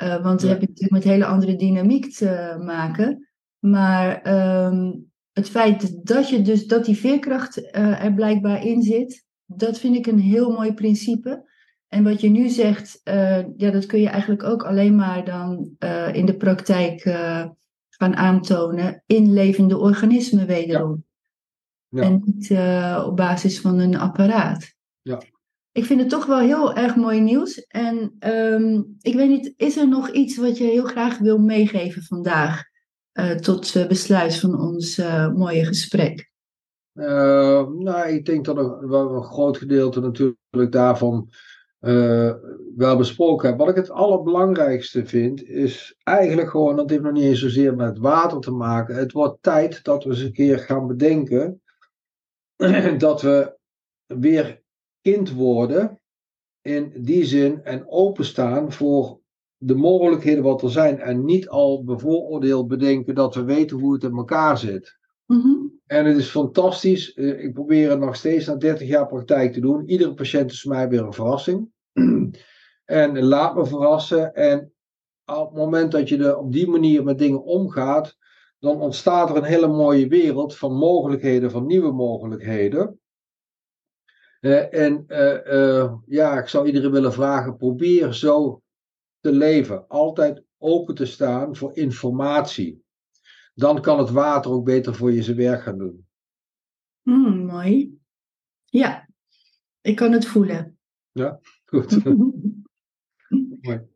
Eh, 0.00 0.22
want 0.22 0.40
dan 0.40 0.48
heb 0.48 0.60
je 0.60 0.66
natuurlijk 0.66 1.04
met 1.04 1.04
hele 1.04 1.26
andere 1.26 1.56
dynamiek 1.56 2.12
te 2.12 2.56
maken. 2.64 3.28
Maar 3.58 4.22
ehm, 4.22 4.92
het 5.32 5.48
feit 5.48 6.06
dat, 6.06 6.28
je 6.28 6.42
dus, 6.42 6.66
dat 6.66 6.84
die 6.84 6.96
veerkracht 6.96 7.70
eh, 7.70 8.04
er 8.04 8.14
blijkbaar 8.14 8.64
in 8.64 8.82
zit, 8.82 9.26
dat 9.44 9.78
vind 9.78 9.96
ik 9.96 10.06
een 10.06 10.18
heel 10.18 10.50
mooi 10.52 10.74
principe. 10.74 11.48
En 11.88 12.04
wat 12.04 12.20
je 12.20 12.28
nu 12.28 12.48
zegt, 12.48 13.00
eh, 13.02 13.44
ja, 13.56 13.70
dat 13.70 13.86
kun 13.86 14.00
je 14.00 14.08
eigenlijk 14.08 14.42
ook 14.42 14.62
alleen 14.62 14.94
maar 14.94 15.24
dan 15.24 15.76
in 16.12 16.26
de 16.26 16.36
praktijk 16.36 17.02
gaan 17.88 18.16
aantonen 18.16 19.02
in 19.06 19.32
levende 19.32 19.78
organismen 19.78 20.46
wederom. 20.46 21.04
Ja. 21.88 22.02
En 22.02 22.22
niet 22.24 22.50
op 23.06 23.16
basis 23.16 23.60
van 23.60 23.78
een 23.78 23.96
apparaat. 23.96 24.74
Ja. 25.02 25.22
Ik 25.72 25.84
vind 25.84 26.00
het 26.00 26.08
toch 26.08 26.26
wel 26.26 26.38
heel 26.38 26.74
erg 26.74 26.96
mooi 26.96 27.20
nieuws. 27.20 27.66
En 27.66 28.16
ehm, 28.18 28.82
ik 29.00 29.14
weet 29.14 29.28
niet, 29.28 29.54
is 29.56 29.76
er 29.76 29.88
nog 29.88 30.10
iets 30.10 30.36
wat 30.36 30.58
je 30.58 30.64
heel 30.64 30.84
graag 30.84 31.18
wil 31.18 31.38
meegeven 31.38 32.02
vandaag? 32.02 32.68
eh, 33.12 33.34
tot 33.34 33.76
eh, 33.76 33.86
besluit 33.86 34.36
van 34.36 34.60
ons 34.60 34.98
eh, 34.98 35.32
mooie 35.32 35.64
gesprek. 35.64 36.28
Nou, 36.92 38.08
ik 38.08 38.24
denk 38.24 38.44
dat 38.44 38.56
een, 38.56 38.92
een 38.92 39.22
groot 39.22 39.56
gedeelte 39.56 40.00
natuurlijk 40.00 40.72
daarvan 40.72 41.28
wel 42.76 42.96
besproken 42.96 43.48
heb. 43.48 43.58
Wat 43.58 43.68
ik 43.68 43.74
het 43.74 43.90
allerbelangrijkste 43.90 45.06
vind, 45.06 45.42
is 45.44 45.96
eigenlijk 46.02 46.50
gewoon, 46.50 46.76
dat 46.76 46.90
heeft 46.90 47.02
nog 47.02 47.12
niet 47.12 47.24
eens 47.24 47.40
zozeer 47.40 47.76
met 47.76 47.98
water 47.98 48.40
te 48.40 48.50
maken. 48.50 48.94
Het 48.94 49.12
wordt 49.12 49.42
tijd 49.42 49.84
dat 49.84 50.04
we 50.04 50.10
eens 50.10 50.20
een 50.20 50.32
keer 50.32 50.58
gaan 50.58 50.86
bedenken 50.86 51.62
dat 52.98 53.22
we 53.22 53.56
weer 54.06 54.59
kind 55.02 55.32
worden 55.32 56.00
in 56.62 56.92
die 56.96 57.24
zin 57.24 57.64
en 57.64 57.88
openstaan 57.88 58.72
voor 58.72 59.20
de 59.56 59.74
mogelijkheden 59.74 60.42
wat 60.42 60.62
er 60.62 60.70
zijn 60.70 61.00
en 61.00 61.24
niet 61.24 61.48
al 61.48 61.84
bevooroordeeld 61.84 62.68
bedenken 62.68 63.14
dat 63.14 63.34
we 63.34 63.44
weten 63.44 63.78
hoe 63.78 63.92
het 63.92 64.02
in 64.02 64.16
elkaar 64.16 64.58
zit. 64.58 64.98
Mhm. 65.26 65.56
En 65.86 66.04
het 66.04 66.16
is 66.16 66.28
fantastisch. 66.28 67.14
Eh, 67.14 67.44
Ik 67.44 67.52
probeer 67.52 67.90
het 67.90 67.98
nog 67.98 68.16
steeds 68.16 68.46
na 68.46 68.54
30 68.54 68.88
jaar 68.88 69.06
praktijk 69.06 69.52
te 69.52 69.60
doen. 69.60 69.88
Iedere 69.88 70.14
patiënt 70.14 70.50
is 70.50 70.60
voor 70.60 70.72
mij 70.72 70.88
weer 70.88 71.02
een 71.02 71.12
verrassing. 71.12 71.68
en 72.84 73.22
laat 73.22 73.56
me 73.56 73.66
verrassen. 73.66 74.34
En 74.34 74.72
op 75.24 75.48
het 75.48 75.58
moment 75.58 75.92
dat 75.92 76.08
je 76.08 76.18
er 76.18 76.36
op 76.36 76.52
die 76.52 76.68
manier 76.68 77.04
met 77.04 77.18
dingen 77.18 77.44
omgaat, 77.44 78.16
dan 78.58 78.80
ontstaat 78.80 79.30
er 79.30 79.36
een 79.36 79.42
hele 79.42 79.68
mooie 79.68 80.08
wereld 80.08 80.56
van 80.56 80.72
mogelijkheden, 80.74 81.50
van 81.50 81.66
nieuwe 81.66 81.92
mogelijkheden. 81.92 82.99
Eh, 84.40 84.74
en 84.74 85.04
eh, 85.06 85.80
eh, 85.80 85.92
ja, 86.06 86.38
ik 86.38 86.48
zou 86.48 86.66
iedereen 86.66 86.90
willen 86.90 87.12
vragen: 87.12 87.56
probeer 87.56 88.14
zo 88.14 88.62
te 89.20 89.32
leven. 89.32 89.88
Altijd 89.88 90.44
open 90.58 90.94
te 90.94 91.06
staan 91.06 91.56
voor 91.56 91.76
informatie. 91.76 92.84
Dan 93.54 93.80
kan 93.80 93.98
het 93.98 94.10
water 94.10 94.50
ook 94.50 94.64
beter 94.64 94.94
voor 94.94 95.12
je 95.12 95.22
zijn 95.22 95.36
werk 95.36 95.62
gaan 95.62 95.78
doen. 95.78 96.06
Mm, 97.02 97.46
mooi. 97.46 97.98
Ja, 98.64 99.08
ik 99.80 99.96
kan 99.96 100.12
het 100.12 100.26
voelen. 100.26 100.78
Goed. 101.64 102.04
Mooi. 103.60 103.88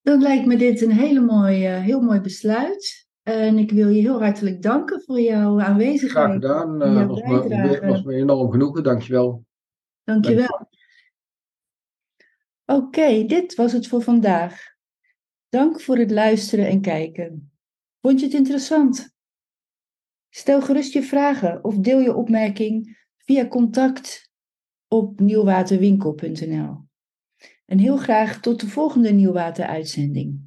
Dan 0.00 0.22
lijkt 0.22 0.46
me 0.46 0.56
dit 0.56 0.80
een 0.80 0.92
hele 0.92 1.20
mooie, 1.20 1.68
heel 1.68 2.00
mooi 2.00 2.20
besluit. 2.20 3.08
En 3.24 3.58
ik 3.58 3.70
wil 3.70 3.88
je 3.88 4.00
heel 4.00 4.22
hartelijk 4.22 4.62
danken 4.62 5.02
voor 5.02 5.20
jouw 5.20 5.60
aanwezigheid. 5.60 6.10
Graag 6.10 6.32
gedaan. 6.32 6.82
Uh, 6.82 7.06
was, 7.06 7.22
me, 7.22 7.80
was 7.86 8.02
me 8.02 8.14
enorm 8.14 8.50
genoegen. 8.50 8.82
Dankjewel. 8.82 9.44
Dankjewel. 10.04 10.68
Oké, 12.64 13.24
dit 13.24 13.54
was 13.54 13.72
het 13.72 13.86
voor 13.86 14.02
vandaag. 14.02 14.72
Dank 15.48 15.80
voor 15.80 15.96
het 15.96 16.10
luisteren 16.10 16.66
en 16.66 16.80
kijken. 16.80 17.52
Vond 18.00 18.20
je 18.20 18.26
het 18.26 18.34
interessant? 18.34 19.14
Stel 20.28 20.62
gerust 20.62 20.92
je 20.92 21.02
vragen 21.02 21.64
of 21.64 21.76
deel 21.76 22.00
je 22.00 22.14
opmerking 22.14 23.06
via 23.16 23.48
contact 23.48 24.30
op 24.88 25.20
nieuwwaterwinkel.nl. 25.20 26.84
En 27.66 27.78
heel 27.78 27.96
graag 27.96 28.40
tot 28.40 28.60
de 28.60 28.68
volgende 28.68 29.10
Nieuwwater 29.10 29.66
uitzending. 29.66 30.43